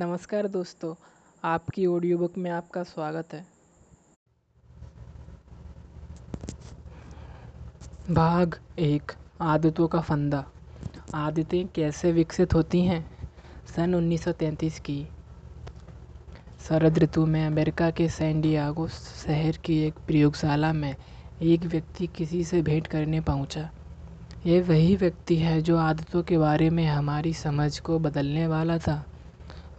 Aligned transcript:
नमस्कार 0.00 0.48
दोस्तों, 0.48 0.94
आपकी 1.44 1.86
ऑडियो 1.86 2.18
बुक 2.18 2.38
में 2.38 2.50
आपका 2.50 2.82
स्वागत 2.82 3.28
है। 3.32 3.46
भाग 8.10 8.60
एक, 8.78 9.12
आदतों 9.40 9.88
का 9.88 10.00
फंदा। 10.00 10.46
आदतें 11.14 11.68
कैसे 11.68 12.12
विकसित 12.12 12.54
होती 12.54 12.80
हैं? 12.80 13.30
सन 13.76 13.94
1933 13.94 14.80
की। 14.80 15.08
शरद 16.68 16.98
ऋतु 16.98 17.26
में 17.26 17.46
अमेरिका 17.46 17.90
के 17.90 18.08
सैन 18.08 18.40
डियागो 18.40 18.88
शहर 18.88 19.56
की 19.56 19.78
एक 19.78 19.94
प्रयोगशाला 19.94 20.72
में 20.72 20.96
एक 21.42 21.60
व्यक्ति 21.60 22.06
किसी 22.06 22.44
से 22.44 22.62
भेंट 22.62 22.86
करने 22.86 23.20
पहुँचा। 23.20 23.70
यह 24.46 24.62
वही 24.62 24.94
व्यक्ति 24.96 25.36
है 25.36 25.60
जो 25.62 25.76
आदतों 25.78 26.22
के 26.22 26.38
बारे 26.38 26.68
में 26.70 26.86
हमारी 26.86 27.32
समझ 27.32 27.78
को 27.78 27.98
बदलने 27.98 28.46
वाला 28.46 28.78
था। 28.78 29.04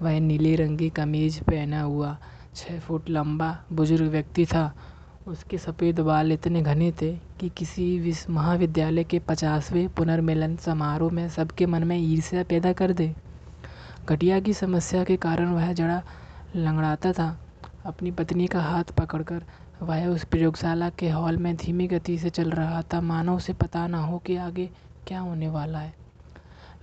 वह 0.01 0.19
नीले 0.19 0.55
रंग 0.55 0.77
की 0.77 0.89
कमीज 0.89 1.39
पहना 1.43 1.81
हुआ 1.81 2.17
छः 2.55 2.79
फुट 2.79 3.09
लंबा, 3.09 3.57
बुज़ुर्ग 3.73 4.09
व्यक्ति 4.11 4.45
था। 4.45 4.73
उसके 5.27 5.57
सफ़ेद 5.57 5.99
बाल 5.99 6.31
इतने 6.31 6.61
घने 6.61 6.91
थे 6.91 7.11
कि 7.39 7.49
किसी 7.49 7.99
विश्व 7.99 8.33
महाविद्यालय 8.33 9.03
के 9.03 9.19
पचासवें 9.19 9.89
पुनर्मिलन 9.89 10.55
समारोह 10.55 11.11
में 11.11 11.29
सबके 11.29 11.65
मन 11.65 11.83
में 11.83 11.97
ईर्ष्या 11.97 12.43
पैदा 12.43 12.73
कर 12.73 12.91
दे। 12.91 13.13
घटिया 14.09 14.39
की 14.39 14.53
समस्या 14.53 15.03
के 15.03 15.17
कारण 15.17 15.49
वह 15.49 15.73
जड़ा 15.73 16.01
लंगड़ाता 16.55 17.11
था। 17.11 17.39
अपनी 17.85 18.11
पत्नी 18.11 18.47
का 18.47 18.61
हाथ 18.61 18.83
पकड़कर 18.83 19.43
वह 19.81 20.07
उस 20.07 20.23
प्रयोगशाला 20.23 20.89
के 20.89 21.09
हॉल 21.09 21.37
में 21.37 21.55
धीमी 21.55 21.87
गति 21.87 22.17
से 22.17 22.29
चल 22.29 22.51
रहा 22.51 22.81
था। 22.81 23.01
मानो 23.01 23.35
उसे 23.35 23.53
पता 23.53 23.87
ना 23.87 23.97
हो 23.97 24.17
कि 24.17 24.35
आगे 24.35 24.69
क्या 25.07 25.19
होने 25.19 25.47
वाला 25.49 25.79
है। 25.79 25.93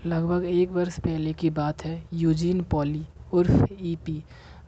लगभग 0.07 0.45
एक 0.45 0.71
वर्ष 0.71 0.99
पहले 0.99 1.33
की 1.33 1.51
बात 1.51 1.85
है। 1.85 2.05
यूजीन 2.15 2.63
पॉली 2.63 3.07
उर्फ़ 3.33 3.67
ईपी, 3.81 4.25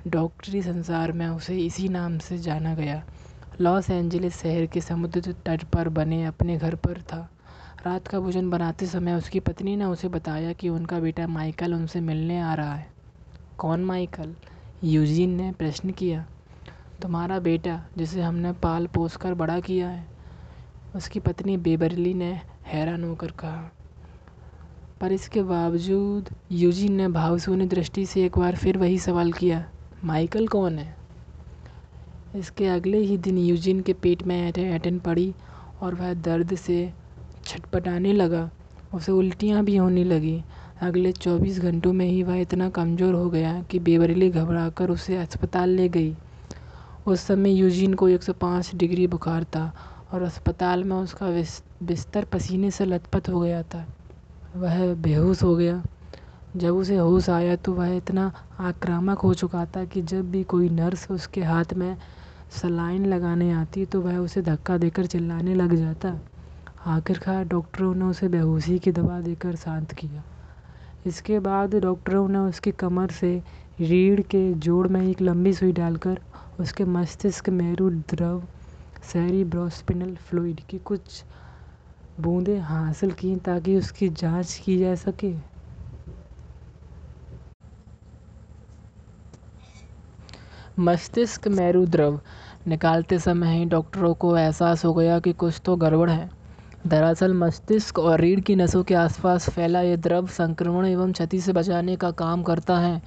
डॉक्टरी 0.07 0.63
संसार 0.63 1.13
में 1.13 1.27
उसे 1.29 1.59
इसी 1.59 1.89
नाम 1.89 2.19
से 2.19 2.39
जाना 2.39 2.75
गया। 2.75 3.03
लॉस 3.61 3.91
एंजलिस 3.91 4.43
शहर 4.43 4.67
के 4.67 4.81
समुद्र 4.81 5.35
तट 5.47 5.65
पर 5.65 5.89
बने 5.89 6.25
अपने 6.25 6.57
घर 6.57 6.75
पर 6.75 7.03
था। 7.03 7.29
रात 7.87 8.09
का 8.09 8.21
भोजन 8.21 8.51
बनाते 8.51 8.87
समय 8.87 9.15
उसकी 9.15 9.41
पत्नी 9.41 9.77
ने 9.77 9.85
उसे 9.85 10.09
बताया 10.09 10.53
कि 10.53 10.69
उनका 10.69 11.01
बेटा 11.01 11.27
माइकल 11.27 11.75
उनसे 11.75 12.01
मिलने 12.01 12.41
आ 12.41 12.55
रहा 12.55 12.75
है। 12.75 12.87
कौन 13.59 13.85
माइकल? 13.85 14.35
यूजीन 14.85 15.31
ने 15.31 15.53
प्रश्न 15.53 15.91
किया। 15.91 16.27
तुम्हारा 17.03 17.39
बेटा, 17.39 17.81
जिसे 17.99 18.21
हमने 18.21 18.53
पाल 18.53 18.87
पोस 18.87 19.17
कर 19.17 19.35
बड़ा 19.35 19.59
किया 19.61 19.89
है, 19.89 20.05
उसकी 20.95 21.21
पत्नी 21.21 21.57
बेबरली 21.57 22.15
ने 22.15 22.33
हैरान 22.67 23.05
होकर 23.05 23.31
कहा। 23.31 23.71
पर 25.01 25.13
इसके 25.13 25.43
बावजूद 25.43 26.29
यूजीन 26.53 26.93
ने 26.93 27.09
भावसूनी 27.09 27.67
दृष्टि 27.67 28.07
से 28.07 28.25
एक 28.25 28.39
बार 28.39 28.57
फिर 28.57 28.79
वही 28.79 28.99
सवाल 28.99 29.33
किया, 29.33 29.65
माइकल 30.05 30.47
कौन 30.47 30.79
है? 30.79 30.95
इसके 32.37 32.67
अगले 32.67 32.99
ही 32.99 33.17
दिन 33.19 33.39
यूजीन 33.39 33.81
के 33.81 33.93
पेट 33.93 34.23
में 34.23 34.37
ऐठन 34.49 34.99
पड़ी 34.99 35.33
और 35.83 35.95
वह 35.95 36.15
दर्द 36.15 36.55
से 36.55 36.93
छटपटाने 37.45 38.13
लगा, 38.13 38.49
उसे 38.95 39.13
उल्टियाँ 39.13 39.65
भी 39.65 39.77
होने 39.77 40.05
लगी। 40.05 40.43
अगले 40.83 41.13
चौबीस 41.13 41.61
घंटों 41.61 41.93
में 41.93 42.07
ही 42.07 42.23
वह 42.23 42.37
इतना 42.37 42.69
कमज़ोर 42.71 43.15
हो 43.15 43.29
गया 43.31 43.61
कि 43.63 43.79
बेबरली 43.79 44.31
घबराकर 44.31 44.91
उसे 44.91 45.17
अस्पताल 45.17 45.71
ले 45.71 45.89
गई। 45.89 46.15
उस 47.07 47.21
समय 47.21 47.51
यूजीन 47.51 47.95
को 47.95 48.09
105 48.09 48.75
डिग्री 48.75 49.07
बुखार 49.07 49.45
था 49.45 49.73
और 50.13 50.23
अस्पताल 50.23 50.85
में 50.85 50.97
उसका 50.97 51.27
बिस्तर 51.83 52.25
पसीने 52.25 52.71
से 52.71 52.85
लथपथ 52.85 53.29
हो 53.29 53.41
गया 53.41 53.63
था। 53.65 53.85
वह 54.57 54.95
बेहोश 54.95 55.43
हो 55.43 55.55
गया। 55.57 55.83
जब 56.57 56.77
उसे 56.77 56.97
होश 56.97 57.29
आया 57.31 57.57
तो 57.57 57.73
वह 57.73 57.97
इतना 57.97 58.31
आक्रामक 58.61 59.19
हो 59.19 59.33
चुका 59.35 59.65
था 59.67 59.85
कि 59.85 60.03
जब 60.03 60.31
भी 60.31 60.43
कोई 60.45 60.69
नर्स 60.69 61.11
उसके 61.11 61.43
हाथ 61.43 61.75
में 61.75 61.97
सलाइन 62.53 63.07
लगाने 63.07 63.51
आती 63.53 63.85
तो 63.87 64.01
वह 64.01 64.17
उसे 64.19 64.43
धक्का 64.43 64.79
देकर 64.79 65.07
चिल्लाने 65.07 65.55
लग 65.55 65.75
जाता। 65.75 66.19
आखिरकार 66.87 67.45
डॉक्टरों 67.45 67.95
ने 67.95 68.05
उसे 68.05 68.29
बेहोशी 68.29 68.79
की 68.79 68.93
दवा 68.93 69.21
देकर 69.21 69.57
शांत 69.57 69.95
किया। 69.95 70.23
इसके 71.07 71.39
बाद 71.39 71.75
डॉक्टरों 71.75 72.29
ने 72.29 72.39
उसकी 72.39 72.71
कमर 72.73 73.11
से 73.11 73.43
रीढ़ 73.81 74.21
के 74.21 74.53
जोड़ 74.55 74.87
में 74.89 75.01
एक 75.03 75.21
लंबी 75.23 75.53
सुई 75.53 75.73
डालकर 75.73 76.19
उसके 76.61 76.85
मस्तिष्क 76.85 77.49
मेरु 77.49 77.91
द्रव 77.91 78.43
सेरिब्रोस्पिनल 79.03 80.17
फ्लूइड 80.17 80.61
की 80.61 80.79
कुछ 80.79 81.25
बूंदें 82.21 82.61
हासिल 82.61 83.13
की 83.13 83.37
ताकि 83.37 83.77
उसकी 83.77 84.09
जाँच 84.09 84.63
की 84.65 84.79
जा 84.79 84.95
सके। 84.95 85.35
मस्तिष्क 90.79 91.49
मेरु 91.49 91.87
द्रव 91.87 92.21
निकालते 92.67 93.19
समय 93.19 93.59
ही 93.59 93.65
डॉक्टरों 93.65 94.15
को 94.15 94.37
एहसास 94.37 94.85
हो 94.85 94.95
गया 94.95 95.19
कि 95.21 95.33
कुछ 95.33 95.61
तो 95.65 95.77
गड़बड़ 95.77 96.11
है। 96.11 96.31
दरअसल, 96.87 97.35
मस्तिष्क 97.35 97.99
और 97.99 98.21
रीढ़ 98.21 98.41
की 98.41 98.57
नसों 98.57 98.83
के 98.83 98.95
आसपास 98.95 99.51
फैला 99.51 99.81
यह 99.81 99.97
द्रव 99.97 100.27
संक्रमण 100.27 100.87
एवं 100.87 101.13
क्षति 101.13 101.41
से 101.41 101.53
बचाने 101.53 101.97
का 101.97 102.11
काम 102.11 102.43
करता 102.43 102.79
है। 102.79 103.03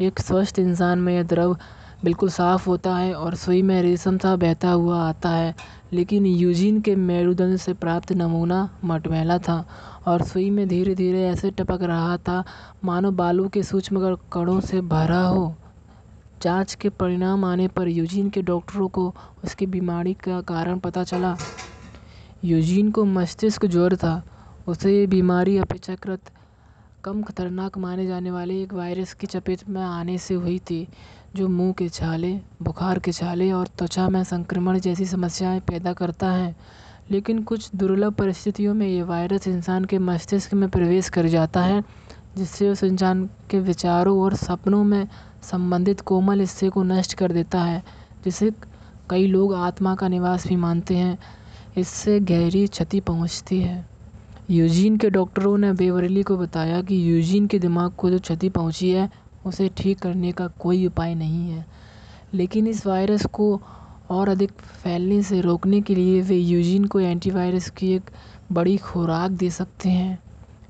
एक 0.00 0.20
स्वस्थ 0.20 0.58
इंसान 0.58 0.98
में 0.98 1.14
यह 1.14 1.22
द्रव 1.22 1.56
बिल्कुल 2.04 2.28
साफ़ 2.28 2.66
होता 2.66 2.96
है 2.96 3.12
और 3.14 3.34
सुई 3.34 3.60
में 3.62 3.82
रेशम 3.82 4.16
सा 4.18 4.34
बहता 4.36 4.70
हुआ 4.70 4.98
आता 5.08 5.30
है। 5.30 5.54
लेकिन 5.92 6.26
यूजीन 6.26 6.80
के 6.80 6.94
मेरुदंड 6.96 7.56
से 7.56 7.74
प्राप्त 7.74 8.12
नमूना 8.12 8.68
मटमैला 8.84 9.38
था 9.38 9.64
और 10.06 10.22
सुई 10.22 10.50
में 10.50 10.66
धीरे 10.68 10.94
धीरे 10.94 11.22
ऐसे 11.24 11.50
टपक 11.50 11.82
रहा 11.82 12.16
था, 12.16 12.44
मानो 12.84 13.10
बालू 13.10 13.48
के 13.48 13.62
सूक्ष्म 13.62 14.16
कणों 14.32 14.60
से 14.60 14.80
भरा 14.80 15.22
हो। 15.22 15.54
जाँच 16.42 16.74
के 16.74 16.88
परिणाम 16.88 17.44
आने 17.44 17.68
पर 17.68 17.88
यूजीन 17.88 18.30
के 18.30 18.42
डॉक्टरों 18.42 18.88
को 18.88 19.14
उसकी 19.44 19.66
बीमारी 19.66 20.14
का 20.14 20.40
कारण 20.40 20.78
पता 20.78 21.04
चला। 21.04 21.36
यूजीन 22.44 22.90
को 22.90 23.04
मस्तिष्क 23.04 23.66
ज्वर 23.66 23.96
था। 23.96 24.22
उसे 24.68 24.98
ये 24.98 25.06
बीमारी 25.06 25.58
अपेक्षाकृत 25.58 26.20
कम 27.04 27.22
खतरनाक 27.22 27.78
माने 27.78 28.06
जाने 28.06 28.30
वाले 28.30 28.62
एक 28.62 28.72
वायरस 28.72 29.14
की 29.14 29.26
चपेट 29.26 29.68
में 29.68 29.82
आने 29.82 30.18
से 30.18 30.34
हुई 30.34 30.58
थी। 30.58 30.88
जो 31.36 31.46
मुँह 31.48 31.72
के 31.72 31.88
छाले 31.88 32.32
बुखार 32.62 32.98
के 32.98 33.12
छाले 33.12 33.50
और 33.52 33.66
त्वचा 33.78 34.08
में 34.08 34.22
संक्रमण 34.24 34.78
जैसी 34.78 35.04
समस्याएँ 35.06 35.60
पैदा 35.60 35.92
करता 35.92 36.30
है। 36.30 36.54
लेकिन 37.10 37.42
कुछ 37.42 37.70
दुर्लभ 37.76 38.12
परिस्थितियों 38.14 38.74
में 38.74 38.86
ये 38.86 39.02
वायरस 39.02 39.46
इंसान 39.48 39.84
के 39.84 39.98
मस्तिष्क 39.98 40.52
में 40.54 40.68
प्रवेश 40.70 41.08
कर 41.08 41.26
जाता 41.26 41.62
है, 41.62 41.82
जिससे 42.36 42.68
उस 42.70 42.82
इंसान 42.84 43.24
के 43.50 43.60
विचारों 43.60 44.18
और 44.20 44.34
सपनों 44.34 44.82
में 44.84 45.06
संबंधित 45.42 46.00
कोमल 46.00 46.40
हिस्से 46.40 46.68
को 46.68 46.82
नष्ट 46.82 47.14
कर 47.14 47.32
देता 47.32 47.62
है, 47.62 47.82
जिसे 48.24 48.50
कई 49.10 49.26
लोग 49.26 49.54
आत्मा 49.54 49.94
का 49.94 50.08
निवास 50.08 50.46
भी 50.46 50.56
मानते 50.56 50.96
हैं। 50.96 51.18
इससे 51.76 52.20
गहरी 52.20 52.66
क्षति 52.66 53.00
पहुँचती 53.00 53.60
है। 53.60 53.84
यूजीन 54.50 54.96
के 54.96 55.10
डॉक्टरों 55.10 55.56
ने 55.58 55.72
बेवरली 55.72 56.22
को 56.22 56.36
बताया 56.36 56.80
कि 56.82 56.96
यूजीन 57.10 57.46
के 57.46 57.58
दिमाग 57.58 57.92
को 57.92 58.10
जो 58.10 58.18
क्षति 58.18 58.48
पहुँची 58.48 58.90
है 58.90 59.10
उसे 59.46 59.70
ठीक 59.76 59.98
करने 59.98 60.32
का 60.32 60.46
कोई 60.46 60.86
उपाय 60.86 61.14
नहीं 61.14 61.50
है। 61.50 61.66
लेकिन 62.34 62.66
इस 62.66 62.86
वायरस 62.86 63.26
को 63.26 63.60
और 64.10 64.28
अधिक 64.28 64.50
फैलने 64.52 65.22
से 65.22 65.40
रोकने 65.40 65.80
के 65.80 65.94
लिए 65.94 66.22
वे 66.22 66.36
यूजीन 66.36 66.84
को 66.84 67.00
एंटीवायरस 67.00 67.70
की 67.70 67.92
एक 67.92 68.10
बड़ी 68.52 68.76
खुराक 68.76 69.30
दे 69.30 69.50
सकते 69.50 69.88
हैं। 69.88 70.18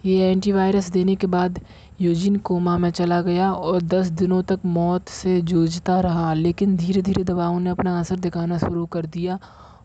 ये 0.05 0.31
एंटीवायरस 0.31 0.91
देने 0.91 1.15
के 1.17 1.27
बाद 1.27 1.61
यूजीन 2.01 2.37
कोमा 2.37 2.79
में 2.79 2.91
चला 2.91 3.23
गया 3.23 3.53
और 3.53 3.83
दस 3.83 4.07
दिनों 4.07 4.43
तक 4.43 4.61
मौत 4.65 5.09
से 5.09 5.41
जूझता 5.41 6.01
रहा, 6.01 6.35
लेकिन 6.35 6.77
धीरे 6.77 7.03
धीरे 7.03 7.25
दवाओं 7.25 7.61
ने 7.61 7.71
अपना 7.71 8.01
असर 8.01 8.17
दिखाना 8.17 8.59
शुरू 8.59 8.87
कर 8.87 9.07
दिया 9.07 9.39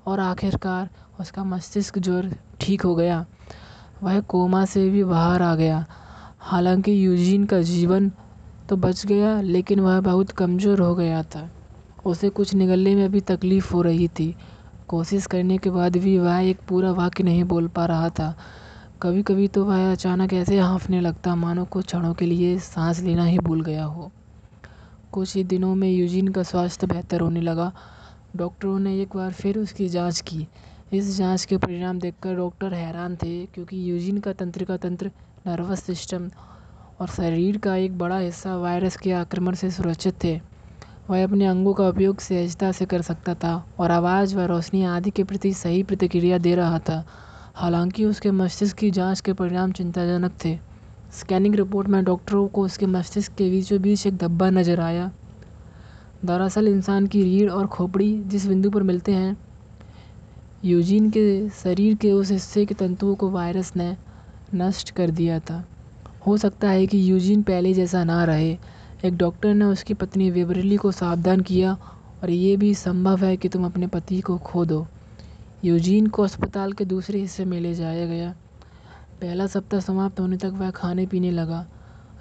और 0.05 0.19
आखिरकार 0.19 0.89
उसका 1.19 1.43
मस्तिष्क 1.43 1.99
ज्वर 1.99 2.35
ठीक 2.59 2.81
हो 2.81 2.95
गया। 2.95 3.25
वह 4.03 4.19
कोमा 4.19 4.65
से 4.65 4.89
भी 4.89 5.03
बाहर 5.03 5.41
आ 5.41 5.55
गया। 5.55 5.85
हालाँकि 6.39 7.05
यूजीन 7.05 7.45
का 7.45 7.61
जीवन 7.61 8.11
तो 8.69 8.75
बच 8.75 9.05
गया, 9.05 9.41
लेकिन 9.41 9.79
वह 9.79 9.99
बहुत 10.01 10.31
कमज़ोर 10.31 10.81
हो 10.81 10.95
गया 10.95 11.23
था। 11.23 11.49
उसे 12.05 12.29
कुछ 12.29 12.53
निगलने 12.53 12.95
में 12.95 13.11
भी 13.11 13.19
तकलीफ़ 13.21 13.73
हो 13.73 13.81
रही 13.81 14.07
थी। 14.07 14.35
कोशिश 14.89 15.25
करने 15.25 15.57
के 15.57 15.69
बाद 15.69 15.97
भी 15.97 16.17
वह 16.19 16.39
एक 16.39 16.57
पूरा 16.67 16.91
वाक्य 16.91 17.23
नहीं 17.23 17.43
बोल 17.43 17.67
पा 17.67 17.85
रहा 17.85 18.09
था। 18.09 18.33
कभी 19.01 19.23
कभी 19.23 19.47
तो 19.47 19.63
वह 19.65 19.91
अचानक 19.91 20.33
ऐसे 20.33 20.59
हाँफने 20.59 21.01
लगता, 21.01 21.35
मानो 21.35 21.65
कुछ 21.65 21.85
क्षणों 21.85 22.13
के 22.13 22.25
लिए 22.25 22.57
सांस 22.59 22.99
लेना 22.99 23.25
ही 23.25 23.39
भूल 23.39 23.61
गया 23.61 23.83
हो। 23.83 24.11
कुछ 25.13 25.35
ही 25.35 25.43
दिनों 25.43 25.75
में 25.75 25.89
यूजीन 25.89 26.27
का 26.27 26.43
स्वास्थ्य 26.43 26.87
बेहतर 26.87 27.21
होने 27.21 27.41
लगा। 27.41 27.71
डॉक्टरों 28.35 28.79
ने 28.79 29.01
एक 29.01 29.15
बार 29.15 29.31
फिर 29.31 29.57
उसकी 29.57 29.87
जाँच 29.89 30.21
की। 30.21 30.47
इस 30.93 31.17
जाँच 31.17 31.45
के 31.45 31.57
परिणाम 31.57 31.99
देखकर 31.99 32.35
डॉक्टर 32.35 32.73
हैरान 32.73 33.15
थे, 33.15 33.45
क्योंकि 33.45 33.91
यूजीन 33.91 34.17
का 34.17 34.33
तंत्रिका 34.33 34.77
तंत्र 34.77 35.11
नर्वस 35.47 35.83
सिस्टम 35.83 36.29
और 37.01 37.07
शरीर 37.07 37.57
का 37.57 37.75
एक 37.75 37.97
बड़ा 37.97 38.17
हिस्सा 38.17 38.55
वायरस 38.57 38.97
के 38.97 39.11
आक्रमण 39.11 39.55
से 39.55 39.71
सुरक्षित 39.71 40.23
थे। 40.23 40.39
वह 41.09 41.23
अपने 41.23 41.45
अंगों 41.45 41.73
का 41.73 41.87
उपयोग 41.89 42.19
सहजता 42.19 42.71
से 42.71 42.85
कर 42.85 43.01
सकता 43.01 43.33
था 43.33 43.65
और 43.79 43.91
आवाज़ 43.91 44.35
व 44.35 44.45
रोशनी 44.45 44.83
आदि 44.83 45.09
के 45.09 45.23
प्रति 45.23 45.53
सही 45.53 45.83
प्रतिक्रिया 45.83 46.37
दे 46.37 46.55
रहा 46.55 46.79
था। 46.79 47.03
हालाँकि 47.55 48.05
उसके 48.05 48.31
मस्तिष्क 48.31 48.77
की 48.77 48.91
जाँच 48.91 49.21
के 49.21 49.33
परिणाम 49.33 49.71
चिंताजनक 49.71 50.33
थे। 50.45 50.57
स्कैनिंग 51.19 51.55
रिपोर्ट 51.55 51.87
में 51.87 52.03
डॉक्टरों 52.03 52.47
को 52.47 52.61
उसके 52.61 52.85
मस्तिष्क 52.85 53.33
के 53.33 53.49
बीचों 53.49 53.81
बीच 53.81 54.07
एक 54.07 54.17
धब्बा 54.17 54.49
नज़र 54.49 54.79
आया। 54.79 55.11
दरअसल 56.25 56.67
इंसान 56.67 57.07
की 57.07 57.23
रीढ़ 57.23 57.49
और 57.49 57.67
खोपड़ी 57.67 58.23
जिस 58.23 58.47
बिंदु 58.47 58.69
पर 58.69 58.83
मिलते 58.83 59.11
हैं, 59.11 59.37
यूजीन 60.65 61.09
के 61.09 61.49
शरीर 61.49 61.95
के 61.95 62.11
उस 62.11 62.31
हिस्से 62.31 62.65
के 62.65 62.73
तंतुओं 62.73 63.15
को 63.15 63.29
वायरस 63.29 63.73
ने 63.75 63.95
नष्ट 64.55 64.89
कर 64.89 65.09
दिया 65.09 65.39
था। 65.39 65.63
हो 66.27 66.37
सकता 66.37 66.69
है 66.69 66.87
कि 66.87 67.11
यूजीन 67.11 67.41
पहले 67.41 67.73
जैसा 67.73 68.03
ना 68.03 68.23
रहे। 68.23 68.57
एक 69.05 69.17
डॉक्टर 69.17 69.53
ने 69.53 69.65
उसकी 69.65 69.93
पत्नी 69.93 70.31
वेबरली 70.31 70.77
को 70.77 70.91
सावधान 70.91 71.41
किया 71.41 71.77
और 72.23 72.29
ये 72.29 72.57
भी 72.57 72.73
संभव 72.73 73.23
है 73.25 73.37
कि 73.37 73.49
तुम 73.49 73.65
अपने 73.65 73.87
पति 73.87 74.21
को 74.21 74.37
खो 74.37 74.65
दो। 74.65 74.87
यूजीन 75.65 76.07
को 76.07 76.23
अस्पताल 76.23 76.73
के 76.73 76.85
दूसरे 76.85 77.19
हिस्से 77.19 77.45
में 77.45 77.59
ले 77.59 77.73
जाया 77.73 78.05
गया। 78.05 78.35
पहला 79.21 79.47
सप्ताह 79.47 79.79
समाप्त 79.79 80.19
होने 80.19 80.37
तक 80.37 80.51
वह 80.53 80.71
खाने 80.71 81.05
पीने 81.05 81.31
लगा। 81.31 81.65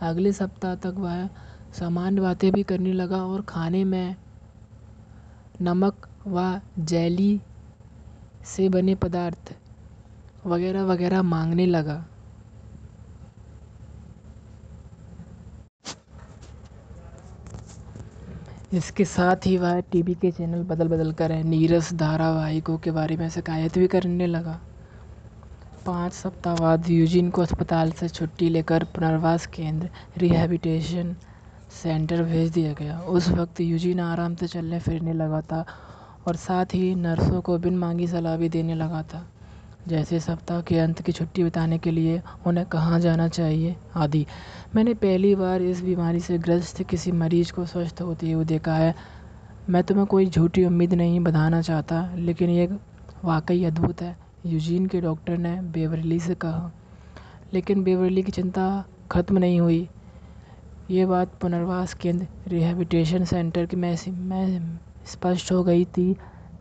अगले 0.00 0.32
सप्ताह 0.32 0.74
तक 0.74 0.94
वह 0.96 1.28
सामान्य 1.72 2.20
बातें 2.20 2.52
भी 2.52 2.62
करने 2.62 2.92
लगा 2.92 3.24
और 3.24 3.42
खाने 3.42 3.84
में 3.84 4.16
नमक 5.62 6.08
व 6.26 6.60
जैली 6.78 7.40
से 8.44 8.68
बने 8.68 8.94
पदार्थ 8.94 9.54
वगैरह 10.46 10.82
वगैरह 10.82 11.22
मांगने 11.22 11.66
लगा। 11.66 12.04
इसके 18.74 19.04
साथ 19.04 19.46
ही 19.46 19.56
वह 19.56 19.80
टीवी 19.80 20.14
के 20.14 20.30
चैनल 20.30 20.62
बदल 20.62 20.88
बदल 20.88 21.12
कर 21.12 21.32
नीरस 21.44 21.92
धारावाहिकों 21.94 22.76
के 22.78 22.90
बारे 22.90 23.16
में 23.16 23.28
शिकायत 23.30 23.78
भी 23.78 23.86
करने 23.86 24.26
लगा। 24.26 24.60
पाँच 25.86 26.12
सप्ताह 26.12 26.54
बाद 26.56 26.88
यूजिन 26.90 27.30
को 27.30 27.42
अस्पताल 27.42 27.90
से 27.92 28.08
छुट्टी 28.08 28.48
लेकर 28.48 28.84
पुनर्वास 28.84 29.46
केंद्र 29.46 29.88
रिहैबिटेशन 30.16 31.14
सेंटर 31.72 32.22
भेज 32.22 32.50
दिया 32.52 32.72
गया। 32.72 32.98
उस 33.00 33.28
वक्त 33.28 33.60
यूजिन 33.60 34.00
आराम 34.00 34.34
से 34.34 34.46
चलने 34.46 34.78
फिरने 34.80 35.12
लगा 35.12 35.40
था 35.42 35.64
और 36.26 36.36
साथ 36.36 36.74
ही 36.74 36.94
नर्सों 36.94 37.40
को 37.40 37.58
बिन 37.58 37.78
मांगी 37.78 38.06
सलाह 38.06 38.36
भी 38.36 38.48
देने 38.48 38.74
लगा 38.74 39.02
था। 39.02 39.26
जैसे 39.88 40.20
सप्ताह 40.20 40.60
के 40.60 40.78
अंत 40.78 41.02
की 41.02 41.12
छुट्टी 41.12 41.44
बिताने 41.44 41.78
के 41.78 41.90
लिए 41.90 42.22
उन्हें 42.46 42.66
कहाँ 42.66 43.00
जाना 43.00 43.28
चाहिए? 43.28 43.76
आदि। 43.94 44.26
मैंने 44.74 44.94
पहली 44.94 45.34
बार 45.34 45.62
इस 45.62 45.80
बीमारी 45.80 46.20
से 46.20 46.38
ग्रस्त 46.38 46.82
किसी 46.82 47.12
मरीज़ 47.12 47.52
को 47.52 47.66
स्वस्थ 47.66 48.02
होते 48.02 48.32
हुए 48.32 48.44
देखा 48.44 48.74
है। 48.74 48.94
मैं 49.68 49.84
तुम्हें 49.84 50.06
कोई 50.06 50.26
झूठी 50.26 50.64
उम्मीद 50.64 50.94
नहीं 50.94 51.20
बधाना 51.20 51.62
चाहता, 51.62 52.14
लेकिन 52.14 52.50
ये 52.50 52.66
वाकई 53.24 53.64
अद्भुत 53.64 54.02
है। 54.02 54.16
यूजीन 54.46 54.86
के 54.86 55.00
डॉक्टर 55.00 55.38
ने 55.38 55.62
बेवरली 55.62 56.20
से 56.20 56.34
कहा। 56.34 56.72
लेकिन 57.54 57.84
बेवरली 57.84 58.22
की 58.22 58.32
चिंता 58.32 58.84
खत्म 59.10 59.38
नहीं 59.38 59.60
हुई। 59.60 59.88
ये 60.90 61.06
बात 61.06 61.28
पुनर्वास 61.40 61.94
केंद्र 61.94 62.26
रिहेबिटेशन 62.48 63.24
सेंटर 63.24 63.66
की 63.66 63.76
मैं 63.76 63.96
मैं 64.10 64.78
स्पष्ट 65.06 65.52
हो 65.52 65.64
गई 65.64 65.84
थी। 65.84 66.16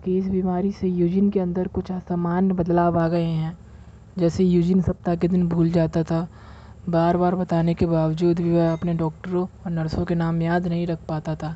कि 0.05 0.17
इस 0.17 0.27
बीमारी 0.29 0.71
से 0.71 0.87
यूजिन 0.87 1.29
के 1.29 1.39
अंदर 1.39 1.67
कुछ 1.67 1.91
असामान्य 1.91 2.53
बदलाव 2.53 2.97
आ 2.99 3.07
गए 3.09 3.23
हैं। 3.23 3.57
जैसे 4.17 4.43
यूजिन 4.43 4.81
सप्ताह 4.81 5.15
के 5.15 5.27
दिन 5.27 5.47
भूल 5.49 5.71
जाता 5.71 6.03
था। 6.03 6.27
बार 6.89 7.17
बार 7.17 7.35
बताने 7.35 7.73
के 7.73 7.85
बावजूद 7.85 8.39
भी 8.39 8.51
वह 8.51 8.71
अपने 8.73 8.93
डॉक्टरों 8.93 9.43
और 9.43 9.71
नर्सों 9.71 10.05
के 10.05 10.15
नाम 10.15 10.41
याद 10.41 10.67
नहीं 10.67 10.85
रख 10.87 10.99
पाता 11.09 11.35
था। 11.35 11.55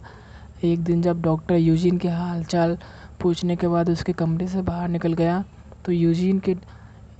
एक 0.63 0.83
दिन 0.83 1.01
जब 1.01 1.21
डॉक्टर 1.21 1.55
यूजिन 1.55 1.97
के 1.97 2.07
हालचाल 2.07 2.77
पूछने 3.21 3.55
के 3.55 3.67
बाद 3.67 3.89
उसके 3.89 4.13
कमरे 4.13 4.47
से 4.47 4.61
बाहर 4.63 4.89
निकल 4.89 5.13
गया 5.13 5.43
तो 5.85 5.91
यूजिन 5.91 6.39
के, 6.39 6.55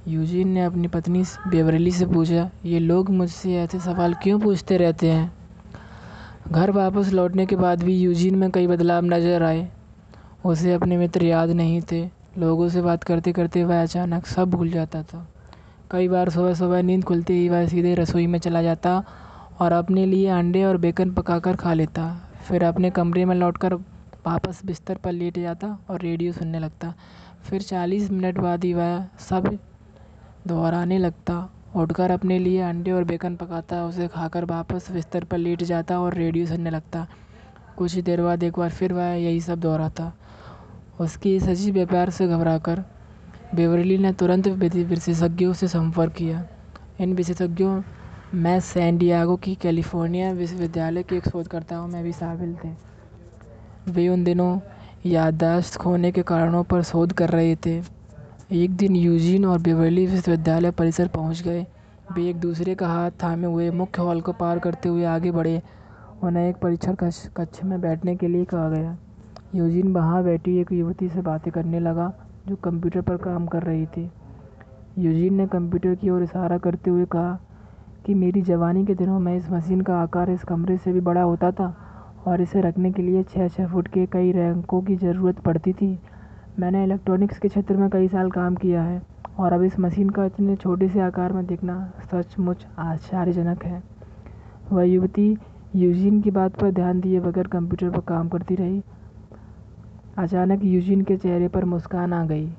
यूजिन 0.07 0.47
ने 0.47 0.63
अपनी 0.63 0.87
पत्नी 0.87 1.23
बेवरली 1.47 1.91
से 1.91 2.05
पूछा, 2.05 2.49
ये 2.65 2.79
लोग 2.79 3.09
मुझसे 3.09 3.55
ऐसे 3.55 3.79
सवाल 3.79 4.13
क्यों 4.13 4.39
पूछते 4.39 4.77
रहते 4.77 5.11
हैं? 5.11 5.31
घर 6.51 6.71
वापस 6.71 7.13
लौटने 7.13 7.45
के 7.45 7.55
बाद 7.55 7.83
भी 7.83 7.99
यूजिन 7.99 8.35
में 8.35 8.49
कई 8.51 8.67
बदलाव 8.67 9.05
नज़र 9.05 9.43
आए। 9.43 9.67
उसे 10.45 10.73
अपने 10.73 10.97
मित्र 10.97 11.25
याद 11.25 11.49
नहीं 11.49 11.81
थे। 11.91 12.09
लोगों 12.37 12.69
से 12.69 12.81
बात 12.81 13.03
करते 13.03 13.31
करते 13.31 13.63
वह 13.63 13.81
अचानक 13.81 14.25
सब 14.25 14.49
भूल 14.49 14.69
जाता 14.71 15.03
था। 15.03 15.27
कई 15.91 16.07
बार 16.07 16.29
सुबह 16.29 16.53
सुबह 16.53 16.81
नींद 16.81 17.03
खुलते 17.03 17.33
ही 17.33 17.49
वह 17.49 17.67
सीधे 17.67 17.95
रसोई 17.95 18.27
में 18.27 18.39
चला 18.39 18.61
जाता 18.61 19.03
और 19.59 19.71
अपने 19.71 20.05
लिए 20.05 20.27
अंडे 20.27 20.63
और 20.63 20.77
बेकन 20.77 21.11
पकाकर 21.11 21.55
खा 21.55 21.73
लेता। 21.73 22.21
फिर 22.47 22.63
अपने 22.63 22.89
कमरे 22.89 23.25
में 23.25 23.35
लौटकर 23.35 23.73
वापस 24.27 24.61
बिस्तर 24.65 24.95
पर 24.95 25.11
लेट 25.11 25.39
जाता 25.39 25.77
और 25.89 26.01
रेडियो 26.01 26.31
सुनने 26.31 26.59
लगता। 26.59 26.93
फिर 27.43 27.61
चालीस 27.61 28.11
मिनट 28.11 28.37
बाद 28.37 28.63
ही 28.63 28.73
वह 28.73 29.05
सब 29.19 29.57
दोहराने 30.47 30.97
लगता। 30.97 31.49
उठकर 31.75 32.11
अपने 32.11 32.39
लिए 32.39 32.61
अंडे 32.61 32.91
और 32.91 33.03
बेकन 33.03 33.35
पकाता, 33.35 33.85
उसे 33.85 34.07
खाकर 34.07 34.45
वापस 34.45 34.91
बिस्तर 34.91 35.23
पर 35.23 35.37
लेट 35.37 35.63
जाता 35.63 35.99
और 35.99 36.13
रेडियो 36.13 36.45
सुनने 36.45 36.69
लगता। 36.69 37.07
कुछ 37.77 37.95
ही 37.95 38.01
देर 38.01 38.21
बाद 38.21 38.43
एक 38.43 38.59
बार 38.59 38.69
फिर 38.69 38.93
वह 38.93 39.05
यही 39.05 39.41
सब 39.41 39.59
दोहराता। 39.59 40.11
उसके 40.99 41.35
इस 41.35 41.47
अजीब 41.49 41.73
व्यापार 41.73 42.09
से 42.09 42.27
घबराकर 42.27 42.83
बेवरली 43.55 43.97
ने 43.97 44.11
तुरंत 44.13 44.47
विशेषज्ञों 44.47 45.53
से 45.53 45.67
संपर्क 45.67 46.13
किया। 46.13 46.45
इन 47.01 47.13
विशेषज्ञों 47.13 47.81
में 48.33 48.59
सैन 48.59 48.97
डियागो 48.97 49.35
की 49.35 49.55
कैलिफ़ोर्निया 49.55 50.31
विश्वविद्यालय 50.31 51.03
के 51.03 51.17
एक 51.17 51.29
शोधकर्ताओं 51.29 51.87
में 51.87 52.03
भी 52.03 52.11
शामिल 52.11 52.55
थे। 52.55 52.69
वे 53.91 54.07
उन 54.09 54.23
दिनों 54.23 54.59
याददाश्त 55.05 55.77
खोने 55.77 56.11
के 56.11 56.21
कारणों 56.23 56.63
पर 56.63 56.83
शोध 56.83 57.13
कर 57.13 57.29
रहे 57.29 57.55
थे। 57.55 57.81
एक 58.53 58.75
दिन 58.75 58.95
यूजीन 58.95 59.45
और 59.45 59.61
बेवरली 59.61 60.05
विश्वविद्यालय 60.07 60.71
परिसर 60.71 61.07
पहुँच 61.07 61.41
गए। 61.41 61.65
वे 62.13 62.29
एक 62.29 62.39
दूसरे 62.39 62.75
का 62.75 62.87
हाथ 62.87 63.11
थामे 63.23 63.47
हुए 63.47 63.69
मुख्य 63.71 64.01
हॉल 64.01 64.21
को 64.21 64.31
पार 64.33 64.59
करते 64.59 64.89
हुए 64.89 65.05
आगे 65.05 65.31
बढ़े। 65.31 65.61
उन्हें 66.23 66.49
एक 66.49 66.57
परीक्षण 66.57 66.95
कक्ष 66.95 67.63
में 67.63 67.79
बैठने 67.81 68.15
के 68.15 68.27
लिए 68.27 68.45
कहा 68.45 68.69
गया। 68.69 68.97
यूजिन 69.55 69.93
वहाँ 69.93 70.23
बैठी 70.23 70.57
एक 70.57 70.71
युवती 70.71 71.07
से 71.09 71.21
बातें 71.21 71.51
करने 71.51 71.79
लगा, 71.79 72.11
जो 72.47 72.55
कंप्यूटर 72.55 73.01
पर 73.01 73.17
काम 73.17 73.45
कर 73.47 73.63
रही 73.63 73.85
थी। 73.85 74.09
यूजिन 74.97 75.33
ने 75.33 75.47
कंप्यूटर 75.47 75.95
की 75.95 76.09
ओर 76.09 76.23
इशारा 76.23 76.57
करते 76.57 76.89
हुए 76.89 77.05
कहा 77.05 77.37
कि 78.05 78.13
मेरी 78.15 78.41
जवानी 78.41 78.85
के 78.85 78.95
दिनों 78.95 79.19
में 79.19 79.35
इस 79.35 79.49
मशीन 79.51 79.81
का 79.81 79.97
आकार 80.01 80.29
इस 80.29 80.43
कमरे 80.43 80.77
से 80.77 80.93
भी 80.93 80.99
बड़ा 81.01 81.21
होता 81.21 81.51
था 81.51 81.73
और 82.27 82.41
इसे 82.41 82.61
रखने 82.61 82.91
के 82.91 83.01
लिए 83.01 83.23
छः 83.23 83.47
छः 83.47 83.67
फुट 83.67 83.87
के 83.87 84.05
कई 84.05 84.31
रैंकों 84.31 84.81
की 84.81 84.95
ज़रूरत 84.95 85.39
पड़ती 85.39 85.73
थी। 85.73 85.97
मैंने 86.59 86.83
इलेक्ट्रॉनिक्स 86.83 87.39
के 87.39 87.47
क्षेत्र 87.47 87.77
में 87.77 87.89
कई 87.89 88.07
साल 88.07 88.31
काम 88.31 88.55
किया 88.55 88.83
है 88.83 89.01
और 89.39 89.53
अब 89.53 89.63
इस 89.63 89.79
मशीन 89.79 90.09
का 90.09 90.25
इतने 90.25 90.55
छोटे 90.55 90.89
से 90.89 90.99
आकार 90.99 91.33
में 91.33 91.45
देखना 91.45 91.79
सचमुच 92.11 92.65
आश्चर्यजनक 92.79 93.63
है। 93.65 93.81
वह 94.71 94.83
युवती 94.83 95.35
यूजिन 95.75 96.21
की 96.21 96.31
बात 96.31 96.59
पर 96.59 96.71
ध्यान 96.71 96.99
दिए 96.99 97.19
बगैर 97.19 97.47
कंप्यूटर 97.47 97.89
पर 97.89 98.05
काम 98.07 98.29
करती 98.29 98.55
रही 98.55 98.81
अचानक 100.19 100.63
यूजिन 100.63 101.01
के 101.01 101.17
चेहरे 101.17 101.47
पर 101.47 101.65
मुस्कान 101.65 102.13
आ 102.13 102.25
गई। 102.25 102.49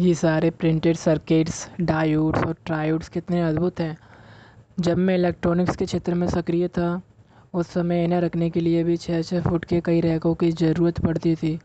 ये 0.00 0.14
सारे 0.14 0.50
प्रिंटेड 0.50 0.96
सर्किट्स 0.96 1.70
डायोड्स 1.80 2.44
और 2.44 2.56
ट्रायोड्स 2.66 3.08
कितने 3.08 3.42
अद्भुत 3.42 3.80
हैं। 3.80 3.96
जब 4.80 4.98
मैं 4.98 5.14
इलेक्ट्रॉनिक्स 5.14 5.76
के 5.76 5.84
क्षेत्र 5.84 6.14
में 6.14 6.26
सक्रिय 6.26 6.68
था, 6.68 7.00
उस 7.54 7.68
समय 7.68 8.04
इन्हें 8.04 8.20
रखने 8.20 8.50
के 8.50 8.60
लिए 8.60 8.84
भी 8.84 8.96
छः 8.96 9.22
छः 9.22 9.42
फुट 9.42 9.64
के 9.64 9.80
कई 9.80 10.00
रैकों 10.00 10.34
की 10.34 10.50
ज़रूरत 10.52 11.00
पड़ती 11.00 11.34
थी। 11.34 11.58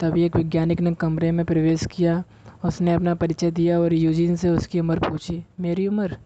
तभी 0.00 0.24
एक 0.24 0.36
वैज्ञानिक 0.36 0.80
ने 0.80 0.94
कमरे 0.94 1.30
में 1.30 1.44
प्रवेश 1.46 1.86
किया, 1.86 2.22
उसने 2.64 2.92
अपना 2.92 3.14
परिचय 3.14 3.50
दिया 3.50 3.80
और 3.80 3.94
यूजिन 3.94 4.36
से 4.36 4.50
उसकी 4.50 4.80
उम्र 4.80 5.08
पूछी, 5.08 5.44
मेरी 5.60 5.86
उम्र? 5.88 6.16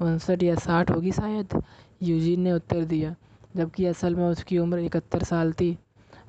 उनसठ 0.00 0.42
या 0.42 0.54
साठ 0.54 0.90
होगी 0.90 1.12
शायद। 1.12 1.62
यूजीन 2.02 2.40
ने 2.40 2.52
उत्तर 2.52 2.84
दिया, 2.84 3.14
जबकि 3.56 3.86
असल 3.86 4.14
में 4.14 4.24
उसकी 4.24 4.58
उम्र 4.58 4.78
इकहत्तर 4.78 5.22
साल 5.22 5.52
थी। 5.52 5.78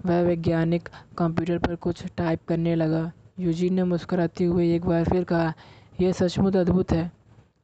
वह 0.05 0.21
वैज्ञानिक 0.21 0.89
कंप्यूटर 1.17 1.57
पर 1.57 1.75
कुछ 1.75 2.05
टाइप 2.17 2.39
करने 2.47 2.75
लगा। 2.75 3.11
यूजीन 3.39 3.73
ने 3.73 3.83
मुस्कुराते 3.83 4.43
हुए 4.43 4.75
एक 4.75 4.85
बार 4.85 5.03
फिर 5.03 5.23
कहा, 5.23 5.53
यह 6.01 6.11
सचमुच 6.11 6.55
अद्भुत 6.55 6.91
है। 6.91 7.11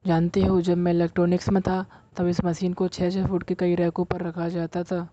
जानते 0.07 0.41
हो, 0.41 0.61
जब 0.61 0.77
मैं 0.77 0.93
इलेक्ट्रॉनिक्स 0.93 1.49
में 1.49 1.61
था, 1.61 1.85
तब 2.17 2.27
इस 2.27 2.43
मशीन 2.45 2.73
को 2.73 2.87
छः 2.87 3.09
छः 3.09 3.27
फुट 3.27 3.43
के 3.43 3.55
कई 3.55 3.75
रैकों 3.75 4.05
पर 4.05 4.21
रखा 4.21 4.49
जाता 4.49 4.83
था। 4.83 5.07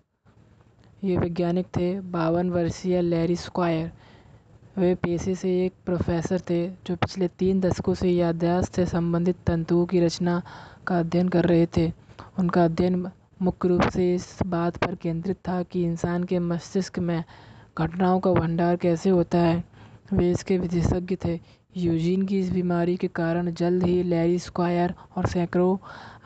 ये 1.04 1.16
वैज्ञानिक 1.16 1.66
थे 1.66 2.00
बावन 2.00 2.50
वर्षीय 2.50 3.00
लैरी 3.02 3.36
स्क्वायर। 3.36 3.92
वे 4.76 4.94
पेशे 4.94 5.34
से 5.34 5.50
एक 5.64 5.72
प्रोफेसर 5.86 6.40
थे, 6.40 6.66
जो 6.68 6.94
पिछले 6.96 7.28
तीन 7.28 7.60
दशकों 7.60 7.92
से 7.94 8.08
याददाश्त 8.08 8.74
से 8.74 8.86
संबंधित 8.86 9.36
तंतुओं 9.46 9.84
की 9.86 10.00
रचना 10.00 10.40
का 10.86 10.98
अध्ययन 10.98 11.28
कर 11.28 11.44
रहे 11.44 11.66
थे। 11.76 11.86
उनका 12.38 12.64
अध्ययन 12.64 13.06
मुख्य 13.42 13.68
रूप 13.68 13.82
से 13.88 14.14
इस 14.14 14.38
बात 14.46 14.76
पर 14.76 14.94
केंद्रित 14.94 15.36
था 15.48 15.62
कि 15.62 15.84
इंसान 15.84 16.24
के 16.24 16.38
मस्तिष्क 16.38 16.98
में 16.98 17.22
घटनाओं 17.78 18.20
का 18.20 18.32
भंडार 18.32 18.76
कैसे 18.76 19.10
होता 19.10 19.38
है। 19.38 19.62
वे 20.12 20.30
इसके 20.30 20.58
विशेषज्ञ 20.58 21.16
थे। 21.24 21.38
यूजीन 21.76 22.22
की 22.22 22.38
इस 22.40 22.50
बीमारी 22.50 22.96
के 22.96 23.08
कारण 23.08 23.52
जल्द 23.52 23.84
ही 23.84 24.02
लैरी 24.02 24.38
स्क्वायर 24.38 24.94
और 25.16 25.26
सैकड़ों 25.26 25.76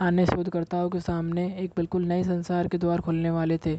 अन्य 0.06 0.26
शोधकर्ताओं 0.26 0.88
के 0.90 1.00
सामने 1.00 1.46
एक 1.60 1.72
बिल्कुल 1.76 2.04
नए 2.04 2.24
संसार 2.24 2.68
के 2.68 2.78
द्वार 2.78 3.00
खुलने 3.00 3.30
वाले 3.30 3.58
थे। 3.66 3.78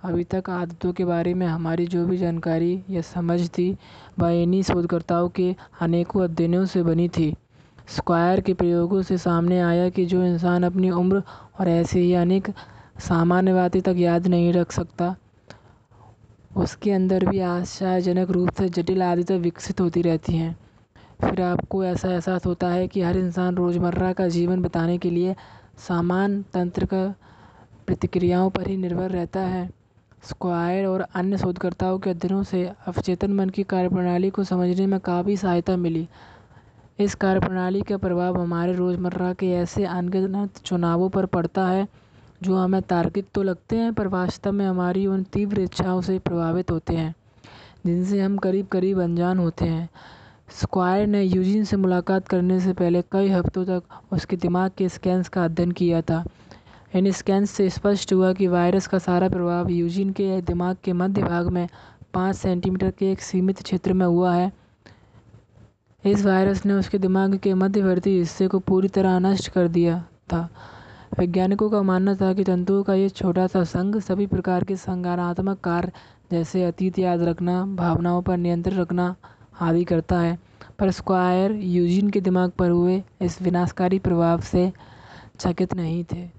अभी 0.00 0.24
तक 0.24 0.48
आदतों 0.50 0.92
के 0.92 1.04
बारे 1.04 1.32
में 1.34 1.46
हमारी 1.46 1.86
जो 1.86 2.04
भी 2.06 2.16
जानकारी 2.16 2.82
या 2.90 3.00
समझ 3.00 3.48
थी, 3.48 3.76
वह 4.18 4.30
इन्हीं 4.32 4.62
शोधकर्ताओं 4.62 5.28
के 5.28 5.54
अनेकों 5.80 6.22
अध्ययनों 6.24 6.64
से 6.64 6.82
बनी 6.82 7.08
थी। 7.08 7.34
स्क्वायर 7.88 8.40
के 8.40 8.54
प्रयोगों 8.54 9.00
से 9.02 9.16
सामने 9.18 9.60
आया 9.60 9.88
कि 9.88 10.04
जो 10.06 10.22
इंसान 10.24 10.62
अपनी 10.62 10.90
उम्र 10.90 11.22
और 11.60 11.68
ऐसे 11.68 12.00
ही 12.00 12.12
अनेक 12.14 12.50
सामान्य 12.98 13.52
बातें 13.54 13.80
तक 13.82 13.94
याद 13.98 14.26
नहीं 14.26 14.52
रख 14.52 14.72
सकता, 14.72 15.14
उसके 16.56 16.92
अंदर 16.92 17.24
भी 17.24 17.40
आश्चर्यजनक 17.40 18.30
रूप 18.30 18.50
से 18.50 18.68
जटिल 18.68 19.02
आदतें 19.02 19.38
विकसित 19.38 19.80
होती 19.80 20.02
रहती 20.02 20.36
हैं। 20.36 20.56
फिर 21.20 21.42
आपको 21.42 21.84
ऐसा 21.84 22.08
एहसास 22.08 22.46
होता 22.46 22.68
है 22.68 22.86
कि 22.88 23.02
हर 23.02 23.16
इंसान 23.16 23.56
रोज़मर्रा 23.56 24.12
का 24.12 24.28
जीवन 24.28 24.62
बिताने 24.62 24.98
के 24.98 25.10
लिए 25.10 25.34
सामान 25.78 26.42
तंत्र 26.54 26.86
का 26.86 27.04
प्रतिक्रियाओं 27.86 28.50
पर 28.50 28.68
ही 28.68 28.76
निर्भर 28.76 29.10
रहता 29.10 29.40
है। 29.40 29.77
स्क्वायर 30.22 30.86
और 30.86 31.00
अन्य 31.14 31.38
शोधकर्ताओं 31.38 31.98
के 31.98 32.10
अध्ययनों 32.10 32.42
से 32.42 32.64
अवचेतन 32.86 33.32
मन 33.32 33.48
की 33.48 33.62
कार्यप्रणाली 33.62 34.30
को 34.30 34.44
समझने 34.44 34.86
में 34.86 34.98
काफ़ी 35.00 35.36
सहायता 35.36 35.76
मिली। 35.76 36.08
इस 36.98 37.14
कार्यप्रणाली 37.14 37.80
का 37.82 37.96
प्रभाव 37.96 38.40
हमारे 38.40 38.72
रोज़मर्रा 38.72 39.32
के 39.32 39.50
ऐसे 39.52 39.84
अनगिनत 39.84 40.58
चुनावों 40.58 41.08
पर 41.08 41.26
पड़ता 41.26 41.66
है, 41.66 41.86
जो 42.42 42.56
हमें 42.56 42.80
तार्किक 42.82 43.26
तो 43.34 43.42
लगते 43.42 43.76
हैं, 43.76 43.92
पर 43.94 44.06
वास्तव 44.06 44.52
में 44.52 44.66
हमारी 44.66 45.06
उन 45.06 45.22
तीव्र 45.22 45.60
इच्छाओं 45.60 46.00
से 46.00 46.18
प्रभावित 46.18 46.70
होते 46.70 46.96
हैं, 46.96 47.14
जिनसे 47.86 48.20
हम 48.20 48.36
करीब 48.38 48.66
करीब 48.66 49.00
अनजान 49.00 49.38
होते 49.38 49.64
हैं। 49.64 49.88
स्क्वायर 50.60 51.06
ने 51.06 51.22
यूजिन 51.22 51.64
से 51.64 51.76
मुलाकात 51.76 52.28
करने 52.28 52.60
से 52.60 52.72
पहले 52.72 53.02
कई 53.12 53.28
हफ्तों 53.28 53.64
तक 53.64 54.12
उसके 54.12 54.36
दिमाग 54.36 54.70
के 54.78 54.88
स्कैन्स 54.88 55.28
का 55.28 55.44
अध्ययन 55.44 55.72
किया 55.72 56.02
था। 56.02 56.24
इन 56.94 57.10
स्कैन्स 57.12 57.50
से 57.50 57.68
स्पष्ट 57.70 58.12
हुआ 58.12 58.32
कि 58.32 58.46
वायरस 58.46 58.86
का 58.86 58.98
सारा 58.98 59.28
प्रभाव 59.28 59.70
यूजिन 59.70 60.10
के 60.10 60.40
दिमाग 60.40 60.76
के 60.84 60.92
मध्य 60.92 61.22
भाग 61.22 61.48
में 61.48 61.68
पाँच 62.14 62.36
सेंटीमीटर 62.36 62.90
के 62.90 63.10
एक 63.12 63.20
सीमित 63.20 63.62
क्षेत्र 63.62 63.92
में 63.92 64.06
हुआ 64.06 64.34
है। 64.34 64.52
इस 66.04 66.24
वायरस 66.26 66.64
ने 66.66 66.72
उसके 66.72 66.98
दिमाग 66.98 67.36
के 67.36 67.54
मध्यवर्ती 67.54 68.18
हिस्से 68.18 68.48
को 68.48 68.58
पूरी 68.58 68.88
तरह 68.88 69.18
नष्ट 69.18 69.48
कर 69.48 69.68
दिया 69.68 69.98
था। 70.32 70.48
वैज्ञानिकों 71.18 71.68
का 71.70 71.82
मानना 71.82 72.14
था 72.14 72.32
कि 72.32 72.44
तंतुओं 72.44 72.82
का 72.82 72.94
ये 72.94 73.08
छोटा 73.08 73.46
सा 73.46 73.64
संघ 73.64 73.96
सभी 73.98 74.26
प्रकार 74.26 74.64
के 74.64 74.76
संज्ञानात्मक 74.76 75.60
कार्य 75.60 75.92
जैसे 76.30 76.64
अतीत 76.64 76.98
याद 76.98 77.22
रखना, 77.22 77.64
भावनाओं 77.66 78.22
पर 78.22 78.36
नियंत्रण 78.36 78.76
रखना 78.76 79.14
आदि 79.60 79.84
करता 79.84 80.20
है, 80.20 80.38
पर 80.78 80.90
स्क्वायर 80.90 81.52
यूजिन 81.52 82.10
के 82.10 82.20
दिमाग 82.20 82.50
पर 82.50 82.70
हुए 82.70 83.02
इस 83.22 83.40
विनाशकारी 83.42 83.98
प्रभाव 83.98 84.40
से 84.40 84.72
चकित 85.40 85.74
नहीं 85.74 86.04
थे। 86.04 86.37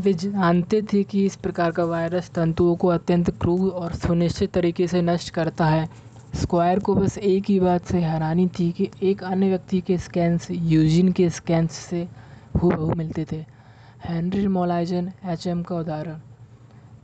वे 0.00 0.12
जानते 0.14 0.80
थे 0.82 1.02
कि 1.02 1.24
इस 1.26 1.36
प्रकार 1.36 1.70
का 1.70 1.84
वायरस 1.84 2.30
तंतुओं 2.30 2.76
को 2.76 2.88
अत्यंत 2.88 3.30
क्रूर 3.30 3.70
और 3.70 3.94
सुनिश्चित 3.94 4.52
तरीके 4.52 4.86
से 4.86 5.02
नष्ट 5.02 5.30
करता 5.30 5.66
है। 5.66 5.88
स्क्वायर 6.34 6.78
को 6.78 6.94
बस 6.94 7.18
एक 7.18 7.44
ही 7.48 7.58
बात 7.60 7.84
से 7.84 7.98
हैरानी 7.98 8.46
थी 8.48 8.70
कि 8.72 8.88
एक 9.02 9.22
अन्य 9.24 9.48
व्यक्ति 9.48 9.80
के 9.80 9.98
स्कैन्स 9.98 10.46
यूजिन 10.50 11.12
के 11.12 11.28
स्कैन्स 11.30 11.72
से 11.72 12.08
हूबहू 12.62 12.94
मिलते 12.94 13.26
थे। 13.32 13.44
हेनरी 14.04 14.46
मोलाइजन 14.46 15.12
एच 15.24 15.46
एम 15.46 15.62
का 15.62 15.76
उदाहरण। 15.76 16.20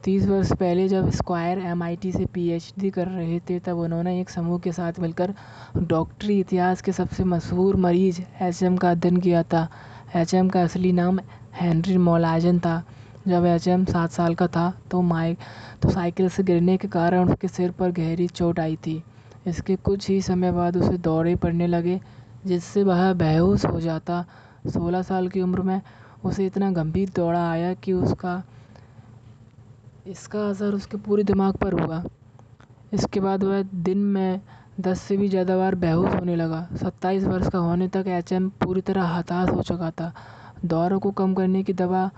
तीस 0.04 0.26
वर्ष 0.26 0.52
पहले 0.52 0.88
जब 0.88 1.10
स्क्वायर 1.10 1.58
एमआईटी 1.58 2.12
से 2.12 2.24
पीएचडी 2.24 2.90
कर 2.90 3.06
रहे 3.06 3.38
थे, 3.40 3.58
तब 3.58 3.78
उन्होंने 3.78 4.20
एक 4.20 4.30
समूह 4.30 4.58
के 4.58 4.72
साथ 4.72 5.00
मिलकर 5.00 5.34
डॉक्टरी 5.76 6.38
इतिहास 6.40 6.82
के 6.82 6.92
सबसे 6.92 7.24
मशहूर 7.24 7.76
मरीज़ 7.76 8.20
एचएम 8.42 8.76
का 8.76 8.90
अध्ययन 8.90 9.16
किया 9.16 9.42
था। 9.42 9.68
एचएम 10.16 10.48
का 10.48 10.62
असली 10.62 10.92
नाम 10.92 11.18
हेनरी 11.56 11.96
मोलाइजन 11.98 12.58
था। 12.60 12.82
जब 13.28 13.44
एच 13.46 13.66
एम 13.68 13.84
सात 13.84 14.10
साल 14.10 14.34
का 14.34 14.46
था 14.48 14.72
तो 14.90 15.00
माइक 15.04 15.38
तो 15.82 15.90
साइकिल 15.90 16.28
से 16.28 16.42
गिरने 16.44 16.76
के 16.76 16.88
कारण 16.88 17.30
उसके 17.30 17.48
सिर 17.48 17.70
पर 17.70 17.90
गहरी 17.92 18.26
चोट 18.28 18.60
आई 18.60 18.76
थी। 18.76 19.02
इसके 19.46 19.76
कुछ 19.78 20.08
ही 20.08 20.20
समय 20.22 20.52
बाद 20.52 20.76
उसे 20.76 20.98
दौरे 20.98 21.34
पड़ने 21.36 21.66
लगे, 21.66 22.00
जिससे 22.46 22.82
वह 22.82 23.12
बेहोश 23.14 23.64
हो 23.64 23.80
जाता। 23.80 24.24
सोलह 24.68 25.02
साल 25.04 25.28
की 25.28 25.40
उम्र 25.42 25.62
में 25.62 25.80
उसे 26.24 26.46
इतना 26.46 26.70
गंभीर 26.72 27.10
दौरा 27.16 27.48
आया 27.50 27.72
कि 27.74 27.92
उसका, 27.94 28.42
इसका 30.06 30.48
असर 30.48 30.74
उसके 30.74 30.96
पूरे 30.98 31.22
दिमाग 31.24 31.56
पर 31.56 31.80
हुआ। 31.80 32.02
इसके 32.92 33.20
बाद 33.20 33.44
वह 33.44 33.62
दिन 33.74 33.98
में 33.98 34.40
दस 34.80 35.00
से 35.00 35.16
भी 35.16 35.28
ज़्यादा 35.28 35.56
बार 35.56 35.74
बेहोश 35.76 36.14
होने 36.14 36.36
लगा। 36.36 36.66
सत्ताईस 36.74 37.24
वर्ष 37.24 37.48
का 37.48 37.58
होने 37.58 37.88
तक 37.88 38.06
एच 38.08 38.32
एम 38.32 38.48
पूरी 38.62 38.80
तरह 38.82 39.04
हताश 39.08 39.48
हो 39.50 39.62
चुका 39.62 39.90
था। 39.90 40.12
दौरों 40.64 40.98
को 40.98 41.10
कम 41.10 41.34
करने 41.34 41.62
की 41.62 41.72
दवा 41.72 42.10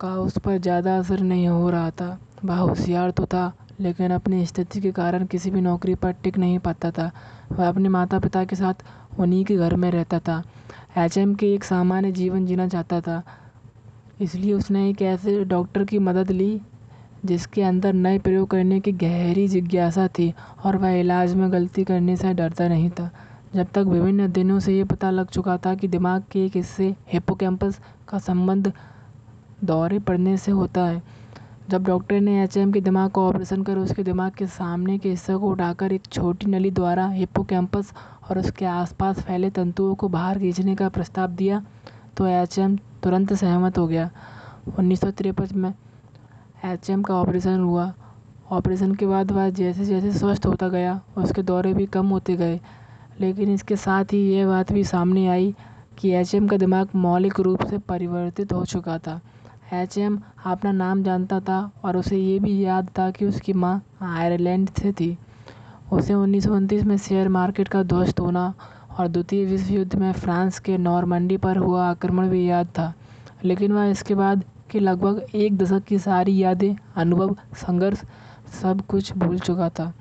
का 0.00 0.14
उस 0.14 0.38
पर 0.38 0.58
ज़्यादा 0.58 0.98
असर 0.98 1.20
नहीं 1.20 1.48
हो 1.48 1.70
रहा 1.70 1.90
था। 1.90 2.18
वह 2.44 2.56
होशियार 2.56 3.10
तो 3.10 3.26
था, 3.26 3.52
लेकिन 3.80 4.10
अपनी 4.10 4.44
स्थिति 4.46 4.80
के 4.80 4.92
कारण 4.92 5.24
किसी 5.26 5.50
भी 5.50 5.60
नौकरी 5.60 5.94
पर 5.94 6.12
टिक 6.12 6.38
नहीं 6.38 6.58
पाता 6.58 6.90
था। 6.90 7.10
वह 7.52 7.68
अपने 7.68 7.88
माता 7.88 8.18
पिता 8.18 8.44
के 8.44 8.56
साथ 8.56 8.84
उन्हीं 9.18 9.44
के 9.44 9.56
घर 9.56 9.74
में 9.76 9.90
रहता 9.90 10.18
था। 10.18 10.42
एच 10.98 11.18
एम 11.18 11.34
के 11.34 11.52
एक 11.54 11.64
सामान्य 11.64 12.12
जीवन 12.12 12.46
जीना 12.46 12.68
चाहता 12.68 13.00
था। 13.00 13.22
इसलिए 14.20 14.52
उसने 14.52 14.88
एक 14.90 15.02
ऐसे 15.02 15.44
डॉक्टर 15.44 15.84
की 15.84 15.98
मदद 15.98 16.30
ली, 16.30 16.60
जिसके 17.24 17.62
अंदर 17.62 17.92
नए 17.92 18.18
प्रयोग 18.18 18.48
करने 18.50 18.80
की 18.80 18.92
गहरी 18.92 19.46
जिज्ञासा 19.48 20.06
थी 20.08 20.32
और 20.64 20.76
वह 20.76 20.90
इलाज 20.90 21.34
में 21.34 21.52
गलती 21.52 21.84
करने 21.84 22.16
से 22.16 22.32
डरता 22.34 22.68
नहीं 22.68 22.90
था। 22.90 23.10
जब 23.54 23.66
तक 23.74 23.84
विभिन्न 23.88 24.24
अध्ययनों 24.24 24.58
से 24.60 24.76
ये 24.76 24.84
पता 24.84 25.10
लग 25.10 25.26
चुका 25.26 25.56
था 25.56 25.74
कि 25.74 25.88
दिमाग 25.88 26.22
के 26.32 26.44
एक 26.46 26.56
हिस्से 26.56 26.94
हिप्पोकैम्पस 27.12 27.78
का 28.08 28.18
संबंध 28.18 28.72
दौरे 29.64 29.98
पड़ने 29.98 30.36
से 30.36 30.52
होता 30.52 30.84
है। 30.86 31.02
जब 31.70 31.84
डॉक्टर 31.84 32.20
ने 32.20 32.42
एचएम 32.42 32.72
के 32.72 32.80
दिमाग 32.80 33.10
का 33.10 33.22
ऑपरेशन 33.22 33.62
कर 33.62 33.78
उसके 33.78 34.02
दिमाग 34.02 34.32
के 34.32 34.46
सामने 34.46 34.98
के 34.98 35.10
हिस्से 35.10 35.34
को 35.34 35.50
उठाकर 35.50 35.92
एक 35.92 36.06
छोटी 36.06 36.46
नली 36.46 36.70
द्वारा 36.70 37.08
हिप्पोकैम्पस 37.08 37.92
और 38.30 38.38
उसके 38.38 38.64
आसपास 38.66 39.20
फैले 39.20 39.50
तंतुओं 39.50 39.94
को 39.94 40.08
बाहर 40.08 40.38
खींचने 40.38 40.74
का 40.74 40.88
प्रस्ताव 40.88 41.30
दिया 41.32 41.62
तो 42.16 42.26
एचएम 42.26 42.76
तुरंत 43.02 43.32
सहमत 43.34 43.78
हो 43.78 43.86
गया। 43.86 44.10
उन्नीस 44.78 45.00
सौ 45.00 45.10
तिरपन 45.10 45.58
में 45.58 45.72
एचएम 46.64 47.02
का 47.02 47.14
ऑपरेशन 47.14 47.60
हुआ। 47.60 47.92
ऑपरेशन 48.50 48.94
के 48.94 49.06
बाद 49.06 49.32
वह 49.32 49.48
जैसे 49.50 49.84
जैसे 49.84 50.12
स्वस्थ 50.12 50.46
होता 50.46 50.68
गया, 50.68 51.00
उसके 51.18 51.42
दौरे 51.42 51.72
भी 51.74 51.86
कम 51.86 52.08
होते 52.08 52.36
गए। 52.36 52.60
लेकिन 53.20 53.48
इसके 53.48 53.76
साथ 53.76 54.04
ही 54.04 54.18
यह 54.32 54.46
बात 54.46 54.72
भी 54.72 54.84
सामने 54.84 55.28
आई 55.28 55.54
कि 55.98 56.10
एच 56.10 56.34
एम 56.34 56.48
का 56.48 56.56
दिमाग 56.56 56.88
मौलिक 56.94 57.40
रूप 57.40 57.64
से 57.64 57.78
परिवर्तित 57.78 58.52
हो 58.52 58.64
चुका 58.64 58.98
था। 58.98 59.20
एच 59.72 59.98
एम 59.98 60.18
अपना 60.44 60.72
नाम 60.72 61.02
जानता 61.02 61.40
था 61.40 61.70
और 61.84 61.96
उसे 61.96 62.16
ये 62.16 62.38
भी 62.38 62.64
याद 62.64 62.88
था 62.98 63.10
कि 63.10 63.26
उसकी 63.26 63.52
माँ 63.52 63.82
आयरलैंड 64.02 64.70
से 64.70 64.92
थी। 64.92 65.18
उसे 65.92 66.14
उन्नीस 66.14 66.44
सौ 66.44 66.54
उनतीस 66.54 66.84
में 66.84 66.96
शेयर 66.96 67.28
मार्केट 67.28 67.68
का 67.68 67.82
ध्वस्त 67.82 68.20
होना 68.20 68.54
और 68.98 69.08
द्वितीय 69.08 69.44
विश्व 69.44 69.74
युद्ध 69.74 69.94
में 69.94 70.12
फ्रांस 70.12 70.58
के 70.58 70.78
नॉर्मंडी 70.78 71.36
पर 71.36 71.56
हुआ 71.56 71.90
आक्रमण 71.90 72.28
भी 72.28 72.48
याद 72.48 72.66
था। 72.66 72.92
लेकिन 73.44 73.72
वह 73.72 73.84
इसके 73.84 74.14
बाद 74.14 74.44
के 74.70 74.80
लगभग 74.80 75.26
एक 75.34 75.56
दशक 75.56 75.84
की 75.84 75.98
सारी 75.98 76.36
यादें, 76.38 76.76
अनुभव, 76.96 77.36
संघर्ष, 77.54 78.02
सब 78.62 78.80
कुछ 78.86 79.12
भूल 79.12 79.38
चुका 79.38 79.68
था। 79.68 79.92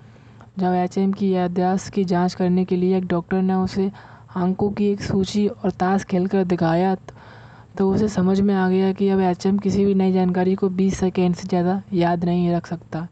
जब 0.59 0.73
एच 0.73 0.97
एम 0.97 1.11
की 1.13 1.29
याददाश्त 1.29 1.89
की 1.93 2.03
जाँच 2.05 2.33
करने 2.33 2.63
के 2.65 2.75
लिए 2.75 2.97
एक 2.97 3.05
डॉक्टर 3.07 3.41
ने 3.41 3.53
उसे 3.53 3.91
अंकों 4.35 4.69
की 4.71 4.85
एक 4.85 5.01
सूची 5.01 5.47
और 5.47 5.71
ताश 5.71 6.03
खेलकर 6.03 6.43
दिखाया 6.43 6.95
तो 7.77 7.89
उसे 7.91 8.07
समझ 8.07 8.39
में 8.41 8.53
आ 8.55 8.67
गया 8.69 8.91
कि 8.93 9.09
अब 9.09 9.19
एचएम 9.19 9.57
किसी 9.57 9.85
भी 9.85 9.93
नई 9.95 10.11
जानकारी 10.11 10.55
को 10.55 10.69
बीस 10.69 10.97
सेकेंड 10.99 11.35
से 11.35 11.47
ज़्यादा 11.47 11.81
याद 11.93 12.23
नहीं 12.25 12.49
रख 12.51 12.67
सकता। 12.67 13.07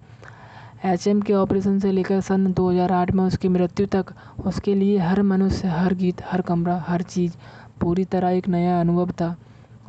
एचएम 0.85 1.21
के 1.21 1.33
ऑपरेशन 1.33 1.79
से 1.79 1.91
लेकर 1.91 2.21
सन 2.21 2.51
2008 2.53 3.11
में 3.11 3.23
उसकी 3.23 3.47
मृत्यु 3.47 3.85
तक 3.85 4.13
उसके 4.45 4.75
लिए 4.75 4.97
हर 4.97 5.21
मनुष्य, 5.23 5.67
हर 5.67 5.93
गीत, 5.93 6.21
हर 6.25 6.41
कमरा, 6.41 6.83
हर 6.87 7.01
चीज़, 7.01 7.33
पूरी 7.81 8.05
तरह 8.05 8.29
एक 8.29 8.47
नया 8.47 8.79
अनुभव 8.79 9.11
था। 9.11 9.35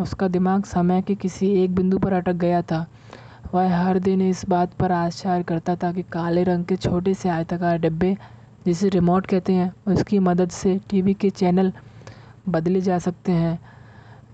उसका 0.00 0.28
दिमाग 0.28 0.64
समय 0.64 1.02
के 1.02 1.14
किसी 1.14 1.50
एक 1.64 1.75
बिंदु 1.75 1.98
पर 1.98 2.12
अटक 2.12 2.34
गया 2.34 2.62
था। 2.62 2.86
वह 3.54 3.76
हर 3.76 3.98
दिन 3.98 4.20
इस 4.22 4.44
बात 4.48 4.72
पर 4.74 4.92
आश्चर्य 4.92 5.42
करता 5.42 5.74
था 5.76 5.92
कि 5.92 6.02
काले 6.02 6.42
रंग 6.44 6.64
के 6.64 6.76
छोटे 6.76 7.14
से 7.14 7.28
आयताकार 7.28 7.78
डिब्बे, 7.78 8.16
जिसे 8.66 8.88
रिमोट 8.88 9.26
कहते 9.26 9.52
हैं, 9.52 9.72
उसकी 9.86 10.18
मदद 10.18 10.50
से 10.50 10.78
टीवी 10.90 11.14
के 11.14 11.30
चैनल 11.30 11.72
बदले 12.48 12.80
जा 12.80 12.98
सकते 12.98 13.32
हैं। 13.32 13.58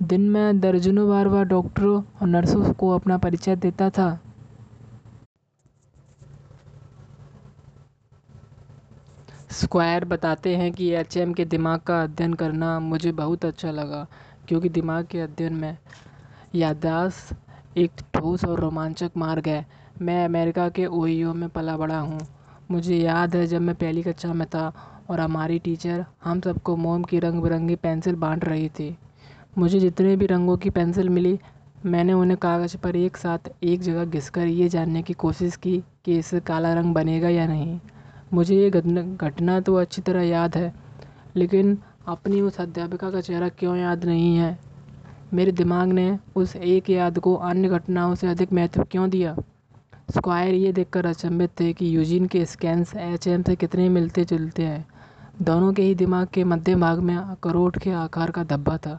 दिन 0.02 0.28
में 0.30 0.60
दर्जनों 0.60 1.08
बार 1.08 1.28
वह 1.28 1.42
डॉक्टरों 1.44 2.02
और 2.22 2.28
नर्सों 2.28 2.72
को 2.72 2.90
अपना 2.90 3.18
परिचय 3.18 3.56
देता 3.56 3.90
था। 3.90 4.18
स्क्वायर 9.52 10.04
बताते 10.04 10.56
हैं 10.56 10.72
कि 10.72 10.88
एचएम 10.90 11.32
के 11.32 11.44
दिमाग 11.44 11.80
का 11.80 12.02
अध्ययन 12.02 12.34
करना 12.34 12.78
मुझे 12.80 13.12
बहुत 13.12 13.44
अच्छा 13.44 13.70
लगा, 13.70 14.06
क्योंकि 14.48 14.68
दिमाग 14.68 15.06
के 15.06 15.20
अध्ययन 15.20 15.54
में 15.54 15.76
याददाश्त 16.54 17.34
एक 17.76 17.90
ठोस 18.14 18.44
और 18.44 18.60
रोमांचक 18.60 19.10
मार्ग 19.16 19.48
है। 19.48 19.64
मैं 20.02 20.24
अमेरिका 20.24 20.68
के 20.68 20.86
ओहियो 20.86 21.32
में 21.34 21.48
पला 21.48 21.76
बड़ा 21.76 21.98
हूँ। 21.98 22.18
मुझे 22.70 22.96
याद 22.96 23.36
है 23.36 23.46
जब 23.46 23.60
मैं 23.60 23.74
पहली 23.74 24.02
कक्षा 24.02 24.32
में 24.34 24.46
था 24.46 24.72
और 25.10 25.20
हमारी 25.20 25.58
टीचर 25.58 26.04
हम 26.24 26.40
सबको 26.40 26.76
मोम 26.76 27.02
की 27.02 27.18
रंग 27.18 27.42
बिरंगी 27.42 27.74
पेंसिल 27.76 28.14
बांट 28.14 28.44
रही 28.44 28.68
थी। 28.68 28.96
मुझे 29.58 29.80
जितने 29.80 30.14
भी 30.16 30.26
रंगों 30.26 30.56
की 30.56 30.70
पेंसिल 30.70 31.08
मिली, 31.08 31.38
मैंने 31.86 32.12
उन्हें 32.12 32.36
कागज़ 32.38 32.76
पर 32.76 32.96
एक 32.96 33.16
साथ 33.16 33.50
एक 33.62 33.80
जगह 33.80 34.04
घिस 34.04 34.28
कर 34.30 34.46
ये 34.46 34.68
जानने 34.68 35.02
की 35.02 35.12
कोशिश 35.14 35.56
की 35.56 35.82
कि 36.04 36.18
इससे 36.18 36.40
काला 36.40 36.72
रंग 36.74 36.94
बनेगा 36.94 37.28
या 37.28 37.46
नहीं। 37.46 37.78
मुझे 38.32 38.56
ये 38.56 38.70
घटना 38.70 39.60
तो 39.60 39.74
अच्छी 39.74 40.02
तरह 40.02 40.22
याद 40.22 40.56
है, 40.56 40.72
लेकिन 41.36 41.76
अपनी 42.08 42.40
उस 42.40 42.60
अध्यापिका 42.60 43.10
का 43.10 43.20
चेहरा 43.20 43.48
क्यों 43.48 43.76
याद 43.76 44.04
नहीं 44.04 44.36
है? 44.36 44.58
मेरे 45.34 45.52
दिमाग 45.52 45.88
ने 45.88 46.18
उस 46.36 46.54
एक 46.56 46.88
याद 46.90 47.18
को 47.18 47.34
अन्य 47.34 47.68
घटनाओं 47.68 48.14
से 48.14 48.26
अधिक 48.26 48.52
महत्व 48.52 48.82
क्यों 48.82 49.08
दिया? 49.10 49.34
स्क्वायर 50.10 50.54
ये 50.54 50.72
देखकर 50.72 51.06
अचंभित 51.06 51.50
थे 51.60 51.72
कि 51.72 51.94
यूजीन 51.96 52.26
के 52.26 52.44
स्कैन्स 52.46 52.94
एच 52.96 53.26
एम 53.26 53.42
से 53.42 53.56
कितने 53.56 53.88
मिलते 53.88 54.24
जुलते 54.24 54.62
हैं। 54.62 54.84
दोनों 55.42 55.72
के 55.72 55.82
ही 55.82 55.94
दिमाग 55.94 56.28
के 56.34 56.44
मध्य 56.44 56.74
भाग 56.76 56.98
में 56.98 57.14
अखरोट 57.16 57.78
के 57.78 57.90
आकार 57.90 58.30
का 58.30 58.44
धब्बा 58.44 58.76
था। 58.76 58.98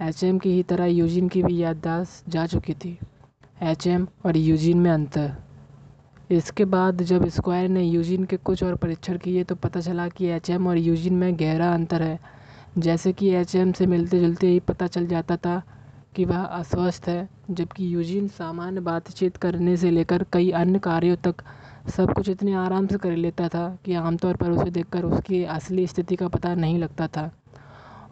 एच 0.00 0.24
एम 0.24 0.38
की 0.38 0.52
ही 0.52 0.62
तरह 0.62 0.86
यूजीन 0.86 1.28
की 1.28 1.42
भी 1.42 1.62
याददाश्त 1.62 2.30
जा 2.30 2.46
चुकी 2.46 2.74
थी। 2.74 2.98
एच 3.62 3.86
एम 3.86 4.06
और 4.26 4.36
यूजीन 4.36 4.78
में 4.78 4.90
अंतर। 4.90 5.32
इसके 6.30 6.64
बाद 6.64 7.02
जब 7.02 7.28
स्क्वायर 7.28 7.68
ने 7.68 7.82
यूजीन 7.82 8.24
के 8.24 8.36
कुछ 8.36 8.62
और 8.64 8.76
परीक्षण 8.76 9.18
किए 9.18 9.44
तो 9.44 9.54
पता 9.54 9.80
चला 9.80 10.08
कि 10.08 10.26
एच 10.26 10.50
एम 10.50 10.66
और 10.66 10.78
यूजीन 10.78 11.14
में 11.14 11.34
गहरा 11.40 11.72
अंतर 11.74 12.02
है। 12.02 12.18
जैसे 12.78 13.12
कि 13.12 13.28
एच 13.30 13.54
एम 13.56 13.72
से 13.72 13.86
मिलते 13.86 14.20
जुलते 14.20 14.46
ही 14.46 14.60
पता 14.60 14.86
चल 14.86 15.06
जाता 15.06 15.36
था 15.36 15.62
कि 16.16 16.24
वह 16.24 16.42
अस्वस्थ 16.42 17.08
है, 17.08 17.28
जबकि 17.50 17.94
यूजीन 17.94 18.28
सामान्य 18.28 18.80
बातचीत 18.80 19.36
करने 19.36 19.76
से 19.76 19.90
लेकर 19.90 20.24
कई 20.32 20.50
अन्य 20.50 20.78
कार्यों 20.78 21.16
तक 21.24 21.42
सब 21.88 22.12
कुछ 22.12 22.28
इतने 22.28 22.54
आराम 22.54 22.86
से 22.86 22.98
कर 22.98 23.16
लेता 23.16 23.48
था 23.48 23.66
कि 23.84 23.94
आमतौर 23.94 24.36
पर 24.36 24.50
उसे 24.50 24.70
देखकर 24.70 25.04
उसकी 25.04 25.42
असली 25.46 25.86
स्थिति 25.86 26.16
का 26.16 26.28
पता 26.28 26.54
नहीं 26.54 26.78
लगता 26.78 27.06
था। 27.08 27.30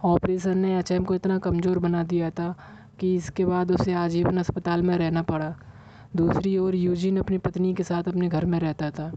ऑपरेशन 0.05 0.59
ने 0.59 0.79
एचएम 0.79 1.05
को 1.05 1.15
इतना 1.15 1.39
कमज़ोर 1.39 1.79
बना 1.79 2.03
दिया 2.03 2.31
था 2.31 2.55
कि 3.01 3.15
इसके 3.15 3.45
बाद 3.45 3.71
उसे 3.71 3.93
आजीवन 3.95 4.39
अस्पताल 4.39 4.83
में 4.83 4.97
रहना 4.97 5.23
पड़ा। 5.23 5.55
दूसरी 6.17 6.57
ओर 6.59 6.75
यूजीन 6.75 7.19
अपनी 7.19 7.39
पत्नी 7.39 7.73
के 7.75 7.83
साथ 7.83 8.09
अपने 8.09 8.29
घर 8.29 8.45
में 8.45 8.59
रहता 8.61 8.91
था। 8.91 9.13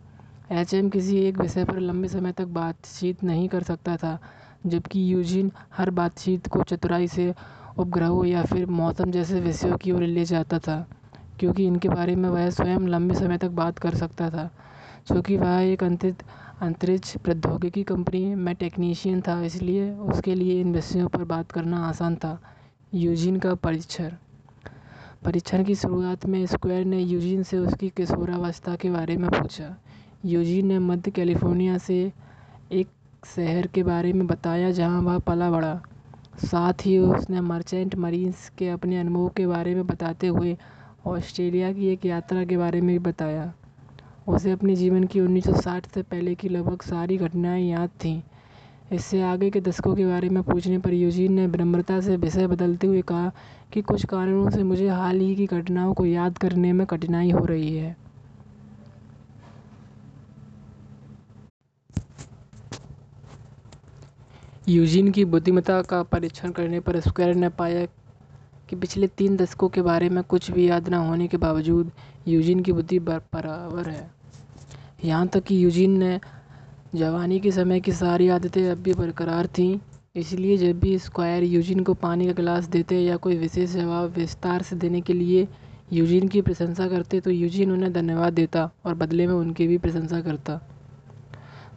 एचएम 0.52 0.90
किसी 0.90 1.18
एक 1.18 1.38
विषय 1.38 1.66
पर 1.66 1.80
लंबे 1.80 2.08
समय 2.08 2.32
तक 2.32 2.46
बातचीत 2.54 3.24
नहीं 3.24 3.48
कर 3.50 3.64
सकता 3.64 3.96
था 3.98 4.20
जबकि 4.66 5.14
यूजीन 5.14 5.52
हर 5.74 5.90
बातचीत 5.90 6.48
को 6.48 6.64
चतुराई 6.64 7.08
से 7.08 7.34
उपग्रहों 7.78 8.26
या 8.26 8.44
फिर 8.44 8.66
मौसम 8.66 9.12
जैसे 9.12 9.40
विषयों 9.40 9.78
की 9.78 9.92
ओर 9.92 10.04
ले 10.04 10.26
जाता 10.26 10.60
था, 10.60 10.86
क्योंकि 11.40 11.66
इनके 11.66 11.90
बारे 11.90 12.16
में 12.16 12.30
वह 12.30 12.50
स्वयं 12.50 12.88
लंबे 12.88 13.16
समय 13.16 13.38
तक 13.38 13.50
बात 13.52 13.80
कर 13.80 13.96
सकता 13.96 14.30
था। 14.30 14.50
चूँकि 15.08 15.38
वह 15.38 15.60
एक 15.62 15.84
अंतरित, 15.84 16.24
अंतरिक्ष 16.62 17.16
प्रौद्योगिकी 17.18 17.84
कंपनी 17.84 18.36
में 18.36 18.54
टेक्नीशियन 18.56 19.22
था, 19.22 19.42
इसलिए 19.42 19.92
उसके 19.92 20.36
लिए 20.36 20.60
इन 20.62 20.74
विषयों 20.74 21.08
पर 21.08 21.24
बात 21.24 21.52
करना 21.52 21.86
आसान 21.88 22.16
था। 22.16 22.40
यूजीन 22.94 23.40
का 23.40 23.54
परीक्षण। 23.56 24.12
परीक्षण 25.26 25.64
की 25.64 25.76
शुरुआत 25.76 26.26
में 26.26 26.46
स्क्वायर 26.46 26.86
ने 26.86 27.00
यूजीन 27.00 27.44
से 27.44 27.58
उसकी 27.58 27.90
किशोरावस्था 27.90 28.76
के 28.76 28.90
बारे 28.90 29.18
में 29.18 29.30
पूछा। 29.30 29.76
यूजीन 30.26 30.68
ने 30.68 30.80
मध्य 30.80 31.12
कैलिफ़ोर्निया 31.12 31.78
से 31.78 32.12
एक 32.72 32.88
शहर 33.26 33.68
के 33.68 33.84
बारे 33.84 34.14
में 34.14 34.28
बताया 34.28 34.72
जहाँ 34.72 35.02
वह 35.02 35.20
पला 35.20 35.52
बड़ा 35.52 35.82
साथ 36.46 36.74
ही 36.86 36.98
उसने 36.98 37.42
मर्चेंट 37.42 37.96
मरीन्स 37.96 38.50
के 38.58 38.70
अपने 38.70 39.00
अनुभव 39.00 39.30
के 39.30 39.48
बारे 39.48 39.76
में 39.76 39.88
बताते 39.88 40.28
हुए 40.28 40.58
ऑस्ट्रेलिया 41.08 41.74
की 41.74 41.88
एक 41.88 42.06
यात्रा 42.06 42.44
के 42.46 42.58
बारे 42.58 42.82
में 42.82 42.90
भी 42.90 43.00
बताया। 43.00 43.54
उसे 44.28 44.52
अपने 44.52 44.76
जीवन 44.76 45.04
की 45.04 45.20
1960 45.20 45.88
से 45.94 46.02
पहले 46.02 46.36
की 46.36 46.50
लगभग 46.50 46.82
सारी 46.82 47.18
घटनाएँ 47.18 47.70
याद 47.70 47.90
थीं। 47.90 48.22
इससे 48.92 49.22
आगे 49.22 49.50
के 49.50 49.62
दशकों 49.62 49.96
के 49.96 50.06
बारे 50.06 50.30
में 50.30 50.44
पूछने 50.44 50.78
पर 50.78 50.94
यूजीन 50.94 51.34
ने 51.34 51.48
विनम्रता 51.48 52.02
से 52.02 52.16
विषय 52.16 52.48
बदलते 52.48 52.88
हुए 52.88 53.02
कहा 53.02 53.32
कि 53.74 53.82
कुछ 53.82 54.06
कारणों 54.06 54.50
से 54.50 54.64
मुझे 54.64 54.88
हाल 54.90 55.20
ही 55.20 55.36
की 55.36 55.46
घटनाओं 55.46 55.94
को 55.94 56.06
याद 56.06 56.38
करने 56.38 56.74
में 56.74 56.88
कठिनाई 56.88 57.32
हो 57.32 57.46
रही 57.46 57.78
है। 57.78 58.03
यूजीन 64.70 65.10
की 65.12 65.24
बुद्धिमत्ता 65.26 65.82
का 65.82 66.02
परीक्षण 66.04 66.52
करने 66.52 66.80
पर 66.80 67.00
स्क्वायर 67.00 67.36
ने 67.36 67.48
पाया 67.52 67.86
कि 68.70 68.76
पिछले 68.76 69.08
तीन 69.08 69.36
दशकों 69.38 69.70
के 69.70 69.82
बारे 69.82 70.10
में 70.10 70.24
कुछ 70.24 70.50
भी 70.52 70.68
याद 70.70 70.88
न 70.90 70.94
होने 71.08 71.28
के 71.28 71.38
बावजूद 71.38 71.92
यूजीन 72.28 72.60
की 72.64 72.72
बुद्धि 72.72 73.00
बराबर 73.00 73.90
है। 73.90 74.10
यहाँ 75.06 75.28
तक 75.28 75.44
कि 75.44 75.64
यूजीन 75.64 75.98
ने 76.00 76.20
जवानी 76.96 77.40
के 77.40 77.52
समय 77.52 77.80
की 77.80 77.92
सारी 77.92 78.30
आदतें 78.30 78.70
अब 78.72 78.78
भी 78.78 78.94
बरकरार 78.94 79.48
थीं, 79.58 79.78
इसलिए 80.16 80.58
जब 80.58 80.80
भी 80.80 80.98
स्क्वायर 81.00 81.44
यूजीन 81.44 81.84
को 81.84 81.94
पानी 81.96 82.26
का 82.28 82.34
गिलास 82.34 82.68
देते 82.70 83.00
या 83.00 83.16
कोई 83.18 83.38
विशेष 83.38 83.70
जवाब 83.70 84.14
विस्तार 84.18 84.62
से 84.62 84.76
देने 84.76 85.02
के 85.02 85.14
लिए 85.14 85.48
यूजीन 85.94 86.28
की 86.28 86.42
प्रशंसा 86.42 86.88
करते 86.88 87.20
तो 87.20 87.32
यूजीन 87.32 87.72
उन्हें 87.72 87.92
धन्यवाद 87.94 88.34
देता 88.34 88.70
और 88.86 88.94
बदले 88.96 89.28
में 89.28 89.34
उनकी 89.34 89.68
भी 89.68 89.78
प्रशंसा 89.78 90.22
करता। 90.22 90.62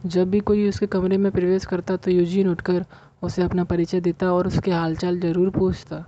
जब 0.05 0.29
भी 0.29 0.39
कोई 0.39 0.67
उसके 0.69 0.85
कमरे 0.87 1.17
में 1.17 1.31
प्रवेश 1.31 1.65
करता 1.65 1.95
तो 1.95 2.11
यूजीन 2.11 2.47
उठकर 2.49 2.85
उसे 3.23 3.41
अपना 3.43 3.63
परिचय 3.63 3.99
देता 4.01 4.31
और 4.33 4.47
उसके 4.47 4.71
हालचाल 4.71 5.19
ज़रूर 5.19 5.49
पूछता। 5.49 6.05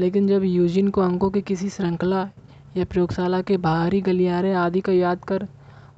लेकिन 0.00 0.26
जब 0.28 0.44
यूजीन 0.44 0.88
को 0.88 1.00
अंकों 1.00 1.30
की 1.30 1.40
किसी 1.42 1.68
श्रृंखला 1.70 2.28
या 2.76 2.84
प्रयोगशाला 2.84 3.40
के 3.42 3.56
बाहरी 3.58 4.00
गलियारे 4.02 4.52
आदि 4.54 4.80
का 4.80 4.92
याद 4.92 5.24
कर 5.24 5.46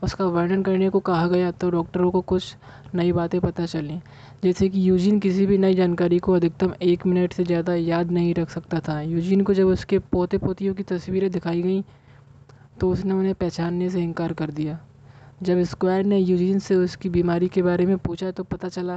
उसका 0.05 0.25
वर्णन 0.27 0.63
करने 0.63 0.89
को 0.91 1.01
कहा 1.01 1.27
गया 1.29 1.51
तो 1.51 1.71
डॉक्टरों 1.71 2.11
को 2.11 2.21
कुछ 2.23 2.55
नई 2.95 3.13
बातें 3.13 3.41
पता 3.41 3.67
चलीं। 3.67 3.99
जैसे 4.45 4.69
कि 4.69 4.89
यूजीन 4.89 5.21
किसी 5.21 5.47
भी 5.47 5.59
नई 5.59 5.75
जानकारी 5.75 6.19
को 6.19 6.33
अधिकतम 6.33 6.73
एक 6.83 7.07
मिनट 7.07 7.33
से 7.33 7.45
ज़्यादा 7.45 7.75
याद 7.75 8.11
नहीं 8.11 8.35
रख 8.35 8.51
सकता 8.51 8.81
था। 8.81 9.01
यूजीन 9.03 9.43
को 9.43 9.55
जब 9.55 9.67
उसके 9.69 9.99
पोते 9.99 10.39
पोतियों 10.39 10.75
की 10.75 10.83
तस्वीरें 10.85 11.31
दिखाई 11.31 11.63
गईं 11.63 11.83
तो 12.81 12.91
उसने 12.91 13.15
उन्हें 13.15 13.35
पहचानने 13.35 13.89
से 13.91 14.03
इनकार 14.03 14.33
कर 14.33 14.51
दिया। 14.51 14.79
जब 15.43 15.63
स्क्वायर 15.63 16.05
ने 16.05 16.19
यूजीन 16.19 16.59
से 16.59 16.75
उसकी 16.75 17.09
बीमारी 17.09 17.49
के 17.49 17.63
बारे 17.63 17.87
में 17.87 17.97
पूछा 17.99 18.31
तो 18.31 18.45
पता 18.45 18.69
चला 18.69 18.97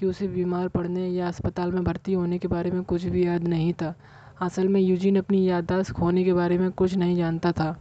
कि 0.00 0.06
उसे 0.06 0.28
बीमार 0.28 0.68
पड़ने 0.68 1.08
या 1.08 1.28
अस्पताल 1.28 1.72
में 1.72 1.84
भर्ती 1.84 2.12
होने 2.12 2.38
के 2.38 2.48
बारे 2.48 2.70
में 2.70 2.82
कुछ 2.82 3.04
भी 3.04 3.26
याद 3.26 3.48
नहीं 3.48 3.72
था। 3.72 3.94
असल 4.40 4.68
में 4.68 4.80
यूजीन 4.80 5.16
अपनी 5.16 5.44
याददाश्त 5.44 5.92
खोने 5.92 6.24
के 6.24 6.32
बारे 6.32 6.58
में 6.58 6.70
कुछ 6.70 6.94
नहीं 6.94 7.16
जानता 7.16 7.52
था। 7.52 7.76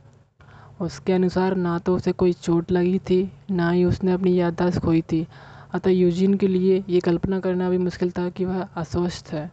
उसके 0.82 1.14
अनुसार 1.14 1.56
ना 1.56 1.78
तो 1.80 1.96
उसे 1.96 2.12
कोई 2.12 2.34
चोट 2.34 2.72
लगी 2.72 3.00
थी, 3.00 3.32
ना 3.52 3.70
ही 3.72 3.84
उसने 3.86 4.12
अपनी 4.12 4.40
याददाश्त 4.40 4.80
खोई 4.80 5.02
थी। 5.02 5.26
अतः 5.74 5.90
यूजीन 5.90 6.34
के 6.34 6.48
लिए 6.48 6.84
ये 6.90 7.00
कल्पना 7.00 7.40
करना 7.40 7.70
भी 7.70 7.78
मुश्किल 7.78 8.12
था 8.12 8.30
कि 8.30 8.46
वह 8.46 8.62
अस्वस्थ 8.76 9.30
है। 9.34 9.52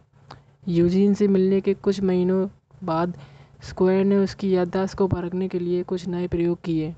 यूजीन 0.67 1.13
से 1.13 1.27
मिलने 1.27 1.61
के 1.61 1.73
कुछ 1.73 2.01
महीनों 2.01 2.47
बाद 2.83 3.13
स्क्वायर 3.63 4.05
ने 4.05 4.17
उसकी 4.17 4.55
याददाश्त 4.55 4.97
को 4.97 5.07
परखने 5.07 5.47
के 5.47 5.59
लिए 5.59 5.83
कुछ 5.83 6.07
नए 6.07 6.27
प्रयोग 6.27 6.61
किए। 6.61 6.93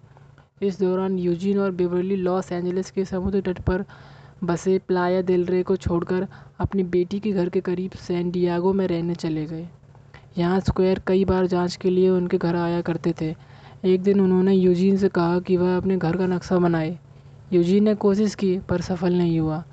इस 0.62 0.80
दौरान 0.80 1.18
यूजीन 1.20 1.60
और 1.60 1.72
बेवर्ली 1.72 2.16
लॉस 2.16 2.52
एंजलिस 2.52 2.90
के 2.92 3.04
समुद्र 3.06 3.40
तट 3.42 3.60
पर 3.60 3.84
बसे 4.44 4.78
प्लाया 4.88 5.22
दिल 5.22 5.46
रे 5.46 5.62
को 5.64 5.76
छोड़कर 5.76 6.28
अपनी 6.60 6.84
बेटी 6.84 7.20
के 7.20 7.32
घर 7.32 7.50
के 7.50 7.62
करीब 7.62 7.92
सैन 7.98 8.30
डियागो 8.32 8.74
में 8.74 8.86
रहने 8.88 9.16
चले 9.16 9.46
गए। 9.46 9.68
यहाँ 10.38 10.60
स्क्वायर 10.60 11.02
कई 11.08 11.26
बार 11.26 11.48
जाँच 11.48 11.76
के 11.76 11.90
लिए 11.90 12.10
उनके 12.10 12.38
घर 12.38 12.56
आया 12.56 12.82
करते 12.82 13.14
थे। 13.22 13.36
एक 13.86 14.02
दिन 14.04 14.22
उन्होंने 14.22 14.54
यूजीन 14.54 14.98
से 14.98 15.10
कहा 15.10 15.40
कि 15.40 15.58
वह 15.58 15.76
अपने 15.78 15.98
घर 15.98 16.18
का 16.18 16.26
नक्शा 16.26 16.58
बनाए। 16.58 16.98
यूजीन 17.54 17.84
ने 17.84 17.96
कोशिश 17.96 18.36
की, 18.36 18.58
पर 18.60 18.82
सफल 18.82 19.14
नहीं 19.14 19.40
हुआ। 19.40 19.64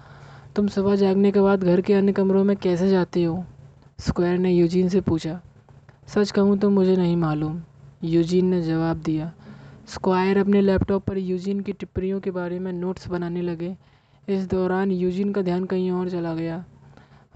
तुम 0.57 0.69
सुबह 0.69 0.97
जागने 0.97 1.33
के 1.33 1.41
बाद 1.41 1.65
घर 1.65 1.81
के 1.81 1.95
अन्य 1.95 2.13
कमरों 2.13 2.45
में 2.45 2.57
कैसे 2.57 2.89
जाते 2.89 3.25
हो? 3.25 3.45
स्क्वायर 4.01 4.39
ने 4.39 4.53
यूजीन 4.53 4.89
से 4.89 5.01
पूछा। 5.01 5.41
सच 6.07 6.31
कहूँ 6.31 6.59
तो 6.59 6.71
मुझे 6.71 6.97
नहीं 6.97 7.17
मालूम, 7.17 7.61
यूजीन 8.05 8.47
ने 8.47 8.63
जवाब 8.63 8.97
दिया। 8.97 9.33
स्क्वायर 9.89 10.39
अपने 10.39 10.61
लैपटॉप 10.61 11.05
पर 11.05 11.19
यूजीन 11.19 11.61
की 11.61 11.73
टिप्पणियों 11.73 12.19
के 12.21 12.31
बारे 12.31 12.59
में 12.59 12.73
नोट्स 12.73 13.09
बनाने 13.09 13.43
लगे। 13.43 13.77
इस 14.29 14.49
दौरान 14.49 14.91
यूजीन 14.93 15.33
का 15.33 15.43
ध्यान 15.43 15.65
कहीं 15.65 15.91
और 15.91 16.11
चला 16.11 16.35
गया। 16.35 16.65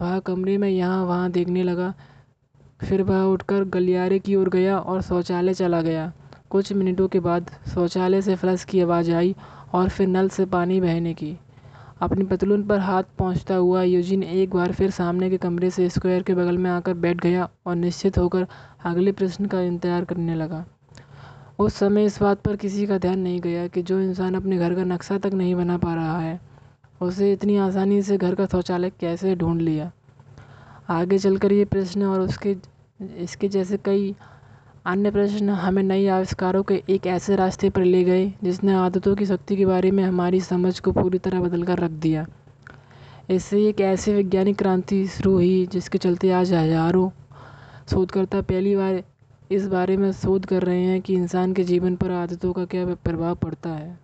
वह 0.00 0.18
कमरे 0.18 0.56
में 0.58 0.68
यहाँ 0.68 1.04
वहाँ 1.06 1.30
देखने 1.30 1.62
लगा। 1.62 1.92
फिर 2.80 3.02
वह 3.02 3.22
उठकर 3.24 3.64
गलियारे 3.66 4.18
की 4.18 4.34
ओर 4.36 4.48
गया 4.48 4.78
और 4.78 5.00
शौचालय 5.02 5.54
चला 5.54 5.80
गया। 5.82 6.12
कुछ 6.50 6.72
मिनटों 6.72 7.06
के 7.08 7.20
बाद 7.20 7.50
शौचालय 7.74 8.22
से 8.22 8.34
फ्लश 8.36 8.64
की 8.64 8.80
आवाज़ 8.80 9.10
आई 9.12 9.34
और 9.74 9.88
फिर 9.88 10.06
नल 10.08 10.28
से 10.28 10.44
पानी 10.46 10.80
बहने 10.80 11.14
की। 11.14 11.36
अपनी 12.00 12.24
पतलून 12.26 12.66
पर 12.68 12.78
हाथ 12.80 13.02
पहुँचता 13.18 13.54
हुआ 13.54 13.82
यूजिन 13.82 14.22
एक 14.22 14.50
बार 14.50 14.72
फिर 14.72 14.90
सामने 14.90 15.30
के 15.30 15.36
कमरे 15.38 15.70
से 15.70 15.88
स्क्वायर 15.88 16.22
के 16.22 16.34
बगल 16.34 16.58
में 16.58 16.70
आकर 16.70 16.94
बैठ 16.96 17.20
गया 17.20 17.48
और 17.66 17.76
निश्चित 17.76 18.18
होकर 18.18 18.46
अगले 18.84 19.12
प्रश्न 19.12 19.46
का 19.46 19.60
इंतज़ार 19.62 20.04
करने 20.04 20.34
लगा। 20.34 20.64
उस 21.58 21.74
समय 21.74 22.04
इस 22.04 22.20
बात 22.22 22.40
पर 22.40 22.56
किसी 22.56 22.86
का 22.86 22.98
ध्यान 22.98 23.18
नहीं 23.18 23.40
गया 23.40 23.66
कि 23.66 23.82
जो 23.82 24.00
इंसान 24.00 24.34
अपने 24.34 24.58
घर 24.58 24.74
का 24.74 24.84
नक्शा 24.84 25.18
तक 25.18 25.34
नहीं 25.34 25.54
बना 25.54 25.76
पा 25.78 25.94
रहा 25.94 26.18
है, 26.18 26.40
उसे 27.00 27.32
इतनी 27.32 27.56
आसानी 27.56 28.02
से 28.02 28.16
घर 28.16 28.34
का 28.34 28.46
शौचालय 28.46 28.90
कैसे 28.90 29.34
ढूंढ 29.34 29.60
लिया? 29.60 29.90
आगे 30.90 31.18
चलकर 31.18 31.52
ये 31.52 31.64
प्रश्न 31.64 32.02
और 32.02 32.20
उसके, 32.20 32.56
इसके 33.18 33.48
जैसे 33.48 33.76
कई 33.76 34.14
अन्य 34.86 35.10
प्रश्न 35.10 35.50
हमें 35.50 35.82
नई 35.82 36.06
आविष्कारों 36.06 36.62
के 36.62 36.82
एक 36.90 37.06
ऐसे 37.06 37.36
रास्ते 37.36 37.70
पर 37.70 37.84
ले 37.84 38.02
गए, 38.04 38.32
जिसने 38.44 38.74
आदतों 38.74 39.14
की 39.16 39.26
शक्ति 39.26 39.56
के 39.56 39.66
बारे 39.66 39.90
में 39.90 40.02
हमारी 40.04 40.40
समझ 40.40 40.78
को 40.80 40.92
पूरी 40.92 41.18
तरह 41.18 41.40
बदल 41.40 41.62
कर 41.62 41.78
रख 41.78 41.90
दिया। 41.90 42.26
इससे 43.30 43.64
एक 43.68 43.80
ऐसी 43.80 44.12
वैज्ञानिक 44.12 44.56
क्रांति 44.58 45.06
शुरू 45.06 45.32
हुई, 45.32 45.66
जिसके 45.66 45.98
चलते 45.98 46.30
आज 46.30 46.52
हज़ारों 46.52 47.08
शोधकर्ता 47.90 48.40
पहली 48.40 48.76
बार 48.76 49.02
इस 49.50 49.66
बारे 49.66 49.96
में 49.96 50.12
शोध 50.12 50.46
कर 50.46 50.62
रहे 50.62 50.84
हैं 50.84 51.00
कि 51.00 51.14
इंसान 51.14 51.52
के 51.52 51.64
जीवन 51.64 51.96
पर 51.96 52.10
आदतों 52.10 52.52
का 52.52 52.64
क्या 52.64 52.94
प्रभाव 52.94 53.34
पड़ता 53.34 53.70
है। 53.70 53.98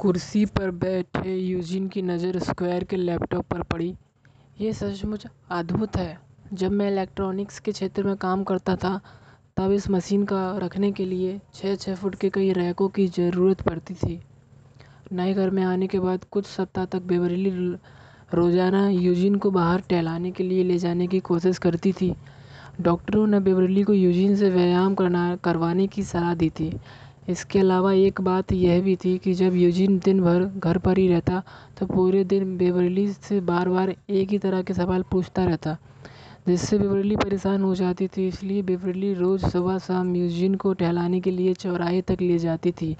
कुर्सी 0.00 0.44
पर 0.46 0.70
बैठे 0.70 1.36
यूजिन 1.36 1.88
की 1.88 2.02
नज़र 2.02 2.38
स्क्वायर 2.38 2.84
के 2.84 2.96
लैपटॉप 2.96 3.46
पर 3.46 3.62
पड़ी। 3.62 3.94
ये 4.60 4.72
सचमुच 4.72 5.26
अद्भुत 5.50 5.96
है। 5.96 6.18
जब 6.52 6.72
मैं 6.72 6.90
इलेक्ट्रॉनिक्स 6.90 7.58
के 7.58 7.72
क्षेत्र 7.72 8.02
में 8.02 8.16
काम 8.16 8.42
करता 8.44 8.76
था, 8.76 9.00
तब 9.56 9.72
इस 9.72 9.88
मशीन 9.90 10.24
का 10.24 10.40
रखने 10.58 10.92
के 10.92 11.04
लिए 11.04 11.40
छः 11.54 11.74
छः 11.76 11.94
फुट 11.94 12.14
के 12.14 12.30
कई 12.30 12.52
रैकों 12.52 12.88
की 12.88 13.06
ज़रूरत 13.06 13.62
पड़ती 13.62 13.94
थी। 13.94 14.20
नए 15.12 15.34
घर 15.34 15.50
में 15.50 15.62
आने 15.62 15.86
के 15.86 15.98
बाद 16.00 16.24
कुछ 16.24 16.46
सप्ताह 16.46 16.84
तक 16.84 17.02
बेवरली 17.02 17.50
रोज़ाना 18.34 18.88
यूजिन 18.88 19.34
को 19.36 19.50
बाहर 19.50 19.80
टहलाने 19.90 20.30
के 20.30 20.44
लिए 20.44 20.64
ले 20.64 20.78
जाने 20.78 21.06
की 21.06 21.20
कोशिश 21.22 21.58
करती 21.58 21.92
थी। 21.92 22.12
डॉक्टरों 22.80 23.26
ने 23.26 23.40
बेवरली 23.40 23.82
को 23.82 23.92
यूजिन 23.92 24.36
से 24.36 24.50
व्यायाम 24.50 24.94
करना, 24.94 25.24
करवाने 25.36 25.86
की 25.86 26.02
सलाह 26.04 26.34
दी 26.34 26.48
थी। 26.50 26.72
इसके 27.28 27.58
अलावा 27.58 27.92
एक 27.94 28.20
बात 28.20 28.52
यह 28.52 28.80
भी 28.82 28.94
थी 28.96 29.16
कि 29.18 29.32
जब 29.34 29.56
यूजिन 29.56 29.98
दिन 29.98 30.20
भर 30.20 30.44
घर 30.58 30.78
पर 30.78 30.98
ही 30.98 31.06
रहता 31.08 31.42
तो 31.78 31.86
पूरे 31.86 32.22
दिन 32.24 32.56
बेवरली 32.58 33.06
से 33.08 33.40
बार 33.42 33.68
बार 33.68 33.94
एक 34.10 34.30
ही 34.30 34.38
तरह 34.38 34.62
के 34.62 34.74
सवाल 34.74 35.02
पूछता 35.10 35.44
रहता, 35.44 35.76
जिससे 36.48 36.78
बेवरली 36.78 37.16
परेशान 37.16 37.62
हो 37.62 37.74
जाती 37.74 38.08
थी। 38.08 38.26
इसलिए 38.28 38.62
बेवरली 38.62 39.12
रोज़ 39.14 39.46
सुबह 39.46 39.78
शाम 39.78 40.14
यूजिन 40.16 40.54
को 40.54 40.72
टहलाने 40.74 41.20
के 41.20 41.30
लिए 41.30 41.54
चौराहे 41.54 42.00
तक 42.02 42.22
ले 42.22 42.38
जाती 42.38 42.72
थी। 42.72 42.96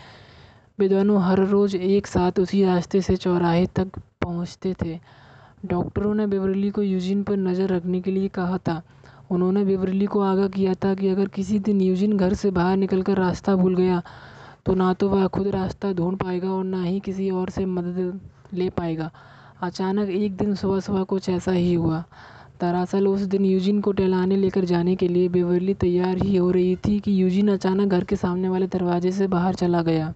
वे 0.79 0.89
दोनों 0.89 1.23
हर 1.23 1.45
रोज़ 1.47 1.77
एक 1.77 2.07
साथ 2.07 2.39
उसी 2.41 2.65
रास्ते 2.65 3.01
से 3.01 3.17
चौराहे 3.17 3.67
तक 3.77 3.99
पहुँचते 4.23 4.75
थे। 4.83 4.99
डॉक्टरों 5.65 6.15
ने 6.15 6.27
बेवरली 6.27 6.71
को 6.71 6.83
यूजिन 6.83 7.23
पर 7.23 7.37
नज़र 7.37 7.69
रखने 7.69 8.01
के 8.01 8.11
लिए 8.11 8.29
कहा 8.29 8.59
था। 8.59 8.81
उन्होंने 9.31 9.65
बेवरली 9.65 10.07
को 10.07 10.21
आगाह 10.21 10.49
किया 10.49 10.75
था 10.75 10.95
कि 10.95 11.09
अगर 11.09 11.29
किसी 11.29 11.59
दिन 11.61 11.81
यूजिन 11.81 12.17
घर 12.17 12.35
से 12.35 12.51
बाहर 12.51 12.77
निकलकर 12.77 13.19
रास्ता 13.19 13.55
भूल 13.57 13.77
गया 13.77 14.03
तो 14.67 14.75
ना 14.75 14.93
तो 14.93 15.09
वह 15.09 15.27
खुद 15.27 15.47
रास्ता 15.49 15.93
ढूंढ 15.93 16.17
पाएगा 16.19 16.51
और 16.51 16.65
ना 16.65 16.83
ही 16.83 16.99
किसी 17.01 17.31
और 17.31 17.51
से 17.51 17.65
मदद 17.67 18.21
ले 18.55 18.69
पाएगा। 18.71 19.11
अचानक 19.63 20.09
एक 20.11 20.37
दिन 20.37 20.55
सुबह 20.55 20.81
सुबह 20.81 21.03
कुछ 21.05 21.29
ऐसा 21.29 21.53
ही 21.53 21.73
हुआ। 21.75 22.03
दरअसल 22.61 23.07
उस 23.09 23.21
दिन 23.21 23.45
यूजिन 23.45 23.81
को 23.81 23.93
टहलाने 23.93 24.37
लेकर 24.37 24.65
जाने 24.65 24.95
के 24.97 25.09
लिए 25.09 25.29
बेवरली 25.29 25.75
तैयार 25.75 26.19
ही 26.19 26.37
हो 26.37 26.51
रही 26.51 26.75
थी 26.77 26.99
कि 27.01 27.23
यूजिन 27.23 27.49
अचानक 27.49 27.91
घर 27.91 28.05
के 28.05 28.17
सामने 28.17 28.49
वाले 28.49 28.67
दरवाजे 28.67 29.13
से 29.13 29.27
बाहर 29.27 29.55
चला 29.55 29.83
गया। 29.83 30.13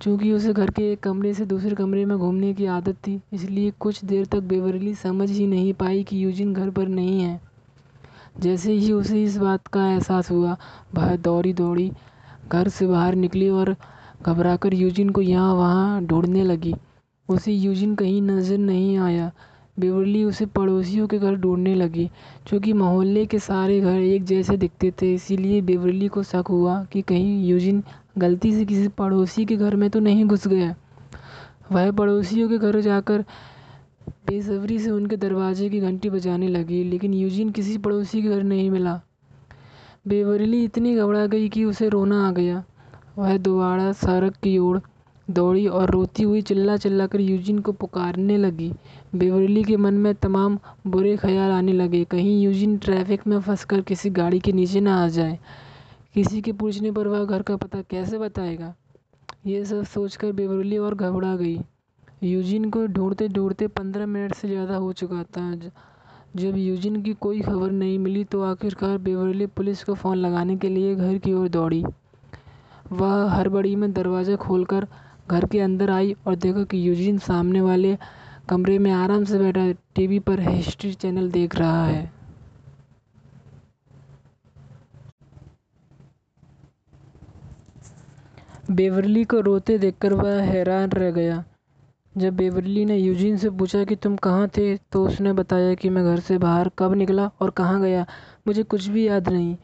चूँकि 0.00 0.32
उसे 0.32 0.52
घर 0.52 0.70
के 0.70 0.82
एक 0.92 1.00
कमरे 1.00 1.32
से 1.34 1.44
दूसरे 1.46 1.74
कमरे 1.74 2.04
में 2.04 2.16
घूमने 2.18 2.52
की 2.54 2.66
आदत 2.66 2.96
थी, 3.06 3.20
इसलिए 3.32 3.72
कुछ 3.80 4.04
देर 4.04 4.26
तक 4.26 4.40
बेवरली 4.48 4.94
समझ 4.94 5.30
ही 5.30 5.46
नहीं 5.46 5.72
पाई 5.74 6.02
कि 6.02 6.24
यूजिन 6.24 6.52
घर 6.54 6.70
पर 6.70 6.88
नहीं 6.88 7.20
है। 7.20 7.40
जैसे 8.40 8.72
ही 8.72 8.92
उसे 8.92 9.22
इस 9.22 9.36
बात 9.36 9.66
का 9.66 9.86
एहसास 9.86 10.30
हुआ, 10.30 10.56
वह 10.94 11.16
दौड़ी 11.16 11.52
दौड़ी 11.52 11.90
घर 12.48 12.68
से 12.68 12.86
बाहर 12.86 13.14
निकली 13.14 13.48
और 13.48 13.74
घबराकर 14.22 14.74
यूजिन 14.74 15.10
को 15.10 15.20
यहाँ 15.22 15.54
वहाँ 15.54 16.04
ढूँढने 16.04 16.44
लगी। 16.44 16.74
उसे 17.28 17.52
यूजिन 17.52 17.94
कहीं 17.94 18.20
नज़र 18.22 18.58
नहीं 18.58 18.96
आया। 18.98 19.30
बेवरली 19.76 20.22
उसे 20.24 20.46
पड़ोसियों 20.46 21.06
के 21.08 21.18
घर 21.18 21.34
ढूँढने 21.34 21.74
लगी 21.74 22.08
क्योंकि 22.46 22.72
मोहल्ले 22.72 23.24
के 23.26 23.38
सारे 23.38 23.80
घर 23.80 23.98
एक 23.98 24.24
जैसे 24.24 24.56
दिखते 24.56 24.90
थे, 25.02 25.12
इसीलिए 25.14 25.60
बेवरली 25.60 26.08
को 26.08 26.22
शक 26.22 26.44
हुआ 26.48 26.82
कि 26.84 27.02
कहीं 27.02 27.48
यूजिन 27.48 27.82
गलती 28.18 28.52
से 28.52 28.64
किसी 28.64 28.88
पड़ोसी 28.88 29.44
के 29.44 29.56
घर 29.56 29.76
में 29.76 29.90
तो 29.90 30.00
नहीं 30.00 30.24
घुस 30.24 30.46
गया। 30.48 30.74
वह 31.72 31.90
पड़ोसियों 31.90 32.48
के 32.48 32.58
घर 32.58 32.80
जाकर 32.80 33.24
बेसब्री 34.26 34.78
से 34.78 34.90
उनके 34.90 35.16
दरवाजे 35.16 35.68
की 35.68 35.80
घंटी 35.80 36.10
बजाने 36.10 36.48
लगी, 36.48 36.84
लेकिन 36.84 37.14
यूजिन 37.14 37.50
किसी 37.50 37.78
पड़ोसी 37.78 38.22
के 38.22 38.28
घर 38.28 38.42
नहीं 38.42 38.70
मिला। 38.70 39.00
बेवरली 40.08 40.64
इतनी 40.64 40.94
घबरा 40.96 41.26
गई 41.26 41.48
कि 41.48 41.64
उसे 41.64 41.88
रोना 41.88 42.28
आ 42.28 42.30
गया। 42.32 42.64
वह 43.18 43.36
दोबारा 43.36 43.92
सड़क 43.92 44.36
की 44.36 44.58
ओर 44.58 44.80
दौड़ी 45.30 45.66
और 45.66 45.90
रोती 45.90 46.22
हुई 46.22 46.42
चिल्ला 46.42 46.76
चिल्ला 46.76 47.06
कर 47.06 47.20
यूजिन 47.20 47.58
को 47.58 47.72
पुकारने 47.72 48.36
लगी। 48.36 48.72
बेवरली 49.14 49.64
के 49.64 49.76
मन 49.76 49.94
में 49.94 50.14
तमाम 50.14 50.58
बुरे 50.86 51.16
ख्याल 51.16 51.50
आने 51.50 51.72
लगे। 51.72 52.04
कहीं 52.04 52.40
यूजिन 52.42 52.76
ट्रैफ़िक 52.78 53.26
में 53.26 53.40
फंस 53.40 53.64
कर 53.64 53.80
किसी 53.80 54.10
गाड़ी 54.10 54.40
के 54.40 54.52
नीचे 54.52 54.80
ना 54.80 55.04
आ 55.04 55.08
जाए। 55.08 55.38
किसी 56.18 56.40
के 56.42 56.52
पूछने 56.52 56.90
पर 56.90 57.06
वह 57.08 57.24
घर 57.24 57.42
का 57.42 57.56
पता 57.56 57.80
कैसे 57.90 58.18
बताएगा? 58.18 58.74
ये 59.46 59.64
सब 59.64 59.84
सोचकर 59.86 60.32
बेवरली 60.32 60.78
और 60.78 60.94
घबरा 60.94 61.34
गई। 61.36 61.60
यूजिन 62.22 62.68
को 62.70 62.84
ढूंढते 62.86 63.28
ढूंढते 63.28 63.66
पंद्रह 63.68 64.06
मिनट 64.06 64.34
से 64.34 64.48
ज़्यादा 64.48 64.76
हो 64.76 64.92
चुका 64.92 65.22
था। 65.36 65.70
जब 66.36 66.56
यूजिन 66.56 67.00
की 67.02 67.14
कोई 67.20 67.40
खबर 67.40 67.70
नहीं 67.70 67.98
मिली 67.98 68.24
तो 68.24 68.42
आखिरकार 68.42 68.98
बेवरली 68.98 69.46
पुलिस 69.46 69.84
को 69.84 69.94
फ़ोन 69.94 70.16
लगाने 70.16 70.56
के 70.56 70.68
लिए 70.68 70.94
घर 70.94 71.18
की 71.18 71.32
ओर 71.32 71.48
दौड़ी। 71.48 71.84
वह 72.92 73.30
हड़बड़ी 73.32 73.76
में 73.76 73.92
दरवाज़ा 73.92 74.36
खोलकर 74.38 74.86
घर 75.30 75.46
के 75.46 75.60
अंदर 75.60 75.90
आई 75.90 76.14
और 76.26 76.36
देखा 76.36 76.64
कि 76.64 76.86
यूजिन 76.88 77.18
सामने 77.30 77.60
वाले 77.60 77.96
कमरे 78.48 78.78
में 78.78 78.90
आराम 78.92 79.24
से 79.24 79.38
बैठा 79.38 79.72
टीवी 79.94 80.18
पर 80.20 80.40
हिस्ट्री 80.40 80.92
चैनल 80.94 81.30
देख 81.30 81.56
रहा 81.56 81.86
है। 81.86 82.10
बेवरली 88.68 89.22
को 89.24 89.40
रोते 89.40 89.78
देखकर 89.78 90.12
वह 90.12 90.40
हैरान 90.42 90.90
रह 90.90 91.10
गया। 91.10 91.44
जब 92.14 92.34
बेवरली 92.36 92.84
ने 92.84 92.96
यूजिन 92.96 93.36
से 93.36 93.50
पूछा 93.50 93.84
कि 93.84 93.96
तुम 93.96 94.16
कहाँ 94.16 94.48
थे 94.48 94.76
तो 94.92 95.04
उसने 95.06 95.32
बताया 95.32 95.74
कि 95.74 95.88
मैं 95.88 96.04
घर 96.04 96.20
से 96.20 96.38
बाहर 96.38 96.70
कब 96.78 96.94
निकला 96.94 97.30
और 97.40 97.50
कहाँ 97.50 97.80
गया, 97.82 98.04
मुझे 98.46 98.62
कुछ 98.62 98.86
भी 98.86 99.06
याद 99.06 99.28
नहीं। 99.28 99.56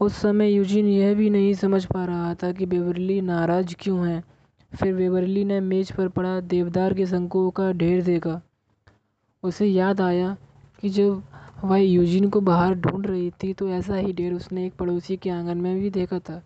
उस 0.00 0.16
समय 0.16 0.50
यूजिन 0.50 0.86
यह 0.86 1.14
भी 1.14 1.28
नहीं 1.30 1.52
समझ 1.54 1.84
पा 1.84 2.04
रहा 2.04 2.32
था 2.34 2.50
कि 2.52 2.66
बेवरली 2.66 3.20
नाराज़ 3.20 3.74
क्यों 3.80 4.06
है। 4.08 4.22
फिर 4.72 4.94
बेवरली 4.94 5.44
ने 5.44 5.60
मेज़ 5.60 5.92
पर 5.92 6.08
पड़ा 6.08 6.38
देवदार 6.40 6.94
के 6.94 7.06
शंकुओं 7.06 7.50
का 7.50 7.70
ढेर 7.72 8.02
देखा। 8.02 8.40
उसे 9.42 9.66
याद 9.66 10.00
आया 10.00 10.36
कि 10.80 10.88
जब 10.88 11.22
वह 11.64 11.78
यूजिन 11.78 12.28
को 12.30 12.40
बाहर 12.40 12.74
ढूंढ 12.74 13.06
रही 13.06 13.30
थी 13.42 13.52
तो 13.52 13.68
ऐसा 13.68 13.96
ही 13.96 14.12
ढेर 14.12 14.32
उसने 14.32 14.66
एक 14.66 14.74
पड़ोसी 14.74 15.16
के 15.16 15.30
आँगन 15.30 15.58
में 15.58 15.80
भी 15.80 15.90
देखा 15.90 16.18
था। 16.18 16.42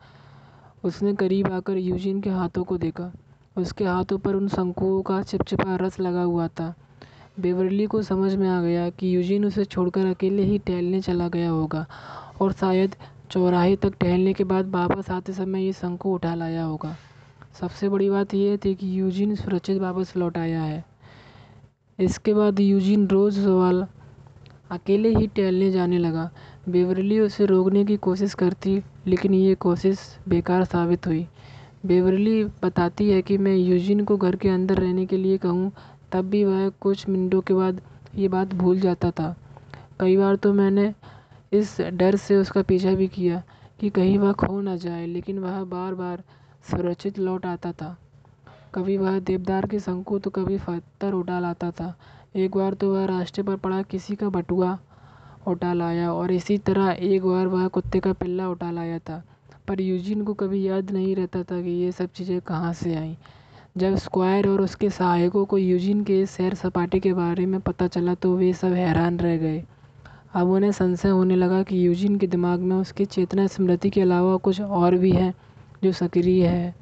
उसने 0.87 1.15
करीब 1.15 1.47
आकर 1.53 1.77
यूजिन 1.77 2.21
के 2.21 2.31
हाथों 2.31 2.65
को 2.65 2.79
देखा। 2.79 3.11
उसके 3.57 3.85
हाथों 3.85 4.19
पर 4.19 4.35
उन 4.35 4.49
शंकुओं 4.49 5.03
का 5.03 5.23
चिपचिपा 5.23 5.77
रस 5.77 6.01
लगा 6.01 6.23
हुआ 6.23 6.49
था। 6.49 6.75
बेवरली 7.41 7.87
को 7.87 8.03
समझ 8.03 8.35
में 8.35 8.49
आ 8.49 8.61
गया 8.63 8.89
कि 8.91 9.17
यूजिन 9.17 9.45
उसे 9.45 9.65
छोड़कर 9.65 10.07
अकेले 10.07 10.43
ही 10.43 10.59
टहलने 10.59 11.01
चला 11.01 11.29
गया 11.29 11.51
होगा 11.51 11.87
और 12.41 12.53
शायद 12.53 12.95
चौराहे 13.31 13.77
तक 13.77 13.95
टहलने 14.01 14.33
के 14.33 14.45
बाद 14.45 14.71
वापस 14.71 15.11
आते 15.11 15.33
समय 15.33 15.65
ये 15.65 15.73
शंकु 15.73 16.15
उठा 16.15 16.35
लाया 16.35 16.65
होगा। 16.65 16.97
सबसे 17.61 17.89
बड़ी 17.89 18.11
बात 18.11 18.35
यह 18.35 18.57
थी 18.57 18.75
कि 18.75 19.01
यूजिन 19.01 19.35
सुरक्षित 19.35 19.79
वापस 19.79 20.17
लौट 20.17 20.39
आया 20.39 20.63
है। 20.63 20.85
इसके 21.99 22.35
बाद 22.35 22.61
यूजिन 22.61 23.07
रोज़ 23.07 23.41
सवाल 23.41 23.87
अकेले 24.71 25.09
ही 25.09 25.27
टहलने 25.27 25.71
जाने 25.71 25.99
लगा। 25.99 26.31
बेवरली 26.69 27.21
उसे 27.21 27.47
रोकने 27.47 27.85
की 27.85 27.97
कोशिश 27.97 28.35
करती 28.35 28.83
लेकिन 29.07 29.35
ये 29.35 29.55
कोशिश 29.55 29.99
बेकार 30.29 30.65
साबित 30.65 31.07
हुई। 31.07 31.27
बेवरली 31.87 32.45
बताती 32.63 33.11
है 33.11 33.21
कि 33.23 33.39
मैं 33.39 33.55
यूजिन 33.57 34.05
को 34.05 34.17
घर 34.17 34.37
के 34.37 34.49
अंदर 34.49 34.79
रहने 34.79 35.07
के 35.07 35.17
लिए 35.17 35.39
कहूँ, 35.39 35.71
तब 36.13 36.25
भी 36.25 36.45
वह 36.45 36.69
कुछ 36.81 37.09
मिनटों 37.09 37.41
के 37.41 37.55
बाद 37.55 37.81
ये 38.17 38.29
बात 38.29 38.55
भूल 38.55 38.81
जाता 38.81 39.11
था। 39.11 39.35
कई 40.01 40.17
बार 40.17 40.37
तो 40.37 40.53
मैंने 40.53 40.93
इस 41.53 41.81
डर 41.81 42.17
से 42.17 42.37
उसका 42.37 42.63
पीछा 42.63 42.93
भी 42.93 43.07
किया 43.09 43.43
कि 43.81 43.91
कहीं 43.91 44.19
वह 44.19 44.33
खो 44.33 44.61
ना 44.61 44.77
जाए, 44.77 45.07
लेकिन 45.07 45.39
वह 45.39 45.63
बार 45.65 45.95
बार 45.95 46.23
सुरक्षित 46.71 47.19
लौट 47.19 47.47
आता 47.47 47.73
था। 47.73 47.97
कभी 48.75 48.97
वह 48.97 49.19
देवदार 49.19 49.67
के 49.67 49.79
शंकु 49.81 50.19
तो 50.19 50.31
कभी 50.31 50.59
पत्थर 50.59 51.13
उठा 51.13 51.39
लाता 51.41 51.71
था। 51.71 51.95
एक 52.37 52.57
बार 52.57 52.75
तो 52.75 52.93
वह 52.95 53.05
रास्ते 53.07 53.43
पर 53.43 53.57
पड़ा 53.57 53.83
किसी 53.83 54.15
का 54.15 54.29
बटुआ 54.29 54.79
उठा 55.47 55.73
लाया 55.73 56.13
और 56.13 56.33
इसी 56.33 56.59
तरह 56.59 56.91
एक 56.91 57.25
बार 57.25 57.47
वह 57.47 57.67
कुत्ते 57.69 58.01
का 58.01 58.13
पिल्ला 58.13 58.49
उठा 58.49 58.71
लाया 58.71 58.99
था। 58.99 59.23
पर 59.69 59.81
यूजिन 59.81 60.23
को 60.25 60.35
कभी 60.35 60.67
याद 60.69 60.91
नहीं 60.91 61.15
रहता 61.17 61.43
था 61.43 61.61
कि 61.63 61.71
ये 61.71 61.93
सब 61.93 62.13
चीज़ें 62.13 62.41
कहाँ 62.41 62.73
से 62.73 62.95
आईं। 62.95 63.15
जब 63.77 63.97
स्क्वायर 63.97 64.49
और 64.49 64.61
उसके 64.61 64.91
सहायकों 64.91 65.45
को 65.45 65.59
यूजिन 65.59 66.03
के 66.05 66.25
सैर 66.27 66.55
सपाटे 66.55 67.01
के 67.01 67.13
बारे 67.13 67.47
में 67.47 67.61
पता 67.61 67.87
चला 67.87 68.15
तो 68.15 68.35
वे 68.37 68.53
सब 68.53 68.73
हैरान 68.73 69.19
रह 69.19 69.37
गए। 69.37 69.63
अब 70.35 70.49
उन्हें 70.49 70.73
संशय 70.73 71.09
होने 71.09 71.37
लगा 71.37 71.63
कि 71.63 71.87
यूजिन 71.87 72.17
के 72.19 72.27
दिमाग 72.27 72.61
में 72.61 72.77
उसकी 72.77 73.05
चेतना 73.05 73.47
स्मृति 73.47 73.91
के 73.91 74.01
अलावा 74.01 74.37
कुछ 74.37 74.61
और 74.61 74.97
भी 74.97 75.11
है 75.11 75.33
जो 75.85 75.93
सक्रिय 75.93 76.47
है। 76.47 76.75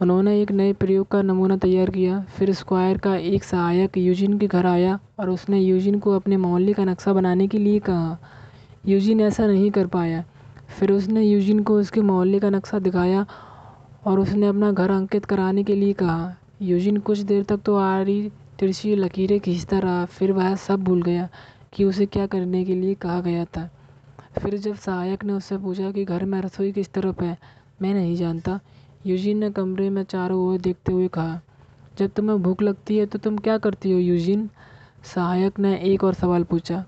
उन्होंने 0.00 0.40
एक 0.42 0.50
नए 0.50 0.72
प्रयोग 0.72 1.06
का 1.08 1.20
नमूना 1.22 1.56
तैयार 1.56 1.90
किया। 1.90 2.20
फिर 2.36 2.52
स्क्वायर 2.52 2.98
का 2.98 3.16
एक 3.16 3.44
सहायक 3.44 3.98
यूजिन 3.98 4.38
के 4.38 4.46
घर 4.46 4.66
आया 4.66 4.98
और 5.20 5.30
उसने 5.30 5.60
यूजिन 5.60 5.98
को 5.98 6.12
अपने 6.12 6.36
मोहल्ले 6.36 6.72
का 6.72 6.84
नक्शा 6.84 7.12
बनाने 7.12 7.48
के 7.48 7.58
लिए 7.58 7.78
कहा। 7.78 8.16
यूजिन 8.88 9.20
ऐसा 9.20 9.46
नहीं 9.46 9.70
कर 9.70 9.86
पाया। 9.86 10.24
फिर 10.78 10.92
उसने 10.92 11.22
यूजिन 11.22 11.62
को 11.62 11.78
उसके 11.78 12.00
मोहल्ले 12.00 12.38
का 12.38 12.50
नक्शा 12.50 12.78
दिखाया 12.78 13.26
और 14.06 14.20
उसने 14.20 14.46
अपना 14.46 14.72
घर 14.72 14.90
अंकित 14.90 15.24
कराने 15.24 15.64
के 15.64 15.74
लिए 15.74 15.92
कहा। 15.92 16.34
यूजिन 16.62 16.96
कुछ 16.96 17.18
देर 17.18 17.42
तक 17.42 17.60
तो 17.64 17.76
आड़ी 17.76 18.30
तिरछी 18.58 18.94
लकीरें 18.94 19.38
खींचता 19.40 19.78
रहा। 19.78 20.04
फिर 20.04 20.32
वह 20.32 20.54
सब 20.54 20.84
भूल 20.84 21.02
गया 21.02 21.28
कि 21.72 21.84
उसे 21.84 22.06
क्या 22.06 22.26
करने 22.26 22.64
के 22.64 22.74
लिए 22.74 22.94
कहा 22.94 23.20
गया 23.20 23.44
था। 23.44 23.68
फिर 24.38 24.56
जब 24.56 24.74
सहायक 24.74 25.24
ने 25.24 25.32
उससे 25.32 25.56
पूछा 25.58 25.90
कि 25.90 26.04
घर 26.04 26.24
में 26.24 26.40
रसोई 26.40 26.72
किस 26.72 26.92
तरफ़ 26.92 27.24
है, 27.24 27.36
मैं 27.82 27.94
नहीं 27.94 28.16
जानता। 28.16 28.60
यूजिन 29.06 29.38
ने 29.38 29.50
कमरे 29.50 29.88
में 29.90 30.02
चारों 30.04 30.40
ओर 30.40 30.58
देखते 30.58 30.92
हुए 30.92 31.08
कहा, 31.08 31.40
जब 31.98 32.10
तुम्हें 32.10 32.42
भूख 32.42 32.62
लगती 32.62 32.96
है 32.96 33.06
तो 33.06 33.18
तुम 33.18 33.38
क्या 33.38 33.58
करती 33.58 33.92
हो, 33.92 33.98
यूजिन? 33.98 34.48
सहायक 35.04 35.58
ने 35.58 35.76
एक 35.84 36.04
और 36.04 36.14
सवाल 36.14 36.44
पूछा। 36.44 36.84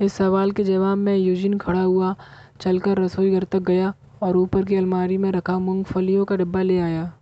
इस 0.00 0.12
सवाल 0.12 0.50
के 0.50 0.64
जवाब 0.64 0.98
में 0.98 1.16
यूजिन 1.16 1.56
खड़ा 1.58 1.80
हुआ, 1.80 2.14
चलकर 2.60 2.98
रसोई 2.98 3.30
घर 3.30 3.44
तक 3.44 3.58
गया 3.58 3.92
और 4.22 4.36
ऊपर 4.36 4.64
की 4.64 4.76
अलमारी 4.76 5.16
में 5.16 5.30
रखा 5.32 5.58
मूंगफलियों 5.58 6.24
का 6.24 6.36
डिब्बा 6.36 6.62
ले 6.62 6.78
आया। 6.78 7.12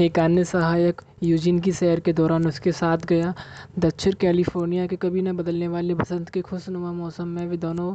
एक 0.00 0.18
अन्य 0.18 0.42
सहायक 0.44 1.02
यूजिन 1.22 1.58
की 1.58 1.72
सैर 1.72 2.00
के 2.00 2.12
दौरान 2.12 2.46
उसके 2.46 2.70
साथ 2.72 3.04
गया। 3.08 3.32
दक्षिण 3.78 4.12
कैलिफ़ोर्निया 4.20 4.86
के 4.86 4.96
कभी 4.96 5.22
न 5.22 5.32
बदलने 5.36 5.68
वाले 5.68 5.94
बसंत 5.94 6.28
के 6.28 6.40
खुशनुमा 6.40 6.92
मौसम 6.92 7.28
में 7.28 7.46
वे 7.46 7.56
दोनों 7.56 7.94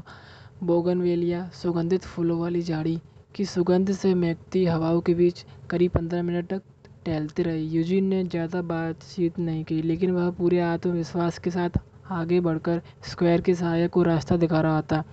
बोगनवेलिया 0.64 1.44
सुगंधित 1.54 2.04
फूलों 2.04 2.40
वाली 2.40 2.62
झाड़ी 2.62 2.98
की 3.36 3.46
सुगंध 3.46 3.92
से 3.94 4.14
महकती 4.16 4.64
हवाओं 4.66 5.02
के 5.02 5.14
बीच 5.14 5.44
करीब 5.70 5.92
पंद्रह 5.92 6.24
मिनट 6.24 6.48
तक 6.50 6.62
टहलते 7.06 7.44
रहे। 7.44 7.60
यूजिन 7.60 8.06
ने 8.06 8.24
ज़्यादा 8.24 8.62
बातचीत 8.64 9.40
नहीं 9.40 9.64
की, 9.64 9.82
लेकिन 9.82 10.12
वह 10.12 10.30
पूरे 10.32 10.60
आत्मविश्वास 10.62 11.40
के 11.40 11.52
साथ 11.52 11.80
आगे 12.12 12.40
बढ़कर 12.40 12.82
स्क्वायर 13.10 13.42
के 13.42 13.54
सहायक 13.56 13.92
को 13.92 14.04
रास्ता 14.04 14.38
दिखा 14.38 14.62
रहा 14.62 14.82
था। 14.82 15.04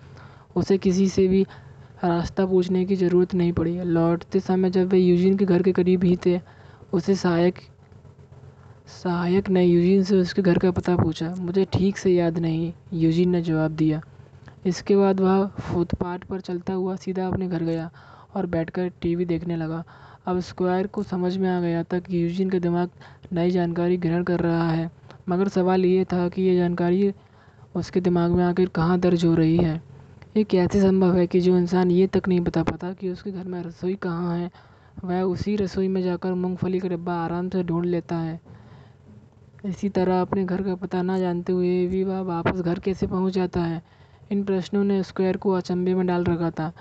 उसे 0.57 0.79
किसी 0.79 1.09
से 1.09 1.27
भी 1.29 1.43
रास्ता 2.05 2.47
पूछने 2.47 2.85
की 2.85 2.97
ज़रूरत 2.97 3.35
नहीं 3.35 3.53
पड़ी। 3.53 3.81
लौटते 3.81 4.41
समय 4.41 4.71
जब 4.71 4.89
वे 4.89 4.99
यूजिन 4.99 5.37
के 5.37 5.45
घर 5.45 5.63
के 5.63 5.73
करीब 5.73 6.05
ही 6.05 6.17
थे 6.27 6.41
उसे 6.93 7.15
सहायक 7.15 7.59
सहायक 8.93 9.49
ने 9.49 9.65
यूजिन 9.65 10.03
से 10.03 10.17
उसके 10.17 10.43
घर 10.43 10.59
का 10.59 10.71
पता 10.71 10.97
पूछा। 10.97 11.35
मुझे 11.37 11.65
ठीक 11.73 11.97
से 11.99 12.11
याद 12.11 12.39
नहीं, 12.39 12.73
यूजिन 12.93 13.31
ने 13.31 13.41
जवाब 13.43 13.71
दिया। 13.73 14.01
इसके 14.67 14.97
बाद 14.97 15.21
वह 15.21 15.47
फुटपाथ 15.47 16.19
पर 16.21 16.41
चलता 16.41 16.73
हुआ 16.73 16.95
सीधा 16.97 17.27
अपने 17.27 17.49
घर 17.49 17.63
गया 17.63 17.91
और 18.37 18.47
बैठकर 18.47 18.89
टीवी 19.03 19.25
देखने 19.25 19.57
लगा। 19.57 19.83
अब 20.27 20.41
स्क्वायर 20.41 20.87
को 20.87 21.03
समझ 21.03 21.37
में 21.37 21.49
आ 21.51 21.61
गया 21.61 21.83
था 21.83 21.99
कि 21.99 22.23
यूजिन 22.23 22.51
का 22.51 22.59
दिमाग 22.59 22.91
नई 23.33 23.51
जानकारी 23.51 23.97
ग्रहण 23.97 24.23
कर 24.25 24.41
रहा 24.41 24.71
है, 24.71 24.91
मगर 25.29 25.49
सवाल 25.49 25.85
ये 25.85 26.05
था 26.05 26.29
कि 26.29 26.43
ये 26.43 26.57
जानकारी 26.57 27.13
उसके 27.75 28.01
दिमाग 28.01 28.31
में 28.31 28.45
आकर 28.45 28.67
कहाँ 28.67 28.99
दर्ज 29.01 29.25
हो 29.25 29.35
रही 29.35 29.57
है। 29.57 29.81
ये 30.37 30.45
कैसे 30.45 30.81
संभव 30.81 31.17
है 31.17 31.27
कि 31.27 31.41
जो 31.41 31.57
इंसान 31.59 31.91
ये 31.91 32.07
तक 32.07 32.29
नहीं 32.29 32.41
बता 32.41 32.63
पाता 32.63 32.93
कि 32.93 33.11
उसके 33.11 33.31
घर 33.31 33.45
में 33.45 33.63
रसोई 33.63 33.95
कहाँ 33.95 34.37
है 34.39 34.51
वह 35.05 35.23
उसी 35.23 35.57
रसोई 35.57 35.89
में 35.89 36.03
जाकर 36.03 36.35
मूंगफली 36.35 36.81
का 36.81 36.89
डिब्बा 36.89 37.15
आराम 37.15 37.49
से 37.49 37.63
ढूंढ 37.63 37.85
लेता 37.85 38.17
है। 38.17 38.41
इसी 39.65 39.89
तरह 39.89 40.21
अपने 40.21 40.45
घर 40.45 40.63
का 40.63 40.75
पता 40.75 41.03
ना 41.03 41.19
जानते 41.19 41.53
हुए 41.53 41.87
भी 41.87 42.05
वह 42.05 42.21
वापस 42.21 42.61
घर 42.61 42.79
कैसे 42.79 43.07
पहुँच 43.07 43.33
जाता 43.33 43.61
है। 43.61 43.83
इन 44.33 44.45
प्रश्नों 44.45 44.85
ने 44.85 45.03
स्क्वायर 45.03 45.37
को 45.37 45.51
अचंभे 45.53 45.95
में 45.95 46.07
डाल 46.07 46.25
रखा 46.25 46.51
था। 46.51 46.73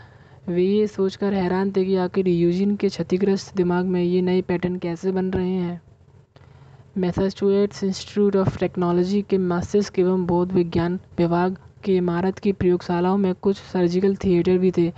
वे 0.49 0.63
ये 0.63 0.87
सोचकर 0.87 1.33
हैरान 1.33 1.71
थे 1.71 1.85
कि 1.85 1.95
आखिर 1.95 2.27
यूजिन 2.27 2.75
के 2.75 2.89
क्षतिग्रस्त 2.89 3.55
दिमाग 3.55 3.85
में 3.85 4.03
ये 4.03 4.21
नए 4.21 4.41
पैटर्न 4.41 4.75
कैसे 4.75 5.11
बन 5.11 5.31
रहे 5.31 5.49
हैं। 5.49 5.81
मैसाचुएट्स 6.97 7.83
इंस्टीट्यूट 7.83 8.35
ऑफ़ 8.35 8.59
टेक्नोलॉजी 8.59 9.21
के 9.21 9.37
मस्तिष्क 9.37 9.99
एवं 9.99 10.25
बौद्ध 10.25 10.51
विज्ञान 10.51 10.99
विभाग 11.17 11.57
की 11.83 11.95
इमारत 11.97 12.39
की 12.39 12.51
प्रयोगशालाओं 12.51 13.17
में 13.17 13.33
कुछ 13.35 13.57
सर्जिकल 13.57 14.15
थिएटर 14.15 14.57
भी 14.57 14.71
थे। 14.71 14.93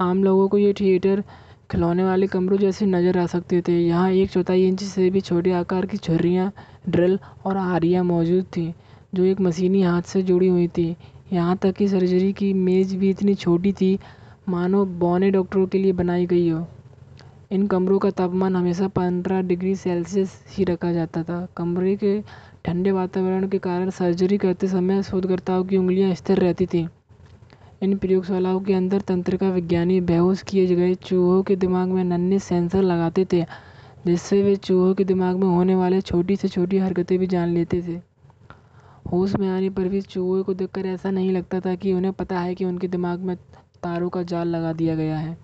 आम 0.00 0.24
लोगों 0.24 0.48
को 0.48 0.58
ये 0.58 0.72
थिएटर 0.72 1.24
खिलौने 1.70 2.04
वाले 2.04 2.26
कमरों 2.26 2.56
जैसे 2.58 2.86
नज़र 2.86 3.18
आ 3.18 3.26
सकते 3.26 3.60
थे। 3.68 3.72
यहाँ 3.78 4.10
एक 4.12 4.30
चौथाई 4.30 4.66
इंच 4.66 4.82
से 4.82 5.08
भी 5.10 5.20
छोटे 5.20 5.52
आकार 5.52 5.86
की 5.86 5.96
छुरियाँ 5.96 6.50
ड्रिल 6.88 7.18
और 7.46 7.56
आरियाँ 7.56 8.04
मौजूद 8.04 8.44
थीं, 8.56 8.72
जो 9.14 9.24
एक 9.24 9.40
मशीनी 9.40 9.82
हाथ 9.82 10.02
से 10.02 10.22
जुड़ी 10.22 10.48
हुई 10.48 10.68
थी। 10.68 10.96
यहाँ 11.32 11.56
तक 11.56 11.74
कि 11.76 11.88
सर्जरी 11.88 12.32
की 12.32 12.52
मेज़ 12.54 12.96
भी 12.96 13.10
इतनी 13.10 13.34
छोटी 13.34 13.72
थी, 13.72 13.98
मानो 14.48 14.84
बौने 14.84 15.30
डॉक्टरों 15.30 15.66
के 15.66 15.78
लिए 15.78 15.92
बनाई 15.92 16.26
गई 16.26 16.48
हो। 16.48 16.66
इन 17.52 17.66
कमरों 17.66 17.98
का 17.98 18.10
तापमान 18.10 18.56
हमेशा 18.56 18.88
पंद्रह 18.88 19.40
डिग्री 19.42 19.74
सेल्सियस 19.76 20.42
ही 20.50 20.64
रखा 20.64 20.92
जाता 20.92 21.22
था। 21.22 21.46
कमरे 21.56 21.96
के 21.96 22.20
ठंडे 22.64 22.92
वातावरण 22.92 23.48
के 23.48 23.58
कारण 23.58 23.90
सर्जरी 23.90 24.38
करते 24.38 24.68
समय 24.68 25.02
शोधकर्ताओं 25.02 25.64
की 25.64 25.76
उंगलियाँ 25.76 26.14
स्थिर 26.14 26.38
रहती 26.38 26.66
थीं। 26.66 26.86
इन 27.82 27.96
प्रयोगशालाओं 27.96 28.60
के 28.60 28.74
अंदर 28.74 29.00
तंत्रिका 29.00 29.48
विज्ञानी 29.50 30.00
बेहोश 30.00 30.42
किए 30.42 30.66
गए 30.66 30.94
चूहों 30.94 31.42
के 31.42 31.56
दिमाग 31.56 31.88
में 31.88 32.04
नन्हे 32.04 32.38
सेंसर 32.38 32.82
लगाते 32.82 33.26
थे, 33.32 33.44
जिससे 34.06 34.42
वे 34.42 34.56
चूहों 34.56 34.94
के 34.94 35.04
दिमाग 35.04 35.36
में 35.36 35.46
होने 35.46 35.74
वाले 35.74 36.00
छोटी 36.00 36.36
से 36.36 36.48
छोटी 36.48 36.78
हरकतें 36.78 37.18
भी 37.18 37.26
जान 37.26 37.48
लेते 37.48 37.82
थे। 37.82 38.00
होश 39.12 39.36
में 39.36 39.48
आने 39.48 39.70
पर 39.70 39.88
भी 39.88 40.00
चूहों 40.00 40.42
को 40.44 40.54
देखकर 40.54 40.86
ऐसा 40.86 41.10
नहीं 41.10 41.32
लगता 41.32 41.60
था 41.60 41.74
कि 41.74 41.92
उन्हें 41.92 42.12
पता 42.12 42.40
है 42.40 42.54
कि 42.54 42.64
उनके 42.64 42.88
दिमाग 42.88 43.18
में 43.18 43.36
तारों 43.82 44.08
का 44.08 44.22
जाल 44.22 44.48
लगा 44.48 44.72
दिया 44.72 44.94
गया 44.96 45.18
है। 45.18 45.38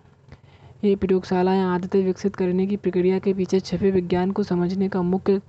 ये 0.85 0.97
प्रयोगशालाएँ 0.97 1.63
आदतें 1.63 2.05
विकसित 2.05 2.37
करने 2.37 2.67
की 2.67 2.77
प्रक्रिया 2.77 3.19
के 3.19 3.35
पीछे 3.35 3.61
छिपे 3.61 3.91
विज्ञान 3.91 4.31
को 4.31 4.43
समझने 4.43 4.89
का 4.89 5.03
मुख्य 5.03 5.41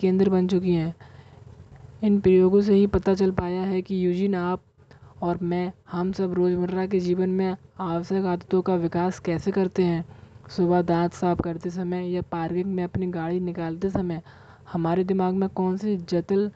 केंद्र 0.00 0.30
बन 0.30 0.46
चुकी 0.46 0.74
हैं। 0.74 0.94
इन 2.02 2.20
प्रयोगों 2.20 2.60
से 2.60 2.74
ही 2.74 2.86
पता 2.86 3.14
चल 3.14 3.30
पाया 3.30 3.62
है 3.62 3.82
कि 3.82 4.06
यूजिन 4.06 4.34
आप 4.34 4.62
और 5.22 5.38
मैं, 5.42 5.72
हम 5.90 6.12
सब 6.12 6.34
रोज़मर्रा 6.34 6.86
के 6.86 7.00
जीवन 7.00 7.30
में 7.30 7.56
आवश्यक 7.80 8.24
आदतों 8.24 8.62
का 8.62 8.74
विकास 8.74 9.18
कैसे 9.18 9.50
करते 9.50 9.82
हैं? 9.82 10.04
सुबह 10.48 10.82
दांत 10.82 11.12
साफ़ 11.12 11.40
करते 11.40 11.70
समय 11.70 12.08
या 12.10 12.22
पार्किंग 12.22 12.66
में 12.66 12.84
अपनी 12.84 13.06
गाड़ी 13.06 13.40
निकालते 13.40 13.90
समय 13.90 14.22
हमारे 14.72 15.04
दिमाग 15.04 15.34
में 15.34 15.48
कौन 15.48 15.76
सी 15.76 15.96
जटिल 15.96 16.50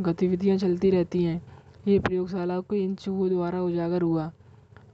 गतिविधियाँ 0.00 0.56
चलती 0.58 0.90
रहती 0.90 1.24
हैं? 1.24 1.42
ये 1.88 1.98
प्रयोगशाला 1.98 2.60
को 2.60 2.76
इन 2.76 2.94
चूहों 2.94 3.28
द्वारा 3.28 3.62
उजागर 3.62 4.02
हुआ। 4.02 4.30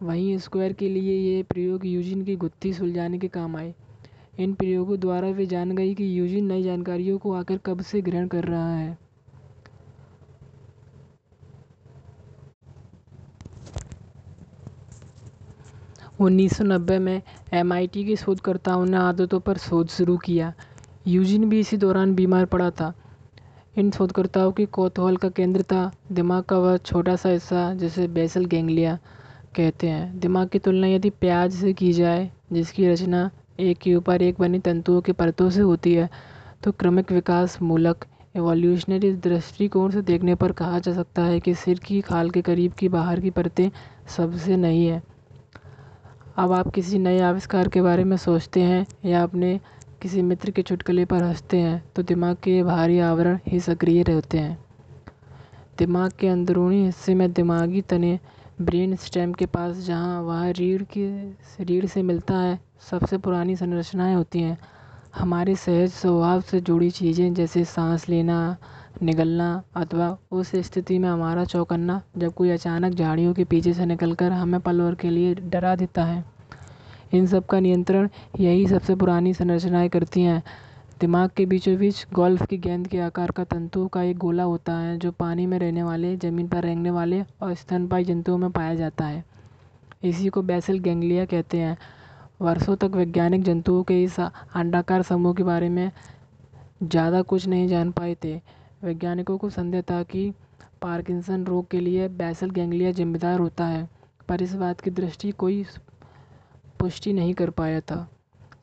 वहीं 0.03 0.39
स्क्वायर 0.39 0.73
के 0.73 0.89
लिए 0.89 1.19
ये 1.19 1.43
प्रयोग 1.43 1.87
यूजिन 1.87 2.25
की 2.25 2.37
गुत्थी 2.37 2.73
सुलझाने 2.73 3.19
के 3.19 3.29
काम 3.29 3.57
आए। 3.57 3.75
इन 4.39 4.55
प्रयोगों 4.55 5.01
द्वारा 5.01 5.29
वे 5.29 5.47
जान 5.47 5.77
गई 5.77 5.95
कि 5.95 6.19
यूजिन 6.19 6.47
नई 6.47 6.63
जानकारियों 6.63 7.19
को 7.19 7.33
आखिर 7.33 7.59
कब 7.59 7.81
से 7.81 8.01
ग्रहण 8.01 8.27
कर 8.29 8.45
रहा 8.45 8.77
है। 8.77 9.04
1990 16.21 16.99
में 16.99 17.21
एमआईटी 17.53 18.05
के 18.05 18.17
शोधकर्ताओं 18.17 18.85
ने 18.87 18.97
आदतों 18.97 19.41
पर 19.41 19.59
शोध 19.59 19.89
शुरू 19.89 20.17
किया। 20.17 20.53
यूजिन 21.07 21.49
भी 21.49 21.61
इसी 21.61 21.77
दौरान 21.77 22.15
बीमार 22.15 22.45
पड़ा 22.45 22.71
था। 22.71 22.93
इन 23.79 23.91
शोधकर्ताओं 23.91 24.53
की 24.53 24.67
कौतूहल 24.67 25.17
का 25.17 25.29
केंद्र 25.29 25.63
था। 25.63 25.91
दिमाग 26.13 26.43
का 26.43 26.59
वह 26.59 26.77
छोटा 26.77 27.17
सा 27.17 27.29
हिस्सा 27.29 27.73
जिसे 27.75 28.07
बेसल 28.09 28.45
गैंग्लिया 28.45 28.99
कहते 29.57 29.89
हैं। 29.89 30.19
दिमाग 30.21 30.49
की 30.49 30.59
तुलना 30.59 30.87
यदि 30.87 31.11
प्याज 31.11 31.53
से 31.53 31.73
की 31.73 31.93
जाए, 31.93 32.31
जिसकी 32.53 32.87
रचना 32.89 33.31
एक 33.61 33.79
के 33.79 33.95
ऊपर 33.95 34.23
एक 34.23 34.39
बनी 34.39 34.59
तंतुओं 34.59 35.01
के 35.01 35.13
परतों 35.13 35.49
से 35.51 35.61
होती 35.61 35.95
है 35.95 36.09
तो 36.63 36.73
क्रमिक 36.73 37.11
विकास 37.13 37.61
मूलक 37.63 38.05
एवोल्यूशनरी 38.37 39.13
दृष्टिकोण 39.15 39.91
से 39.91 40.03
देखने 40.03 40.35
पर 40.35 40.53
कहा 40.53 40.79
जा 40.79 40.93
सकता 40.93 41.25
है 41.25 41.41
कि 41.41 41.55
सिर 41.55 41.79
की 41.79 42.01
खाल 42.01 42.31
के 42.31 42.43
करीब 42.43 42.73
की 42.73 42.89
बाहर 42.89 43.21
की 43.21 43.31
परतें 43.31 43.71
सबसे 44.17 44.57
नहीं 44.57 44.87
है। 44.87 45.03
अब 46.37 46.53
आप 46.53 46.69
किसी 46.69 46.99
नए 46.99 47.19
आविष्कार 47.21 47.69
के 47.69 47.81
बारे 47.83 48.05
में 48.05 48.17
सोचते 48.17 48.61
हैं 48.61 48.87
या 49.05 49.23
अपने 49.23 49.59
किसी 50.03 50.23
मित्र 50.23 50.51
के 50.51 50.63
चुटकुले 50.63 51.05
पर 51.05 51.23
हँसते 51.23 51.57
हैं 51.57 51.83
तो 51.97 52.03
दिमाग 52.03 52.37
के 52.37 52.63
बाहरी 52.63 52.99
आवरण 53.01 53.39
ही 53.47 53.61
सक्रिय 53.61 54.03
रहते 54.03 54.39
हैं। 54.39 54.57
दिमाग 55.79 56.13
के 56.13 56.29
अंदरूनी 56.29 56.85
हिस्से 56.87 57.15
में 57.15 57.33
दिमागी 57.33 57.81
तने 57.81 58.19
ब्रेन 58.61 58.97
स्टेम 58.97 59.33
के 59.33 59.47
पास 59.47 59.77
जहाँ 59.77 60.21
वह 60.23 60.49
रीढ़ 60.51 60.83
की 60.83 61.07
रीढ़ 61.61 61.87
से 61.87 62.03
मिलता 62.03 62.39
है, 62.39 62.59
सबसे 62.91 63.19
पुरानी 63.19 63.57
संरचनाएँ 63.57 64.15
होती 64.15 64.41
हैं। 64.41 64.59
हमारे 65.15 65.55
सहज 65.57 65.91
स्वभाव 65.91 66.41
से 66.41 66.61
जुड़ी 66.61 66.91
चीज़ें 66.91 67.33
जैसे 67.35 67.65
सांस 67.65 68.09
लेना 68.09 68.57
निगलना 69.03 69.63
अथवा 69.77 70.17
उस 70.33 70.51
स्थिति 70.57 70.99
में 70.99 71.09
हमारा 71.09 71.45
चौकन्ना 71.45 72.01
जब 72.19 72.35
कोई 72.35 72.51
अचानक 72.51 72.95
झाड़ियों 72.95 73.33
के 73.35 73.45
पीछे 73.45 73.73
से 73.75 73.87
निकलकर 73.87 74.33
हमें 74.33 74.61
पल 74.61 74.81
भर 74.81 74.95
के 74.95 75.11
लिए 75.11 75.35
डरा 75.35 75.75
देता 75.77 76.05
है। 76.05 76.25
इन 77.15 77.27
सब 77.27 77.47
का 77.47 77.61
नियंत्रण 77.61 78.09
यही 78.41 78.67
सबसे 78.69 78.95
पुरानी 78.95 79.35
संरचनाएँ 79.35 79.89
करती 79.89 80.23
हैं। 80.23 80.43
दिमाग 81.01 81.31
के 81.37 81.47
बीचों 81.47 81.77
बीच 81.77 82.07
गोल्फ 82.15 82.47
की 82.47 82.59
गेंद 82.59 82.87
के 82.89 82.99
आकार 83.01 83.31
का 83.31 83.45
तंतु 83.45 83.87
का 83.87 84.03
एक 84.03 84.19
गोला 84.19 84.43
होता 84.43 84.73
है, 84.73 84.97
जो 84.99 85.11
पानी 85.13 85.47
में 85.47 85.59
रहने 85.59 85.83
वाले, 85.83 86.17
ज़मीन 86.17 86.49
पर 86.49 86.63
रेंगने 86.63 86.91
वाले 86.91 87.23
और 87.43 87.55
स्तनपायी 87.55 88.05
जंतुओं 88.05 88.39
में 88.39 88.51
पाया 88.51 88.75
जाता 88.75 89.05
है। 89.05 89.25
इसी 90.05 90.29
को 90.29 90.43
बेसल 90.43 90.79
गैंग्लिया 90.79 91.25
कहते 91.25 91.59
हैं। 91.59 91.77
वर्षों 92.43 92.77
तक 92.77 92.91
वैज्ञानिक 92.95 93.43
जंतुओं 93.43 93.83
के 93.83 94.03
इस 94.03 94.19
अंडाकार 94.21 95.03
समूह 95.03 95.35
के 95.35 95.43
बारे 95.43 95.69
में 95.69 95.91
ज़्यादा 96.83 97.23
कुछ 97.23 97.47
नहीं 97.47 97.69
जान 97.69 97.91
पाए 97.91 98.17
थे। 98.25 98.41
वैज्ञानिकों 98.85 99.39
को 99.39 99.51
संदेह 99.51 99.83
था 99.83 100.03
कि 100.03 100.33
पार्किंसन 100.83 101.45
रोग 101.45 101.71
के 101.71 101.81
लिए 101.81 102.09
बेसल 102.09 102.51
गैंग्लिया 102.51 102.91
जिम्मेदार 102.93 103.39
होता 103.41 103.67
है, 103.67 103.89
पर 104.29 104.43
इस 104.43 104.55
बात 104.55 104.81
की 104.81 104.91
दृष्टि 104.91 105.31
कोई 105.31 105.65
पुष्टि 106.81 107.13
नहीं 107.13 107.35
कर 107.35 107.51
पाया 107.51 107.81
था। 107.81 108.09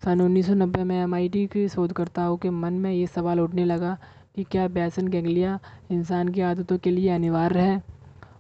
सन 0.04 0.22
1990 0.22 0.84
में 0.84 1.04
एमआईटी 1.04 1.48
के 1.48 1.70
शोधकर्ताओं 1.70 2.38
के 2.38 2.50
मन 2.50 2.74
में 2.74 2.92
ये 2.92 3.08
सवाल 3.08 3.40
उठने 3.40 3.66
लगा 3.66 3.98
कि 4.36 4.44
क्या 4.44 4.68
बेसल 4.68 5.08
गैंग्लिया 5.08 5.60
इंसान 5.92 6.30
की 6.30 6.42
आदतों 6.42 6.78
के 6.78 6.92
लिए 6.92 7.10
अनिवार्य 7.10 7.60
है? 7.60 7.84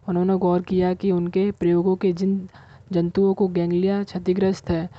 उन्होंने 0.10 0.38
गौर 0.38 0.62
किया 0.62 0.94
कि 0.94 1.12
उनके 1.12 1.52
प्रयोगों 1.52 1.96
के 1.96 2.14
जिन 2.14 2.50
जंतुओं 2.92 3.34
को 3.34 3.48
गैंग्लिया 3.48 4.04
क्षतिग्रस्त 4.04 4.70
है 4.70 4.90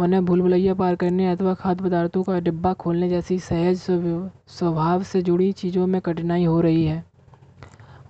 उन्हें 0.00 0.24
भूल 0.24 0.42
भुलैया 0.42 0.74
पार 0.74 0.94
करने 0.96 1.26
अथवा 1.28 1.52
खाद्य 1.54 1.84
पदार्थों 1.84 2.22
का 2.22 2.38
डिब्बा 2.40 2.72
खोलने 2.72 3.08
जैसी 3.08 3.38
सहज 3.38 3.80
स्वभाव 4.50 5.02
से 5.02 5.22
जुड़ी 5.22 5.50
चीज़ों 5.52 5.86
में 5.86 6.00
कठिनाई 6.00 6.44
हो 6.44 6.60
रही 6.60 6.84
है। 6.84 7.04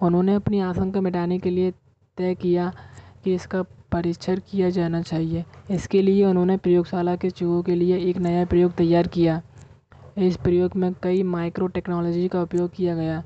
उन्होंने 0.02 0.34
अपनी 0.34 0.60
आशंका 0.60 1.00
मिटाने 1.00 1.38
के 1.38 1.50
लिए 1.50 1.70
तय 2.18 2.34
किया 2.34 2.72
कि 3.24 3.34
इसका 3.34 3.62
परीक्षण 3.92 4.40
किया 4.50 4.70
जाना 4.70 5.00
चाहिए। 5.02 5.44
इसके 5.70 6.02
लिए 6.02 6.24
उन्होंने 6.24 6.56
प्रयोगशाला 6.56 7.16
के 7.16 7.30
चूहों 7.30 7.62
के 7.62 7.74
लिए 7.74 7.98
एक 8.10 8.18
नया 8.18 8.44
प्रयोग 8.44 8.72
तैयार 8.74 9.06
किया। 9.08 9.40
इस 10.18 10.36
प्रयोग 10.36 10.76
में 10.76 10.92
कई 11.02 11.22
माइक्रो 11.24 11.66
टेक्नोलॉजी 11.68 12.26
का 12.28 12.42
उपयोग 12.42 12.70
किया 12.74 12.94
गया। 12.94 13.22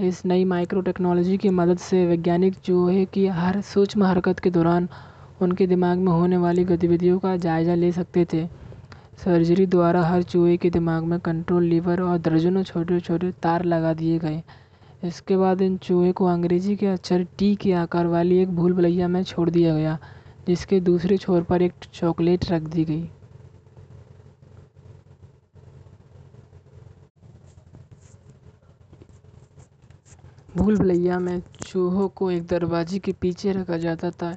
इस 0.00 0.24
नई 0.26 0.44
माइक्रो 0.44 0.80
टेक्नोलॉजी 0.80 1.36
की 1.36 1.48
मदद 1.50 1.78
से 1.80 2.06
वैज्ञानिक 2.06 2.54
चूहे 2.64 3.04
की 3.04 3.26
हर 3.26 3.60
सूक्ष्म 3.64 4.04
हरकत 4.04 4.38
के 4.38 4.50
दौरान 4.50 4.88
उनके 5.42 5.66
दिमाग 5.66 5.98
में 5.98 6.12
होने 6.12 6.36
वाली 6.36 6.64
गतिविधियों 6.64 7.18
का 7.18 7.36
जायज़ा 7.36 7.74
ले 7.74 7.90
सकते 7.92 8.24
थे। 8.32 8.46
सर्जरी 9.24 9.66
द्वारा 9.66 10.02
हर 10.02 10.22
चूहे 10.22 10.56
के 10.56 10.70
दिमाग 10.70 11.04
में 11.04 11.18
कंट्रोल 11.20 11.64
लीवर 11.64 12.00
और 12.02 12.18
दर्जनों 12.18 12.62
छोटे 12.62 13.00
छोटे 13.00 13.30
तार 13.42 13.64
लगा 13.64 13.92
दिए 13.94 14.18
गए। 14.18 14.42
इसके 15.04 15.36
बाद 15.36 15.60
इन 15.62 15.76
चूहे 15.76 16.12
को 16.12 16.26
अंग्रेज़ी 16.26 16.76
के 16.76 16.86
अक्षर 16.86 17.26
टी 17.38 17.54
के 17.56 17.72
आकार 17.72 18.06
वाली 18.06 18.38
एक 18.38 18.54
भूल 18.56 18.72
भुलैया 18.72 19.08
में 19.08 19.22
छोड़ 19.22 19.48
दिया 19.50 19.74
गया, 19.74 19.98
जिसके 20.46 20.80
दूसरे 20.80 21.16
छोर 21.16 21.42
पर 21.42 21.62
एक 21.62 21.72
चॉकलेट 21.92 22.50
रख 22.50 22.62
दी 22.62 22.84
गई। 22.84 23.08
भूल 30.56 30.76
भुलैया 30.78 31.18
में 31.18 31.40
चूहों 31.62 32.08
को 32.08 32.30
एक 32.30 32.46
दरवाजे 32.46 32.98
के 32.98 33.12
पीछे 33.12 33.52
रखा 33.52 33.76
जाता 33.76 34.10
था। 34.10 34.36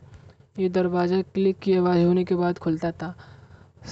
ये 0.56 0.68
दरवाज़ा 0.70 1.22
क्लिक 1.34 1.60
की 1.60 1.74
आवाज़ 1.74 2.04
होने 2.06 2.24
के 2.24 2.36
बाद 2.36 2.58
खुलता 2.58 2.92
था। 2.92 3.14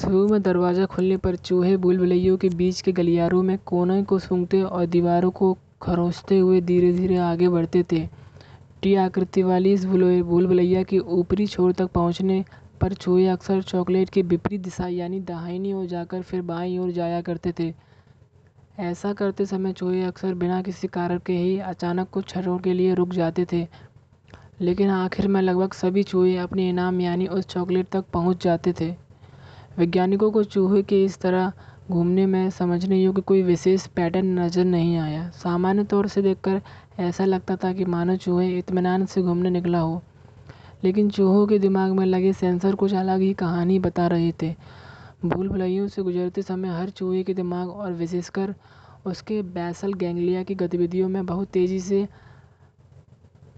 शुरू 0.02 0.28
में 0.28 0.42
दरवाज़ा 0.42 0.86
खुलने 0.86 1.18
पर 1.18 1.36
चूहे 1.36 1.76
भूल 1.78 1.98
भुलैयों 1.98 2.38
के 2.38 2.50
बीच 2.50 2.82
के 2.82 2.92
गलियारों 2.92 3.42
में 3.44 3.58
कोने 3.66 4.02
को 4.04 4.20
सूंघते 4.20 4.62
और 4.62 4.86
दीवारों 4.86 5.30
को 5.32 5.54
खरोंचते 5.82 6.38
हुए 6.40 6.62
धीरे 6.62 6.92
धीरे 6.94 7.18
आगे 7.18 7.50
बढ़ते 7.50 7.84
थे। 7.92 8.08
टी 8.82 8.96
आकृति 8.96 9.44
वाली 9.44 9.74
इस 9.74 9.86
भूल 9.86 10.48
भुलैया 10.48 10.84
के 10.84 11.00
ऊपरी 11.00 11.48
छोर 11.48 11.72
तक 11.74 11.92
पहुँचने 11.92 12.44
पर 12.82 12.94
चूहे 12.94 13.28
अक्सर 13.28 13.62
चॉकलेट 13.64 14.10
की 14.10 14.22
विपरीत 14.24 14.62
दिशा 14.62 14.88
यानी 14.88 15.20
दाहिनी 15.22 15.74
ओर 15.74 15.86
जाकर 15.86 16.22
फिर 16.22 16.42
बाईं 16.44 16.80
ओर 16.80 16.92
जाया 16.92 17.22
करते 17.22 17.54
थे। 17.60 17.74
ऐसा 18.80 19.14
करते 19.14 19.46
समय 19.46 19.74
चूहे 19.74 20.04
अक्सर 20.04 20.34
बिना 20.34 20.62
किसी 20.62 20.88
कारण 20.88 21.20
के 21.26 21.34
ही 21.34 21.58
अचानक 21.60 22.10
कुछ 22.10 22.26
क्षणों 22.26 22.58
के 22.58 22.74
लिए 22.74 22.94
रुक 22.94 23.14
जाते 23.14 23.46
थे। 23.52 23.68
लेकिन 24.62 24.90
आखिर 24.90 25.28
में 25.28 25.42
लगभग 25.42 25.74
सभी 25.74 26.04
चूहे 26.04 26.38
अपने 26.38 26.70
इनाम, 26.70 27.02
यानी 27.02 27.28
उस 27.28 27.48
चॉकलेट 27.48 27.88
तक 27.88 28.06
पहुँच 28.14 28.44
जाते 28.44 28.74
थे। 28.82 28.90
वैज्ञानिकों 29.78 30.32
को 30.32 30.44
चूहे 30.44 30.82
के 30.84 31.04
इस 31.06 31.20
तरह 31.22 31.52
घूमने 31.92 32.26
में 32.26 32.50
समझने 32.50 32.98
योग्य 32.98 33.22
कोई 33.22 33.42
विशेष 33.42 33.86
पैटर्न 33.88 34.40
नज़र 34.40 34.66
नहीं 34.66 34.98
आया। 34.98 35.30
सामान्य 35.30 35.84
तौर 35.84 36.08
से 36.08 36.22
देखकर 36.22 36.62
ऐसा 37.00 37.26
लगता 37.26 37.56
था 37.56 37.74
कि 37.74 37.86
मानो 37.86 38.16
चूहे 38.16 38.58
इत्मीनान 38.58 39.06
से 39.06 39.22
घूमने 39.22 39.50
निकला 39.50 39.80
हो। 39.80 40.02
लेकिन 40.84 41.10
चूहों 41.10 41.48
के 41.48 41.60
दिमाग 41.60 41.92
में 41.92 42.06
लगे 42.06 42.34
सेंसर 42.34 42.76
कुछ 42.76 42.94
अलग 42.94 43.20
ही 43.20 43.34
कहानी 43.34 43.80
बता 43.80 44.08
रहे 44.08 44.32
थे। 44.42 44.56
भूल 45.26 45.50
भुलैयों 45.50 45.88
से 45.88 46.02
गुजरते 46.02 46.42
समय 46.42 46.70
हर 46.70 46.90
चूहे 46.90 47.24
के 47.24 47.34
दिमाग 47.34 47.70
और 47.70 47.94
विशेषकर 47.94 48.56
उसके 49.06 49.42
बैसल 49.42 49.94
गैंग्लिया 49.94 50.44
की 50.44 50.56
गतिविधियों 50.56 51.10
में 51.10 51.26
बहुत 51.26 51.48
तेज़ी 51.48 51.80
से 51.80 52.08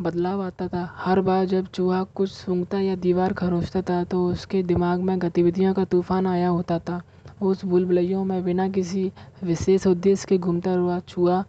बदलाव 0.02 0.42
आता 0.42 0.68
था। 0.68 0.84
हर 0.96 1.22
बार 1.22 1.46
जब 1.46 1.68
चूहा 1.68 2.04
कुछ 2.16 2.32
सूंघता 2.32 2.80
या 2.80 2.96
दीवार 2.98 3.34
खरोंचता 3.34 3.82
था 3.82 4.04
तो 4.04 4.26
उसके 4.28 4.64
दिमाग 4.64 5.02
में 5.02 5.18
गतिविधियों 5.22 5.74
का 5.74 5.84
तूफ़ान 5.86 6.28
आया 6.28 6.50
होता 6.50 6.80
था। 6.80 7.02
उस 7.42 7.66
भूल 7.66 7.86
में 7.86 8.44
बिना 8.44 8.68
किसी 8.70 9.12
विशेष 9.44 9.88
उद्देश्य 9.88 10.26
के 10.30 10.38
घूमता 10.38 10.72
हुआ 10.72 11.00
चूहा 11.00 11.44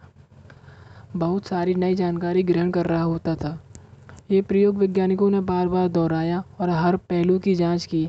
बहुत 1.16 1.46
सारी 1.46 1.74
नई 1.74 1.94
जानकारी 1.94 2.42
ग्रहण 2.42 2.70
कर 2.70 2.86
रहा 2.86 3.02
होता 3.02 3.34
था। 3.34 3.58
ये 4.30 4.42
प्रयोग 4.42 4.76
वैज्ञानिकों 4.76 5.30
ने 5.30 5.40
बार 5.40 5.68
बार 5.68 5.88
दोहराया 5.88 6.42
और 6.60 6.70
हर 6.70 6.96
पहलू 6.96 7.38
की 7.38 7.54
जाँच 7.54 7.84
की, 7.86 8.08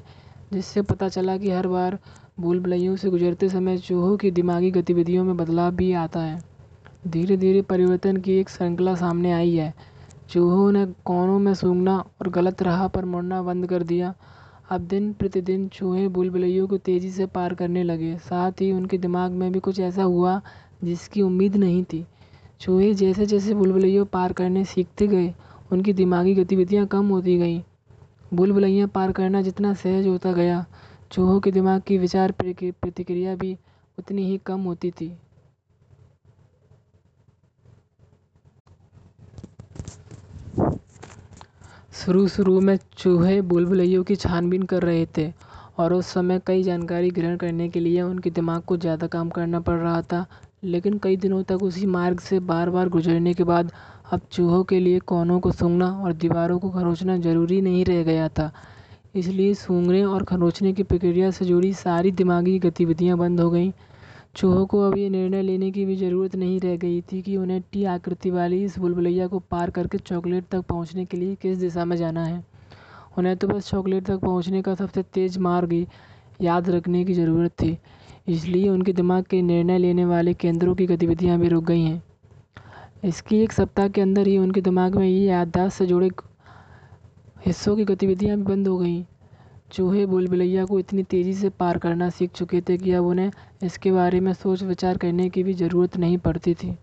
जिससे 0.53 0.81
पता 0.81 1.09
चला 1.09 1.37
कि 1.37 1.49
हर 1.51 1.67
बार 1.67 1.97
भूल 2.39 2.59
भुलैयों 2.59 2.95
से 2.95 3.09
गुजरते 3.09 3.49
समय 3.49 3.77
चूहों 3.77 4.15
की 4.17 4.31
दिमागी 4.31 4.71
गतिविधियों 4.71 5.23
में 5.23 5.35
बदलाव 5.37 5.71
भी 5.71 5.91
आता 5.93 6.19
है। 6.19 6.41
धीरे 7.07 7.37
धीरे 7.37 7.61
परिवर्तन 7.61 8.17
की 8.17 8.33
एक 8.33 8.49
श्रृंखला 8.49 8.95
सामने 8.95 9.31
आई 9.31 9.55
है। 9.55 9.73
चूहों 10.33 10.71
ने 10.71 10.85
कोनों 11.05 11.39
में 11.39 11.53
सूंघना 11.53 11.97
और 12.21 12.29
गलत 12.29 12.61
राह 12.61 12.87
पर 12.87 13.05
मुड़ना 13.05 13.41
बंद 13.41 13.67
कर 13.67 13.83
दिया। 13.83 14.13
अब 14.69 14.81
दिन 14.81 15.11
प्रतिदिन 15.13 15.67
चूहे 15.67 16.07
भूल 16.07 16.29
को 16.67 16.77
तेज़ी 16.77 17.09
से 17.09 17.25
पार 17.25 17.53
करने 17.53 17.83
लगे। 17.83 18.17
साथ 18.17 18.51
ही 18.51 18.71
उनके 18.71 18.97
दिमाग 18.97 19.31
में 19.31 19.51
भी 19.51 19.59
कुछ 19.59 19.79
ऐसा 19.79 20.03
हुआ 20.03 20.41
जिसकी 20.83 21.21
उम्मीद 21.21 21.55
नहीं 21.55 21.83
थी। 21.83 22.05
चूहे 22.61 22.93
जैसे 22.93 23.25
जैसे 23.25 23.53
भूल 23.53 24.03
पार 24.03 24.33
करने 24.33 24.63
सीखते 24.65 25.07
गए, 25.07 25.33
उनकी 25.71 25.93
दिमागी 25.93 26.33
गतिविधियाँ 26.33 26.85
कम 26.87 27.09
होती 27.09 27.37
गईं। 27.37 27.61
भूल 28.33 28.87
पार 28.87 29.11
करना 29.11 29.41
जितना 29.41 29.73
सहज 29.73 30.07
होता 30.07 30.31
गया, 30.31 30.65
चूहों 31.11 31.39
के 31.39 31.51
दिमाग 31.51 31.81
की 31.81 31.97
विचार 31.97 32.31
प्रतिक्रिया 32.31 33.35
भी 33.35 33.57
उतनी 33.99 34.25
ही 34.25 34.37
कम 34.37 34.61
होती 34.61 34.91
थी। 34.91 35.17
शुरू 41.95 42.27
शुरू 42.27 42.59
में 42.61 42.77
चूहे, 42.97 43.39
बुलबुलैयों 43.41 44.03
की 44.03 44.15
छानबीन 44.15 44.63
कर 44.63 44.83
रहे 44.83 45.05
थे 45.17 45.31
और 45.79 45.93
उस 45.93 46.07
समय 46.07 46.41
कई 46.47 46.63
जानकारी 46.63 47.09
ग्रहण 47.09 47.37
करने 47.37 47.67
के 47.69 47.79
लिए 47.79 48.01
उनके 48.01 48.29
दिमाग 48.29 48.61
को 48.61 48.77
ज़्यादा 48.77 49.07
काम 49.07 49.29
करना 49.29 49.59
पड़ 49.59 49.77
रहा 49.77 50.01
था। 50.01 50.25
लेकिन 50.63 50.97
कई 51.03 51.15
दिनों 51.17 51.41
तक 51.43 51.63
उसी 51.63 51.85
मार्ग 51.85 52.19
से 52.19 52.39
बार 52.41 52.69
बार 52.69 52.89
गुजरने 52.89 53.33
के 53.33 53.43
बाद 53.43 53.71
अब 54.11 54.21
चूहों 54.31 54.63
के 54.63 54.79
लिए 54.79 54.99
कोनों 54.99 55.39
को 55.39 55.51
सूंघना 55.51 55.87
और 56.03 56.13
दीवारों 56.13 56.59
को 56.59 56.69
खरोंचना 56.69 57.17
ज़रूरी 57.17 57.61
नहीं 57.61 57.83
रह 57.85 58.03
गया 58.03 58.27
था। 58.29 58.51
इसलिए 59.15 59.53
सूंघने 59.53 60.03
और 60.05 60.23
खरोंचने 60.23 60.73
की 60.73 60.83
प्रक्रिया 60.83 61.31
से 61.31 61.45
जुड़ी 61.45 61.73
सारी 61.73 62.11
दिमागी 62.11 62.57
गतिविधियाँ 62.59 63.17
बंद 63.17 63.41
हो 63.41 63.49
गईं। 63.51 63.71
चूहों 64.35 64.65
को 64.65 64.79
अब 64.81 64.97
ये 64.97 65.09
निर्णय 65.09 65.41
लेने 65.41 65.69
की 65.71 65.83
भी 65.85 65.95
ज़रूरत 65.95 66.35
नहीं 66.35 66.59
रह 66.59 66.75
गई 66.77 67.01
थी 67.11 67.21
कि 67.21 67.35
उन्हें 67.37 67.61
टी 67.71 67.83
आकृति 67.85 68.29
वाली 68.31 68.63
इस 68.63 68.77
बुलबुलैया 68.79 69.27
को 69.27 69.39
पार 69.51 69.69
करके 69.69 69.97
चॉकलेट 69.99 70.45
तक 70.51 70.61
पहुँचने 70.69 71.05
के 71.05 71.17
लिए 71.17 71.35
किस 71.35 71.57
दिशा 71.57 71.85
में 71.85 71.95
जाना 71.97 72.23
है। 72.25 72.43
उन्हें 73.17 73.35
तो 73.37 73.47
बस 73.47 73.69
चॉकलेट 73.69 74.05
तक 74.05 74.19
पहुँचने 74.19 74.61
का 74.61 74.75
सबसे 74.75 75.03
तेज़ 75.03 75.39
मार्ग 75.39 75.71
ही 75.71 75.85
याद 76.41 76.69
रखने 76.69 77.03
की 77.05 77.13
ज़रूरत 77.13 77.51
थी, 77.61 77.77
इसलिए 78.27 78.69
उनके 78.69 78.93
दिमाग 78.93 79.23
के 79.23 79.41
निर्णय 79.41 79.77
लेने 79.77 80.05
वाले 80.05 80.33
केंद्रों 80.35 80.75
की 80.75 80.85
गतिविधियाँ 80.85 81.39
भी 81.39 81.47
रुक 81.47 81.63
गई 81.63 81.81
हैं। 81.81 82.01
इसकी 83.03 83.43
एक 83.43 83.51
सप्ताह 83.51 83.87
के 83.87 84.01
अंदर 84.01 84.27
ही 84.27 84.37
उनके 84.37 84.61
दिमाग 84.61 84.95
में 84.95 85.07
ये 85.07 85.25
याददाश्त 85.25 85.77
से 85.77 85.85
जुड़े 85.85 86.09
हिस्सों 87.45 87.75
की 87.75 87.85
गतिविधियाँ 87.85 88.37
भी 88.37 88.43
बंद 88.43 88.67
हो 88.67 88.77
गईं। 88.77 89.03
चूहे 89.73 90.05
बुलबुलैया 90.05 90.63
को 90.65 90.79
इतनी 90.79 91.03
तेज़ी 91.03 91.33
से 91.33 91.49
पार 91.49 91.77
करना 91.77 92.09
सीख 92.09 92.31
चुके 92.31 92.59
थे 92.61 92.77
कि 92.77 92.91
अब 92.91 93.05
उन्हें 93.05 93.31
इसके 93.63 93.91
बारे 93.91 94.19
में 94.19 94.33
सोच 94.33 94.63
विचार 94.63 94.97
करने 94.97 95.29
की 95.29 95.43
भी 95.43 95.53
ज़रूरत 95.53 95.97
नहीं 95.97 96.17
पड़ती 96.17 96.53
थी। 96.53 96.73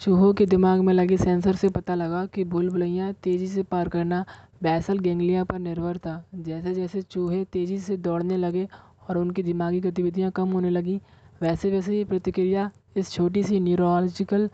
चूहों 0.00 0.32
के 0.34 0.46
दिमाग 0.46 0.80
में 0.80 0.92
लगे 0.94 1.16
सेंसर 1.16 1.56
से 1.56 1.68
पता 1.68 1.94
लगा 1.94 2.24
कि 2.26 2.44
बुलबुलैया 2.44 3.10
तेज़ी 3.22 3.46
से 3.46 3.62
पार 3.62 3.88
करना 3.88 4.24
बैसल 4.62 4.98
गेंगलिया 4.98 5.44
पर 5.44 5.58
निर्भर 5.58 5.98
था। 5.98 6.24
जैसे 6.36 6.74
जैसे 6.74 7.02
चूहे 7.02 7.44
तेज़ी 7.44 7.78
से 7.80 7.96
दौड़ने 7.98 8.36
लगे 8.36 8.66
और 9.08 9.18
उनकी 9.18 9.42
दिमागी 9.42 9.80
गतिविधियाँ 9.80 10.30
कम 10.30 10.52
होने 10.52 10.70
लगीं 10.70 10.98
वैसे 11.42 11.70
वैसे 11.70 11.96
ये 11.96 12.04
प्रतिक्रिया 12.04 12.70
इस 12.96 13.12
छोटी 13.12 13.42
सी 13.42 13.60
न्यूरोलॉजिकल 13.60 14.48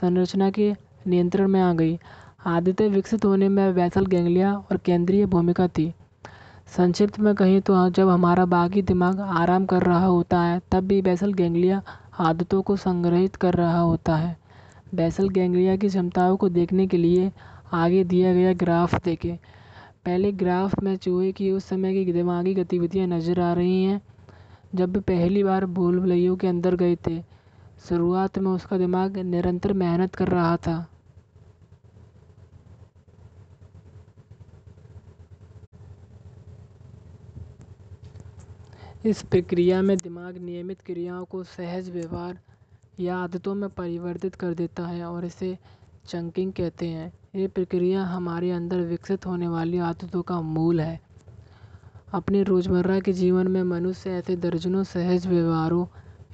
संरचना 0.00 0.50
के 0.50 0.72
नियंत्रण 1.06 1.48
में 1.48 1.60
आ 1.60 1.72
गई। 1.72 1.98
आदतें 2.46 2.88
विकसित 2.88 3.24
होने 3.24 3.48
में 3.48 3.74
बैसल 3.74 4.06
गेंगलिया 4.06 4.54
और 4.54 4.76
केंद्रीय 4.76 5.26
भूमिका 5.26 5.68
थी। 5.68 5.92
संक्षिप्त 6.76 7.18
में 7.20 7.34
कहें 7.34 7.60
तो 7.62 7.88
जब 7.90 8.08
हमारा 8.08 8.44
बाकी 8.44 8.82
दिमाग 8.82 9.20
आराम 9.20 9.64
कर 9.66 9.82
रहा 9.82 10.06
होता 10.06 10.40
है, 10.40 10.60
तब 10.72 10.84
भी 10.84 11.00
बेसल 11.02 11.32
गैंग्लिया 11.32 11.82
आदतों 12.18 12.62
को 12.62 12.76
संग्रहित 12.76 13.36
कर 13.36 13.54
रहा 13.54 13.80
होता 13.80 14.16
है। 14.16 14.36
बेसल 14.94 15.28
गैंग्लिया 15.28 15.76
की 15.76 15.88
क्षमताओं 15.88 16.36
को 16.36 16.48
देखने 16.48 16.86
के 16.86 16.96
लिए 16.96 17.30
आगे 17.72 18.04
दिया 18.04 18.32
गया 18.34 18.52
ग्राफ 18.52 18.94
देखें। 19.04 19.36
पहले 20.04 20.32
ग्राफ 20.32 20.82
में 20.82 20.96
चूहे 20.96 21.32
की 21.32 21.50
उस 21.50 21.64
समय 21.64 22.04
की 22.04 22.12
दिमागी 22.12 22.54
गतिविधियाँ 22.54 23.06
नज़र 23.06 23.40
आ 23.40 23.52
रही 23.52 23.84
हैं, 23.84 24.00
जब 24.74 25.00
पहली 25.00 25.44
बार 25.44 25.66
भूल 25.66 26.00
भुलैयों 26.00 26.36
के 26.36 26.46
अंदर 26.46 26.76
गए 26.76 26.96
थे। 26.96 27.20
शुरुआत 27.88 28.38
में 28.38 28.50
उसका 28.50 28.78
दिमाग 28.78 29.18
निरंतर 29.18 29.72
मेहनत 29.72 30.14
कर 30.14 30.28
रहा 30.28 30.56
था। 30.56 30.86
इस 39.06 39.22
प्रक्रिया 39.22 39.82
में 39.82 39.96
दिमाग 39.98 40.36
नियमित 40.38 40.80
क्रियाओं 40.80 41.24
को 41.24 41.42
सहज 41.44 41.90
व्यवहार 41.90 42.38
या 43.00 43.16
आदतों 43.16 43.54
में 43.54 43.68
परिवर्तित 43.70 44.34
कर 44.34 44.54
देता 44.54 44.86
है 44.86 45.04
और 45.04 45.24
इसे 45.24 45.58
चंकिंग 46.08 46.52
कहते 46.52 46.86
हैं। 46.86 47.12
ये 47.34 47.46
प्रक्रिया 47.48 48.02
हमारे 48.02 48.50
अंदर 48.50 48.76
विकसित 48.76 49.26
होने 49.26 49.48
वाली 49.48 49.78
आदतों 49.78 50.22
का 50.22 50.40
मूल 50.40 50.80
है। 50.80 51.00
अपने 52.12 52.42
रोज़मर्रा 52.42 53.00
के 53.00 53.12
जीवन 53.12 53.48
में 53.48 53.62
मनुष्य 53.62 54.10
ऐसे 54.10 54.36
दर्जनों 54.36 54.84
सहज 54.84 55.26
व्यवहारों, 55.26 55.86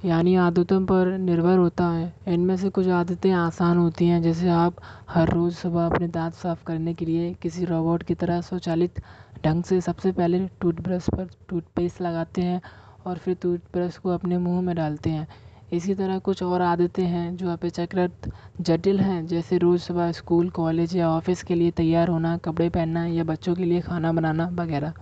यानी 0.05 0.35
आदतों 0.35 0.85
पर 0.85 1.17
निर्भर 1.17 1.57
होता 1.57 1.87
है। 1.87 2.13
इनमें 2.27 2.57
से 2.57 2.69
कुछ 2.69 2.87
आदतें 2.87 3.31
आसान 3.31 3.77
होती 3.77 4.05
हैं, 4.05 4.21
जैसे 4.21 4.49
आप 4.49 4.75
हर 5.09 5.29
रोज़ 5.29 5.55
सुबह 5.55 5.85
अपने 5.85 6.07
दांत 6.07 6.33
साफ़ 6.33 6.63
करने 6.63 6.93
के 6.93 7.05
लिए 7.05 7.33
किसी 7.33 7.65
रोबोट 7.65 8.03
की 8.03 8.15
तरह 8.15 8.41
स्वचालित 8.41 9.01
ढंग 9.45 9.63
से 9.63 9.79
सबसे 9.81 10.11
पहले 10.11 10.39
टूथब्रश 10.61 11.09
पर 11.09 11.27
टूथपेस्ट 11.49 12.01
लगाते 12.01 12.41
हैं 12.41 12.61
और 13.05 13.17
फिर 13.17 13.37
टूथब्रश 13.41 13.97
को 13.97 14.09
अपने 14.09 14.37
मुँह 14.37 14.61
में 14.61 14.75
डालते 14.75 15.09
हैं। 15.09 15.27
इसी 15.73 15.95
तरह 15.95 16.19
कुछ 16.19 16.43
और 16.43 16.61
आदतें 16.61 17.03
हैं 17.03 17.35
जो 17.37 17.49
अपेक्षाकृत 17.49 18.31
जटिल 18.61 18.99
हैं, 18.99 19.25
जैसे 19.27 19.57
रोज़ 19.57 19.81
सुबह 19.81 20.11
स्कूल, 20.11 20.49
कॉलेज 20.49 20.95
या 20.95 21.09
ऑफ़िस 21.09 21.43
के 21.43 21.55
लिए 21.55 21.71
तैयार 21.71 22.07
होना, 22.07 22.37
कपड़े 22.37 22.69
पहनना 22.69 23.05
या 23.05 23.23
बच्चों 23.23 23.55
के 23.55 23.63
लिए 23.63 23.81
खाना 23.81 24.11
बनाना 24.11 24.47
वगैरह। 24.53 24.93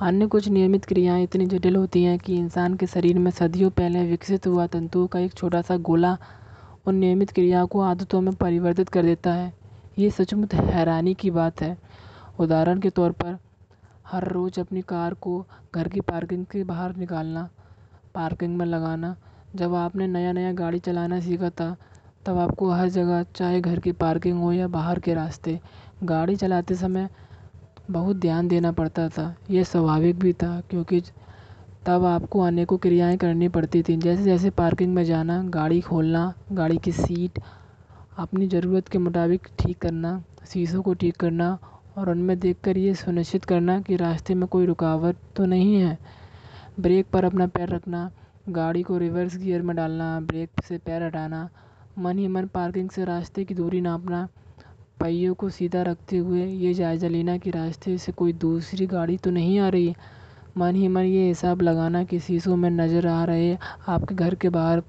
अन्य 0.00 0.26
कुछ 0.26 0.48
नियमित 0.48 0.84
क्रियाएँ 0.84 1.22
इतनी 1.22 1.46
जटिल 1.46 1.76
होती 1.76 2.02
हैं 2.04 2.18
कि 2.18 2.36
इंसान 2.36 2.74
के 2.74 2.86
शरीर 2.86 3.18
में 3.18 3.30
सदियों 3.30 3.70
पहले 3.70 4.04
विकसित 4.04 4.46
हुआ 4.46 4.66
तंतुओं 4.66 5.06
का 5.06 5.18
एक 5.18 5.34
छोटा 5.34 5.62
सा 5.62 5.76
गोला 5.76 6.16
उन 6.86 6.94
नियमित 6.94 7.30
क्रियाओं 7.30 7.66
को 7.66 7.80
आदतों 7.80 8.20
में 8.20 8.34
परिवर्तित 8.34 8.88
कर 8.88 9.02
देता 9.02 9.32
है। 9.32 9.52
ये 9.98 10.10
सचमुच 10.10 10.54
हैरानी 10.54 11.14
की 11.14 11.30
बात 11.30 11.62
है। 11.62 11.76
उदाहरण 12.40 12.80
के 12.80 12.90
तौर 12.90 13.12
पर, 13.12 13.38
हर 14.06 14.28
रोज़ 14.28 14.60
अपनी 14.60 14.82
कार 14.82 15.14
को 15.14 15.46
घर 15.74 15.88
की 15.88 16.00
पार्किंग 16.00 16.46
के 16.46 16.64
बाहर 16.64 16.96
निकालना, 16.96 17.48
पार्किंग 18.14 18.56
में 18.56 18.66
लगाना। 18.66 19.16
जब 19.56 19.74
आपने 19.74 20.06
नया 20.06 20.32
नया 20.32 20.52
गाड़ी 20.52 20.78
चलाना 20.78 21.20
सीखा 21.20 21.50
था, 21.50 21.76
तब 22.26 22.38
आपको 22.38 22.70
हर 22.70 22.88
जगह, 22.88 23.22
चाहे 23.22 23.60
घर 23.60 23.78
की 23.78 23.92
पार्किंग 23.92 24.40
हो 24.40 24.52
या 24.52 24.68
बाहर 24.68 24.98
के 24.98 25.14
रास्ते, 25.14 25.60
गाड़ी 26.02 26.36
चलाते 26.36 26.74
समय 26.74 27.08
बहुत 27.90 28.16
ध्यान 28.16 28.48
देना 28.48 28.72
पड़ता 28.72 29.08
था। 29.08 29.36
यह 29.50 29.64
स्वाभाविक 29.64 30.18
भी 30.18 30.32
था, 30.32 30.60
क्योंकि 30.60 31.02
तब 31.86 32.04
आपको 32.04 32.40
अनेकों 32.40 32.78
क्रियाएँ 32.78 33.16
करनी 33.16 33.48
पड़ती 33.48 33.82
थीं। 33.82 33.98
जैसे 33.98 34.22
जैसे 34.22 34.50
पार्किंग 34.50 34.94
में 34.94 35.04
जाना, 35.04 35.42
गाड़ी 35.42 35.80
खोलना, 35.80 36.34
गाड़ी 36.52 36.78
की 36.78 36.92
सीट, 36.92 37.38
अपनी 38.18 38.46
ज़रूरत 38.46 38.88
के 38.88 38.98
मुताबिक 38.98 39.48
ठीक 39.58 39.78
करना, 39.78 40.22
शीशों 40.46 40.82
को 40.82 40.94
ठीक 40.94 41.16
करना 41.16 41.58
और 41.96 42.10
उनमें 42.10 42.38
देखकर 42.38 42.78
ये 42.78 42.94
सुनिश्चित 42.94 43.44
करना 43.44 43.80
कि 43.80 43.96
रास्ते 43.96 44.34
में 44.34 44.46
कोई 44.48 44.66
रुकावट 44.66 45.16
तो 45.36 45.44
नहीं 45.46 45.74
है। 45.76 45.98
ब्रेक 46.80 47.06
पर 47.06 47.24
अपना 47.24 47.46
पैर 47.46 47.68
रखना, 47.68 48.10
गाड़ी 48.48 48.82
को 48.82 48.98
रिवर्स 48.98 49.36
गियर 49.36 49.62
में 49.62 49.74
डालना, 49.76 50.18
ब्रेक 50.20 50.64
से 50.64 50.78
पैर 50.78 51.02
हटाना, 51.02 51.48
मन 51.98 52.18
ही 52.18 52.28
मन 52.28 52.46
पार्किंग 52.46 52.90
से 52.90 53.04
रास्ते 53.04 53.44
की 53.44 53.54
दूरी 53.54 53.80
नापना, 53.80 54.28
पहियों 55.00 55.34
को 55.34 55.48
सीधा 55.50 55.82
रखते 55.82 56.16
हुए 56.16 56.44
ये 56.44 56.74
जायज़ा 56.74 57.08
लेना 57.08 57.36
कि 57.36 57.50
रास्ते 57.50 57.96
से 57.98 58.12
कोई 58.12 58.32
दूसरी 58.34 58.86
गाड़ी 58.86 59.16
तो 59.16 59.30
नहीं 59.30 59.58
आ 59.58 59.68
रही। 59.68 59.94
मन 60.58 60.74
ही 60.74 60.88
मन 60.88 61.02
ये 61.02 61.26
हिसाब 61.28 61.62
लगाना 61.62 62.02
कि 62.04 62.18
शीशों 62.18 62.56
में 62.56 62.68
नज़र 62.70 63.06
आ 63.06 63.24
रहे 63.24 63.56
आपके 63.88 64.14
घर 64.14 64.34
के 64.34 64.48
बाहर 64.48 64.82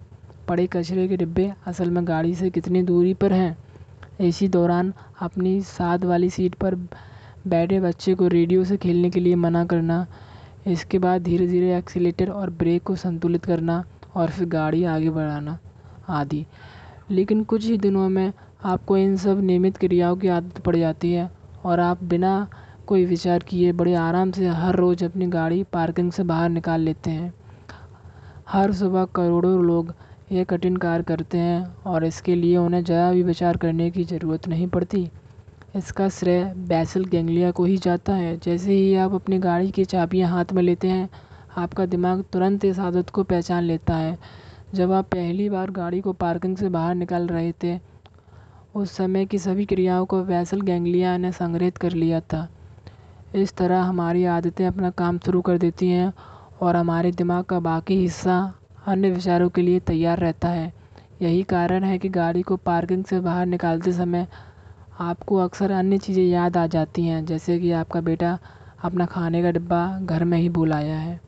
पड़े 0.48 0.68
कचरे 0.68 1.08
के 1.08 1.18
डिब्बे 1.18 1.52
असल 1.68 1.90
में 1.92 2.08
गाड़ी 2.08 2.34
से 2.36 2.50
कितनी 2.50 2.84
दूरी 2.84 3.14
पर 3.14 3.34
हैं। 3.34 3.58
इसी 4.20 4.48
दौरान 4.48 4.94
अपनी 5.22 5.60
साथ 5.62 6.06
वाली 6.06 6.30
सीट 6.30 6.56
पर 6.56 6.76
बैठे 7.48 7.80
बच्चे 7.80 8.14
को 8.16 8.28
रेडियो 8.28 8.64
से 8.64 8.78
खेलने 8.78 9.10
के 9.10 9.20
लिए 9.20 9.36
मना 9.36 9.64
करना, 9.66 10.06
इसके 10.68 11.00
बाद 11.00 11.22
धीरे 11.24 11.48
धीरे 11.48 11.78
एक्सीलेटर 11.78 12.30
और 12.30 12.50
ब्रेक 12.50 12.84
को 12.84 12.96
संतुलित 12.96 13.46
करना 13.46 13.84
और 14.16 14.30
फिर 14.30 14.48
गाड़ी 14.50 14.84
आगे 14.86 15.10
बढ़ाना 15.10 15.58
आदि। 16.10 16.46
लेकिन 17.12 17.44
कुछ 17.44 17.66
ही 17.66 17.78
दिनों 17.78 18.08
में 18.10 18.32
आपको 18.66 18.98
इन 18.98 19.16
सब 19.18 19.42
नियमित 19.42 19.78
क्रियाओं 19.78 20.16
की 20.18 20.28
आदत 20.28 20.60
पड़ 20.60 20.76
जाती 20.76 21.12
है 21.14 21.30
और 21.66 21.80
आप 21.80 22.04
बिना 22.04 22.48
कोई 22.88 23.06
विचार 23.06 23.44
किए 23.44 23.72
बड़े 23.74 23.94
आराम 23.96 24.32
से 24.32 24.48
हर 24.48 24.76
रोज़ 24.76 25.04
अपनी 25.06 25.28
गाड़ी 25.28 25.64
पार्किंग 25.64 26.12
से 26.12 26.24
बाहर 26.24 26.50
निकाल 26.50 26.82
लेते 26.82 27.12
हैं। 27.12 27.34
हर 28.50 28.72
सुबह 28.74 29.06
करोड़ों 29.16 29.64
लोग 29.66 29.94
ये 30.32 30.44
कठिन 30.44 30.78
कार्य 30.78 31.04
करते 31.04 31.38
हैं 31.38 31.76
और 31.88 32.04
इसके 32.06 32.36
लिए 32.36 32.58
उन्हें 32.58 32.84
ज़रा 32.84 33.12
भी 33.12 33.24
विचार 33.24 33.58
करने 33.58 33.90
की 33.92 34.04
ज़रूरत 34.04 34.48
नहीं 34.48 34.68
पड़ती। 34.68 35.10
इसका 35.76 36.08
श्रेय 36.10 36.44
बैसल 36.68 37.06
गैंग्लिया 37.06 37.52
को 37.52 37.66
ही 37.66 37.78
जाता 37.78 38.14
है। 38.14 38.38
जैसे 38.38 38.74
ही 38.74 38.96
आप 38.96 39.14
अपनी 39.14 39.40
गाड़ी 39.40 39.72
की 39.72 39.86
चाबियाँ 39.86 40.30
हाथ 40.30 40.54
में 40.54 40.62
लेते 40.64 40.88
हैं, 40.88 41.10
आपका 41.58 41.86
दिमाग 41.86 42.24
तुरंत 42.34 42.66
इस 42.66 42.80
आदत 42.80 43.10
को 43.10 43.24
पहचान 43.24 43.64
लेता 43.64 43.96
है। 43.96 44.18
जब 44.74 44.92
आप 44.92 45.06
पहली 45.06 45.50
बार 45.50 45.72
गाड़ी 45.72 46.02
को 46.02 46.14
पार्किंग 46.14 46.58
से 46.58 46.70
बाहर 46.70 46.96
निकाल 46.96 47.28
रहे 47.28 47.52
थे, 47.64 47.80
उस 48.76 48.92
समय 48.92 49.26
की 49.26 49.38
सभी 49.38 49.66
क्रियाओं 49.66 50.06
को 50.06 50.22
वैसल 50.24 50.62
गैंग्लिया 50.62 51.18
ने 51.18 51.32
संग्रहित 51.32 51.78
कर 51.78 51.92
लिया 51.92 52.20
था। 52.22 52.48
इस 53.36 53.56
तरह 53.56 53.82
हमारी 53.82 54.26
आदतें 54.26 54.66
अपना 54.68 54.90
काम 54.90 55.18
शुरू 55.18 55.42
कर 55.42 55.58
देती 55.58 55.90
हैं 55.90 56.14
और 56.62 56.76
हमारे 56.76 57.12
दिमाग 57.12 57.44
का 57.44 57.60
बाकी 57.60 58.02
हिस्सा 58.02 58.54
अन्य 58.88 59.10
विचारों 59.12 59.50
के 59.50 59.62
लिए 59.62 59.80
तैयार 59.82 60.20
रहता 60.20 60.50
है। 60.50 60.72
यही 61.22 61.42
कारण 61.46 61.84
है 61.84 61.98
कि 61.98 62.10
गाड़ी 62.10 62.42
को 62.42 62.56
पार्किंग 62.66 63.04
से 63.06 63.20
बाहर 63.20 63.46
निकालते 63.46 63.92
समय 63.94 64.28
आपको 65.02 65.38
अक्सर 65.38 65.72
अन्य 65.72 65.98
चीज़ें 65.98 66.24
याद 66.24 66.58
आ 66.58 66.66
जाती 66.68 67.06
हैं, 67.06 67.26
जैसे 67.26 67.60
कि 67.60 67.72
आपका 67.74 68.02
बेटा 68.02 68.38
अपना 68.82 69.06
खाने 69.06 69.44
का 69.44 69.52
डिब्बा 69.52 69.86
घर 70.02 70.24
में 70.24 70.38
ही 70.38 70.50
भूल 70.50 70.74
आया 70.74 70.98
है। 70.98 71.20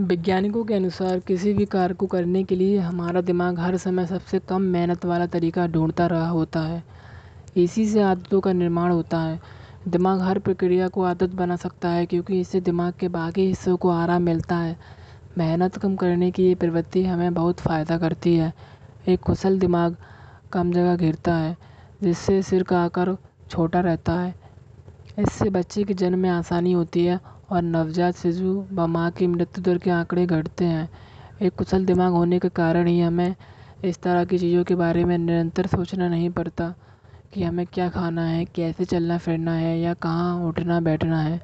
वैज्ञानिकों 0.00 0.64
के 0.64 0.74
अनुसार 0.74 1.18
किसी 1.18 1.52
भी 1.54 1.64
कार्य 1.66 1.94
को 1.94 2.06
करने 2.06 2.42
के 2.44 2.56
लिए 2.56 2.78
हमारा 2.78 3.20
दिमाग 3.20 3.58
हर 3.58 3.76
समय 3.76 4.06
सबसे 4.06 4.38
कम 4.38 4.62
मेहनत 4.68 5.04
वाला 5.04 5.26
तरीका 5.26 5.66
ढूंढता 5.66 6.06
रहा 6.06 6.28
होता 6.28 6.60
है। 6.60 6.82
इसी 7.56 7.86
से 7.88 8.02
आदतों 8.02 8.40
का 8.40 8.52
निर्माण 8.52 8.92
होता 8.92 9.20
है। 9.20 9.38
दिमाग 9.88 10.20
हर 10.20 10.38
प्रक्रिया 10.38 10.88
को 10.88 11.02
आदत 11.02 11.30
बना 11.30 11.56
सकता 11.56 11.88
है, 11.88 12.06
क्योंकि 12.06 12.40
इससे 12.40 12.60
दिमाग 12.60 12.92
के 13.00 13.08
बाकी 13.08 13.46
हिस्सों 13.46 13.76
को 13.76 13.90
आराम 13.90 14.22
मिलता 14.22 14.56
है। 14.56 14.76
मेहनत 15.38 15.76
कम 15.76 15.94
करने 15.96 16.30
की 16.30 16.44
ये 16.44 16.54
प्रवृत्ति 16.54 17.04
हमें 17.04 17.34
बहुत 17.34 17.60
फ़ायदा 17.60 17.98
करती 17.98 18.34
है। 18.36 18.52
एक 19.08 19.20
कुशल 19.20 19.58
दिमाग 19.58 19.96
कम 20.52 20.72
जगह 20.72 20.96
घेरता 20.96 21.34
है, 21.34 21.56
जिससे 22.02 22.40
सिर 22.42 22.62
का 22.62 22.82
आकार 22.84 23.16
छोटा 23.50 23.80
रहता 23.80 24.12
है। 24.12 24.34
इससे 25.18 25.50
बच्चे 25.50 25.84
के 25.84 25.94
जन्म 25.94 26.18
में 26.18 26.30
आसानी 26.30 26.72
होती 26.72 27.04
है 27.04 27.18
और 27.50 27.62
नवजात 27.62 28.16
शिशु 28.16 28.64
व 28.72 28.86
माँ 28.86 29.10
की 29.10 29.26
मृत्यु 29.26 29.62
दर 29.62 29.78
के 29.78 29.90
आंकड़े 29.90 30.26
घटते 30.26 30.64
हैं। 30.64 30.88
एक 31.42 31.54
कुशल 31.54 31.84
दिमाग 31.84 32.12
होने 32.12 32.38
के 32.38 32.48
कारण 32.48 32.86
ही 32.86 33.00
हमें 33.00 33.34
इस 33.84 34.00
तरह 34.02 34.24
की 34.24 34.38
चीज़ों 34.38 34.64
के 34.64 34.74
बारे 34.74 35.04
में 35.04 35.16
निरंतर 35.18 35.66
सोचना 35.66 36.08
नहीं 36.08 36.30
पड़ता। 36.30 36.72
कि 37.32 37.42
हमें 37.42 37.66
क्या 37.66 37.88
खाना 37.88 38.24
है, 38.24 38.44
कैसे 38.44 38.84
चलना 38.84 39.18
फिरना 39.18 39.52
है 39.54 39.78
या 39.80 39.92
कहाँ 39.94 40.46
उठना 40.48 40.80
बैठना 40.80 41.20
है। 41.22 41.40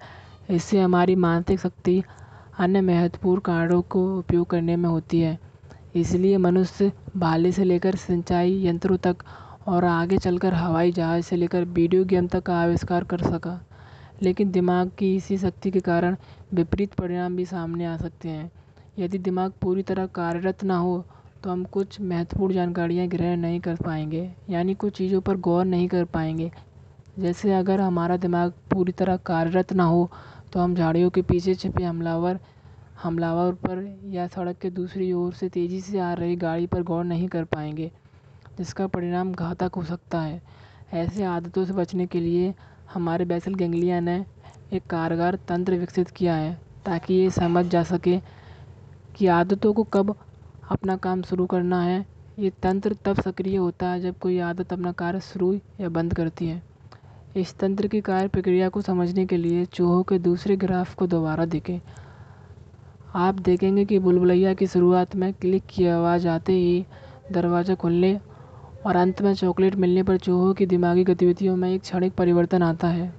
इससे 0.51 0.80
हमारी 0.80 1.14
मानसिक 1.14 1.61
शक्ति 1.61 2.03
अन्य 2.59 2.80
महत्वपूर्ण 2.80 3.41
कार्यों 3.41 3.80
को 3.82 4.03
उपयोग 4.18 4.47
करने 4.51 4.76
में 4.76 4.89
होती 4.89 5.20
है। 5.20 5.39
इसलिए 5.97 6.37
मनुष्य 6.37 6.93
भाले 7.16 7.53
से 7.53 7.64
लेकर 7.64 7.97
सिंचाई 7.97 8.61
यंत्रों 8.66 8.97
तक 8.97 9.16
और 9.68 9.84
आगे 9.84 10.18
चलकर 10.18 10.55
हवाई 10.55 10.93
जहाज़ 10.93 11.24
से 11.24 11.37
लेकर 11.37 11.64
वीडियो 11.64 12.05
गेम 12.05 12.26
तक 12.26 12.43
का 12.43 12.57
आविष्कार 12.57 13.05
कर 13.05 13.22
सका। 13.22 13.61
लेकिन 14.22 14.51
दिमाग 14.51 14.91
की 14.99 15.16
इसी 15.16 15.39
शक्ति 15.39 15.70
के 15.70 15.80
कारण 15.80 16.16
विपरीत 16.55 16.95
परिणाम 16.95 17.37
भी 17.37 17.45
सामने 17.45 17.87
आ 17.87 17.97
सकते 17.97 18.28
हैं। 18.28 18.51
यदि 18.99 19.18
दिमाग 19.18 19.53
पूरी 19.61 19.82
तरह 19.82 20.07
कार्यरत 20.07 20.64
ना 20.64 20.76
हो 20.76 21.05
तो 21.47 21.51
हम 21.51 21.62
कुछ 21.64 22.01
महत्वपूर्ण 22.01 22.55
जानकारियाँ 22.55 23.07
ग्रहण 23.09 23.36
नहीं 23.40 23.59
कर 23.61 23.74
पाएँगे, 23.76 24.22
यानी 24.51 24.74
कुछ 24.74 24.97
चीज़ों 24.97 25.20
पर 25.20 25.36
गौर 25.38 25.64
नहीं 25.64 25.86
कर 25.88 26.05
पाएँगे। 26.05 26.51
जैसे 27.18 27.53
अगर 27.55 27.80
हमारा 27.80 28.16
दिमाग 28.16 28.53
पूरी 28.70 28.92
तरह 28.92 29.16
कार्यरत 29.26 29.72
ना 29.72 29.84
हो 29.84 30.11
तो 30.53 30.61
हम 30.61 30.74
झाड़ियों 30.74 31.11
के 31.11 31.22
पीछे 31.22 31.55
छिपे 31.55 31.84
हमलावर 31.84 32.38
हमलावर 33.03 33.53
पर 33.62 33.84
या 34.12 34.26
सड़क 34.26 34.59
के 34.62 34.70
दूसरी 34.72 35.12
ओर 35.12 35.32
से 35.34 35.49
तेज़ी 35.49 35.80
से 35.80 35.99
आ 36.01 36.12
रही 36.14 36.36
गाड़ी 36.36 36.66
पर 36.66 36.82
गौर 36.82 37.05
नहीं 37.05 37.28
कर 37.28 37.44
पाएँगे, 37.47 37.90
जिसका 38.59 38.86
परिणाम 38.88 39.32
घातक 39.32 39.74
हो 39.76 39.84
सकता 39.84 40.20
है। 40.20 40.42
ऐसे 40.94 41.24
आदतों 41.26 41.64
से 41.64 41.72
बचने 41.72 42.07
के 42.07 42.20
लिए 42.20 42.55
हमारे 42.94 43.24
बैसल 43.24 43.55
गैंग्लिया 43.55 44.01
ने 44.01 44.24
एक 44.72 44.86
कारगर 44.90 45.38
तंत्र 45.49 45.76
विकसित 45.76 46.11
किया 46.11 46.34
है, 46.34 46.55
ताकि 46.86 47.14
ये 47.14 47.30
समझ 47.32 47.66
जा 47.66 47.82
सके 47.86 48.20
कि 49.14 49.26
आदतों 49.32 49.72
को 49.72 49.84
कब 49.84 50.16
अपना 50.71 50.97
काम 50.97 51.23
शुरू 51.23 51.47
करना 51.47 51.81
है। 51.83 52.05
ये 52.39 52.51
तंत्र 52.62 52.97
तब 53.05 53.21
सक्रिय 53.21 53.57
होता 53.57 53.89
है 53.89 54.01
जब 54.01 54.19
कोई 54.19 54.39
आदत 54.39 54.73
अपना 54.73 54.93
कार्य 54.93 55.21
शुरू 55.21 55.53
या 55.81 55.89
बंद 55.89 56.14
करती 56.14 56.47
है। 56.47 56.62
इस 57.37 57.55
तंत्र 57.59 57.87
की 57.87 58.01
कार्य 58.01 58.29
प्रक्रिया 58.29 58.69
को 58.69 58.81
समझने 58.81 59.27
के 59.27 59.37
लिए 59.37 59.64
चूहों 59.64 60.03
के 60.03 60.19
दूसरे 60.19 60.57
ग्राफ 60.57 60.95
को 60.95 61.07
दोबारा 61.07 61.45
देखें। 61.45 61.79
आप 63.14 63.35
देखेंगे 63.35 63.85
कि 63.85 63.99
बुलबुलैया 63.99 64.55
की 64.55 64.67
शुरुआत 64.67 65.14
में 65.17 65.33
क्लिक 65.33 65.67
की 65.67 65.87
आवाज़ 65.87 66.29
आते 66.29 66.53
ही 66.53 66.85
दरवाज़ा 67.33 67.75
खुलने 67.75 68.19
और 68.87 68.97
अंत 68.97 69.23
में 69.23 69.33
चॉकलेट 69.35 69.75
मिलने 69.75 70.03
पर 70.03 70.17
चूहों 70.17 70.53
की 70.55 70.67
दिमागी 70.67 71.05
गतिविधियों 71.05 71.57
में 71.57 71.71
एक 71.71 71.83
क्षणिक 71.83 72.14
परिवर्तन 72.14 72.62
आता 72.62 72.89
है। 72.89 73.12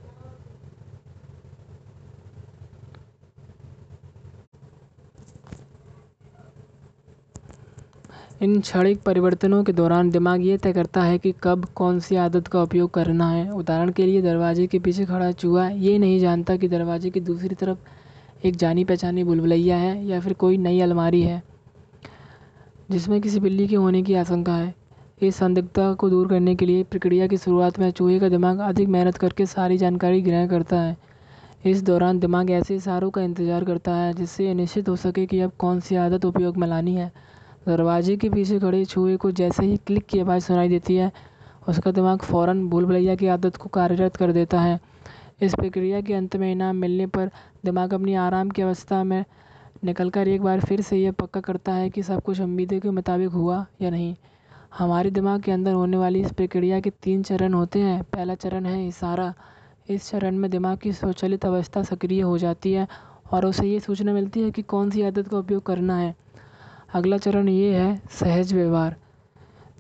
इन 8.41 8.59
क्षणिक 8.61 8.99
परिवर्तनों 9.01 9.63
के 9.63 9.73
दौरान 9.73 10.09
दिमाग 10.09 10.45
ये 10.45 10.57
तय 10.57 10.73
करता 10.73 11.03
है 11.03 11.17
कि 11.17 11.33
कब 11.43 11.63
कौन 11.75 11.99
सी 11.99 12.15
आदत 12.15 12.47
का 12.47 12.61
उपयोग 12.63 12.89
करना 12.93 13.29
है। 13.29 13.49
उदाहरण 13.51 13.91
के 13.91 14.05
लिए, 14.05 14.21
दरवाजे 14.21 14.65
के 14.67 14.79
पीछे 14.79 15.05
खड़ा 15.05 15.31
चूहा 15.33 15.67
ये 15.69 15.97
नहीं 15.97 16.19
जानता 16.19 16.55
कि 16.55 16.67
दरवाजे 16.67 17.09
की 17.09 17.19
दूसरी 17.21 17.55
तरफ़ 17.55 18.45
एक 18.45 18.55
जानी 18.55 18.83
पहचानी 18.85 19.23
बुलबुलैया 19.23 19.77
है 19.77 20.05
या 20.07 20.19
फिर 20.19 20.33
कोई 20.35 20.57
नई 20.57 20.79
अलमारी 20.81 21.21
है, 21.21 21.41
जिसमें 22.91 23.19
किसी 23.21 23.39
बिल्ली 23.39 23.67
के 23.67 23.75
होने 23.75 24.01
की 24.03 24.13
आशंका 24.15 24.55
है। 24.55 24.73
इस 25.21 25.35
संदिग्धता 25.35 25.93
को 25.93 26.09
दूर 26.09 26.27
करने 26.27 26.55
के 26.55 26.65
लिए 26.65 26.83
प्रक्रिया 26.85 27.27
की 27.27 27.37
शुरुआत 27.37 27.79
में 27.79 27.89
चूहे 27.91 28.19
का 28.19 28.29
दिमाग 28.29 28.59
अधिक 28.61 28.89
मेहनत 28.89 29.17
करके 29.17 29.45
सारी 29.47 29.77
जानकारी 29.77 30.21
ग्रहण 30.21 30.47
करता 30.47 30.81
है। 30.81 30.95
इस 31.65 31.81
दौरान 31.83 32.19
दिमाग 32.19 32.51
ऐसे 32.51 32.75
इशारों 32.75 33.09
का 33.09 33.21
इंतज़ार 33.21 33.63
करता 33.65 33.95
है 33.95 34.13
जिससे 34.13 34.45
ये 34.45 34.53
निश्चित 34.53 34.89
हो 34.89 34.95
सके 34.97 35.25
कि 35.25 35.39
अब 35.39 35.51
कौन 35.59 35.79
सी 35.79 35.95
आदत 35.97 36.25
उपयोग 36.25 36.57
में 36.57 36.67
लानी 36.67 36.95
है। 36.95 37.11
दरवाजे 37.67 38.15
के 38.17 38.29
पीछे 38.29 38.59
खड़े 38.59 38.83
चूहे 38.85 39.15
को 39.17 39.31
जैसे 39.31 39.65
ही 39.65 39.77
क्लिक 39.77 40.05
की 40.05 40.19
आवाज़ 40.19 40.43
सुनाई 40.43 40.69
देती 40.69 40.95
है, 40.95 41.11
उसका 41.67 41.91
दिमाग 41.91 42.19
फ़ौरन 42.19 42.67
भूल 42.69 42.85
भुलैया 42.85 43.15
की 43.15 43.27
आदत 43.27 43.55
को 43.55 43.69
कार्यरत 43.69 44.15
कर 44.15 44.31
देता 44.31 44.59
है। 44.61 44.79
इस 45.41 45.55
प्रक्रिया 45.55 46.01
के 46.01 46.13
अंत 46.13 46.35
में 46.35 46.51
इनाम 46.51 46.75
मिलने 46.75 47.07
पर 47.07 47.29
दिमाग 47.65 47.93
अपनी 47.93 48.13
आराम 48.15 48.49
की 48.49 48.61
अवस्था 48.61 49.03
में 49.03 49.23
निकलकर 49.83 50.27
एक 50.27 50.41
बार 50.41 50.59
फिर 50.59 50.81
से 50.81 50.97
यह 50.97 51.11
पक्का 51.11 51.41
करता 51.41 51.73
है 51.73 51.89
कि 51.89 52.03
सब 52.03 52.21
कुछ 52.21 52.39
उम्मीदों 52.41 52.79
के 52.79 52.89
मुताबिक 52.89 53.29
हुआ 53.29 53.65
या 53.81 53.89
नहीं। 53.89 54.15
हमारे 54.77 55.11
दिमाग 55.11 55.41
के 55.41 55.51
अंदर 55.51 55.73
होने 55.73 55.97
वाली 55.97 56.21
इस 56.21 56.31
प्रक्रिया 56.31 56.79
के 56.79 56.89
तीन 56.89 57.23
चरण 57.23 57.53
होते 57.53 57.79
हैं। 57.79 58.03
पहला 58.03 58.35
चरण 58.35 58.65
है 58.65 58.87
इशारा। 58.87 59.33
इस 59.89 60.09
चरण 60.09 60.37
में 60.37 60.49
दिमाग 60.51 60.77
की 60.77 60.93
स्वचालित 60.93 61.45
अवस्था 61.45 61.83
सक्रिय 61.83 62.21
हो 62.21 62.37
जाती 62.37 62.73
है 62.73 62.87
और 63.31 63.45
उसे 63.45 63.67
ये 63.67 63.79
सूचना 63.79 64.13
मिलती 64.13 64.41
है 64.41 64.51
कि 64.51 64.61
कौन 64.61 64.89
सी 64.89 65.01
आदत 65.01 65.27
का 65.27 65.37
उपयोग 65.37 65.63
करना 65.63 65.97
है। 65.97 66.15
अगला 66.89 67.17
चरण 67.17 67.49
ये 67.49 67.73
है, 67.75 68.01
सहज 68.11 68.53
व्यवहार, 68.53 68.95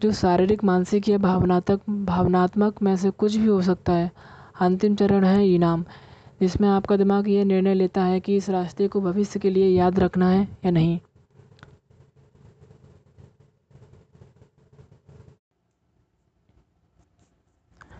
जो 0.01 0.11
शारीरिक, 0.11 0.63
मानसिक 0.63 1.09
या 1.09 1.17
भावनात्मक 1.17 1.89
भावनात्मक 1.89 2.81
में 2.81 2.95
से 2.95 3.09
कुछ 3.09 3.35
भी 3.35 3.47
हो 3.47 3.61
सकता 3.61 3.93
है। 3.93 4.11
अंतिम 4.59 4.95
चरण 4.95 5.23
है 5.23 5.47
इनाम, 5.47 5.85
जिसमें 6.41 6.69
आपका 6.69 6.97
दिमाग 6.97 7.29
ये 7.29 7.43
निर्णय 7.43 7.73
लेता 7.73 8.03
है 8.03 8.19
कि 8.19 8.35
इस 8.35 8.49
रास्ते 8.49 8.87
को 8.87 9.01
भविष्य 9.01 9.39
के 9.39 9.49
लिए 9.49 9.67
याद 9.67 9.99
रखना 9.99 10.29
है 10.29 10.47
या 10.65 10.71
नहीं। 10.71 10.99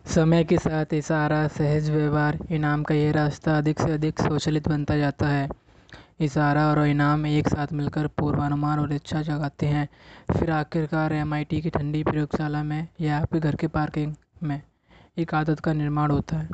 समय 0.05 0.43
के 0.43 0.57
साथ 0.57 0.93
इशारा, 0.93 1.47
सहज 1.47 1.89
व्यवहार, 1.89 2.39
इनाम 2.51 2.83
का 2.83 2.95
यह 2.95 3.11
रास्ता 3.11 3.57
अधिक 3.57 3.81
से 3.81 3.91
अधिक 3.91 4.21
स्वचालित 4.21 4.67
बनता 4.67 4.97
जाता 4.97 5.27
है। 5.27 5.49
इशारा 6.19 6.67
और 6.67 6.79
इनाम 6.87 7.25
एक 7.25 7.47
साथ 7.47 7.73
मिलकर 7.73 8.07
पूर्वानुमान 8.07 8.79
और 8.79 8.93
इच्छा 8.93 9.21
जगाते 9.21 9.65
हैं। 9.65 9.87
फिर 10.31 10.51
आखिरकार 10.51 11.13
एमआईटी 11.13 11.61
की 11.61 11.69
ठंडी 11.69 12.03
प्रयोगशाला 12.03 12.63
में 12.63 12.87
या 13.01 13.19
आपके 13.19 13.39
घर 13.39 13.55
के 13.55 13.67
पार्किंग 13.67 14.13
में 14.43 14.61
एक 15.17 15.33
आदत 15.33 15.59
का 15.59 15.73
निर्माण 15.73 16.11
होता 16.11 16.37
है। 16.37 16.49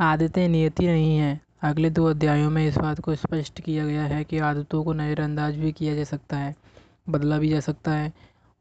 आदतें 0.00 0.48
नियति 0.48 0.86
नहीं 0.86 1.16
हैं। 1.16 1.40
अगले 1.62 1.90
दो 1.90 2.04
अध्यायों 2.06 2.50
में 2.50 2.66
इस 2.68 2.76
बात 2.78 3.00
को 3.00 3.14
स्पष्ट 3.14 3.60
किया 3.60 3.86
गया 3.86 4.02
है 4.02 4.22
कि 4.24 4.38
आदतों 4.38 4.82
को 4.84 4.92
नज़रअंदाज 4.92 5.56
भी 5.56 5.72
किया 5.72 5.94
जा 5.94 6.04
सकता 6.04 6.36
है, 6.36 6.54
बदला 7.08 7.38
भी 7.38 7.48
जा 7.48 7.60
सकता 7.60 7.92
है 7.92 8.12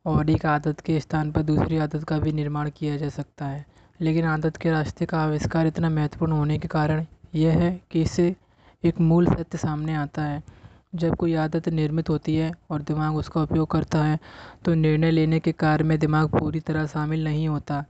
और 0.05 0.29
एक 0.29 0.45
आदत 0.45 0.79
के 0.79 0.99
स्थान 0.99 1.31
पर 1.31 1.41
दूसरी 1.41 1.77
आदत 1.77 2.03
का 2.03 2.19
भी 2.19 2.31
निर्माण 2.31 2.69
किया 2.69 2.97
जा 2.97 3.09
सकता 3.09 3.45
है। 3.45 3.65
लेकिन 4.01 4.25
आदत 4.25 4.57
के 4.57 4.71
रास्ते 4.71 5.05
का 5.05 5.19
आविष्कार 5.19 5.67
इतना 5.67 5.89
महत्वपूर्ण 5.89 6.31
होने 6.31 6.57
के 6.59 6.67
कारण 6.67 7.05
यह 7.35 7.59
है 7.59 7.79
कि 7.91 8.01
इसे 8.01 8.35
एक 8.83 8.99
मूल 9.01 9.25
सत्य 9.27 9.57
सामने 9.57 9.95
आता 9.95 10.23
है। 10.23 10.41
जब 10.95 11.15
कोई 11.15 11.33
आदत 11.35 11.67
निर्मित 11.69 12.09
होती 12.09 12.35
है 12.35 12.51
और 12.71 12.81
दिमाग 12.81 13.15
उसका 13.15 13.41
उपयोग 13.41 13.69
करता 13.71 14.03
है 14.03 14.17
तो 14.65 14.73
निर्णय 14.75 15.11
लेने 15.11 15.39
के 15.39 15.51
कार्य 15.53 15.83
में 15.83 15.97
दिमाग 15.99 16.29
पूरी 16.29 16.59
तरह 16.59 16.85
शामिल 16.87 17.23
नहीं 17.23 17.47
होता। 17.47 17.83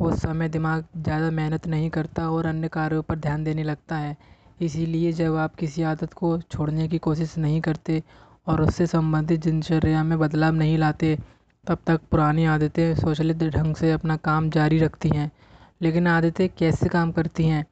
उस 0.00 0.20
समय 0.22 0.48
दिमाग 0.48 0.84
ज़्यादा 0.96 1.30
मेहनत 1.30 1.66
नहीं 1.66 1.88
करता 1.90 2.28
और 2.30 2.46
अन्य 2.46 2.68
कार्यों 2.68 3.02
पर 3.02 3.18
ध्यान 3.18 3.44
देने 3.44 3.62
लगता 3.62 3.96
है। 3.96 4.16
इसीलिए 4.60 5.12
जब 5.12 5.36
आप 5.36 5.54
किसी 5.54 5.82
आदत 5.84 6.12
को 6.12 6.36
छोड़ने 6.42 6.88
की 6.88 6.98
कोशिश 6.98 7.36
नहीं 7.38 7.60
करते 7.60 8.02
और 8.46 8.62
उससे 8.62 8.86
संबंधित 8.86 9.40
दिनचर्या 9.40 10.02
में 10.04 10.18
बदलाव 10.18 10.54
नहीं 10.54 10.76
लाते, 10.78 11.16
तब 11.64 11.78
तक 11.86 12.00
पुरानी 12.10 12.44
आदतें 12.46 12.94
स्वचालित 12.94 13.42
ढंग 13.46 13.74
से 13.74 13.92
अपना 13.92 14.16
काम 14.18 14.50
जारी 14.50 14.78
रखती 14.78 15.08
हैं। 15.08 15.30
लेकिन 15.82 16.06
आदतें 16.06 16.48
कैसे 16.48 16.88
काम 16.88 17.12
करती 17.12 17.46
हैं? 17.46 17.64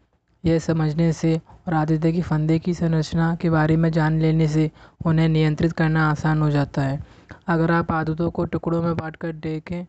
यह 0.47 0.59
समझने 0.59 1.13
से 1.13 1.35
और 1.69 1.75
आदित्य 1.75 2.13
की 2.13 2.23
फंदे 2.23 2.59
की 2.59 2.75
संरचना 2.75 3.35
के 3.35 3.51
बारे 3.51 3.77
में 3.77 3.91
जान 3.93 4.21
लेने 4.21 4.49
से 4.49 4.71
उन्हें 5.07 5.29
नियंत्रित 5.29 5.73
करना 5.73 6.09
आसान 6.11 6.43
हो 6.43 6.51
जाता 6.51 6.83
है। 6.83 7.03
अगर 7.49 7.71
आप 7.71 7.91
आदतों 7.93 8.31
को 8.31 8.45
टुकड़ों 8.45 8.83
में 8.83 8.97
बांट 8.97 9.17
कर 9.17 9.33
देखें 9.33 9.85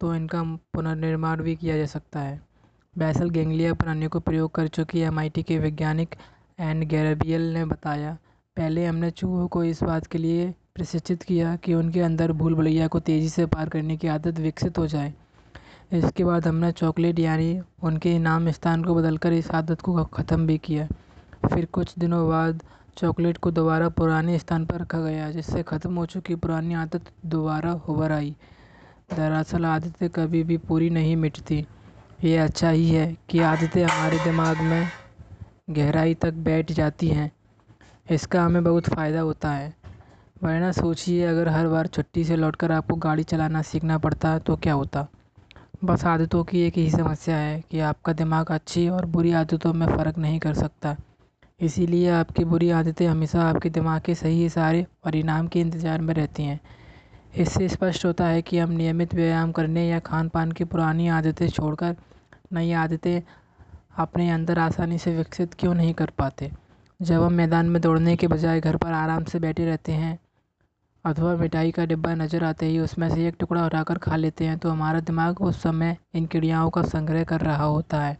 तो 0.00 0.14
इनका 0.14 0.42
पुनर्निर्माण 0.74 1.42
भी 1.42 1.54
किया 1.56 1.76
जा 1.76 1.86
सकता 1.86 2.20
है। 2.20 2.40
बैसल 2.96 3.30
गेंगलिया 3.30 3.72
प्रणाली 3.74 4.06
को 4.06 4.20
प्रयोग 4.20 4.50
कर 4.54 4.68
चुकी 4.68 5.00
एम 5.00 5.28
के 5.38 5.58
वैज्ञानिक 5.58 6.14
एंड 6.58 6.84
गैरबियल 6.84 7.52
ने 7.52 7.64
बताया, 7.64 8.16
पहले 8.56 8.84
हमने 8.86 9.10
चूहों 9.10 9.46
को 9.48 9.64
इस 9.64 9.82
बात 9.82 10.06
के 10.06 10.18
लिए 10.18 10.52
प्रशिक्षित 10.74 11.22
किया 11.22 11.54
कि 11.56 11.74
उनके 11.74 12.00
अंदर 12.00 12.32
भूल 12.32 12.54
भुलैया 12.54 12.86
को 12.86 13.00
तेज़ी 13.00 13.28
से 13.28 13.46
पार 13.46 13.68
करने 13.68 13.96
की 13.96 14.08
आदत 14.08 14.38
विकसित 14.38 14.78
हो 14.78 14.86
जाए। 14.86 15.12
इसके 15.94 16.24
बाद 16.24 16.46
हमने 16.46 16.70
चॉकलेट 16.72 17.18
यानी 17.18 17.60
उनके 17.84 18.14
इनाम 18.16 18.50
स्थान 18.50 18.84
को 18.84 18.94
बदलकर 18.94 19.32
इस 19.32 19.50
आदत 19.50 19.80
को 19.80 20.04
ख़त्म 20.04 20.46
भी 20.46 20.56
किया। 20.58 20.86
फिर 21.44 21.64
कुछ 21.72 21.94
दिनों 21.98 22.28
बाद 22.28 22.62
चॉकलेट 22.98 23.36
को 23.36 23.50
दोबारा 23.50 23.88
पुराने 23.90 24.38
स्थान 24.38 24.64
पर 24.66 24.80
रखा 24.80 25.00
गया, 25.00 25.30
जिससे 25.30 25.62
ख़त्म 25.62 25.94
हो 25.94 26.06
चुकी 26.06 26.34
पुरानी 26.36 26.74
आदत 26.74 27.10
दोबारा 27.26 27.72
उभर 27.88 28.12
आई। 28.12 28.34
दरअसल 29.10 29.64
आदतें 29.66 30.08
कभी 30.10 30.42
भी 30.44 30.56
पूरी 30.58 30.90
नहीं 30.90 31.16
मिटती। 31.16 31.64
ये 32.24 32.36
अच्छा 32.38 32.70
ही 32.70 32.88
है 32.88 33.06
कि 33.30 33.40
आदतें 33.42 33.82
हमारे 33.82 34.18
दिमाग 34.18 34.60
में 34.62 34.90
गहराई 35.70 36.14
तक 36.14 36.32
बैठ 36.44 36.72
जाती 36.72 37.08
हैं। 37.08 37.30
इसका 38.10 38.42
हमें 38.42 38.62
बहुत 38.64 38.88
फ़ायदा 38.88 39.20
होता 39.20 39.50
है। 39.50 39.72
वरना 40.42 40.70
सोचिए, 40.72 41.24
अगर 41.26 41.48
हर 41.48 41.68
बार 41.68 41.86
छुट्टी 41.86 42.24
से 42.24 42.36
लौटकर 42.36 42.72
आपको 42.72 42.96
गाड़ी 42.98 43.22
चलाना 43.24 43.62
सीखना 43.62 43.98
पड़ता 43.98 44.38
तो 44.38 44.56
क्या 44.56 44.72
होता? 44.72 45.06
बस 45.84 46.04
आदतों 46.04 46.42
की 46.44 46.60
एक 46.60 46.74
ही 46.74 46.90
समस्या 46.90 47.36
है 47.36 47.60
कि 47.70 47.80
आपका 47.80 48.12
दिमाग 48.12 48.50
अच्छी 48.50 48.88
और 48.88 49.06
बुरी 49.06 49.32
आदतों 49.32 49.72
में 49.72 49.86
फ़र्क 49.86 50.18
नहीं 50.18 50.38
कर 50.38 50.54
सकता। 50.54 50.96
इसीलिए 51.60 52.08
आपकी 52.10 52.44
बुरी 52.44 52.70
आदतें 52.70 53.06
हमेशा 53.06 53.42
आपके 53.42 53.70
दिमाग 53.70 54.00
के 54.00 54.14
सही 54.14 54.44
इशारे 54.46 54.86
और 55.06 55.16
इनाम 55.16 55.48
के 55.48 55.60
इंतज़ार 55.60 56.00
में 56.00 56.14
रहती 56.14 56.42
हैं। 56.42 56.60
इससे 57.36 57.68
स्पष्ट 57.68 58.04
होता 58.04 58.26
है 58.26 58.42
कि 58.42 58.58
हम 58.58 58.70
नियमित 58.70 59.14
व्यायाम 59.14 59.52
करने 59.52 59.86
या 59.88 59.98
खान 59.98 60.28
पान 60.28 60.52
की 60.52 60.64
पुरानी 60.64 61.08
आदतें 61.08 61.48
छोड़कर 61.48 61.96
नई 62.52 62.72
आदतें 62.72 63.22
अपने 63.98 64.30
अंदर 64.30 64.58
आसानी 64.58 64.98
से 64.98 65.16
विकसित 65.16 65.54
क्यों 65.54 65.74
नहीं 65.74 65.94
कर 65.94 66.10
पाते? 66.18 66.50
जब 67.00 67.22
हम 67.22 67.32
मैदान 67.32 67.66
में 67.66 67.82
दौड़ने 67.82 68.16
के 68.16 68.26
बजाय 68.26 68.60
घर 68.60 68.76
पर 68.76 68.92
आराम 68.92 69.24
से 69.24 69.38
बैठे 69.38 69.64
रहते 69.64 69.92
हैं 69.92 70.18
अथवा 71.04 71.34
मिठाई 71.36 71.70
का 71.70 71.84
डिब्बा 71.84 72.14
नज़र 72.14 72.44
आते 72.44 72.66
ही 72.66 72.78
उसमें 72.78 73.08
से 73.08 73.26
एक 73.28 73.34
टुकड़ा 73.38 73.64
उठाकर 73.66 73.98
खा 73.98 74.16
लेते 74.16 74.44
हैं 74.44 74.58
तो 74.58 74.68
हमारा 74.68 75.00
दिमाग 75.00 75.40
उस 75.40 75.60
समय 75.62 75.96
इन 76.14 76.26
क्रियाओं 76.26 76.70
का 76.70 76.82
संग्रह 76.82 77.24
कर 77.24 77.40
रहा 77.40 77.64
होता 77.64 78.00
है। 78.00 78.16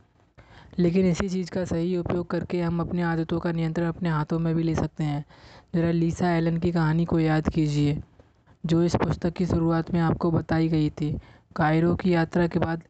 लेकिन 0.78 1.06
इसी 1.06 1.28
चीज़ 1.28 1.50
का 1.50 1.64
सही 1.64 1.96
उपयोग 1.96 2.26
करके 2.30 2.60
हम 2.60 2.80
अपनी 2.80 3.02
आदतों 3.02 3.38
का 3.40 3.52
नियंत्रण 3.52 3.88
अपने 3.88 4.08
हाथों 4.08 4.38
में 4.38 4.54
भी 4.54 4.62
ले 4.62 4.74
सकते 4.74 5.04
हैं। 5.04 5.24
ज़रा 5.74 5.90
लीसा 5.90 6.30
एलन 6.30 6.56
की 6.56 6.72
कहानी 6.72 7.04
को 7.04 7.20
याद 7.20 7.48
कीजिए, 7.48 8.00
जो 8.66 8.82
इस 8.82 8.96
पुस्तक 8.96 9.32
की 9.32 9.46
शुरुआत 9.46 9.92
में 9.94 10.00
आपको 10.00 10.30
बताई 10.30 10.68
गई 10.68 10.90
थी। 10.90 11.12
कायरो 11.56 11.94
की 11.94 12.14
यात्रा 12.14 12.46
के 12.46 12.58
बाद 12.58 12.82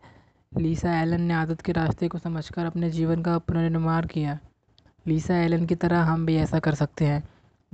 लीसा 0.53 1.01
एलन 1.03 1.21
ने 1.21 1.35
आदत 1.35 1.61
के 1.61 1.73
रास्ते 1.73 2.09
को 2.09 2.19
समझकर 2.19 2.67
अपने 2.67 2.91
जीवन 2.91 3.23
का 3.23 3.39
पुनर्निर्माण 3.39 4.07
किया। 4.07 4.39
लीसा 5.07 5.37
एलन 5.37 5.67
की 5.67 5.75
तरह 5.75 6.03
हम 6.03 6.27
भी 6.27 6.37
ऐसा 6.37 6.59
कर 6.59 6.75
सकते 6.75 7.05
हैं। 7.05 7.23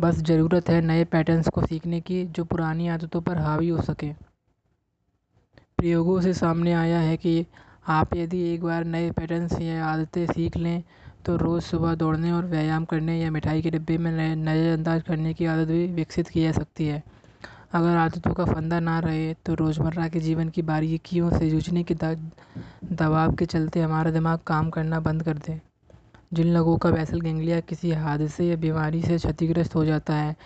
बस 0.01 0.17
ज़रूरत 0.23 0.69
है 0.71 0.81
नए 0.81 1.05
पैटर्न्स 1.07 1.49
को 1.49 1.63
सीखने 1.63 2.01
की, 2.01 2.25
जो 2.27 2.45
पुरानी 2.45 2.89
आदतों 2.89 3.21
पर 3.23 3.39
हावी 3.39 3.69
हो 3.69 3.83
सके। 3.83 4.13
प्रयोगों 5.79 6.21
से 6.21 6.33
सामने 6.35 6.73
आया 6.75 6.99
है 7.01 7.17
कि 7.17 7.45
आप 7.89 8.15
यदि 8.17 8.41
एक 8.53 8.63
बार 8.63 8.85
नए 8.87 9.11
पैटर्न्स 9.11 9.61
या 9.61 9.85
आदतें 9.87 10.27
सीख 10.27 10.57
लें 10.57 10.83
तो 11.27 11.37
रोज़ 11.37 11.65
सुबह 11.65 11.95
दौड़ने 11.95 12.33
और 12.33 12.45
व्यायाम 12.47 12.85
करने 12.85 13.19
या 13.21 13.31
मिठाई 13.31 13.63
के 13.63 13.71
डिब्बे 13.71 13.99
में 13.99 14.11
नए 14.13 14.35
नज़रअंदाज 14.37 15.03
करने 15.03 15.35
की 15.35 15.47
आदत 15.47 15.69
भी 15.69 15.87
विकसित 15.95 16.29
की 16.29 16.43
जा 16.43 16.53
सकती 16.53 16.87
है। 16.87 17.03
अगर 17.75 17.97
आदतों 17.99 18.33
का 18.35 18.45
फंदा 18.47 18.81
ना 18.81 18.99
रहे 19.01 19.33
तो 19.47 19.55
रोज़मर्रा 19.55 20.09
के 20.09 20.21
जीवन 20.21 20.49
की 20.49 20.63
बारीकियों 20.65 21.31
से 21.39 21.51
जूझने 21.51 21.83
के 21.83 21.95
दबाव 21.95 23.35
के 23.35 23.47
चलते 23.47 23.81
हमारा 23.81 24.11
दिमाग 24.11 24.39
काम 24.47 24.71
करना 24.71 25.01
बंद 25.01 25.23
कर 25.23 25.39
दे। 25.39 25.61
जिन 26.31 26.53
लोगों 26.55 26.77
का 26.79 26.91
बैसल 26.91 27.21
गेंगलिया 27.21 27.59
किसी 27.61 27.91
हादसे 27.93 28.45
या 28.45 28.57
बीमारी 28.57 29.03
से 29.03 29.17
क्षतिग्रस्त 29.17 29.75
हो 29.75 29.85
जाता 29.85 30.15
है, 30.15 30.37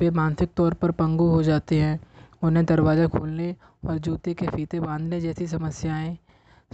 वे 0.00 0.10
मानसिक 0.10 0.50
तौर 0.56 0.74
पर 0.74 0.90
पंगु 0.90 1.24
हो 1.28 1.42
जाते 1.42 1.80
हैं। 1.80 1.98
उन्हें 2.42 2.64
दरवाज़ा 2.66 3.06
खोलने 3.08 3.54
और 3.86 3.98
जूते 3.98 4.34
के 4.34 4.46
फीते 4.46 4.80
बांधने 4.80 5.20
जैसी 5.20 5.46
समस्याएँ, 5.46 6.16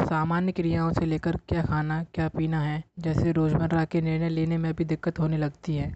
सामान्य 0.00 0.52
क्रियाओं 0.52 0.92
से 0.92 1.06
लेकर 1.06 1.36
क्या 1.48 1.62
खाना, 1.62 2.02
क्या 2.14 2.28
पीना 2.28 2.60
है, 2.60 2.82
जैसे 2.98 3.32
रोज़मर्रा 3.32 3.84
के 3.84 4.00
निर्णय 4.00 4.28
लेने 4.28 4.58
में 4.58 4.72
भी 4.74 4.84
दिक्कत 4.84 5.18
होने 5.18 5.38
लगती 5.38 5.76
है। 5.76 5.94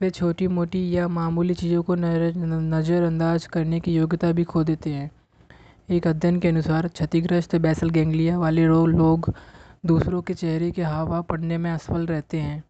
वे 0.00 0.10
छोटी 0.10 0.46
मोटी 0.48 0.88
या 0.96 1.08
मामूली 1.08 1.54
चीज़ों 1.54 1.82
को 1.82 1.94
नज़रअंदाज 1.94 3.46
करने 3.46 3.80
की 3.80 3.94
योग्यता 3.94 4.32
भी 4.32 4.44
खो 4.44 4.64
देते 4.64 4.90
हैं। 4.90 5.10
एक 5.88 6.06
अध्ययन 6.06 6.38
के 6.40 6.48
अनुसार, 6.48 6.88
क्षतिग्रस्त 6.88 7.56
बैसल 7.56 7.90
गैंग्लिया 7.90 8.38
वाले 8.38 8.66
लोग 8.66 9.32
दूसरों 9.86 10.22
के 10.22 10.34
चेहरे 10.34 10.70
के 10.70 10.82
हाव 10.82 11.08
भाव 11.08 11.22
पढ़ने 11.22 11.58
में 11.58 11.70
असफल 11.70 12.06
रहते 12.06 12.40
हैं। 12.40 12.64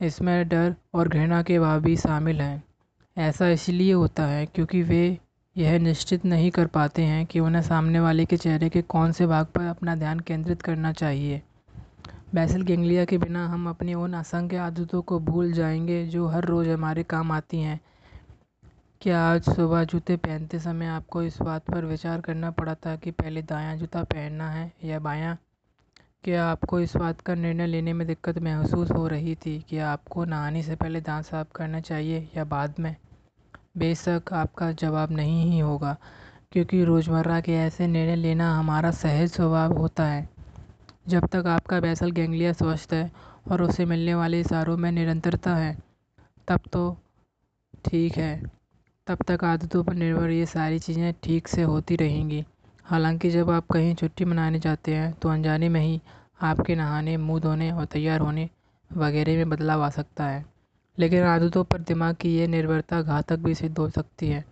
इसमें 0.00 0.48
डर 0.48 0.74
और 0.94 1.08
घृणा 1.08 1.42
के 1.42 1.58
भाव 1.58 1.80
भी 1.80 1.96
शामिल 1.96 2.40
हैं। 2.40 2.62
ऐसा 3.18 3.48
इसलिए 3.48 3.92
होता 3.92 4.26
है 4.26 4.46
क्योंकि 4.46 4.82
वे 4.82 5.18
यह 5.56 5.78
निश्चित 5.78 6.24
नहीं 6.24 6.50
कर 6.50 6.66
पाते 6.66 7.02
हैं 7.02 7.26
कि 7.26 7.40
उन्हें 7.40 7.62
सामने 7.62 8.00
वाले 8.00 8.24
के 8.24 8.36
चेहरे 8.36 8.68
के 8.68 8.82
कौन 8.82 9.12
से 9.12 9.26
भाग 9.26 9.46
पर 9.46 9.60
अपना 9.60 9.94
ध्यान 9.96 10.20
केंद्रित 10.20 10.62
करना 10.62 10.92
चाहिए। 10.92 11.42
बैसल 12.34 12.62
गेंगलिया 12.62 13.04
के 13.04 13.18
बिना 13.18 13.46
हम 13.48 13.68
अपनी 13.68 13.94
उन 13.94 14.12
असंख्य 14.12 14.56
आदतों 14.56 15.02
को 15.02 15.18
भूल 15.20 15.52
जाएँगे 15.52 16.06
जो 16.06 16.26
हर 16.26 16.44
रोज़ 16.44 16.68
हमारे 16.68 17.02
काम 17.02 17.32
आती 17.32 17.60
हैं। 17.60 17.80
क्या 19.00 19.20
आज 19.20 19.42
सुबह 19.42 19.84
जूते 19.84 20.16
पहनते 20.16 20.58
समय 20.58 20.86
आपको 20.86 21.22
इस 21.22 21.42
बात 21.42 21.70
पर 21.70 21.84
विचार 21.84 22.20
करना 22.20 22.50
पड़ा 22.50 22.74
था 22.74 22.96
कि 22.96 23.10
पहले 23.10 23.42
दायां 23.42 23.78
जूता 23.78 24.02
पहनना 24.04 24.50
है 24.50 24.72
या 24.84 24.98
बायां? 24.98 25.34
क्या 26.26 26.46
आपको 26.46 26.80
इस 26.80 26.96
बात 26.96 27.20
का 27.20 27.34
निर्णय 27.34 27.66
लेने 27.66 27.92
में 27.92 28.06
दिक्कत 28.06 28.38
महसूस 28.38 28.90
हो 28.90 29.06
रही 29.08 29.34
थी 29.34 29.58
कि 29.60 29.78
आपको 29.78 30.24
नहाने 30.24 30.62
से 30.62 30.76
पहले 30.76 31.00
दांत 31.00 31.24
साफ़ 31.24 31.48
करना 31.54 31.80
चाहिए 31.80 32.28
या 32.36 32.44
बाद 32.44 32.74
में? 32.78 32.96
बेशक 33.76 34.32
आपका 34.32 34.72
जवाब 34.72 35.12
नहीं 35.12 35.52
ही 35.52 35.58
होगा, 35.58 35.96
क्योंकि 36.52 36.82
रोज़मर्रा 36.84 37.40
के 37.40 37.52
ऐसे 37.52 37.86
निर्णय 37.86 38.16
लेना 38.16 38.50
हमारा 38.58 38.90
सहज 38.90 39.28
स्वभाव 39.28 39.72
होता 39.72 40.06
है। 40.06 40.28
जब 41.08 41.26
तक 41.26 41.46
आपका 41.46 41.80
बैसल 41.80 42.10
गैंग्लिया 42.10 42.52
स्वस्थ 42.52 42.92
है 42.92 43.10
और 43.50 43.62
उसे 43.62 43.84
मिलने 43.84 44.14
वाले 44.14 44.40
इशारों 44.40 44.76
में 44.76 44.92
निरंतरता 44.92 45.54
है, 45.54 45.76
तब 46.48 46.60
तो 46.72 46.96
ठीक 47.84 48.16
है। 48.16 48.42
तब 49.06 49.22
तक 49.28 49.44
आदतों 49.44 49.84
पर 49.84 49.94
निर्भर 49.94 50.30
ये 50.30 50.46
सारी 50.46 50.78
चीज़ें 50.78 51.12
ठीक 51.22 51.48
से 51.48 51.62
होती 51.62 51.96
रहेंगी। 51.96 52.44
हालाँकि 52.86 53.30
जब 53.30 53.50
आप 53.50 53.66
कहीं 53.72 53.94
छुट्टी 53.94 54.24
मनाने 54.24 54.58
जाते 54.58 54.94
हैं 54.94 55.12
तो 55.12 55.28
अनजाने 55.28 55.68
में 55.68 55.80
ही 55.80 56.00
आपके 56.42 56.74
नहाने, 56.74 57.16
मुँह 57.16 57.40
धोने 57.40 57.70
और 57.70 57.84
तैयार 57.84 58.20
होने 58.20 58.48
वगैरह 58.90 59.36
में 59.36 59.48
बदलाव 59.48 59.82
आ 59.82 59.90
सकता 59.90 60.24
है। 60.24 60.44
लेकिन 60.98 61.22
आदतों 61.22 61.64
पर 61.64 61.78
दिमाग 61.78 62.14
की 62.14 62.36
ये 62.36 62.46
निर्भरता 62.46 63.02
घातक 63.02 63.36
भी 63.36 63.54
सिद्ध 63.54 63.78
हो 63.78 63.88
सकती 63.90 64.28
है। 64.28 64.44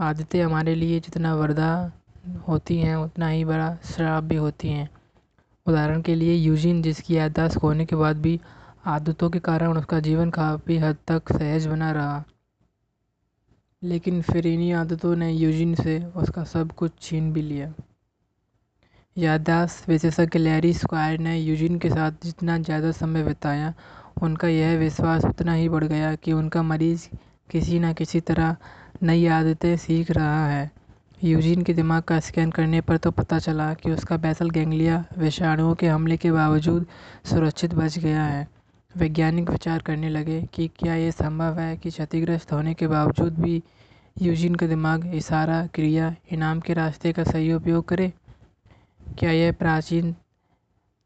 आदतें 0.00 0.42
हमारे 0.44 0.74
लिए 0.74 1.00
जितना 1.00 1.34
वरदान 1.34 1.92
होती 2.48 2.78
हैं, 2.78 2.96
उतना 2.96 3.28
ही 3.28 3.44
बड़ा 3.44 3.78
श्राप 3.84 4.24
भी 4.24 4.36
होती 4.36 4.68
हैं। 4.68 4.88
उदाहरण 5.66 6.02
के 6.02 6.14
लिए 6.14 6.34
यूजिन, 6.34 6.82
जिसकी 6.82 7.16
याददाश्त 7.16 7.58
खोने 7.58 7.86
के 7.86 7.96
बाद 7.96 8.16
भी 8.16 8.40
आदतों 8.86 9.30
के 9.30 9.38
कारण 9.38 9.78
उसका 9.78 10.00
जीवन 10.00 10.30
काफ़ी 10.30 10.78
हद 10.78 10.96
तक 11.06 11.32
सहज 11.32 11.66
बना 11.66 11.92
रहा। 11.92 12.24
लेकिन 13.82 14.20
फिर 14.22 14.46
इन्हीं 14.46 14.72
आदतों 14.72 15.14
ने 15.16 15.30
यूजिन 15.32 15.74
से 15.74 15.98
उसका 16.16 16.44
सब 16.44 16.72
कुछ 16.72 16.92
छीन 17.00 17.32
भी 17.32 17.42
लिया। 17.42 17.72
याददाश्त 19.16 19.88
विशेषज्ञ 19.88 20.38
लैरी 20.38 20.72
स्क्वायर 20.72 21.18
ने 21.18 21.38
यूजिन 21.38 21.78
के 21.78 21.90
साथ 21.90 22.24
जितना 22.24 22.58
ज़्यादा 22.58 22.90
समय 22.92 23.22
बिताया, 23.22 23.72
उनका 24.22 24.48
यह 24.48 24.76
विश्वास 24.78 25.24
उतना 25.24 25.52
ही 25.52 25.68
बढ़ 25.68 25.84
गया 25.84 26.14
कि 26.14 26.32
उनका 26.32 26.62
मरीज़ 26.62 27.08
किसी 27.50 27.78
न 27.78 27.92
किसी 27.92 28.20
तरह 28.20 28.56
नई 29.02 29.26
आदतें 29.26 29.76
सीख 29.76 30.10
रहा 30.10 30.46
है। 30.48 30.70
यूजिन 31.24 31.62
के 31.62 31.74
दिमाग 31.74 32.02
का 32.02 32.20
स्कैन 32.20 32.50
करने 32.50 32.80
पर 32.80 32.96
तो 32.96 33.10
पता 33.10 33.38
चला 33.38 33.72
कि 33.74 33.90
उसका 33.90 34.16
बैसल 34.16 34.50
गैंग्लिया 34.50 35.04
विषाणुओं 35.18 35.74
के 35.74 35.86
हमले 35.86 36.16
के 36.16 36.32
बावजूद 36.32 36.86
सुरक्षित 37.24 37.74
बच 37.74 37.98
गया 37.98 38.24
है। 38.24 38.46
वैज्ञानिक 38.94 39.50
विचार 39.50 39.82
करने 39.86 40.08
लगे 40.08 40.40
कि 40.54 40.66
क्या 40.78 40.94
ये 40.94 41.10
संभव 41.12 41.58
है 41.58 41.76
कि 41.76 41.90
क्षतिग्रस्त 41.90 42.52
होने 42.52 42.72
के 42.74 42.86
बावजूद 42.86 43.38
भी 43.40 43.62
यूजीन 44.16 44.54
का 44.54 44.66
दिमाग 44.66 45.04
इशारा, 45.14 45.66
क्रिया, 45.66 46.14
इनाम 46.32 46.60
के 46.60 46.74
रास्ते 46.74 47.12
का 47.12 47.24
सही 47.24 47.52
उपयोग 47.52 47.84
करे? 47.88 48.12
क्या 49.18 49.30
यह 49.30 49.52
प्राचीन 49.52 50.14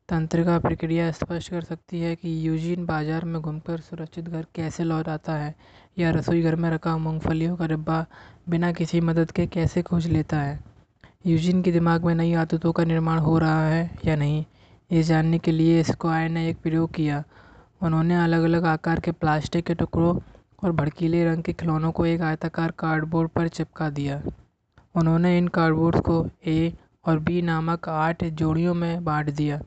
तंत्रिका 0.08 0.58
प्रक्रिया 0.58 1.10
स्पष्ट 1.10 1.50
कर 1.50 1.62
सकती 1.62 2.00
है 2.00 2.14
कि 2.16 2.36
यूजीन 2.46 2.86
बाज़ार 2.86 3.24
में 3.24 3.40
घूमकर 3.40 3.80
सुरक्षित 3.80 4.28
घर 4.28 4.46
कैसे 4.54 4.84
लौट 4.84 5.08
आता 5.08 5.36
है 5.36 5.54
या 5.98 6.10
रसोई 6.10 6.42
घर 6.42 6.56
में 6.56 6.70
रखा 6.70 6.96
मूंगफलियों 6.98 7.56
का 7.56 7.66
डिब्बा 7.66 8.04
बिना 8.48 8.72
किसी 8.72 9.00
मदद 9.00 9.30
के 9.30 9.46
कैसे 9.48 9.82
खोज 9.82 10.06
लेता 10.06 10.40
है? 10.40 10.58
यूजीन 11.26 11.62
के 11.62 11.72
दिमाग 11.72 12.04
में 12.04 12.14
नई 12.14 12.32
आदतों 12.34 12.72
का 12.72 12.84
निर्माण 12.84 13.18
हो 13.18 13.38
रहा 13.38 13.68
है 13.68 13.90
या 14.04 14.16
नहीं? 14.16 14.44
ये 14.90 15.02
जानने 15.02 15.38
के 15.38 15.52
लिए 15.52 15.82
स्क्वायर 15.82 16.30
ने 16.30 16.48
एक 16.48 16.56
प्रयोग 16.62 16.92
किया। 16.94 17.22
उन्होंने 17.82 18.22
अलग 18.24 18.42
अलग 18.42 18.64
आकार 18.64 19.00
के 19.00 19.12
प्लास्टिक 19.12 19.66
के 19.66 19.74
टुकड़ों 19.74 20.18
और 20.64 20.72
भड़कीले 20.72 21.24
रंग 21.24 21.42
के 21.42 21.52
खिलौनों 21.52 21.90
को 21.92 22.06
एक 22.06 22.20
आयताकार 22.20 22.70
कार्डबोर्ड 22.70 23.30
पर 23.30 23.48
चिपका 23.48 23.90
दिया। 23.90 24.22
उन्होंने 24.94 25.36
इन 25.38 25.48
कार्डबोर्ड 25.48 26.00
को 26.00 26.26
ए 26.46 26.72
और 27.04 27.18
बी 27.18 27.42
नामक 27.42 27.88
आठ 27.88 28.24
जोड़ियों 28.24 28.74
में 28.74 29.04
बांट 29.04 29.30
दिया। 29.30 29.60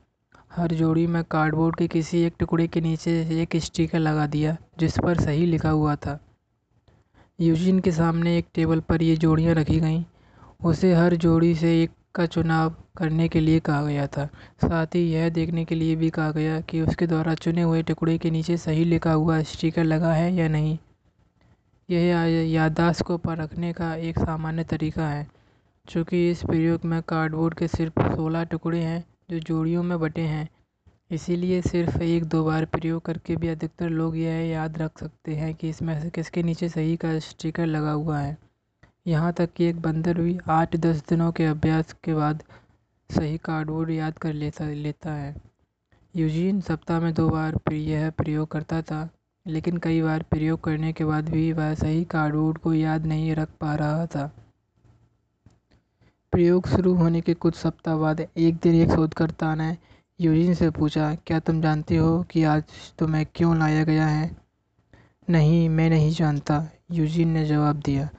हर 0.56 0.74
जोड़ी 0.74 1.08
में 1.08 1.24
कार्डबोर्ड 1.24 1.76
के 1.76 1.88
किसी 1.88 2.22
एक 2.22 2.34
टुकड़े 2.40 2.68
के 2.68 2.82
नीचे 2.82 3.12
एक 3.42 3.56
स्टिकर 3.56 4.00
लगा 4.00 4.28
दिया, 4.28 4.58
जिस 4.80 5.00
पर 5.00 5.20
सही 5.20 5.46
लिखा 5.46 5.70
हुआ 5.70 5.96
था। 5.96 6.20
यूजिन 7.42 7.80
के 7.80 7.92
सामने 7.92 8.38
एक 8.38 8.46
टेबल 8.54 8.80
पर 8.80 9.04
ये 9.04 9.16
जोड़ियाँ 9.16 9.56
रखी 9.56 9.80
गईं। 9.80 10.04
उसे 10.66 10.94
हर 10.94 11.16
जोड़ी 11.16 11.56
से 11.56 11.84
एक 11.84 11.92
का 12.16 12.26
चुनाव 12.26 12.76
करने 12.98 13.28
के 13.28 13.40
लिए 13.40 13.60
कहा 13.60 13.84
गया 13.84 14.08
था। 14.08 14.26
साथ 14.62 14.96
ही 14.96 15.02
यह 15.12 15.30
देखने 15.30 15.66
के 15.66 15.76
लिए 15.76 15.96
भी 15.96 16.10
कहा 16.10 16.32
गया 16.32 16.60
कि 16.62 16.82
उसके 16.82 17.08
द्वारा 17.08 17.34
चुने 17.36 17.62
हुए 17.62 17.82
टुकड़े 17.84 18.18
के 18.18 18.32
नीचे 18.32 18.58
सही 18.58 18.84
लिखा 18.86 19.14
हुआ 19.14 19.42
स्टिकर 19.44 19.84
लगा 19.84 20.14
है 20.14 20.34
या 20.36 20.48
नहीं। 20.48 20.78
यह 21.90 22.24
याददाश्त 22.52 23.02
को 23.02 23.18
परखने 23.18 23.74
का 23.74 23.94
एक 23.96 24.20
सामान्य 24.20 24.64
तरीका 24.64 25.08
है। 25.08 25.28
चूँकि 25.86 26.30
इस 26.32 26.42
प्रयोग 26.44 26.86
में 26.86 27.02
कार्डबोर्ड 27.02 27.54
के 27.54 27.68
सिर्फ़ 27.68 28.02
सोलह 28.16 28.44
टुकड़े 28.44 28.80
हैं 28.80 29.04
जो 29.32 29.40
जोड़ियों 29.40 29.84
में 29.84 30.00
बटे 30.00 30.22
हैं, 30.22 30.48
इसीलिए 31.12 31.62
सिर्फ़ 31.62 32.02
एक 32.04 32.24
दो 32.26 32.44
बार 32.44 32.66
प्रयोग 32.66 33.02
करके 33.06 33.36
भी 33.36 33.48
अधिकतर 33.48 33.90
लोग 33.90 34.18
यह 34.18 34.40
याद 34.48 34.78
रख 34.78 35.00
सकते 35.00 35.36
हैं 35.36 35.54
कि 35.56 35.70
इसमें 35.70 36.00
से 36.02 36.10
किसके 36.10 36.44
नीचे 36.44 36.70
सही 36.70 36.96
का 36.96 37.18
स्टिकर 37.20 37.66
लगा 37.66 37.92
हुआ 37.92 38.20
है। 38.20 38.38
यहाँ 39.06 39.34
तक 39.34 39.54
कि 39.54 39.66
एक 39.66 39.82
बंदर 39.82 40.22
भी 40.22 40.38
आठ 40.48 40.76
दस 40.76 41.04
दिनों 41.10 41.32
के 41.32 41.46
अभ्यास 41.46 41.94
के 42.04 42.14
बाद 42.14 42.44
सही 43.10 43.38
कार्डबोर्ड 43.38 43.90
याद 43.92 44.18
कर 44.18 44.34
लेता 44.34 44.70
लेता 44.70 45.12
है। 45.12 45.36
यूजीन 46.16 46.62
सप्ताह 46.62 47.00
में 47.00 47.14
दो 47.14 47.30
बार 47.30 47.74
यह 47.74 48.10
प्रयोग 48.10 48.48
करता 48.48 48.82
था, 48.82 49.10
लेकिन 49.46 49.78
कई 49.78 50.02
बार 50.02 50.24
प्रयोग 50.24 50.64
करने 50.64 50.94
के 50.94 51.06
बाद 51.06 51.30
भी 51.30 51.52
वह 51.54 51.74
सही 51.74 52.04
कार्डबोर्ड 52.06 52.58
को 52.58 52.74
याद 52.74 53.06
नहीं 53.06 53.36
रख 53.36 53.50
पा 53.62 53.76
रहा 53.76 54.06
था। 54.06 54.32
प्रयोग 56.32 56.68
शुरू 56.68 56.94
होने 56.94 57.22
के 57.22 57.34
कुछ 57.34 57.56
सप्ताह 57.56 57.96
बाद 57.96 58.22
एक 58.22 58.56
दिन 58.56 58.76
एक 58.76 58.92
शोधकर्ता 58.92 59.56
ने 59.56 59.78
यूजिन 60.20 60.54
से 60.54 60.70
पूछा, 60.70 61.16
क्या 61.16 61.40
तुम 61.40 61.62
जानते 61.62 61.96
हो 61.96 62.24
कि 62.24 62.44
आज 62.44 62.64
तुम्हें 63.00 63.26
क्यों 63.36 63.58
लाया 63.58 63.84
गया 63.84 64.08
है? 64.08 64.36
नहीं, 65.30 65.70
मैं 65.70 65.90
नहीं 65.90 66.12
जानता, 66.12 66.68
यूजिन 66.92 67.30
ने 67.30 67.46
जवाब 67.46 67.76
दिया। 67.76 68.10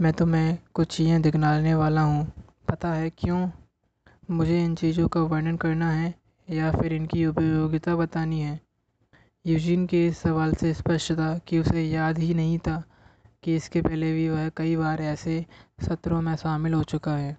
मैं 0.00 0.12
तुम्हें 0.12 0.58
कुछ 0.74 0.96
चीज़ें 0.96 1.22
दिखलाने 1.22 1.74
वाला 1.74 2.00
हूँ। 2.00 2.32
पता 2.68 2.92
है 2.92 3.10
क्यों? 3.10 3.50
मुझे 4.30 4.64
इन 4.64 4.74
चीज़ों 4.74 5.08
का 5.08 5.20
वर्णन 5.20 5.56
करना 5.56 5.90
है 5.90 6.14
या 6.50 6.72
फिर 6.72 6.92
इनकी 6.92 7.26
उपयोगिता 7.26 7.96
बतानी 7.96 8.40
है। 8.40 8.60
यूजिन 9.46 9.86
के 9.86 10.06
इस 10.06 10.18
सवाल 10.18 10.54
से 10.54 10.74
स्पष्ट 10.74 11.12
था 11.12 11.38
कि 11.38 11.58
उसे 11.58 11.82
याद 11.82 12.18
ही 12.18 12.34
नहीं 12.34 12.58
था 12.58 12.82
कि 13.42 13.56
इसके 13.56 13.82
पहले 13.82 14.12
भी 14.12 14.28
वह 14.28 14.48
कई 14.48 14.76
बार 14.76 15.02
ऐसे 15.02 15.46
सत्रों 15.88 16.22
में 16.22 16.36
शामिल 16.36 16.74
हो 16.74 16.82
चुका 16.82 17.16
है। 17.16 17.36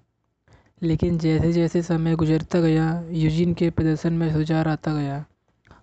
लेकिन 0.84 1.18
जैसे 1.18 1.54
जैसे 1.54 1.82
समय 1.82 2.16
गुजरता 2.16 2.60
गया, 2.60 3.04
यूजिन 3.10 3.54
के 3.54 3.70
प्रदर्शन 3.70 4.14
में 4.14 4.34
सुधार 4.34 4.68
आता 4.68 4.94
गया। 4.94 5.26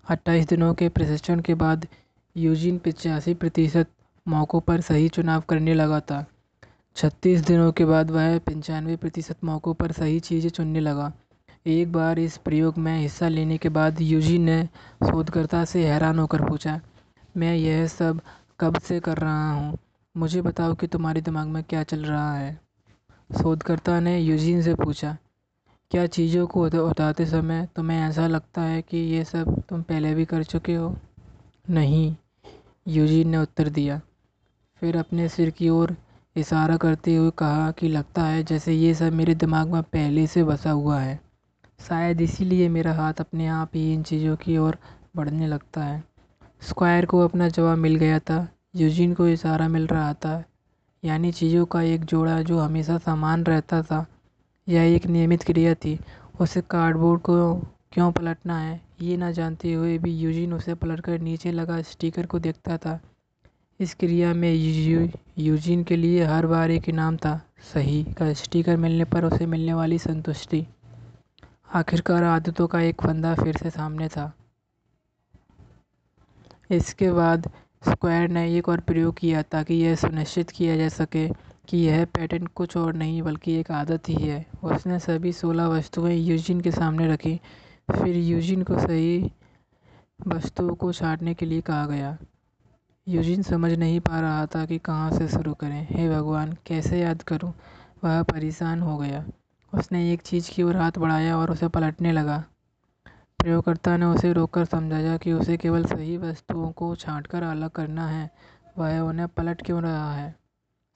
अट्ठाईस 0.09 0.47
दिनों 0.47 0.73
के 0.73 0.89
प्रशिक्षण 0.89 1.39
के 1.39 1.53
बाद 1.53 1.87
यूजिन 2.37 2.77
पचासी 2.77 3.33
प्रतिशत 3.33 3.87
मौक़ों 4.27 4.61
पर 4.61 4.81
सही 4.81 5.09
चुनाव 5.09 5.41
करने 5.41 5.73
लगा 5.73 5.99
था। 5.99 6.25
छत्तीस 6.95 7.41
दिनों 7.41 7.71
के 7.71 7.85
बाद 7.85 8.11
वह 8.11 8.37
पंचानवे 8.39 8.95
प्रतिशत 8.95 9.43
मौक़ों 9.43 9.73
पर 9.73 9.91
सही 9.91 10.19
चीज़ें 10.19 10.49
चुनने 10.49 10.79
लगा। 10.79 11.11
एक 11.67 11.91
बार 11.91 12.19
इस 12.19 12.37
प्रयोग 12.37 12.77
में 12.77 12.95
हिस्सा 12.97 13.27
लेने 13.27 13.57
के 13.57 13.69
बाद 13.69 14.01
यूजिन 14.01 14.41
ने 14.41 14.63
शोधकर्ता 15.01 15.63
से 15.65 15.85
हैरान 15.87 16.19
होकर 16.19 16.41
पूछा, 16.41 16.79
मैं 17.37 17.55
यह 17.55 17.85
सब 17.87 18.21
कब 18.59 18.79
से 18.79 18.99
कर 18.99 19.17
रहा 19.17 19.51
हूँ? 19.51 19.77
मुझे 20.15 20.41
बताओ 20.41 20.75
कि 20.75 20.87
तुम्हारे 20.87 21.21
दिमाग 21.21 21.47
में 21.47 21.63
क्या 21.63 21.83
चल 21.83 22.03
रहा 22.05 22.35
है? 22.35 22.53
शोधकर्ता 23.29 23.99
ने 23.99 24.17
यूजीन 24.19 24.61
से 24.61 24.75
पूछा, 24.75 25.17
क्या 25.91 26.05
चीज़ों 26.07 26.45
को 26.47 26.65
उठाते 26.79 27.25
समय 27.25 27.67
तुम्हें 27.75 27.99
ऐसा 27.99 28.27
लगता 28.27 28.61
है 28.61 28.81
कि 28.81 28.97
ये 28.97 29.23
सब 29.25 29.61
तुम 29.69 29.81
पहले 29.81 30.13
भी 30.15 30.25
कर 30.25 30.43
चुके 30.45 30.75
हो? 30.75 30.95
नहीं 31.69 32.15
यूजीन 32.87 33.29
ने 33.29 33.37
उत्तर 33.37 33.69
दिया। 33.71 34.01
फिर 34.81 34.97
अपने 34.97 35.27
सिर 35.29 35.49
की 35.49 35.69
ओर 35.69 35.95
इशारा 36.35 36.77
करते 36.77 37.15
हुए 37.15 37.31
कहा 37.37 37.71
कि 37.71 37.87
लगता 37.87 38.23
है 38.23 38.43
जैसे 38.43 38.73
ये 38.73 38.93
सब 38.93 39.13
मेरे 39.13 39.35
दिमाग 39.35 39.67
में 39.67 39.83
पहले 39.83 40.27
से 40.27 40.43
बसा 40.43 40.71
हुआ 40.71 40.99
है। 40.99 41.19
शायद 41.79 42.21
इसीलिए 42.21 42.69
मेरा 42.69 42.93
हाथ 42.93 43.13
अपने 43.19 43.47
आप 43.47 43.71
ही 43.75 43.93
इन 43.93 44.03
चीज़ों 44.03 44.35
की 44.35 44.57
ओर 44.57 44.77
बढ़ने 45.15 45.47
लगता 45.47 45.83
है। 45.83 46.03
स्क्वायर 46.61 47.05
को 47.05 47.19
अपना 47.19 47.47
जवाब 47.47 47.77
मिल 47.77 47.95
गया 47.95 48.19
था। 48.19 48.47
यूजिन 48.75 49.13
को 49.13 49.27
इशारा 49.27 49.67
मिल 49.67 49.87
रहा 49.87 50.13
था। 50.13 50.43
यानी 51.03 51.31
चीज़ों 51.31 51.65
का 51.65 51.81
एक 51.81 52.05
जोड़ा 52.05 52.41
जो 52.41 52.59
हमेशा 52.59 52.97
समान 52.97 53.43
रहता 53.43 53.81
था। 53.81 54.05
यह 54.69 54.81
एक 54.81 55.05
नियमित 55.05 55.43
क्रिया 55.43 55.73
थी। 55.73 55.99
उसे 56.39 56.61
कार्डबोर्ड 56.61 57.21
को 57.21 57.55
क्यों 57.91 58.11
पलटना 58.11 58.59
है, 58.59 58.81
ये 59.01 59.17
ना 59.17 59.31
जानते 59.31 59.73
हुए 59.73 59.97
भी 59.97 60.17
यूजिन 60.17 60.53
उसे 60.53 60.73
पलटकर 60.73 61.19
नीचे 61.19 61.51
लगा 61.51 61.81
स्टिकर 61.81 62.25
को 62.25 62.39
देखता 62.39 62.77
था। 62.77 62.99
इस 63.79 63.93
क्रिया 63.93 64.33
में 64.33 64.53
यूजिन 65.37 65.83
के 65.83 65.95
लिए 65.95 66.23
हर 66.23 66.45
बार 66.47 66.71
एक 66.71 66.89
इनाम 66.89 67.17
था। 67.17 67.39
सही 67.73 68.03
का 68.17 68.31
स्टिकर 68.33 68.77
मिलने 68.77 69.05
पर 69.05 69.25
उसे 69.25 69.45
मिलने 69.45 69.73
वाली 69.73 69.97
संतुष्टि। 69.97 70.65
आखिरकार 71.73 72.23
आदतों 72.23 72.67
का 72.67 72.81
एक 72.81 73.01
फंदा 73.01 73.33
फिर 73.35 73.57
से 73.57 73.69
सामने 73.69 74.07
था। 74.07 74.31
इसके 76.71 77.11
बाद 77.11 77.49
स्क्वायर 77.83 78.29
ने 78.29 78.45
एक 78.57 78.69
और 78.69 78.79
प्रयोग 78.79 79.17
किया 79.17 79.41
ताकि 79.41 79.73
यह 79.73 79.95
सुनिश्चित 79.95 80.49
किया 80.49 80.77
जा 80.77 80.89
सके 80.89 81.27
कि 81.67 81.77
यह 81.77 82.05
पैटर्न 82.05 82.45
कुछ 82.45 82.77
और 82.77 82.93
नहीं 82.93 83.21
बल्कि 83.21 83.55
एक 83.55 83.71
आदत 83.71 84.09
ही 84.09 84.15
है। 84.15 84.45
उसने 84.63 84.99
सभी 84.99 85.33
सोलह 85.33 85.67
वस्तुएँ 85.67 86.15
यूजिन 86.15 86.61
के 86.61 86.71
सामने 86.71 87.07
रखी। 87.07 87.39
फिर 87.91 88.15
यूजिन 88.17 88.63
को 88.63 88.79
सही 88.79 89.31
वस्तुओं 90.27 90.75
को 90.75 90.91
छाँटने 90.93 91.33
के 91.33 91.45
लिए 91.45 91.61
कहा 91.61 91.85
गया। 91.87 92.17
यूजिन 93.07 93.41
समझ 93.41 93.71
नहीं 93.71 93.99
पा 93.99 94.19
रहा 94.19 94.45
था 94.45 94.65
कि 94.65 94.77
कहाँ 94.77 95.11
से 95.11 95.27
शुरू 95.27 95.53
करें। 95.53 95.87
हे 95.89 96.09
भगवान, 96.09 96.57
कैसे 96.65 96.99
याद 96.99 97.23
करूँ? 97.23 97.53
वह 98.03 98.23
परेशान 98.23 98.81
हो 98.81 98.97
गया। 98.97 99.25
उसने 99.73 100.13
एक 100.13 100.21
चीज़ 100.21 100.51
की 100.51 100.63
ओर 100.63 100.77
हाथ 100.77 100.91
बढ़ाया 100.97 101.37
और 101.37 101.51
उसे 101.51 101.67
पलटने 101.67 102.11
लगा। 102.11 102.43
प्रयोगकर्ता 103.39 103.97
ने 103.97 104.05
उसे 104.05 104.33
रोककर 104.33 104.65
समझाया 104.65 105.17
कि 105.17 105.33
उसे 105.33 105.57
केवल 105.57 105.85
सही 105.85 106.17
वस्तुओं 106.17 106.71
को 106.71 106.95
छाँटकर 106.95 107.43
अलग 107.43 107.69
करना 107.69 108.07
है। 108.07 108.31
वह 108.77 108.99
उन्हें 108.99 109.27
पलट 109.27 109.65
क्यों 109.65 109.81
रहा 109.81 110.13
है? 110.13 110.35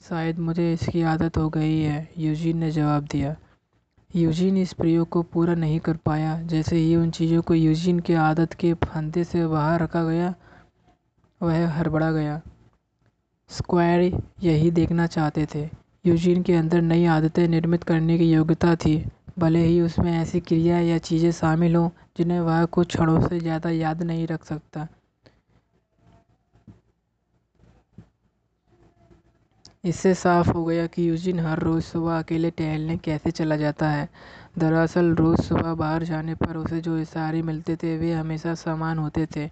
शायद 0.10 0.40
मुझे 0.40 0.74
इसकी 0.74 1.02
आदत 1.02 1.38
हो 1.38 1.50
गई 1.50 1.80
है, 1.80 2.10
यूजीन 2.18 2.58
ने 2.58 2.72
जवाब 2.72 3.04
दिया। 3.04 3.36
यूजीन 4.16 4.58
इस 4.58 4.74
प्रयोग 4.74 5.10
को 5.10 5.22
पूरा 5.22 5.56
नहीं 5.56 5.80
कर 5.80 5.98
पाया। 5.98 6.42
जैसे 6.42 6.76
ही 6.76 6.96
उन 6.96 7.12
चीज़ों 7.12 7.42
को 7.42 7.54
यूजीन 7.54 8.00
के 8.00 8.16
आदत 8.16 8.54
के 8.54 8.74
फंदे 8.74 9.24
से 9.24 9.48
बाहर 9.48 9.84
रखा 9.84 10.04
गया 10.04 10.34
वह 11.42 11.68
हड़बड़ा 11.68 12.12
गया। 12.12 12.42
स्क्वायर 13.50 14.20
यही 14.44 14.72
देखना 14.72 15.08
चाहते 15.08 15.46
थे। 15.56 15.70
यूजीन 16.06 16.44
के 16.44 16.54
अंदर 16.54 16.82
नई 16.82 17.06
आदतें 17.06 17.48
निर्मित 17.48 17.84
करने 17.84 18.18
की 18.18 18.32
योग्यता 18.32 18.76
थी। 18.76 19.06
भले 19.40 19.60
ही 19.60 19.82
उसमें 19.82 20.12
ऐसी 20.14 20.40
क्रिया 20.40 20.80
या 20.80 20.98
चीज़ें 20.98 21.32
शामिल 21.32 21.76
हों, 21.76 21.90
जिन्हें 22.18 22.40
वह 22.40 22.66
कुछ 22.66 22.88
क्षणों 22.88 23.28
से 23.28 23.40
ज़्यादा 23.40 23.70
याद 23.70 24.04
नहीं 24.04 24.28
रख 24.28 24.44
सकता। 24.44 24.88
इससे 29.86 30.14
साफ़ 30.14 30.50
हो 30.50 30.64
गया 30.66 30.86
कि 30.88 31.08
यूजिन 31.10 31.40
हर 31.40 31.60
रोज़ 31.60 31.84
सुबह 31.84 32.18
अकेले 32.20 32.50
टहलने 32.52 32.98
कैसे 32.98 33.32
चला 33.32 33.56
जाता 33.58 33.90
है। 33.90 34.10
दरअसल 34.58 35.14
रोज़ 35.16 35.42
सुबह 35.42 35.74
बाहर 35.74 36.04
जाने 36.04 36.36
पर 36.36 36.58
उसे 36.58 36.82
जो 36.82 36.98
इशारे 36.98 37.42
मिलते 37.42 37.76
थे, 37.76 37.98
वे 37.98 38.14
हमेशा 38.14 38.56
समान 38.56 38.98
होते 38.98 39.26
थे। 39.26 39.50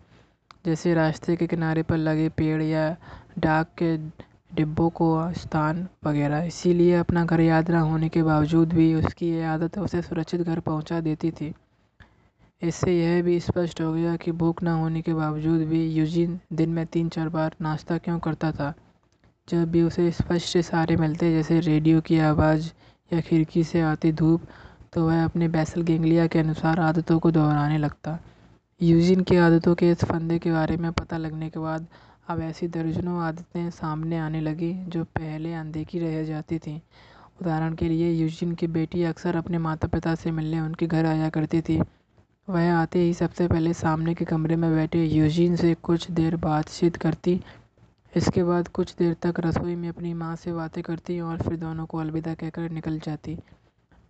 जैसे 0.65 0.93
रास्ते 0.93 1.35
के 1.35 1.47
किनारे 1.47 1.83
पर 1.83 1.97
लगे 1.97 2.29
पेड़ 2.29 2.61
या 2.61 2.95
डाक 3.39 3.67
के 3.77 3.97
डिब्बों 4.55 4.89
को 4.89 5.07
स्थान 5.33 5.87
वगैरह। 6.05 6.43
इसीलिए 6.43 6.95
अपना 6.95 7.25
घर 7.25 7.41
याद 7.41 7.69
न 7.71 7.75
होने 7.81 8.09
के 8.09 8.23
बावजूद 8.23 8.73
भी 8.73 8.93
उसकी 8.95 9.29
ये 9.29 9.43
आदत 9.45 9.77
उसे 9.79 10.01
सुरक्षित 10.01 10.41
घर 10.41 10.59
पहुँचा 10.59 10.99
देती 10.99 11.31
थी। 11.31 11.53
इससे 12.61 12.97
यह 12.99 13.21
भी 13.23 13.39
स्पष्ट 13.39 13.81
हो 13.81 13.91
गया 13.93 14.15
कि 14.15 14.31
भूख 14.33 14.63
न 14.63 14.67
होने 14.67 15.01
के 15.01 15.13
बावजूद 15.13 15.61
भी 15.67 15.85
यूजिन 15.93 16.39
दिन 16.53 16.69
में 16.69 16.85
तीन 16.85 17.09
चार 17.09 17.29
बार 17.29 17.55
नाश्ता 17.61 17.97
क्यों 17.97 18.19
करता 18.19 18.51
था। 18.51 18.73
जब 19.47 19.71
भी 19.71 19.81
उसे 19.81 20.11
स्पष्ट 20.11 20.55
इशारे 20.55 20.95
मिलते, 20.95 21.31
जैसे 21.31 21.59
रेडियो 21.59 22.01
की 22.01 22.19
आवाज़ 22.19 22.71
या 23.11 23.19
खिड़की 23.21 23.63
से 23.63 23.81
आती 23.81 24.11
धूप 24.13 24.41
तो 24.93 25.05
वह 25.07 25.23
अपने 25.23 25.47
बैसल 25.47 25.81
गेंगलिया 25.81 26.27
के 26.27 26.39
अनुसार 26.39 26.79
आदतों 26.79 27.19
को 27.19 27.31
दोहराने 27.31 27.77
लगता। 27.77 28.19
यूजिन 28.81 29.19
की 29.19 29.35
आदतों 29.35 29.75
के 29.75 29.89
इस 29.91 30.03
फंदे 30.05 30.39
के 30.39 30.51
बारे 30.51 30.77
में 30.77 30.91
पता 30.91 31.17
लगने 31.17 31.49
के 31.49 31.59
बाद, 31.59 31.85
अब 32.27 32.41
ऐसी 32.41 32.67
दर्जनों 32.67 33.21
आदतें 33.23 33.69
सामने 33.69 34.17
आने 34.17 34.41
लगी 34.41 34.73
जो 34.87 35.03
पहले 35.03 35.53
अनदेखी 35.53 35.99
रह 35.99 36.23
जाती 36.23 36.57
थीं। 36.59 36.79
उदाहरण 37.41 37.75
के 37.75 37.89
लिए, 37.89 38.11
यूजिन 38.11 38.53
की 38.55 38.67
बेटी 38.67 39.03
अक्सर 39.03 39.35
अपने 39.35 39.57
माता 39.57 39.87
पिता 39.87 40.15
से 40.15 40.31
मिलने 40.31 40.59
उनके 40.59 40.87
घर 40.87 41.05
आया 41.05 41.29
करती 41.29 41.61
थी। 41.61 41.79
वह 42.49 42.73
आते 42.73 42.99
ही 42.99 43.13
सबसे 43.13 43.47
पहले 43.47 43.73
सामने 43.73 44.13
के 44.13 44.25
कमरे 44.25 44.55
में 44.55 44.75
बैठे 44.75 45.05
यूजिन 45.05 45.55
से 45.55 45.73
कुछ 45.73 46.11
देर 46.11 46.35
बातचीत 46.35 46.95
करती। 46.95 47.39
इसके 48.13 48.43
बाद 48.43 48.67
कुछ 48.67 48.95
देर 48.95 49.15
तक 49.21 49.39
रसोई 49.39 49.75
में 49.75 49.89
अपनी 49.89 50.13
माँ 50.13 50.35
से 50.35 50.53
बातें 50.53 50.83
करती 50.83 51.19
और 51.19 51.41
फिर 51.41 51.55
दोनों 51.55 51.85
को 51.85 51.97
अलविदा 51.97 52.33
कहकर 52.33 52.69
निकल 52.69 52.99
जाती। 52.99 53.37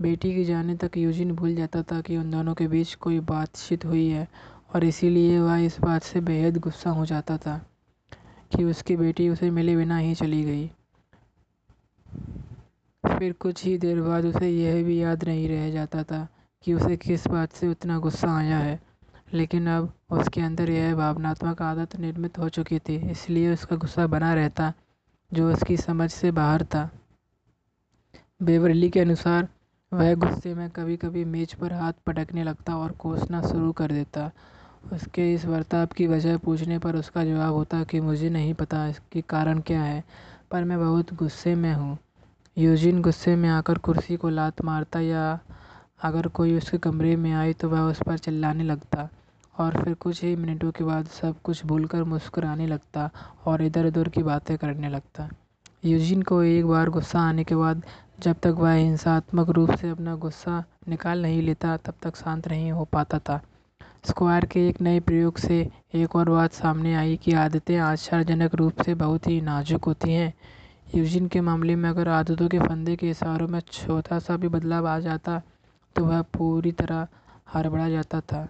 बेटी 0.01 0.33
के 0.35 0.43
जाने 0.43 0.75
तक 0.75 0.97
यूजिन 0.97 1.31
भूल 1.31 1.55
जाता 1.55 1.81
था 1.81 2.01
कि 2.01 2.17
उन 2.17 2.31
दोनों 2.31 2.53
के 2.53 2.67
बीच 2.67 2.95
कोई 2.95 3.19
बातचीत 3.19 3.85
हुई 3.85 4.07
है। 4.09 4.27
और 4.75 4.83
इसीलिए 4.83 5.39
वह 5.39 5.57
इस 5.57 5.79
बात 5.79 6.03
से 6.03 6.21
बेहद 6.21 6.57
गुस्सा 6.57 6.89
हो 6.89 7.05
जाता 7.05 7.37
था 7.37 7.57
कि 8.51 8.63
उसकी 8.63 8.95
बेटी 8.95 9.27
उसे 9.29 9.49
मिले 9.49 9.75
बिना 9.75 9.97
ही 9.97 10.15
चली 10.15 10.43
गई। 10.43 10.67
फिर 13.03 13.33
कुछ 13.33 13.63
ही 13.65 13.77
देर 13.77 14.01
बाद 14.01 14.25
उसे 14.25 14.49
यह 14.49 14.83
भी 14.83 15.01
याद 15.01 15.23
नहीं 15.23 15.47
रह 15.49 15.69
जाता 15.71 16.03
था 16.03 16.27
कि 16.63 16.73
उसे 16.73 16.97
किस 16.97 17.27
बात 17.27 17.53
से 17.53 17.67
उतना 17.67 17.97
गुस्सा 17.99 18.35
आया 18.37 18.57
है, 18.57 18.79
लेकिन 19.33 19.67
अब 19.67 19.91
उसके 20.11 20.41
अंदर 20.41 20.69
यह 20.69 20.95
भावनात्मक 20.95 21.61
आदत 21.61 21.95
निर्मित 21.95 22.39
हो 22.39 22.49
चुकी 22.49 22.79
थी, 22.79 22.95
इसलिए 23.11 23.53
उसका 23.53 23.75
गुस्सा 23.75 24.07
बना 24.07 24.33
रहता 24.33 24.73
जो 25.31 25.51
उसकी 25.53 25.77
समझ 25.77 26.09
से 26.11 26.31
बाहर 26.31 26.63
था। 26.63 26.89
बेवरली 28.43 28.89
के 28.89 28.99
अनुसार, 28.99 29.47
वह 29.91 30.13
गुस्से 30.15 30.53
में 30.53 30.69
कभी 30.69 30.97
कभी 30.97 31.25
मेज 31.25 31.53
पर 31.53 31.73
हाथ 31.73 31.93
पटकने 32.05 32.43
लगता 32.43 32.75
और 32.77 32.91
कोसना 32.91 33.41
शुरू 33.41 33.71
कर 33.71 33.91
देता 33.91 34.31
उसके 34.93 35.33
इस 35.33 35.45
बर्ताव 35.45 35.85
की 35.87 36.07
वजह 36.07 36.37
पूछने 36.37 36.77
पर 36.79 36.95
उसका 36.95 37.23
जवाब 37.25 37.53
होता 37.53 37.83
कि 37.83 37.99
मुझे 37.99 38.29
नहीं 38.29 38.53
पता 38.53 38.87
इसके 38.87 39.21
कारण 39.21 39.59
क्या 39.59 39.81
है, 39.81 40.03
पर 40.51 40.63
मैं 40.63 40.79
बहुत 40.79 41.13
गुस्से 41.13 41.55
में 41.55 41.73
हूँ। 41.73 41.97
यूजिन 42.57 43.01
गुस्से 43.01 43.35
में 43.35 43.49
आकर 43.49 43.77
कुर्सी 43.77 44.15
को 44.15 44.29
लात 44.29 44.61
मारता 44.61 44.99
या 44.99 45.39
अगर 46.03 46.27
कोई 46.27 46.55
उसके 46.57 46.77
कमरे 46.77 47.15
में 47.15 47.31
आए 47.33 47.53
तो 47.53 47.69
वह 47.69 47.81
उस 47.81 48.01
पर 48.07 48.17
चिल्लाने 48.17 48.63
लगता 48.63 49.07
और 49.55 49.83
फिर 49.83 49.93
कुछ 49.93 50.23
ही 50.23 50.35
मिनटों 50.35 50.71
के 50.71 50.83
बाद 50.83 51.07
सब 51.07 51.41
कुछ 51.43 51.65
भूलकर 51.65 52.03
मुस्कुराने 52.03 52.67
लगता 52.67 53.09
और 53.45 53.61
इधर 53.63 53.85
उधर 53.85 54.09
की 54.09 54.23
बातें 54.23 54.57
करने 54.57 54.89
लगता। 54.89 55.29
यूजिन 55.85 56.21
को 56.21 56.41
एक 56.43 56.65
बार 56.65 56.89
गुस्सा 56.89 57.19
आने 57.19 57.43
के 57.43 57.55
बाद 57.55 57.83
जब 58.19 58.35
तक 58.43 58.55
वह 58.57 58.73
हिंसात्मक 58.73 59.49
रूप 59.49 59.71
से 59.71 59.89
अपना 59.89 60.15
गुस्सा 60.15 60.63
निकाल 60.87 61.21
नहीं 61.21 61.41
लेता, 61.41 61.75
तब 61.77 61.93
तक 62.01 62.15
शांत 62.15 62.47
नहीं 62.47 62.71
हो 62.71 62.85
पाता 62.85 63.19
था। 63.19 63.41
स्क्वायर 64.05 64.45
के 64.45 64.67
एक 64.67 64.81
नए 64.81 64.99
प्रयोग 64.99 65.37
से 65.37 65.55
एक 65.95 66.15
और 66.15 66.29
बात 66.29 66.53
सामने 66.53 66.93
आई 66.95 67.15
कि 67.17 67.31
आदतें 67.35 67.77
आश्चर्यजनक 67.77 68.55
रूप 68.55 68.81
से 68.81 68.93
बहुत 68.95 69.27
ही 69.27 69.39
नाजुक 69.41 69.85
होती 69.85 70.13
हैं। 70.13 70.33
यूजिन 70.95 71.27
के 71.27 71.41
मामले 71.41 71.75
में 71.75 71.89
अगर 71.89 72.07
आदतों 72.09 72.47
के 72.49 72.59
फंदे 72.59 72.95
के 72.95 73.09
इशारों 73.09 73.47
में 73.47 73.59
छोटा 73.71 74.19
सा 74.19 74.35
भी 74.37 74.47
बदलाव 74.47 74.87
आ 74.87 74.97
जाता 74.99 75.41
तो 75.95 76.03
वह 76.05 76.21
पूरी 76.33 76.71
तरह 76.73 77.07
हड़बड़ा 77.53 77.87
जाता 77.89 78.19
था। 78.21 78.47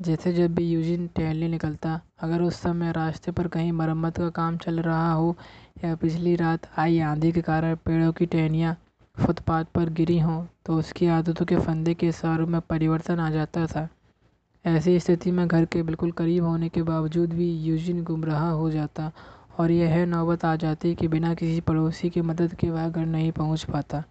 जैसे 0.00 0.32
जब 0.32 0.54
भी 0.54 0.68
यूजिन 0.70 1.06
टहलने 1.16 1.48
निकलता, 1.48 2.00
अगर 2.22 2.42
उस 2.42 2.60
समय 2.60 2.92
रास्ते 2.92 3.32
पर 3.32 3.48
कहीं 3.48 3.72
मरम्मत 3.72 4.16
का 4.18 4.28
काम 4.30 4.56
चल 4.56 4.80
रहा 4.80 5.12
हो 5.12 5.34
या 5.84 5.94
पिछली 5.94 6.34
रात 6.36 6.68
आई 6.78 6.98
आंधी 7.02 7.32
के 7.32 7.42
कारण 7.42 7.74
पेड़ों 7.84 8.12
की 8.12 8.26
टहनियाँ 8.26 8.76
फुटपाथ 9.16 9.64
पर 9.74 9.90
गिरी 9.92 10.18
हों 10.18 10.44
तो 10.66 10.78
उसकी 10.78 11.06
आदतों 11.08 11.44
के 11.44 11.56
फंदे 11.58 11.94
के 11.94 12.08
इशारों 12.08 12.46
में 12.46 12.60
परिवर्तन 12.60 13.20
आ 13.20 13.30
जाता 13.30 13.66
था। 13.66 13.88
ऐसी 14.64 14.98
स्थिति 15.00 15.30
में 15.30 15.46
घर 15.48 15.64
के 15.64 15.82
बिल्कुल 15.82 16.10
करीब 16.12 16.44
होने 16.44 16.68
के 16.68 16.82
बावजूद 16.82 17.32
भी 17.32 17.50
यूजिन 17.60 18.02
गुमराह 18.04 18.44
हो 18.48 18.70
जाता 18.70 19.10
और 19.58 19.70
यह 19.70 20.04
नौबत 20.06 20.44
आ 20.44 20.54
जाती 20.56 20.94
कि 20.94 21.08
बिना 21.08 21.34
किसी 21.34 21.60
पड़ोसी 21.60 22.10
की 22.10 22.20
मदद 22.22 22.54
के 22.54 22.70
वह 22.70 22.88
घर 22.88 23.06
नहीं 23.06 23.32
पहुँच 23.32 23.64
पाता। 23.64 24.02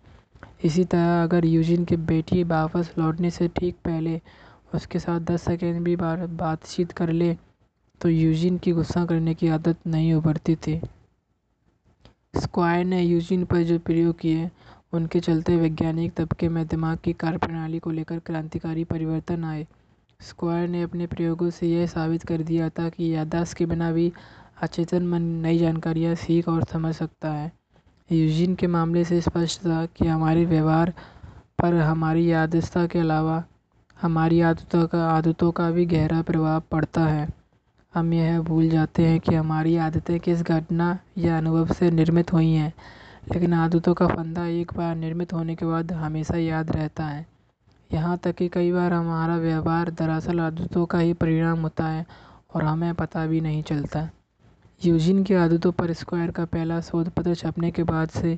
इसी 0.63 0.83
तरह 0.85 1.23
अगर 1.23 1.45
यूजिन 1.45 1.85
की 1.85 1.97
बेटी 2.05 2.43
वापस 2.43 2.93
लौटने 2.97 3.29
से 3.29 3.47
ठीक 3.57 3.75
पहले 3.85 4.19
उसके 4.75 4.99
साथ 4.99 5.19
दस 5.21 5.41
सेकेंड 5.41 5.83
भी 5.83 5.95
बार 5.95 6.25
बातचीत 6.27 6.91
कर 6.91 7.11
ले 7.11 7.35
तो 8.01 8.09
यूजिन 8.09 8.57
की 8.57 8.71
गुस्सा 8.71 9.05
करने 9.05 9.33
की 9.33 9.47
आदत 9.49 9.87
नहीं 9.87 10.13
उभरती 10.13 10.55
थी। 10.57 10.79
स्क्वायर 12.35 12.85
ने 12.85 13.01
यूजिन 13.01 13.45
पर 13.45 13.63
जो 13.63 13.79
प्रयोग 13.79 14.17
किए, 14.19 14.49
उनके 14.93 15.19
चलते 15.19 15.55
वैज्ञानिक 15.57 16.13
तबके 16.13 16.49
में 16.49 16.65
दिमाग 16.67 16.97
की 17.03 17.13
कार्यप्रणाली 17.13 17.79
को 17.79 17.91
लेकर 17.91 18.19
क्रांतिकारी 18.19 18.83
परिवर्तन 18.83 19.43
आए। 19.43 19.67
स्क्वायर 20.23 20.67
ने 20.69 20.81
अपने 20.81 21.07
प्रयोगों 21.07 21.49
से 21.49 21.67
यह 21.67 21.85
साबित 21.87 22.23
कर 22.23 22.41
दिया 22.43 22.69
था 22.69 22.87
कि 22.89 23.13
याददाश्त 23.13 23.57
के 23.57 23.65
बिना 23.65 23.91
भी 23.91 24.11
अचेतन 24.61 25.07
मन 25.07 25.21
नई 25.41 25.57
जानकारियाँ 25.57 26.15
सीख 26.15 26.47
और 26.49 26.63
समझ 26.63 26.93
सकता 26.95 27.31
है। 27.31 27.51
यूजीन 28.09 28.55
के 28.55 28.67
मामले 28.67 29.03
से 29.03 29.21
स्पष्ट 29.21 29.61
था 29.61 29.85
कि 29.85 30.07
हमारे 30.07 30.45
व्यवहार 30.45 30.93
पर 31.59 31.75
हमारी 31.75 32.31
यादस्ता 32.31 32.85
के 32.87 32.99
अलावा 32.99 33.43
हमारी 34.01 34.41
आदतों 34.41 34.85
का 34.87 35.05
आदतों 35.07 35.51
का 35.51 35.69
भी 35.71 35.85
गहरा 35.85 36.21
प्रभाव 36.21 36.63
पड़ता 36.71 37.05
है। 37.05 37.27
हम 37.93 38.13
यह 38.13 38.39
भूल 38.41 38.69
जाते 38.69 39.05
हैं 39.05 39.19
कि 39.19 39.35
हमारी 39.35 39.75
आदतें 39.77 40.19
किस 40.19 40.41
घटना 40.41 40.97
या 41.17 41.37
अनुभव 41.37 41.73
से 41.73 41.91
निर्मित 41.91 42.33
हुई 42.33 42.51
हैं, 42.51 42.73
लेकिन 43.33 43.53
आदतों 43.53 43.93
का 43.93 44.07
फंदा 44.07 44.45
एक 44.47 44.73
बार 44.73 44.95
निर्मित 44.95 45.33
होने 45.33 45.55
के 45.55 45.65
बाद 45.65 45.91
हमेशा 45.91 46.37
याद 46.37 46.71
रहता 46.71 47.05
है। 47.05 47.25
यहाँ 47.93 48.17
तक 48.17 48.35
कि 48.35 48.47
कई 48.49 48.71
बार 48.71 48.93
हमारा 48.93 49.35
व्यवहार 49.37 49.89
दरअसल 49.91 50.39
आदतों 50.39 50.85
का 50.85 50.99
ही 50.99 51.13
परिणाम 51.13 51.61
होता 51.61 51.87
है 51.87 52.05
और 52.55 52.63
हमें 52.63 52.93
पता 52.95 53.25
भी 53.25 53.41
नहीं 53.41 53.61
चलता। 53.63 54.09
यूजिन 54.81 55.23
की 55.23 55.33
आदतों 55.33 55.71
पर 55.71 55.93
स्क्वायर 55.93 56.31
का 56.31 56.45
पहला 56.45 56.79
शोध 56.81 57.09
पत्र 57.09 57.35
छपने 57.35 57.71
के 57.71 57.83
बाद 57.83 58.09
से 58.09 58.37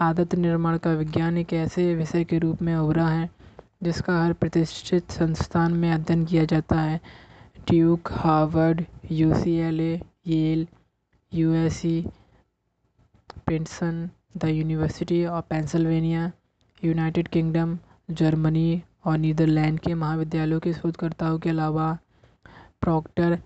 आदत 0.00 0.34
निर्माण 0.34 0.76
का 0.78 0.92
विज्ञान 0.92 1.38
एक 1.38 1.52
ऐसे 1.52 1.94
विषय 1.94 2.24
के 2.24 2.38
रूप 2.38 2.62
में 2.62 2.74
उभरा 2.76 3.06
है, 3.08 3.28
जिसका 3.82 4.22
हर 4.24 4.32
प्रतिष्ठित 4.32 5.10
संस्थान 5.10 5.72
में 5.72 5.90
अध्ययन 5.92 6.24
किया 6.24 6.44
जाता 6.44 6.80
है। 6.80 7.00
Duke, 7.70 8.12
Harvard 8.12 8.84
U 9.10 9.34
C 9.34 9.56
L 9.58 9.80
A 9.80 10.00
Yale 10.26 10.66
U 11.32 11.52
S 11.54 11.76
C 11.76 12.04
Princeton 13.46 14.08
the 14.36 14.44
University 14.44 15.24
of 15.26 15.44
Pennsylvania, 15.50 16.30
United 16.82 17.28
Kingdom, 17.28 17.78
Germany 18.10 18.82
और 19.04 19.18
नीदरलैंड 19.18 19.80
के 19.80 19.94
महाविद्यालयों 19.94 20.60
के 20.60 20.72
शोधकर्ताओं 20.72 21.38
के 21.38 21.50
अलावा 21.50 21.98
Procter 22.80 23.38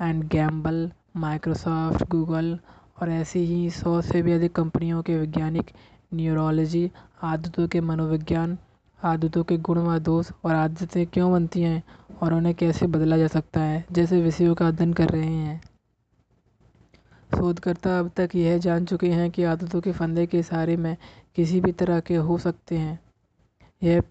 and 0.00 0.24
Gamble, 0.24 0.92
Microsoft, 1.16 2.08
Google 2.08 2.58
और 3.02 3.10
ऐसी 3.10 3.38
ही 3.38 3.70
सौ 3.70 4.00
से 4.00 4.22
भी 4.22 4.32
अधिक 4.32 4.52
कंपनियों 4.52 5.02
के 5.02 5.18
वैज्ञानिक, 5.18 5.70
न्यूरोलॉजी 6.14 6.90
आदतों 7.22 7.68
के 7.68 7.80
मनोविज्ञान 7.80 8.58
आदतों 9.04 9.44
के 9.44 9.56
गुण 9.58 9.78
व 9.78 9.98
दोष 9.98 10.30
और 10.44 10.54
आदतें 10.54 11.06
क्यों 11.06 11.32
बनती 11.32 11.62
हैं 11.62 11.82
और 12.22 12.34
उन्हें 12.34 12.54
कैसे 12.54 12.86
बदला 12.86 13.16
जा 13.16 13.26
सकता 13.26 13.60
है, 13.60 13.84
जैसे 13.92 14.20
विषयों 14.22 14.54
का 14.54 14.68
अध्ययन 14.68 14.92
कर 14.92 15.08
रहे 15.08 15.26
हैं। 15.26 15.60
शोधकर्ता 17.36 17.98
अब 17.98 18.10
तक 18.16 18.30
यह 18.34 18.58
जान 18.58 18.84
चुके 18.84 19.08
हैं 19.08 19.30
कि 19.30 19.44
आदतों 19.44 19.80
के 19.80 19.92
फंदे 19.92 20.26
के 20.26 20.38
इशारे 20.38 20.76
में 20.76 20.96
किसी 21.36 21.60
भी 21.60 21.72
तरह 21.72 22.00
के 22.00 22.16
हो 22.16 22.38
सकते 22.38 22.78
हैं। 22.78 23.00
यह 23.82 24.02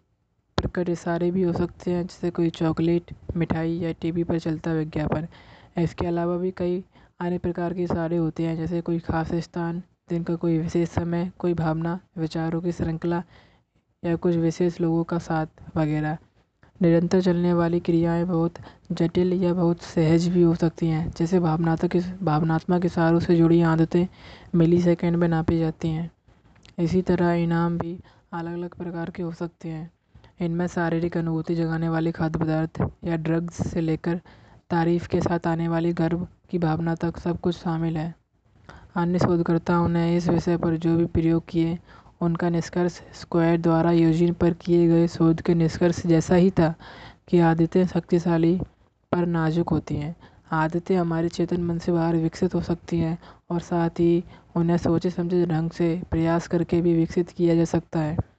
प्रकट 0.62 0.89
इशारे 0.89 1.32
भी 1.32 1.43
हो 1.43 1.53
सकते 1.53 1.91
हैं, 1.91 2.03
जैसे 2.03 2.30
कोई 2.30 2.49
चॉकलेट, 2.49 3.14
मिठाई 3.36 3.78
या 3.78 3.91
टीवी 3.91 4.24
पर 4.24 4.39
चलता 4.39 4.74
विज्ञापन। 4.74 5.28
इसके 5.78 6.07
अलावा 6.07 6.38
भी 6.38 6.51
कई 6.51 6.84
अन्य 7.20 7.38
प्रकार 7.38 7.74
के 7.74 7.84
इशारे 7.84 8.18
होते 8.18 8.43
हैं, 8.43 8.55
जैसे 8.57 8.82
कोई 8.82 8.99
खास 8.99 9.34
स्थान, 9.36 9.82
दिन 10.09 10.24
का 10.24 10.36
कोई 10.36 10.57
विशेष 10.57 10.89
समय, 10.89 11.32
कोई 11.39 11.53
भावना, 11.53 11.99
विचारों 12.18 12.62
की 12.62 12.72
श्रृंखला 12.72 13.24
या 14.03 14.16
कुछ 14.16 14.36
विशेष 14.36 14.80
लोगों 14.82 15.03
का 15.03 15.18
साथ 15.20 15.78
वगैरह। 15.78 16.18
निरंतर 16.82 17.22
चलने 17.22 17.53
वाली 17.53 17.80
क्रियाएँ 17.80 18.24
बहुत 18.26 18.53
जटिल 18.91 19.34
या 19.34 19.53
बहुत 19.53 19.82
सहज 19.82 20.28
भी 20.28 20.41
हो 20.41 20.55
सकती 20.55 20.88
हैं, 20.88 21.12
जैसे 21.18 21.39
भावनात्मक 21.39 21.97
भावनात्मक 22.24 22.86
इशारों 22.86 23.20
से 23.20 23.36
जुड़ी 23.36 23.62
आदतें 23.62 24.07
मिली 24.55 24.82
सेकेंड 24.82 25.16
में 25.16 25.28
नापी 25.28 25.59
जाती 25.59 25.89
हैं। 25.89 26.12
इसी 26.80 27.01
तरह 27.01 27.34
इनाम 27.34 27.78
भी 27.78 27.97
अलग 28.34 28.53
अलग 28.53 28.76
प्रकार 28.76 29.09
के 29.09 29.24
हो 29.24 29.32
सकते 29.32 29.70
हैं। 29.70 29.89
इनमें 30.42 30.68
शारीरिक 30.68 31.18
अनुभूति 31.18 31.56
जगाने 31.56 31.89
वाले 31.89 32.12
खाद्य 32.12 32.39
पदार्थ 32.39 32.82
या 33.06 33.16
ड्रग्स 33.16 33.68
से 33.68 33.82
लेकर 33.82 34.22
तारीफ़ 34.70 35.08
के 35.08 35.22
साथ 35.22 35.48
आने 35.48 35.68
वाली 35.68 35.94
गर्व 35.94 36.28
की 36.50 36.58
भावना 36.58 36.96
तक 36.96 37.18
सब 37.18 37.39
कुछ 37.39 37.56
शामिल 37.56 37.98
है। 37.98 38.16
अन्य 38.96 39.20
शोधकर्ताओं 39.20 39.88
ने 39.88 40.18
इस 40.18 40.30
विषय 40.30 40.58
पर 40.58 40.78
जो 40.78 40.96
भी 40.98 41.06
प्रयोग 41.06 41.44
किए, 41.50 41.78
उनका 42.22 42.50
निष्कर्ष 42.50 43.02
स्क्वायर 43.14 43.62
द्वारा 43.62 43.92
यूजीन 43.92 44.34
पर 44.34 44.54
किए 44.54 44.88
गए 44.88 45.08
शोध 45.08 45.42
के 45.42 45.54
निष्कर्ष 45.54 46.06
जैसा 46.08 46.36
ही 46.36 46.50
था 46.52 46.74
कि 47.28 47.39
आदतें 47.39 47.86
शक्तिशाली 47.88 48.60
पर 49.12 49.26
नाजुक 49.26 49.70
होती 49.70 49.96
हैं। 49.96 50.16
आदतें 50.52 50.96
हमारे 50.98 51.30
चेतन 51.30 51.64
मन 51.64 51.78
से 51.78 51.92
बाहर 51.92 52.16
विकसित 52.16 52.56
हो 52.56 52.62
सकती 52.62 53.00
हैं 53.00 53.18
और 53.52 53.60
साथ 53.60 53.89
ही 53.89 54.24
उन्हें 54.56 54.78
सोचे 54.78 55.10
समझे 55.10 55.46
ढंग 55.46 55.72
से 55.72 56.02
प्रयास 56.12 56.48
करके 56.48 56.82
भी 56.82 56.94
विकसित 56.94 57.30
किया 57.30 57.56
जा 57.56 57.66
सकता 57.66 58.00
है। 58.00 58.31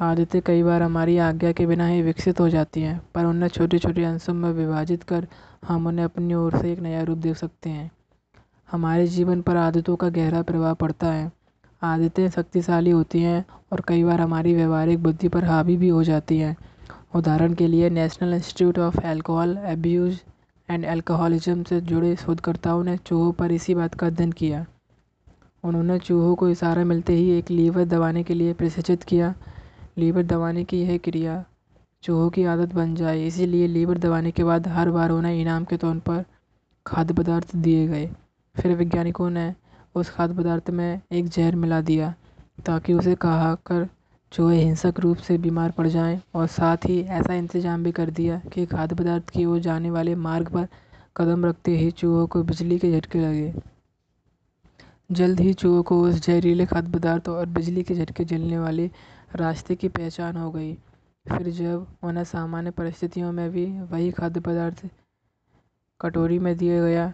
आदतें 0.00 0.40
कई 0.42 0.62
बार 0.62 0.82
हमारी 0.82 1.16
आज्ञा 1.18 1.52
के 1.52 1.66
बिना 1.66 1.86
ही 1.86 2.02
विकसित 2.02 2.40
हो 2.40 2.48
जाती 2.48 2.80
हैं, 2.80 3.00
पर 3.14 3.24
उन्हें 3.24 3.48
छोटे 3.48 3.78
छोटे 3.78 4.04
अंशों 4.04 4.34
में 4.34 4.50
विभाजित 4.50 5.02
कर 5.02 5.26
हम 5.68 5.86
उन्हें 5.86 6.04
अपनी 6.04 6.34
ओर 6.34 6.56
से 6.56 6.72
एक 6.72 6.78
नया 6.78 7.02
रूप 7.02 7.18
दे 7.18 7.34
सकते 7.34 7.70
हैं। 7.70 7.90
हमारे 8.70 9.06
जीवन 9.06 9.40
पर 9.42 9.56
आदतों 9.56 9.96
का 9.96 10.08
गहरा 10.08 10.42
प्रभाव 10.42 10.74
पड़ता 10.74 11.12
है। 11.12 11.32
आदतें 11.82 12.28
शक्तिशाली 12.30 12.90
होती 12.90 13.22
हैं 13.22 13.44
और 13.72 13.82
कई 13.88 14.04
बार 14.04 14.20
हमारी 14.20 14.54
व्यवहारिक 14.54 15.02
बुद्धि 15.02 15.28
पर 15.28 15.44
हावी 15.44 15.76
भी 15.76 15.88
हो 15.88 16.04
जाती 16.04 16.38
हैं। 16.38 16.56
उदाहरण 17.14 17.54
के 17.54 17.66
लिए 17.66 17.90
National 17.90 18.34
Institute 18.34 18.78
of 18.78 19.00
Alcohol 19.04 19.58
Abuse 19.64 20.20
and 20.68 20.84
Alcoholism 20.84 21.62
से 21.62 21.80
जुड़े 21.80 22.16
शोधकर्ताओं 22.16 22.84
ने 22.84 22.96
चूहों 22.96 23.32
पर 23.32 23.52
इसी 23.52 23.74
बात 23.74 23.94
का 23.94 24.06
अध्ययन 24.06 24.32
किया। 24.32 24.64
उन्होंने 25.64 25.98
चूहों 25.98 26.34
को 26.34 26.48
इशारा 26.48 26.84
मिलते 26.84 27.12
ही 27.12 27.30
एक 27.30 27.50
लीवर 27.50 27.84
दबाने 27.84 28.22
के 28.22 28.34
लिए 28.34 28.52
प्रशिक्षित 28.52 29.02
किया 29.02 29.34
लीवर 29.98 30.22
दबाने 30.24 30.64
की 30.64 30.80
यह 30.82 30.98
क्रिया 31.04 31.44
चूहों 32.02 32.28
की 32.30 32.44
आदत 32.44 32.74
बन 32.74 32.94
जाए। 32.94 33.26
इसीलिए 33.26 33.66
लीवर 33.66 33.98
दबाने 33.98 34.30
के 34.30 34.44
बाद 34.44 34.68
हर 34.68 34.90
बार 34.90 35.10
उन्हें 35.10 35.40
इनाम 35.40 35.64
के 35.64 35.76
तौर 35.76 35.98
पर 35.98 36.24
खाद्य 36.86 37.14
पदार्थ 37.14 37.54
दिए 37.56 37.86
गए। 37.88 38.06
फिर 38.56 38.74
वैज्ञानिकों 38.76 39.30
ने 39.30 39.52
उस 39.94 40.10
खाद्य 40.10 40.34
पदार्थ 40.34 40.70
में 40.70 41.00
एक 41.12 41.28
जहर 41.28 41.56
मिला 41.56 41.80
दिया 41.80 42.14
ताकि 42.66 42.94
उसे 42.94 43.14
कहा 43.14 43.54
कर 43.66 43.88
चूहे 44.32 44.60
हिंसक 44.60 45.00
रूप 45.00 45.16
से 45.16 45.38
बीमार 45.38 45.70
पड़ 45.70 45.86
जाएँ 45.88 46.20
और 46.34 46.46
साथ 46.46 46.86
ही 46.86 47.00
ऐसा 47.00 47.34
इंतज़ाम 47.34 47.84
भी 47.84 47.92
कर 47.92 48.10
दिया 48.10 48.38
कि 48.52 48.66
खाद्य 48.66 48.94
पदार्थ 48.94 49.30
की 49.30 49.44
ओर 49.44 49.58
जाने 49.60 49.90
वाले 49.90 50.14
मार्ग 50.14 50.48
पर 50.48 50.68
कदम 51.16 51.46
रखते 51.46 51.76
ही 51.76 51.90
चूहों 51.90 52.26
को 52.26 52.42
बिजली 52.42 52.78
के 52.78 52.92
झटके 52.92 53.18
लगे। 53.18 53.52
जल्द 55.12 55.40
ही 55.40 55.52
चूहों 55.54 55.82
को 55.82 56.00
उस 56.02 56.26
जहरीले 56.26 56.66
खाद्य 56.66 56.92
पदार्थ 56.92 57.28
और 57.28 57.46
बिजली 57.48 57.82
के 57.82 57.94
झटके 57.94 58.24
झेलने 58.24 58.58
वाले 58.58 58.90
रास्ते 59.30 59.74
की 59.74 59.88
पहचान 59.88 60.36
हो 60.36 60.50
गई। 60.50 60.74
फिर 61.26 61.48
जब 61.50 61.86
उन्हें 62.02 62.24
सामान्य 62.24 62.70
परिस्थितियों 62.70 63.32
में 63.32 63.50
भी 63.50 63.66
वही 63.82 64.10
खाद्य 64.10 64.40
पदार्थ 64.40 64.86
कटोरी 66.00 66.38
में 66.38 66.56
दिया 66.56 66.80
गया, 66.82 67.12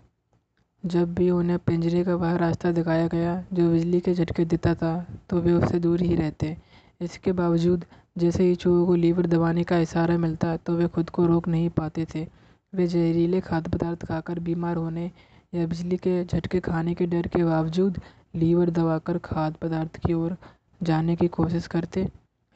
जब 0.84 1.14
भी 1.14 1.28
उन्हें 1.30 1.58
पिंजरे 1.58 2.04
का 2.04 2.14
वह 2.14 2.36
रास्ता 2.36 2.70
दिखाया 2.72 3.06
गया 3.08 3.44
जो 3.52 3.70
बिजली 3.70 4.00
के 4.00 4.14
झटके 4.14 4.44
देता 4.44 4.74
था 4.74 4.94
तो 5.30 5.40
वे 5.40 5.52
उससे 5.52 5.78
दूर 5.80 6.00
ही 6.00 6.14
रहते। 6.14 6.56
इसके 7.00 7.32
बावजूद, 7.32 7.84
जैसे 8.18 8.44
ही 8.44 8.54
चूहों 8.54 8.86
को 8.86 8.94
लीवर 8.94 9.26
दबाने 9.26 9.64
का 9.64 9.78
इशारा 9.78 10.16
मिलता 10.18 10.56
तो 10.56 10.76
वे 10.76 10.88
खुद 10.88 11.10
को 11.10 11.26
रोक 11.26 11.48
नहीं 11.48 11.70
पाते 11.72 12.06
थे। 12.14 12.26
वे 12.72 12.86
जहरीले 12.86 13.40
खाद्य 13.40 13.70
पदार्थ 13.70 14.04
खाकर 14.06 14.38
बीमार 14.40 14.76
होने 14.76 15.10
या 15.52 15.66
बिजली 15.66 15.96
के 15.96 16.24
झटके 16.24 16.60
खाने 16.60 16.94
के 16.94 17.06
डर 17.06 17.26
के 17.26 17.44
बावजूद 17.44 18.00
लीवर 18.36 18.70
दबाकर 18.70 19.18
खाद्य 19.18 19.58
पदार्थ 19.62 19.98
की 20.06 20.12
ओर 20.14 20.36
जाने 20.80 21.16
की 21.16 21.28
कोशिश 21.28 21.66
करते। 21.66 22.06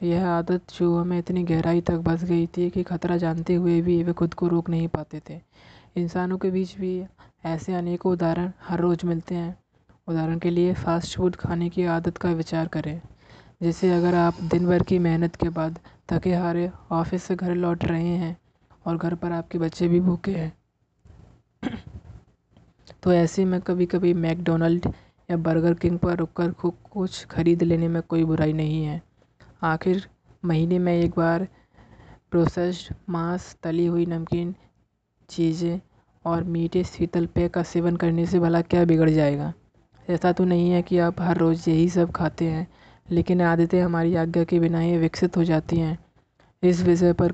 यह 0.01 0.27
आदत 0.27 0.69
चूहों 0.69 1.03
में 1.05 1.17
इतनी 1.19 1.43
गहराई 1.43 1.81
तक 1.81 1.97
बस 1.99 2.23
गई 2.23 2.47
थी 2.47 2.69
कि 2.69 2.83
खतरा 2.83 3.17
जानते 3.17 3.55
हुए 3.55 3.79
भी 3.81 4.01
वे 4.03 4.13
खुद 4.13 4.33
को 4.33 4.47
रोक 4.47 4.69
नहीं 4.69 4.87
पाते 4.87 5.21
थे। 5.29 5.39
इंसानों 5.97 6.37
के 6.37 6.51
बीच 6.51 6.75
भी 6.77 6.91
ऐसे 7.45 7.73
अनेकों 7.73 8.11
उदाहरण 8.13 8.51
हर 8.61 8.79
रोज़ 8.79 9.05
मिलते 9.05 9.35
हैं। 9.35 9.57
उदाहरण 10.07 10.39
के 10.39 10.49
लिए 10.49 10.73
फ़ास्ट 10.73 11.17
फ़ूड 11.17 11.35
खाने 11.35 11.69
की 11.69 11.83
आदत 11.87 12.17
का 12.17 12.31
विचार 12.31 12.67
करें, 12.67 13.01
जैसे 13.61 13.91
अगर 13.91 14.15
आप 14.15 14.41
दिन 14.43 14.65
भर 14.67 14.83
की 14.83 14.99
मेहनत 14.99 15.35
के 15.35 15.49
बाद 15.49 15.79
थके 16.11 16.33
हारे 16.33 16.69
ऑफ़िस 16.91 17.23
से 17.23 17.35
घर 17.35 17.55
लौट 17.55 17.85
रहे 17.85 18.15
हैं 18.15 18.35
और 18.85 18.97
घर 18.97 19.15
पर 19.15 19.31
आपके 19.31 19.57
बच्चे 19.57 19.87
भी 19.87 19.99
भूखे 19.99 20.31
हैं। 20.31 20.53
तो 23.03 23.13
ऐसे 23.13 23.45
में 23.45 23.59
कभी 23.61 23.85
कभी 23.85 24.13
मैकडोनल्ड 24.15 24.87
या 25.29 25.37
बर्गर 25.37 25.73
किंग 25.73 25.97
पर 25.99 26.15
रुककर 26.15 26.51
कुछ 26.91 27.25
खरीद 27.25 27.63
लेने 27.63 27.87
में 27.87 28.01
कोई 28.01 28.23
बुराई 28.23 28.53
नहीं 28.53 28.83
है। 28.85 29.01
आखिर 29.63 30.07
महीने 30.45 30.79
में 30.79 30.93
एक 30.93 31.11
बार 31.17 31.47
प्रोसेस्ड 32.31 32.93
मांस, 33.09 33.55
तली 33.63 33.85
हुई 33.85 34.05
नमकीन, 34.05 34.55
चीज़ें 35.29 35.79
और 36.25 36.43
मीठे 36.43 36.83
शीतल 36.83 37.25
पेय 37.25 37.47
का 37.47 37.63
सेवन 37.63 37.95
करने 37.95 38.25
से 38.25 38.39
भला 38.39 38.61
क्या 38.61 38.83
बिगड़ 38.85 39.09
जाएगा? 39.09 39.53
ऐसा 40.09 40.31
तो 40.31 40.45
नहीं 40.45 40.69
है 40.71 40.81
कि 40.81 40.97
आप 40.99 41.21
हर 41.21 41.37
रोज़ 41.37 41.69
यही 41.69 41.89
सब 41.89 42.11
खाते 42.11 42.45
हैं, 42.45 42.67
लेकिन 43.11 43.41
आदतें 43.41 43.81
हमारी 43.81 44.15
आज्ञा 44.15 44.43
के 44.43 44.59
बिना 44.59 44.79
ही 44.79 44.97
विकसित 44.97 45.37
हो 45.37 45.43
जाती 45.43 45.77
हैं। 45.77 45.97
इस 46.63 46.81
विषय 46.81 47.13
पर 47.13 47.33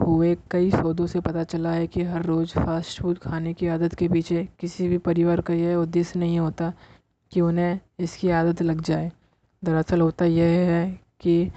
हुए 0.00 0.36
कई 0.50 0.70
शोधों 0.70 1.06
से 1.06 1.20
पता 1.20 1.44
चला 1.44 1.70
है 1.70 1.86
कि 1.86 2.02
हर 2.02 2.22
रोज़ 2.22 2.52
फास्ट 2.52 3.00
फ़ूड 3.00 3.18
खाने 3.18 3.54
की 3.54 3.66
आदत 3.66 3.94
के 3.94 4.08
पीछे 4.08 4.48
किसी 4.60 4.88
भी 4.88 4.98
परिवार 4.98 5.40
का 5.40 5.54
यह 5.54 5.76
उद्देश्य 5.76 6.18
नहीं 6.18 6.38
होता 6.38 6.72
कि 7.32 7.40
उन्हें 7.40 7.78
इसकी 8.00 8.30
आदत 8.30 8.62
लग 8.62 8.80
जाए। 8.80 9.10
दरअसल 9.62 10.00
होता 10.00 10.24
यह 10.24 10.70
है 10.70 11.00
कि 11.20 11.50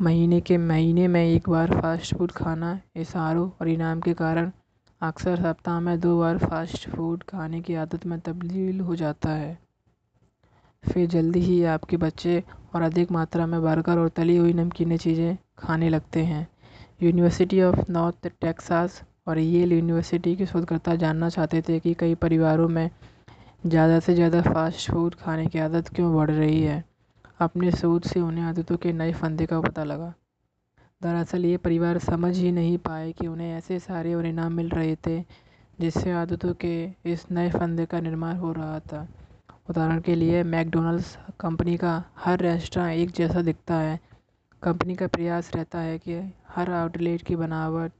महीने 0.00 0.40
के 0.40 0.56
महीने 0.58 1.06
में 1.08 1.24
एक 1.24 1.48
बार 1.48 1.80
फास्ट 1.80 2.14
फ़ूड 2.14 2.32
खाना, 2.32 2.78
इशारों 2.96 3.48
और 3.50 3.68
इनाम 3.68 4.00
के 4.00 4.14
कारण 4.14 4.50
अक्सर 5.00 5.36
सप्ताह 5.36 5.80
में 5.80 5.98
दो 6.00 6.18
बार 6.18 6.38
फास्ट 6.38 6.88
फ़ूड 6.88 7.22
खाने 7.22 7.60
की 7.60 7.74
आदत 7.74 8.06
में 8.06 8.18
तब्दील 8.20 8.80
हो 8.80 8.96
जाता 8.96 9.30
है। 9.30 9.58
फिर 10.84 11.06
जल्दी 11.06 11.40
ही 11.40 11.62
आपके 11.64 11.96
बच्चे 11.96 12.42
और 12.74 12.82
अधिक 12.82 13.10
मात्रा 13.12 13.46
में 13.46 13.62
बर्गर 13.62 13.98
और 13.98 14.08
तली 14.08 14.36
हुई 14.36 14.52
नमकीनी 14.52 14.98
चीज़ें 14.98 15.36
खाने 15.58 15.88
लगते 15.88 16.24
हैं। 16.24 16.46
यूनिवर्सिटी 17.02 17.62
ऑफ़ 17.62 17.90
नॉर्थ 17.90 18.28
टेक्सास 18.40 19.02
और 19.28 19.38
येल 19.38 19.72
यूनिवर्सिटी 19.72 20.34
के 20.36 20.46
शोधकर्ता 20.46 20.94
जानना 20.96 21.28
चाहते 21.28 21.62
थे 21.62 21.78
कि 21.80 21.94
कई 21.94 22.14
परिवारों 22.14 22.68
में 22.68 22.88
ज़्यादा 23.66 23.98
से 24.00 24.14
ज़्यादा 24.14 24.40
फास्ट 24.42 24.90
फ़ूड 24.90 25.14
खाने 25.14 25.46
की 25.46 25.58
आदत 25.58 25.88
क्यों 25.88 26.14
बढ़ 26.14 26.30
रही 26.30 26.62
है? 26.62 26.84
अपने 27.40 27.70
सोच 27.70 28.06
से 28.06 28.20
उन्हें 28.20 28.44
आदतों 28.44 28.76
के 28.76 28.92
नए 28.92 29.12
फंदे 29.12 29.46
का 29.46 29.60
पता 29.60 29.84
लगा। 29.84 30.12
दरअसल 31.02 31.44
ये 31.44 31.56
परिवार 31.56 31.98
समझ 31.98 32.36
ही 32.36 32.52
नहीं 32.52 32.76
पाए 32.78 33.12
कि 33.12 33.26
उन्हें 33.26 33.52
ऐसे 33.56 33.78
सारे 33.78 34.14
और 34.14 34.26
इनाम 34.26 34.52
मिल 34.52 34.68
रहे 34.68 34.96
थे 35.06 35.20
जिससे 35.78 36.10
आदतों 36.10 36.52
के 36.54 36.74
इस 37.06 37.26
नए 37.30 37.50
फंदे 37.50 37.86
का 37.86 38.00
निर्माण 38.00 38.36
हो 38.36 38.52
रहा 38.52 38.80
था। 38.80 39.06
उदाहरण 39.70 40.00
के 40.00 40.14
लिए, 40.14 40.42
मैकडोनल्ड्स 40.42 41.16
कंपनी 41.40 41.76
का 41.76 42.02
हर 42.16 42.38
रेस्टोरेंट 42.38 42.98
एक 42.98 43.10
जैसा 43.10 43.42
दिखता 43.42 43.74
है। 43.74 43.98
कंपनी 44.62 44.94
का 44.94 45.06
प्रयास 45.06 45.54
रहता 45.56 45.78
है 45.78 45.98
कि 45.98 46.20
हर 46.48 46.70
आउटलेट 46.72 47.22
की 47.22 47.36
बनावट, 47.36 47.92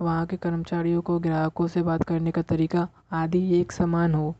वहाँ 0.00 0.26
के 0.26 0.36
कर्मचारियों 0.36 1.02
को, 1.02 1.18
ग्राहकों 1.18 1.66
से 1.66 1.82
बात 1.82 2.02
करने 2.02 2.30
का 2.30 2.42
तरीका 2.42 2.88
आदि 3.12 3.60
एक 3.60 3.72
समान 3.72 4.14
हो। 4.14 4.34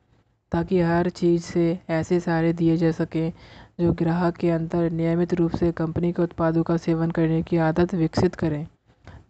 ताकि 0.53 0.81
हर 0.81 1.09
चीज़ 1.11 1.43
से 1.43 1.79
ऐसे 1.91 2.21
सारे 2.21 2.53
दिए 2.53 2.77
जा 2.77 2.91
सकें, 2.91 3.33
जो 3.81 3.93
ग्राहक 3.93 4.37
के 4.37 4.51
अंदर 4.51 4.91
नियमित 4.91 5.35
रूप 5.35 5.51
से 5.51 5.71
कंपनी 5.73 6.13
के 6.13 6.23
उत्पादों 6.23 6.63
का 6.63 6.77
सेवन 6.77 7.11
करने 7.11 7.43
की 7.43 7.57
आदत 7.57 7.95
विकसित 7.95 8.35
करें। 8.35 8.67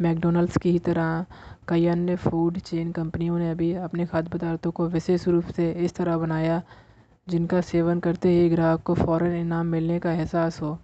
मैकडोनल्ड्स 0.01 0.57
की 0.57 0.71
ही 0.71 0.79
तरह, 0.79 1.25
कई 1.69 1.87
अन्य 1.87 2.17
फ़ूड 2.17 2.59
चेन 2.59 2.93
कंपनियों 2.93 3.39
ने 3.39 3.55
भी 3.55 3.73
अपने 3.75 4.07
खाद्य 4.07 4.31
पदार्थों 4.31 4.71
को 4.71 4.89
विशेष 4.89 5.27
रूप 5.29 5.45
से 5.45 5.71
इस 5.85 5.95
तरह 5.95 6.17
बनाया, 6.19 6.63
जिनका 7.29 7.61
सेवन 7.61 8.01
करते 8.01 8.29
ही 8.29 8.49
ग्राहक 8.51 8.83
को 8.83 8.95
फ़ौरन 8.95 9.35
इनाम 9.37 9.67
मिलने 9.67 9.99
का 9.99 10.13
एहसास 10.13 10.61
हो। 10.63 10.79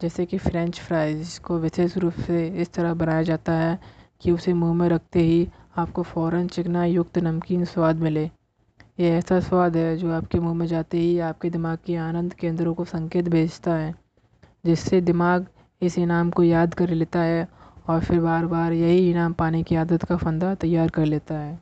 जैसे 0.00 0.26
कि 0.26 0.38
फ्रेंच 0.38 0.80
फ्राइज़ 0.80 1.40
को 1.40 1.58
विशेष 1.58 1.96
रूप 1.96 2.12
से 2.12 2.46
इस 2.62 2.72
तरह 2.72 2.94
बनाया 2.94 3.22
जाता 3.22 3.52
है 3.52 3.78
कि 4.22 4.30
उसे 4.30 4.52
मुँह 4.52 4.74
में 4.74 4.88
रखते 4.88 5.20
ही 5.20 5.46
आपको 5.76 6.02
फ़ौरन 6.02 6.48
चिकना 6.48 6.84
युक्त 6.84 7.18
नमकीन 7.18 7.64
स्वाद 7.64 7.96
मिले। 7.96 8.30
ये 8.98 9.10
ऐसा 9.10 9.38
स्वाद 9.40 9.76
है 9.76 9.96
जो 9.96 10.10
आपके 10.12 10.38
मुँह 10.40 10.54
में 10.54 10.66
जाते 10.66 10.98
ही 10.98 11.18
आपके 11.20 11.50
दिमाग 11.50 11.78
के 11.86 11.94
आनंद 11.98 12.34
केंद्रों 12.34 12.74
को 12.74 12.84
संकेत 12.84 13.28
भेजता 13.28 13.74
है, 13.74 13.94
जिससे 14.64 15.00
दिमाग 15.00 15.46
इस 15.82 15.98
इनाम 15.98 16.30
को 16.30 16.42
याद 16.42 16.74
कर 16.74 16.90
लेता 16.90 17.20
है 17.22 17.46
और 17.88 18.04
फिर 18.04 18.20
बार 18.20 18.46
बार 18.46 18.72
यही 18.72 19.10
इनाम 19.10 19.32
पाने 19.32 19.62
की 19.62 19.76
आदत 19.76 20.04
का 20.04 20.16
फंदा 20.16 20.54
तैयार 20.56 20.90
कर 20.90 21.04
लेता 21.06 21.38
है। 21.38 21.58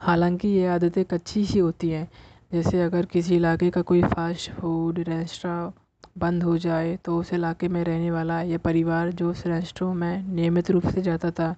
हालाँकि 0.00 0.48
ये 0.48 0.66
आदतें 0.68 1.04
कच्ची 1.04 1.42
ही 1.44 1.58
होती 1.58 1.90
हैं, 1.90 2.08
जैसे 2.52 2.82
अगर 2.82 3.06
किसी 3.06 3.36
इलाके 3.36 3.70
का 3.70 3.82
कोई 3.82 4.02
फास्ट 4.04 4.50
फ़ूड 4.52 4.98
रेस्टोरें 5.08 5.70
बंद 6.18 6.42
हो 6.42 6.56
जाए 6.58 6.96
तो 7.04 7.18
उस 7.18 7.32
इलाके 7.32 7.68
में 7.68 7.82
रहने 7.84 8.10
वाला 8.10 8.40
या 8.42 8.58
परिवार 8.58 9.10
जो 9.12 9.30
उस 9.30 9.46
रेस्टोरेंट 9.46 9.96
में 9.98 10.34
नियमित 10.34 10.70
रूप 10.70 10.86
से 10.88 11.02
जाता 11.02 11.30
था 11.30 11.54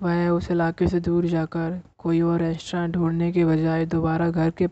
वह 0.00 0.28
उस 0.30 0.50
इलाके 0.50 0.86
से 0.88 1.00
दूर 1.00 1.26
जाकर 1.26 1.80
कोई 1.98 2.20
और 2.20 2.40
रेस्टोरेंट 2.40 2.94
ढूँढने 2.94 3.30
के 3.32 3.44
बजाय 3.44 3.86
दोबारा 3.86 4.30
घर 4.30 4.50
के 4.60 4.68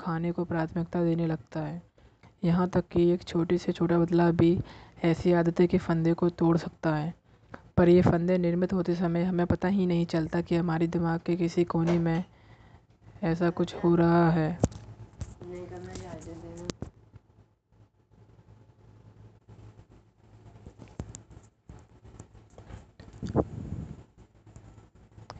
खाने 0.00 0.32
को 0.32 0.44
प्राथमिकता 0.44 1.02
देने 1.04 1.26
लगता 1.26 1.60
है। 1.60 1.82
यहाँ 2.44 2.68
तक 2.68 2.88
कि 2.92 3.08
एक 3.10 3.22
छोटे 3.22 3.58
से 3.58 3.72
छोटा 3.72 3.98
बदलाव 3.98 4.32
भी 4.32 4.58
ऐसी 5.04 5.32
आदतें 5.32 5.66
के 5.68 5.78
फंदे 5.78 6.12
को 6.14 6.28
तोड़ 6.30 6.56
सकता 6.56 6.94
है। 6.94 7.14
पर 7.76 7.88
ये 7.88 8.02
फंदे 8.02 8.38
निर्मित 8.38 8.72
होते 8.72 8.94
समय 8.94 9.24
हमें 9.24 9.46
पता 9.46 9.68
ही 9.68 9.86
नहीं 9.86 10.06
चलता 10.06 10.40
कि 10.40 10.56
हमारे 10.56 10.86
दिमाग 10.86 11.20
के 11.26 11.36
किसी 11.36 11.64
कोने 11.64 11.98
में 11.98 12.24
ऐसा 13.22 13.50
कुछ 13.50 13.74
हो 13.74 13.94
रहा 13.94 14.30
है। 14.30 14.58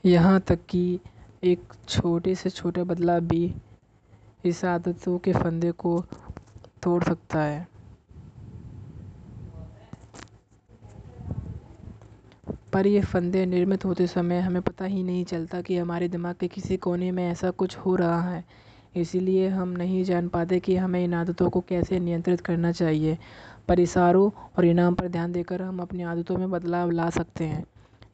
यहाँ 0.06 0.40
तक 0.40 0.58
कि 0.68 1.00
एक 1.44 1.60
छोटे 1.88 2.34
से 2.34 2.50
छोटा 2.50 2.84
बदलाव 2.84 3.20
भी 3.20 3.54
इस 4.44 4.64
आदतों 4.64 5.18
के 5.18 5.32
फंदे 5.32 5.70
को 5.70 6.04
तोड़ 6.82 7.04
सकता 7.04 7.42
है। 7.42 7.68
पर 12.72 12.86
ये 12.86 13.00
फंदे 13.00 13.46
निर्मित 13.46 13.84
होते 13.84 14.06
समय 14.06 14.40
हमें 14.40 14.62
पता 14.62 14.84
ही 14.84 15.02
नहीं 15.02 15.24
चलता 15.24 15.60
कि 15.60 15.76
हमारे 15.76 16.08
दिमाग 16.08 16.34
के 16.34 16.48
किसी 16.48 16.76
कोने 16.76 17.10
में 17.10 17.30
ऐसा 17.30 17.50
कुछ 17.50 17.76
हो 17.76 17.96
रहा 17.96 18.20
है। 18.22 18.44
इसीलिए 18.96 19.48
हम 19.48 19.68
नहीं 19.68 20.04
जान 20.04 20.28
पाते 20.28 20.60
कि 20.60 20.76
हमें 20.76 21.04
इन 21.04 21.14
आदतों 21.14 21.50
को 21.50 21.60
कैसे 21.60 21.98
नियंत्रित 21.98 22.40
करना 22.40 22.72
चाहिए। 22.72 23.18
पर 23.68 23.80
इशारों 23.80 24.30
और 24.58 24.64
इनाम 24.64 24.94
पर 24.94 25.08
ध्यान 25.08 25.32
देकर 25.32 25.62
हम 25.62 25.78
अपनी 25.78 26.02
आदतों 26.02 26.36
में 26.36 26.50
बदलाव 26.50 26.90
ला 26.90 27.10
सकते 27.10 27.44
हैं। 27.44 27.64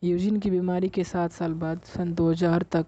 यूजिन 0.04 0.38
की 0.38 0.50
बीमारी 0.50 0.88
के 0.88 1.04
सात 1.04 1.32
साल 1.32 1.52
बाद, 1.52 1.80
सन 1.84 2.12
2000 2.14 2.62
तक, 2.62 2.86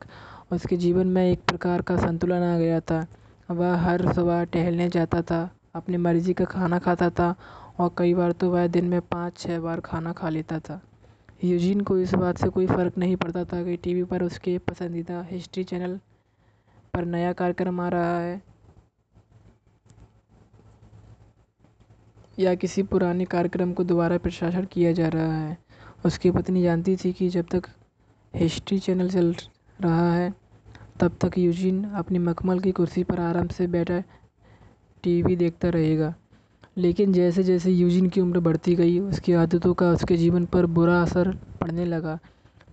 उसके 0.52 0.76
जीवन 0.76 1.06
में 1.06 1.22
एक 1.30 1.40
प्रकार 1.40 1.82
का 1.82 1.96
संतुलन 1.96 2.42
आ 2.42 2.58
गया 2.58 2.80
था। 2.80 3.06
वह 3.50 3.76
हर 3.76 4.12
सुबह 4.12 4.42
टहलने 4.44 4.88
जाता 4.88 5.22
था, 5.22 5.38
अपनी 5.74 5.96
मर्ज़ी 5.96 6.32
का 6.32 6.44
खाना 6.44 6.78
खाता 6.78 7.10
था 7.10 7.34
और 7.78 7.90
कई 7.98 8.14
बार 8.14 8.32
तो 8.32 8.50
वह 8.50 8.66
दिन 8.66 8.84
में 8.84 9.00
पाँच 9.00 9.38
छः 9.38 9.60
बार 9.60 9.80
खाना 9.80 10.12
खा 10.12 10.28
लेता 10.28 10.58
था। 10.58 10.80
यूजिन 11.44 11.80
को 11.80 11.98
इस 11.98 12.14
बात 12.14 12.38
से 12.38 12.48
कोई 12.48 12.66
फ़र्क 12.66 12.98
नहीं 12.98 13.16
पड़ता 13.16 13.44
था 13.44 13.62
कि 13.64 13.76
टीवी 13.76 14.04
पर 14.04 14.22
उसके 14.22 14.58
पसंदीदा 14.58 15.22
हिस्ट्री 15.30 15.64
चैनल 15.64 15.98
पर 16.94 17.04
नया 17.04 17.32
कार्यक्रम 17.32 17.80
आ 17.80 17.88
रहा 17.88 18.18
है 18.18 18.40
या 22.38 22.54
किसी 22.54 22.82
पुराने 22.82 23.24
कार्यक्रम 23.24 23.72
को 23.72 23.84
दोबारा 23.84 24.18
प्रसारण 24.18 24.64
किया 24.64 24.92
जा 24.92 25.08
रहा 25.08 25.32
है। 25.32 25.65
उसकी 26.06 26.30
पत्नी 26.30 26.62
जानती 26.62 26.96
थी 26.96 27.12
कि 27.12 27.28
जब 27.28 27.46
तक 27.50 27.66
हिस्ट्री 28.34 28.78
चैनल 28.78 29.10
चल 29.10 29.34
रहा 29.80 30.12
है, 30.14 30.34
तब 31.00 31.16
तक 31.20 31.38
यूजिन 31.38 31.84
अपनी 31.84 32.18
मखमल 32.18 32.60
की 32.60 32.72
कुर्सी 32.72 33.04
पर 33.04 33.20
आराम 33.20 33.48
से 33.48 33.66
बैठा 33.66 34.02
टीवी 35.02 35.36
देखता 35.36 35.68
रहेगा। 35.68 36.14
लेकिन 36.78 37.12
जैसे 37.12 37.42
जैसे 37.42 37.70
यूजिन 37.70 38.08
की 38.08 38.20
उम्र 38.20 38.40
बढ़ती 38.40 38.74
गई, 38.74 38.98
उसकी 38.98 39.32
आदतों 39.32 39.74
का 39.74 39.90
उसके 39.90 40.16
जीवन 40.16 40.46
पर 40.46 40.66
बुरा 40.66 41.02
असर 41.02 41.38
पड़ने 41.60 41.84
लगा। 41.84 42.18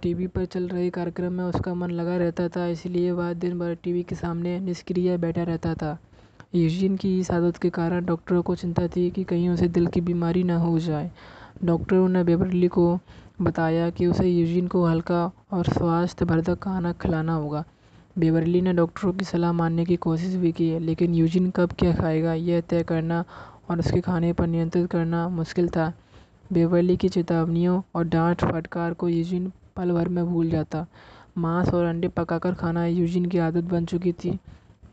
टीवी 0.02 0.28
पर 0.28 0.46
चल 0.46 0.68
रहे 0.68 0.90
कार्यक्रम 0.90 1.34
में 1.34 1.44
उसका 1.44 1.74
मन 1.74 1.90
लगा 1.90 2.18
रहता 2.18 2.48
था, 2.48 2.68
इसलिए 2.68 3.12
वह 3.12 3.34
दिन 3.34 3.60
भर 3.60 3.78
टीवी 3.84 4.04
के 4.04 4.16
सामने 4.16 4.60
निष्क्रिय 4.60 5.18
बैठा 5.18 5.44
रहता 5.44 5.74
था। 5.74 6.00
यूजिन 6.56 6.98
की 6.98 7.20
इस 7.20 7.32
आदत 7.32 7.58
के 7.58 7.70
कारण 7.70 8.06
डॉक्टरों 8.06 8.42
को 8.42 8.56
चिंता 8.56 8.88
थी 8.88 9.12
कि 9.12 9.24
कहीं 9.24 9.50
उसे 9.50 9.68
दिल 9.68 9.88
की 9.88 10.02
बीमारी 10.02 10.44
ना 10.44 10.58
हो 10.58 10.80
जाए। 10.80 11.12
डॉक्टरों 11.64 12.10
ने 12.10 12.24
बेबरली 12.24 12.68
को 12.68 13.00
बताया 13.42 13.90
कि 13.90 14.06
उसे 14.06 14.30
यूजिन 14.30 14.68
को 14.68 14.86
हल्का 14.86 15.32
और 15.52 15.64
स्वास्थ्य 15.64 15.80
स्वास्थ्यवर्धक 15.80 16.60
खाना 16.60 16.94
खिलाना 16.94 17.34
होगा। 17.34 17.64
बेवरली 18.18 18.62
ने 18.62 18.74
डॉक्टरों 18.74 19.14
की 19.14 19.26
सलाह 19.26 19.52
मानने 19.52 19.86
की 19.86 19.96
कोशिश 19.96 20.36
भी 20.36 20.52
की, 20.52 20.80
लेकिन 20.80 21.16
यूजिन 21.16 21.50
कब 21.50 21.72
क्या 21.80 21.94
खाएगा, 21.94 22.34
यह 22.34 22.62
तय 22.62 22.84
करना 22.84 23.24
और 23.70 23.80
उसके 23.80 24.02
खाने 24.02 24.34
पर 24.34 24.48
नियंत्रित 24.48 24.92
करना 24.92 25.30
मुश्किल 25.30 25.70
था। 25.70 25.94
बेवरली 26.54 26.98
की 26.98 27.10
चेतावनियों 27.10 27.82
और 27.96 28.04
डांट 28.04 28.42
फटकार 28.42 28.94
को 28.94 29.10
यूजिन 29.10 29.52
पल 29.76 29.92
भर 29.92 30.08
में 30.08 30.26
भूल 30.26 30.50
जाता। 30.50 30.86
मांस 31.38 31.74
और 31.74 31.86
अंडे 31.86 32.08
पकाकर 32.08 32.54
खाना 32.54 32.86
यूजिन 32.86 33.26
की 33.26 33.38
आदत 33.38 33.64
बन 33.64 33.86
चुकी 33.86 34.12
थी। 34.12 34.40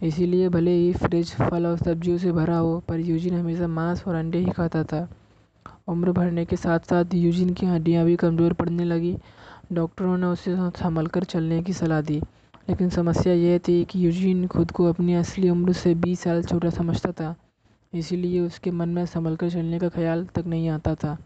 इसीलिए 0.02 0.48
भले 0.48 0.70
ही 0.70 0.92
फ्रिज, 0.92 1.34
फल 1.34 1.66
और 1.66 1.76
सब्जियों 1.76 2.18
से 2.18 2.32
भरा 2.32 2.56
हो, 2.56 2.82
पर 2.88 3.00
यूजिन 3.00 3.34
हमेशा 3.34 3.66
मांस 3.66 4.04
और 4.08 4.14
अंडे 4.14 4.38
ही 4.38 4.50
खाता 4.50 4.84
था। 4.84 5.08
उम्र 5.88 6.12
बढ़ने 6.12 6.44
के 6.44 6.56
साथ 6.56 6.90
साथ 6.90 7.14
यूजिन 7.14 7.52
की 7.54 7.66
हड्डियाँ 7.66 8.04
भी 8.04 8.16
कमज़ोर 8.16 8.52
पड़ने 8.52 8.84
लगी। 8.84 9.16
डॉक्टरों 9.72 10.16
ने 10.18 10.26
उसे 10.26 10.54
संभल 10.78 11.06
कर 11.06 11.24
चलने 11.24 11.62
की 11.62 11.72
सलाह 11.72 12.00
दी, 12.00 12.20
लेकिन 12.68 12.88
समस्या 12.90 13.32
यह 13.32 13.58
थी 13.58 13.84
कि 13.84 14.04
यूजिन 14.04 14.46
खुद 14.48 14.70
को 14.70 14.88
अपनी 14.88 15.14
असली 15.14 15.50
उम्र 15.50 15.72
से 15.72 15.94
बीस 15.96 16.20
साल 16.20 16.42
छोटा 16.42 16.70
समझता 16.70 17.12
था, 17.12 17.34
इसीलिए 17.92 18.40
उसके 18.40 18.70
मन 18.70 18.88
में 18.88 19.04
संभल 19.06 19.36
कर 19.36 19.50
चलने 19.50 19.78
का 19.78 19.88
ख्याल 19.90 20.24
तक 20.34 20.46
नहीं 20.46 20.68
आता 20.68 20.94
था। 20.94 21.16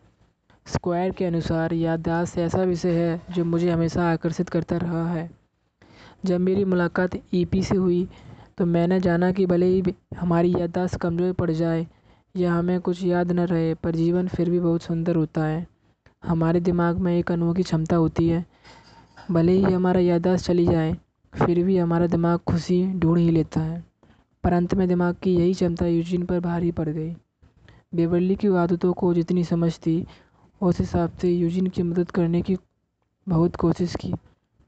स्क्वायर 0.66 1.10
के 1.12 1.24
अनुसार 1.24 1.72
याददाश्त 1.74 2.38
ऐसा 2.38 2.62
विषय 2.64 2.92
है 2.92 3.20
जो 3.30 3.44
मुझे 3.44 3.70
हमेशा 3.70 4.10
आकर्षित 4.12 4.48
करता 4.48 4.76
रहा 4.76 5.08
है। 5.08 5.28
जब 6.24 6.40
मेरी 6.40 6.64
मुलाकात 6.64 7.18
ईपी 7.34 7.62
से 7.62 7.76
हुई 7.76 8.06
तो 8.58 8.66
मैंने 8.66 9.00
जाना 9.00 9.30
कि 9.32 9.46
भले 9.46 9.66
ही 9.66 9.94
हमारी 10.16 10.52
याददाश्त 10.52 10.96
कमज़ोर 11.00 11.32
पड़ 11.32 11.50
जाए 11.52 11.86
या 12.36 12.54
हमें 12.54 12.80
कुछ 12.80 13.04
याद 13.04 13.32
न 13.32 13.40
रहे, 13.40 13.74
पर 13.74 13.94
जीवन 13.94 14.28
फिर 14.28 14.50
भी 14.50 14.60
बहुत 14.60 14.82
सुंदर 14.82 15.16
होता 15.16 15.44
है। 15.44 15.66
हमारे 16.24 16.60
दिमाग 16.60 16.98
में 16.98 17.18
एक 17.18 17.32
अनोखी 17.32 17.62
क्षमता 17.62 17.96
होती 17.96 18.28
है। 18.28 18.46
भले 19.30 19.52
ही 19.52 19.62
हमारा 19.62 20.00
याददाश्त 20.00 20.46
चली 20.46 20.66
जाए, 20.66 20.96
फिर 21.34 21.64
भी 21.64 21.78
हमारा 21.78 22.06
दिमाग 22.06 22.38
खुशी 22.38 22.86
ढूंढ 22.92 23.18
ही 23.18 23.30
लेता 23.30 23.60
है। 23.60 23.84
पर 24.44 24.52
अंत 24.52 24.74
में 24.74 24.88
दिमाग 24.88 25.16
की 25.22 25.34
यही 25.34 25.54
क्षमता 25.54 25.86
यूजिन 25.86 26.24
पर 26.26 26.40
भारी 26.40 26.72
पड़ 26.72 26.88
गई। 26.88 27.16
बेवरली 27.94 28.36
की 28.36 28.48
आदतों 28.48 28.92
को 28.92 29.14
जितनी 29.14 29.44
समझ 29.44 29.78
थी 29.78 30.06
उस 30.60 30.78
हिसाब 30.78 31.10
से 31.10 31.30
यूजिन 31.30 31.66
की 31.66 31.82
मदद 31.82 32.10
करने 32.10 32.42
की 32.42 32.56
बहुत 33.28 33.56
कोशिश 33.56 33.96
की। 33.96 34.14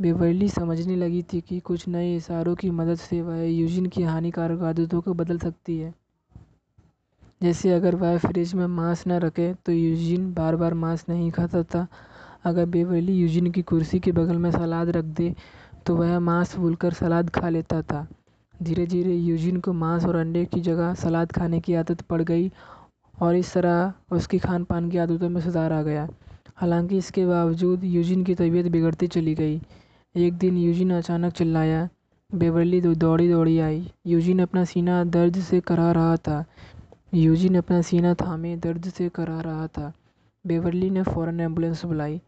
बेवरली 0.00 0.48
समझने 0.48 0.96
लगी 0.96 1.22
थी 1.22 1.40
कि 1.40 1.60
कुछ 1.60 1.88
नए 1.88 2.16
इशारों 2.16 2.54
की 2.54 2.70
मदद 2.70 2.94
से 2.94 3.22
वह 3.22 3.42
यूजिन 3.42 3.86
की 3.86 4.02
हानिकारक 4.02 4.62
आदतों 4.62 5.00
को 5.00 5.14
बदल 5.14 5.38
सकती 5.38 5.78
है। 5.78 5.94
जैसे 7.40 7.72
अगर 7.72 7.94
वह 7.96 8.16
फ्रिज 8.18 8.54
में 8.54 8.66
मांस 8.66 9.02
न 9.08 9.18
रखे 9.20 9.52
तो 9.66 9.72
यूजिन 9.72 10.32
बार 10.34 10.56
बार 10.56 10.74
मांस 10.74 11.04
नहीं 11.08 11.30
खाता। 11.30 11.62
था 11.64 11.86
अगर 12.44 12.66
बेवरली 12.66 13.12
यूजिन 13.12 13.50
की 13.52 13.62
कुर्सी 13.62 13.98
के 14.00 14.12
बगल 14.12 14.36
में 14.36 14.50
सलाद 14.50 14.88
रख 14.96 15.04
दे 15.16 15.34
तो 15.86 15.96
वह 15.96 16.18
मांस 16.20 16.56
भूलकर 16.56 16.92
सलाद 16.92 17.30
खा 17.30 17.48
लेता 17.48 17.80
था। 17.82 18.06
धीरे 18.54 18.86
धीरे 18.86 19.14
यूजिन 19.14 19.60
को 19.60 19.72
मांस 19.74 20.04
और 20.06 20.16
अंडे 20.16 20.44
की 20.44 20.60
जगह 20.60 20.94
सलाद 20.94 21.32
खाने 21.32 21.60
की 21.60 21.74
आदत 21.74 22.00
पड़ 22.02 22.22
गई 22.22 22.50
और 23.14 23.36
इस 23.36 23.52
तरह 23.54 23.92
उसकी 24.12 24.38
खान 24.38 24.64
पान 24.64 24.88
की 24.90 24.98
आदतों 24.98 25.28
में 25.28 25.40
सुधार 25.40 25.72
आ 25.72 25.82
गया। 25.82 26.08
हालाँकि 26.56 26.98
इसके 26.98 27.26
बावजूद 27.26 27.84
यूजिन 27.84 28.24
की 28.24 28.34
तबीयत 28.34 28.66
बिगड़ती 28.66 29.06
चली 29.08 29.34
गई। 29.34 29.60
एक 30.14 30.34
दिन 30.34 30.56
यूजिन 30.58 30.92
अचानक 30.94 31.32
चिल्लाया 31.32 31.88
बेवरली 32.30 32.80
दौड़ी 32.80 33.28
दौड़ी 33.28 33.58
आई। 33.58 33.86
यूजिन 34.06 34.38
अपना 34.42 34.64
सीना 34.64 35.02
दर्द 35.06 35.36
से 35.40 35.60
करा 35.60 35.90
रहा 35.92 36.16
था। 36.18 36.44
यूजिन 37.14 37.54
अपना 37.54 37.80
सीना 37.82 38.14
थामे 38.14 38.56
दर्द 38.56 38.84
से 38.84 39.08
करा 39.08 39.40
रहा 39.40 39.66
था। 39.66 39.92
बेवरली 40.46 40.90
ने 40.90 41.02
फ़ौरन 41.02 41.40
एंबुलेंस 41.40 41.84
बुलाई। 41.84 42.20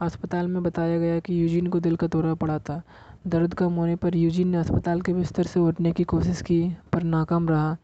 अस्पताल 0.00 0.46
में 0.46 0.62
बताया 0.62 0.98
गया 0.98 1.18
कि 1.18 1.42
यूजिन 1.42 1.66
को 1.66 1.80
दिल 1.80 1.96
का 1.96 2.06
दौरा 2.06 2.34
पड़ा 2.34 2.58
था। 2.58 2.82
दर्द 3.26 3.54
कम 3.54 3.72
होने 3.72 3.96
पर 3.96 4.16
यूजिन 4.16 4.48
ने 4.48 4.56
अस्पताल 4.56 5.00
के 5.00 5.12
बिस्तर 5.12 5.42
से 5.42 5.60
उठने 5.60 5.92
की 5.92 6.04
कोशिश 6.04 6.42
की, 6.42 6.76
पर 6.92 7.02
नाकाम 7.02 7.48
रहा। 7.48 7.76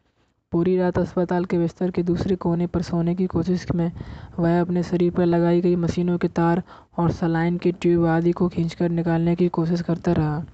पूरी 0.53 0.76
रात 0.76 0.99
अस्पताल 0.99 1.45
के 1.45 1.59
बिस्तर 1.59 1.90
के 1.90 2.03
दूसरे 2.03 2.36
कोने 2.36 2.66
पर 2.66 2.82
सोने 2.82 3.14
की 3.14 3.26
कोशिश 3.26 3.66
में 3.74 3.93
वह 4.38 4.61
अपने 4.61 4.82
शरीर 4.82 5.12
पर 5.12 5.26
लगाई 5.26 5.61
गई 5.61 5.76
मशीनों 5.76 6.18
के 6.18 6.28
तार 6.28 6.62
और 6.99 7.11
सलाइन 7.11 7.57
के 7.59 7.72
ट्यूब 7.72 8.07
आदि 8.07 8.32
को 8.32 8.49
खींचकर 8.49 8.88
निकालने 8.88 9.36
की 9.36 9.49
कोशिश 9.49 9.82
करता 9.82 10.12
रहा। 10.12 10.45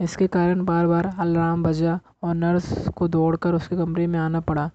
इसके 0.00 0.26
कारण 0.26 0.64
बार 0.64 0.86
बार 0.86 1.14
अलार्म 1.18 1.62
बजा 1.62 1.98
और 2.22 2.34
नर्स 2.34 2.88
को 2.88 3.08
दौड़कर 3.08 3.54
उसके 3.54 3.76
कमरे 3.76 4.06
में 4.06 4.18
आना 4.18 4.40
पड़ा। 4.40 4.70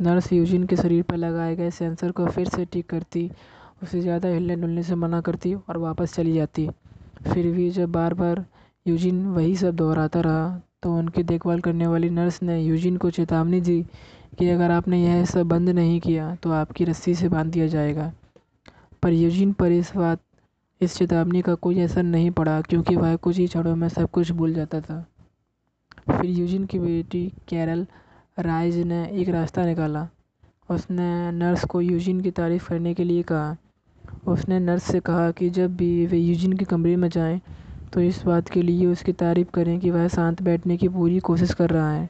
नर्स 0.00 0.32
यूजिन 0.32 0.64
के 0.66 0.76
शरीर 0.76 1.02
पर 1.02 1.16
लगाए 1.16 1.54
गए 1.56 1.70
सेंसर 1.70 2.10
को 2.10 2.26
फिर 2.26 2.48
से 2.48 2.64
ठीक 2.64 2.86
करती, 2.86 3.30
उसे 3.82 4.00
ज़्यादा 4.00 4.28
हिलने 4.28 4.56
डुलने 4.56 4.82
से 4.82 4.94
मना 4.94 5.20
करती 5.20 5.54
और 5.54 5.76
वापस 5.78 6.14
चली 6.14 6.32
जाती। 6.32 6.68
फिर 7.24 7.50
भी 7.52 7.70
जब 7.70 7.92
बार 7.92 8.14
बार 8.14 8.44
यूजिन 8.86 9.24
वही 9.26 9.56
सब 9.56 9.76
दोहराता 9.76 10.20
रहा 10.20 10.60
तो 10.82 10.94
उनकी 10.96 11.22
देखभाल 11.22 11.60
करने 11.60 11.86
वाली 11.86 12.10
नर्स 12.10 12.42
ने 12.42 12.60
यूजिन 12.62 12.96
को 12.96 13.10
चेतावनी 13.10 13.60
दी 13.60 13.80
कि 14.38 14.48
अगर 14.50 14.70
आपने 14.70 15.02
यह 15.02 15.24
सब 15.24 15.48
बंद 15.48 15.70
नहीं 15.70 15.98
किया 16.00 16.34
तो 16.34 16.50
आपकी 16.52 16.84
रस्सी 16.84 17.14
से 17.14 17.28
बाँध 17.28 17.50
दिया 17.52 17.66
जाएगा। 17.66 18.12
पर 19.02 19.12
यूजिन 19.12 19.52
पर 19.52 19.72
इस 19.72 19.92
बात, 19.96 20.20
इस 20.80 20.96
चेतावनी 20.96 21.42
का 21.42 21.54
कोई 21.56 21.80
असर 21.80 22.02
नहीं 22.02 22.30
पड़ा, 22.30 22.60
क्योंकि 22.60 22.96
वह 22.96 23.16
कुछ 23.16 23.36
ही 23.36 23.46
क्षणों 23.46 23.74
में 23.76 23.88
सब 23.88 24.10
कुछ 24.10 24.30
भूल 24.32 24.54
जाता 24.54 24.80
था। 24.80 25.04
फिर 26.10 26.30
यूजिन 26.30 26.64
की 26.66 26.78
बेटी 26.78 27.26
कैरल 27.48 27.86
राइज 28.36 28.76
ने 28.78 29.04
एक 29.12 29.28
रास्ता 29.28 29.64
निकाला। 29.66 30.06
उसने 30.70 31.30
नर्स 31.32 31.64
को 31.64 31.80
यूजिन 31.80 32.20
की 32.20 32.30
तारीफ़ 32.30 32.68
करने 32.68 32.94
के 32.94 33.04
लिए 33.04 33.22
कहा। 33.22 33.56
उसने 34.26 34.58
नर्स 34.58 34.82
से 34.82 35.00
कहा 35.00 35.30
कि 35.30 35.50
जब 35.50 35.76
भी 35.76 36.06
वे 36.06 36.18
यूजिन 36.18 36.52
के 36.52 36.64
कमरे 36.64 36.94
में 36.96 37.08
जाएँ 37.08 37.40
तो 37.92 38.00
इस 38.00 38.22
बात 38.24 38.48
के 38.48 38.62
लिए 38.62 38.86
उसकी 38.86 39.12
तारीफ़ 39.12 39.50
करें 39.50 39.78
कि 39.80 39.90
वह 39.90 40.08
शांत 40.08 40.42
बैठने 40.42 40.76
की 40.76 40.88
पूरी 40.88 41.18
कोशिश 41.20 41.52
कर 41.54 41.70
रहा 41.70 41.92
है। 41.92 42.08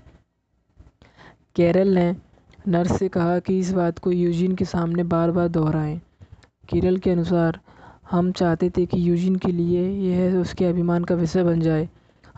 कैरल 1.56 1.94
ने 1.94 2.14
नर्स 2.68 2.98
से 2.98 3.08
कहा 3.08 3.38
कि 3.38 3.58
इस 3.58 3.72
बात 3.72 3.98
को 3.98 4.12
यूजिन 4.12 4.54
के 4.54 4.64
सामने 4.64 5.02
बार 5.04 5.30
बार 5.30 5.48
दोहराएँ। 5.48 6.00
किरल 6.68 6.96
के 6.98 7.10
अनुसार, 7.10 7.60
हम 8.10 8.32
चाहते 8.32 8.70
थे 8.70 8.86
कि 8.86 9.08
यूजिन 9.08 9.36
के 9.36 9.52
लिए 9.52 9.88
यह 10.10 10.38
उसके 10.38 10.64
अभिमान 10.64 11.04
का 11.04 11.14
विषय 11.14 11.42
बन 11.42 11.60
जाए। 11.60 11.88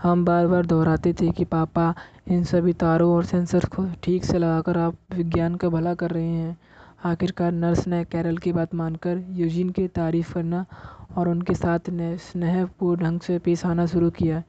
हम 0.02 0.24
बार 0.24 0.46
बार 0.46 0.66
दोहराते 0.66 1.12
थे 1.12 1.30
कि, 1.30 1.44
पापा, 1.44 1.94
इन 2.28 2.44
सभी 2.44 2.72
तारों 2.72 3.14
और 3.14 3.24
सेंसर 3.24 3.64
को 3.64 3.86
ठीक 4.02 4.24
से 4.24 4.38
लगाकर 4.38 4.78
आप 4.78 4.96
विज्ञान 5.14 5.54
का 5.54 5.68
भला 5.68 5.94
कर 5.94 6.10
रहे 6.10 6.28
हैं। 6.28 6.56
आखिरकार 7.04 7.52
नर्स 7.52 7.86
ने 7.88 8.04
कैरल 8.04 8.36
की 8.36 8.52
बात 8.52 8.74
मानकर 8.74 9.24
यूजिन 9.30 9.70
की 9.70 9.88
तारीफ़ 9.88 10.34
करना 10.34 10.64
और 11.16 11.28
उनके 11.28 11.54
साथ 11.54 11.78
स्नेहपूर्ण 11.90 13.02
ढंग 13.02 13.20
से 13.20 13.38
पेश 13.38 13.64
आना 13.66 13.86
शुरू 13.86 14.10
किया। 14.10 14.42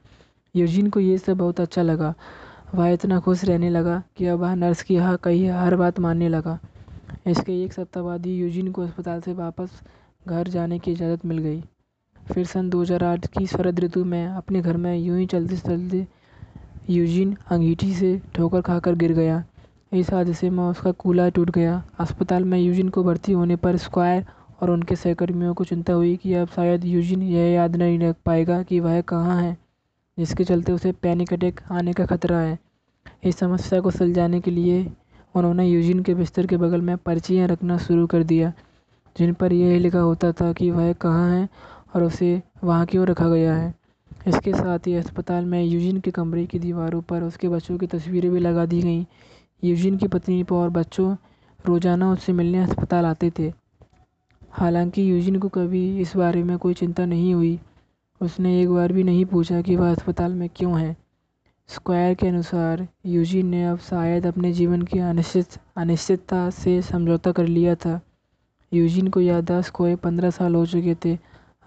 यूजिन 0.56 0.90
को 0.90 1.00
ये 1.00 1.18
सब 1.18 1.36
बहुत 1.36 1.60
अच्छा 1.60 1.82
लगा। 1.82 2.14
वह 2.74 2.88
इतना 2.88 3.20
खुश 3.20 3.44
रहने 3.44 3.70
लगा 3.70 4.02
कि 4.16 4.26
अब 4.26 4.38
वह 4.38 4.54
नर्स 4.54 4.82
की 4.82 4.96
हाँ 4.96 5.16
कही 5.16 5.46
हर 5.46 5.76
बात 5.76 6.00
मानने 6.00 6.28
लगा। 6.28 6.58
इसके 7.26 7.62
एक 7.64 7.72
सप्ताह 7.72 8.02
बाद 8.02 8.26
ही 8.26 8.36
यूजिन 8.36 8.72
को 8.72 8.82
अस्पताल 8.82 9.20
से 9.20 9.32
वापस 9.32 9.82
घर 10.28 10.48
जाने 10.48 10.78
की 10.78 10.92
इजाज़त 10.92 11.26
मिल 11.26 11.38
गई। 11.38 11.62
फिर 12.28 12.44
सन 12.46 12.68
2008 12.70 13.26
की 13.28 13.46
शरद 13.46 13.80
ऋतु 13.80 14.04
में 14.04 14.26
अपने 14.26 14.60
घर 14.60 14.76
में 14.76 14.96
यूँ 14.96 15.18
ही 15.18 15.26
चलते 15.26 15.56
चलते 15.56 16.06
यूजिन 16.90 17.36
अंगीठी 17.50 17.92
से 17.94 18.20
ठोकर 18.34 18.60
खाकर 18.60 18.94
गिर 18.94 19.12
गया। 19.12 19.42
इस 19.92 20.10
हादसे 20.12 20.50
में 20.50 20.62
उसका 20.64 20.92
कूल्हा 20.92 21.28
टूट 21.28 21.50
गया। 21.50 21.82
अस्पताल 21.98 22.44
में 22.44 22.58
यूजिन 22.58 22.88
को 22.88 23.04
भर्ती 23.04 23.32
होने 23.32 23.56
पर 23.56 23.76
स्क्वायर 23.76 24.26
और 24.60 24.70
उनके 24.70 24.96
सहकर्मियों 24.96 25.54
को 25.54 25.64
चिंता 25.64 25.92
हुई 25.92 26.16
कि 26.16 26.34
अब 26.34 26.48
शायद 26.48 26.84
यूजिन 26.84 27.22
यह 27.22 27.50
याद 27.52 27.76
नहीं 27.76 27.98
रख 27.98 28.16
पाएगा 28.26 28.62
कि 28.62 28.80
वह 28.80 29.00
कहाँ 29.00 29.40
है, 29.42 29.56
जिसके 30.18 30.44
चलते 30.44 30.72
उसे 30.72 30.92
पैनिक 30.92 31.32
अटैक 31.32 31.60
आने 31.70 31.92
का 31.92 32.06
खतरा 32.06 32.38
है। 32.38 32.58
इस 33.24 33.38
समस्या 33.38 33.80
को 33.80 33.90
सुलझाने 33.90 34.40
के 34.40 34.50
लिए 34.50 34.86
उन्होंने 35.34 35.66
यूजिन 35.66 36.02
के 36.02 36.14
बिस्तर 36.14 36.46
के 36.46 36.56
बगल 36.56 36.80
में 36.80 36.96
पर्चियाँ 36.96 37.48
रखना 37.48 37.78
शुरू 37.78 38.06
कर 38.06 38.22
दिया, 38.22 38.52
जिन 39.16 39.32
पर 39.34 39.52
यह 39.52 39.78
लिखा 39.78 40.00
होता 40.00 40.32
था 40.32 40.52
कि 40.52 40.70
वह 40.70 40.92
कहाँ 40.92 41.30
है 41.30 41.48
और 41.94 42.02
उसे 42.02 42.42
वहाँ 42.64 42.86
क्यों 42.86 43.06
रखा 43.06 43.28
गया 43.28 43.54
है। 43.54 43.74
इसके 44.26 44.52
साथ 44.52 44.78
ही 44.86 44.94
अस्पताल 44.94 45.44
में 45.44 45.64
यूजिन 45.64 46.00
के 46.00 46.10
कमरे 46.10 46.46
की 46.46 46.58
दीवारों 46.58 47.00
पर 47.02 47.22
उसके 47.22 47.48
बच्चों 47.48 47.78
की 47.78 47.86
तस्वीरें 47.86 48.30
भी 48.30 48.38
लगा 48.38 48.66
दी 48.66 48.82
गईं। 48.82 49.04
यूजिन 49.64 49.96
की 49.96 50.08
पत्नी 50.08 50.42
और 50.42 50.70
बच्चों, 50.70 51.16
रोज़ाना 51.66 52.10
उससे 52.12 52.32
मिलने 52.32 52.58
अस्पताल 52.58 53.04
आते 53.04 53.32
थे। 53.38 53.52
हालाँकि 54.50 55.10
यूजिन 55.10 55.38
को 55.38 55.48
कभी 55.48 56.00
इस 56.00 56.16
बारे 56.16 56.42
में 56.42 56.58
कोई 56.58 56.74
चिंता 56.74 57.06
नहीं 57.06 57.34
हुई। 57.34 57.58
उसने 58.20 58.62
एक 58.62 58.68
बार 58.68 58.92
भी 58.92 59.02
नहीं 59.02 59.24
पूछा 59.24 59.60
कि 59.60 59.76
वह 59.76 59.90
अस्पताल 59.90 60.32
में 60.32 60.48
क्यों 60.56 60.80
है। 60.80 60.96
स्क्वायर 61.68 62.14
के 62.14 62.28
अनुसार, 62.28 62.88
यूजिन 63.06 63.46
ने 63.46 63.64
अब 63.66 63.78
शायद 63.78 64.26
अपने 64.26 64.52
जीवन 64.52 64.82
की 64.82 64.98
अनिश्चित, 64.98 65.46
अनिश्चितता 65.76 66.50
से 66.50 66.82
समझौता 66.82 67.32
कर 67.32 67.46
लिया 67.46 67.74
था। 67.74 68.00
यूजिन 68.72 69.08
को 69.08 69.20
याददाश्त 69.20 69.70
खोए 69.70 69.94
पंद्रह 69.96 70.30
साल 70.30 70.54
हो 70.54 70.66
चुके 70.66 70.94
थे। 71.04 71.18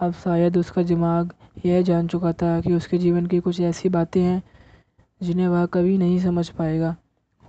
अब 0.01 0.13
शायद 0.13 0.57
उसका 0.57 0.83
दिमाग 0.83 1.33
यह 1.65 1.81
जान 1.81 2.07
चुका 2.07 2.31
था 2.33 2.59
कि 2.61 2.73
उसके 2.73 2.97
जीवन 2.97 3.25
की 3.25 3.39
कुछ 3.39 3.59
ऐसी 3.61 3.89
बातें 3.89 4.21
हैं, 4.21 4.41
जिन्हें 5.21 5.47
वह 5.47 5.65
कभी 5.65 5.97
नहीं 5.97 6.19
समझ 6.19 6.47
पाएगा। 6.49 6.95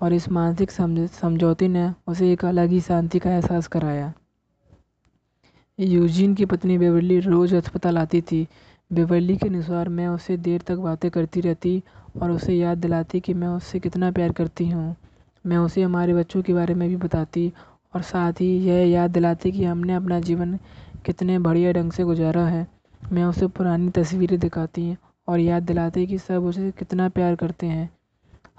और 0.03 0.13
इस 0.13 0.29
मानसिक 0.29 0.71
समझौते 0.71 1.69
ने 1.69 1.91
उसे 2.07 2.33
एक 2.33 2.45
अलग 2.45 2.69
ही 2.69 2.81
शांति 2.81 3.19
का 3.19 3.31
एहसास 3.31 3.67
कराया। 3.67 4.13
यूजिन 5.79 6.35
की 6.35 6.45
पत्नी 6.45 6.79
बेवरली 6.79 7.19
रोज़ 7.21 7.55
अस्पताल 7.57 7.99
आती 7.99 8.21
थी। 8.21 8.47
बेवरली 8.91 9.37
के 9.37 9.49
अनुसार 9.49 9.89
मैं 9.89 10.09
उससे 10.09 10.37
देर 10.37 10.61
तक 10.61 10.77
बातें 10.79 11.11
करती 11.11 11.41
रहती 11.41 11.83
और 12.23 12.31
उसे 12.31 12.55
याद 12.55 12.79
दिलाती 12.79 13.21
कि 13.21 13.35
मैं 13.35 13.49
उससे 13.49 13.79
कितना 13.81 14.11
प्यार 14.11 14.33
करती 14.33 14.69
हूँ। 14.69 14.95
मैं 15.47 15.57
उसे 15.57 15.83
हमारे 15.83 16.15
बच्चों 16.15 16.43
के 16.43 16.55
बारे 16.55 16.75
में 16.75 16.89
भी 16.89 16.97
बताती 16.97 17.53
और 17.95 18.03
साथ 18.03 18.41
ही 18.41 18.57
यह 18.67 18.89
याद 18.89 19.11
दिलाती 19.11 19.53
कि 19.53 19.65
हमने 19.65 19.95
अपना 19.95 20.21
जीवन 20.21 20.59
कितने 21.07 21.39
बढ़िया 21.39 21.73
ढंग 21.73 21.93
से 21.93 22.05
गुजारा 22.05 22.47
है। 22.47 22.67
मैं 23.13 23.25
उसे 23.25 23.47
पुरानी 23.47 23.91
तस्वीरें 23.91 24.39
दिखाती 24.39 24.97
और 25.29 25.41
याद 25.41 25.63
दिलाती 25.63 26.07
कि 26.07 26.19
सब 26.19 26.45
उसे 26.45 26.71
कितना 26.71 27.09
प्यार 27.09 27.37
करते 27.37 27.67
हैं। 27.67 27.91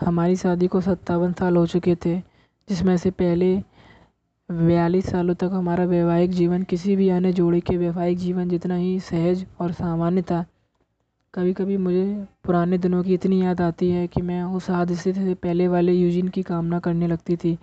हमारी 0.02 0.36
शादी 0.36 0.68
को 0.68 0.82
सत्तावन 0.82 1.34
साल 1.34 1.58
हो 1.58 1.68
चुके 1.68 1.96
थे, 1.96 2.20
जिसमें 2.70 2.98
से 2.98 3.12
पहले 3.12 3.64
बयालीस 4.52 5.06
सालों 5.06 5.36
तक 5.36 5.50
हमारा 5.54 5.86
वैवाहिक 5.86 6.32
जीवन 6.32 6.64
किसी 6.64 6.96
भी 6.96 7.10
अन्य 7.10 7.34
जोड़े 7.34 7.60
के 7.60 7.78
वैवाहिक 7.78 8.18
जीवन 8.18 8.50
जितना 8.50 8.76
ही 8.76 9.00
सहज 9.00 9.46
और 9.60 9.72
सामान्य 9.72 10.22
था। 10.22 10.46
कभी 11.34 11.54
कभी 11.54 11.78
मुझे 11.78 12.28
पुराने 12.44 12.78
दिनों 12.78 13.04
की 13.04 13.14
इतनी 13.14 13.42
याद 13.42 13.62
आती 13.62 13.92
है 13.92 14.08
कि 14.08 14.22
मैं 14.22 14.44
उस 14.44 14.70
हादसे 14.70 15.14
से 15.14 15.34
पहले 15.34 15.68
वाले 15.68 15.94
यूजिन 15.94 16.28
की 16.28 16.44
कामना 16.44 16.80
करने 16.80 17.08
लगती 17.08 17.36
थी। 17.36 17.58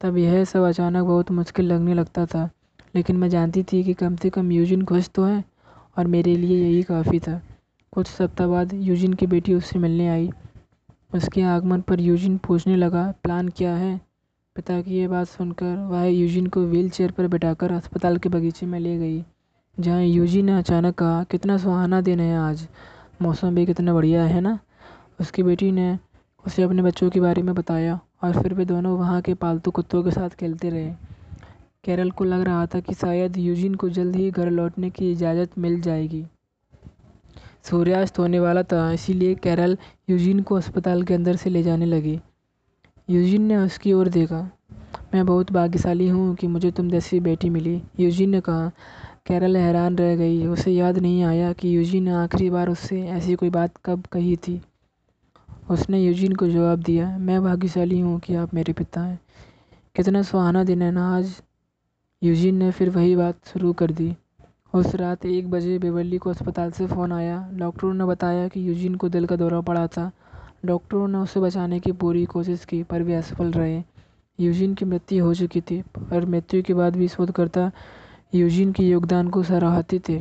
तब 0.00 0.16
यह 0.16 0.44
सब 0.44 0.62
अचानक 0.62 1.04
बहुत 1.04 1.30
मुश्किल 1.30 1.66
लगने 1.66 1.94
लगता 1.94 2.26
था। 2.26 2.50
लेकिन 2.96 3.16
मैं 3.16 3.28
जानती 3.28 3.62
थी 3.62 3.82
कि 3.84 3.94
कम 3.94 4.14
से 4.16 4.30
कम 4.30 4.50
यूजिन 4.52 4.84
खुश 4.84 5.08
तो 5.14 5.24
है, 5.24 5.44
और 5.96 6.06
मेरे 6.06 6.36
लिए 6.36 6.62
यही 6.64 6.82
काफ़ी 6.82 7.18
था। 7.18 7.40
कुछ 7.92 8.06
सप्ताह 8.06 8.46
बाद 8.46 8.72
यूजिन 8.74 9.12
की 9.12 9.26
बेटी 9.26 9.54
उससे 9.54 9.78
मिलने 9.78 10.08
आई। 10.08 10.30
उसके 11.14 11.42
आगमन 11.44 11.80
पर 11.80 12.00
यूजिन 12.00 12.36
पूछने 12.38 12.76
लगा, 12.76 13.02
प्लान 13.22 13.48
क्या 13.48 13.74
है? 13.74 14.00
पिता 14.56 14.80
की 14.80 14.98
ये 14.98 15.08
बात 15.08 15.26
सुनकर 15.26 15.76
वह 15.86 16.04
यूजिन 16.04 16.46
को 16.46 16.60
व्हील 16.60 16.88
चेयर 16.90 17.10
पर 17.10 17.26
बैठाकर 17.28 17.72
अस्पताल 17.72 18.16
के 18.18 18.28
बगीचे 18.28 18.66
में 18.66 18.78
ले 18.80 18.96
गई, 18.98 19.24
जहाँ 19.76 20.02
यूजी 20.02 20.42
ने 20.42 20.56
अचानक 20.58 20.94
कहा, 20.94 21.22
कितना 21.24 21.56
सुहाना 21.56 22.00
दिन 22.00 22.20
है 22.20 22.36
आज। 22.38 22.66
मौसम 23.22 23.54
भी 23.54 23.66
कितना 23.66 23.94
बढ़िया 23.94 24.24
है 24.24 24.40
ना? 24.40 24.58
उसकी 25.20 25.42
बेटी 25.42 25.70
ने 25.72 25.98
उसे 26.44 26.62
अपने 26.62 26.82
बच्चों 26.82 27.10
के 27.10 27.20
बारे 27.20 27.42
में 27.42 27.54
बताया, 27.54 27.98
और 28.24 28.42
फिर 28.42 28.54
वे 28.54 28.64
दोनों 28.64 28.96
वहाँ 28.98 29.20
के 29.22 29.34
पालतू 29.34 29.70
कुत्तों 29.70 30.02
के 30.02 30.10
साथ 30.10 30.30
खेलते 30.30 30.70
रहे। 30.70 31.15
कैरल 31.86 32.10
को 32.10 32.24
लग 32.24 32.40
रहा 32.40 32.66
था 32.66 32.80
कि 32.80 32.94
शायद 32.94 33.36
यूजिन 33.36 33.74
को 33.74 33.88
जल्द 33.88 34.16
ही 34.16 34.30
घर 34.30 34.50
लौटने 34.50 34.90
की 34.90 35.12
इजाज़त 35.12 35.58
मिल 35.58 35.80
जाएगी। 35.80 36.26
सूर्यास्त 37.62 38.18
होने 38.18 38.40
वाला 38.40 38.62
था, 38.62 38.92
इसीलिए 38.92 39.34
कैरल 39.34 39.78
यूजिन 40.10 40.40
को 40.40 40.54
अस्पताल 40.54 41.02
के 41.02 41.14
अंदर 41.14 41.36
से 41.36 41.50
ले 41.50 41.62
जाने 41.62 41.86
लगी। 41.86 42.20
यूजिन 43.10 43.42
ने 43.42 43.56
उसकी 43.56 43.92
ओर 43.92 44.08
देखा। 44.08 44.50
मैं 45.14 45.26
बहुत 45.26 45.52
भाग्यशाली 45.52 46.08
हूँ 46.08 46.34
कि 46.34 46.46
मुझे 46.46 46.70
तुम 46.70 46.90
जैसी 46.90 47.20
बेटी 47.20 47.50
मिली। 47.50 47.82
यूजिन 48.00 48.30
ने 48.30 48.40
कहा। 48.40 48.70
कैरल 49.26 49.56
हैरान 49.56 49.96
रह 49.96 50.16
गई। 50.16 50.46
उसे 50.46 50.72
याद 50.72 50.98
नहीं 50.98 51.22
आया 51.24 51.52
कि 51.52 51.76
यूजीन 51.76 52.02
ने 52.02 52.10
आखिरी 52.10 52.50
बार 52.50 52.68
उससे 52.68 53.02
ऐसी 53.02 53.34
कोई 53.34 53.50
बात 53.50 53.72
कब 53.84 54.06
कही 54.12 54.36
थी। 54.36 54.60
उसने 55.70 56.00
यूजीन 56.00 56.32
को 56.32 56.48
जवाब 56.48 56.82
दिया। 56.82 57.18
मैं 57.18 57.42
भाग्यशाली 57.42 58.00
हूँ 58.00 58.20
कि 58.20 58.34
आप 58.34 58.54
मेरे 58.54 58.72
पिता 58.72 59.00
हैं। 59.00 59.20
कितना 59.96 60.22
सुहाना 60.22 60.64
दिन 60.64 60.82
है 60.82 60.90
ना 60.90 61.16
आज। 61.16 61.42
यूजीन 62.22 62.56
ने 62.56 62.70
फिर 62.70 62.90
वही 62.90 63.16
बात 63.16 63.36
शुरू 63.46 63.72
कर 63.72 63.90
दी। 63.90 64.16
उस 64.74 64.94
रात 64.94 65.26
एक 65.26 65.50
बजे 65.50 65.78
बेवली 65.78 66.18
को 66.18 66.30
अस्पताल 66.30 66.70
से 66.70 66.86
फ़ोन 66.86 67.12
आया। 67.12 67.50
डॉक्टरों 67.52 67.94
ने 67.94 68.04
बताया 68.04 68.48
कि 68.48 68.68
यूजीन 68.68 68.94
को 68.94 69.08
दिल 69.08 69.26
का 69.26 69.36
दौरा 69.36 69.60
पड़ा 69.60 69.86
था। 69.86 70.10
डॉक्टरों 70.64 71.08
ने 71.08 71.18
उसे 71.18 71.40
बचाने 71.40 71.80
की 71.80 71.92
पूरी 71.92 72.24
कोशिश 72.24 72.64
की, 72.64 72.82
पर 72.82 73.02
वे 73.02 73.14
असफल 73.14 73.52
रहे। 73.52 73.82
यूजीन 74.40 74.74
की 74.74 74.84
मृत्यु 74.84 75.24
हो 75.24 75.34
चुकी 75.34 75.60
थी, 75.60 75.82
पर 75.82 76.24
मृत्यु 76.24 76.62
के 76.62 76.74
बाद 76.74 76.96
भी 76.96 77.08
शोधकर्ता 77.08 77.70
यूजीन 78.34 78.72
के 78.72 78.82
योगदान 78.82 79.28
को 79.28 79.42
सराहते 79.42 80.00
थे। 80.08 80.20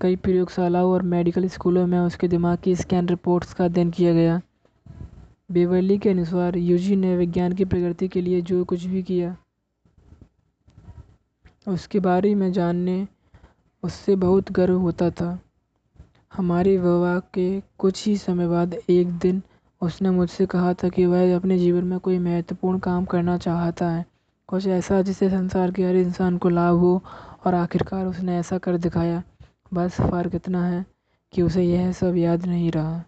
कई 0.00 0.16
प्रयोगशालाओं 0.16 0.92
और 0.92 1.02
मेडिकल 1.02 1.48
स्कूलों 1.48 1.86
में 1.86 1.98
उसके 1.98 2.28
दिमाग 2.28 2.58
की 2.58 2.76
स्कैन 2.76 3.08
रिपोर्ट्स 3.08 3.54
का 3.54 3.64
अध्ययन 3.64 3.90
किया 3.90 4.12
गया। 4.12 4.40
बेवली 5.52 5.98
के 5.98 6.10
अनुसार 6.10 6.56
यूजी 6.56 6.96
ने 6.96 7.16
विज्ञान 7.16 7.52
की 7.52 7.64
प्रगति 7.64 8.08
के 8.08 8.20
लिए 8.20 8.40
जो 8.40 8.64
कुछ 8.64 8.84
भी 8.84 9.02
किया 9.02 9.36
उसके 11.68 12.00
बारे 12.00 12.34
में 12.34 12.52
जानने 12.52 13.08
उससे 13.82 14.16
बहुत 14.16 14.52
गर्व 14.52 14.78
होता 14.78 15.10
था। 15.10 15.38
हमारे 16.36 16.76
विवाह 16.78 17.18
के 17.18 17.62
कुछ 17.78 18.06
ही 18.06 18.16
समय 18.16 18.48
बाद 18.48 18.74
एक 18.90 19.08
दिन 19.18 19.42
उसने 19.82 20.10
मुझसे 20.10 20.46
कहा 20.46 20.74
था 20.74 20.88
कि 20.88 21.06
वह 21.06 21.36
अपने 21.36 21.58
जीवन 21.58 21.84
में 21.84 21.98
कोई 21.98 22.18
महत्वपूर्ण 22.18 22.78
काम 22.78 23.04
करना 23.04 23.38
चाहता 23.38 23.90
है। 23.90 24.04
कुछ 24.48 24.66
ऐसा 24.66 25.02
जिससे 25.02 25.30
संसार 25.30 25.70
के 25.70 25.84
हर 25.84 25.96
इंसान 25.96 26.38
को 26.38 26.48
लाभ 26.48 26.76
हो 26.76 27.02
और 27.46 27.54
आखिरकार 27.54 28.06
उसने 28.06 28.38
ऐसा 28.38 28.58
कर 28.58 28.76
दिखाया। 28.76 29.22
बस 29.74 30.00
फ़र्क 30.00 30.34
इतना 30.34 30.66
है 30.66 30.86
कि 31.32 31.42
उसे 31.42 31.62
यह 31.62 31.92
सब 31.92 32.16
याद 32.16 32.46
नहीं 32.46 32.70
रहा। 32.70 33.04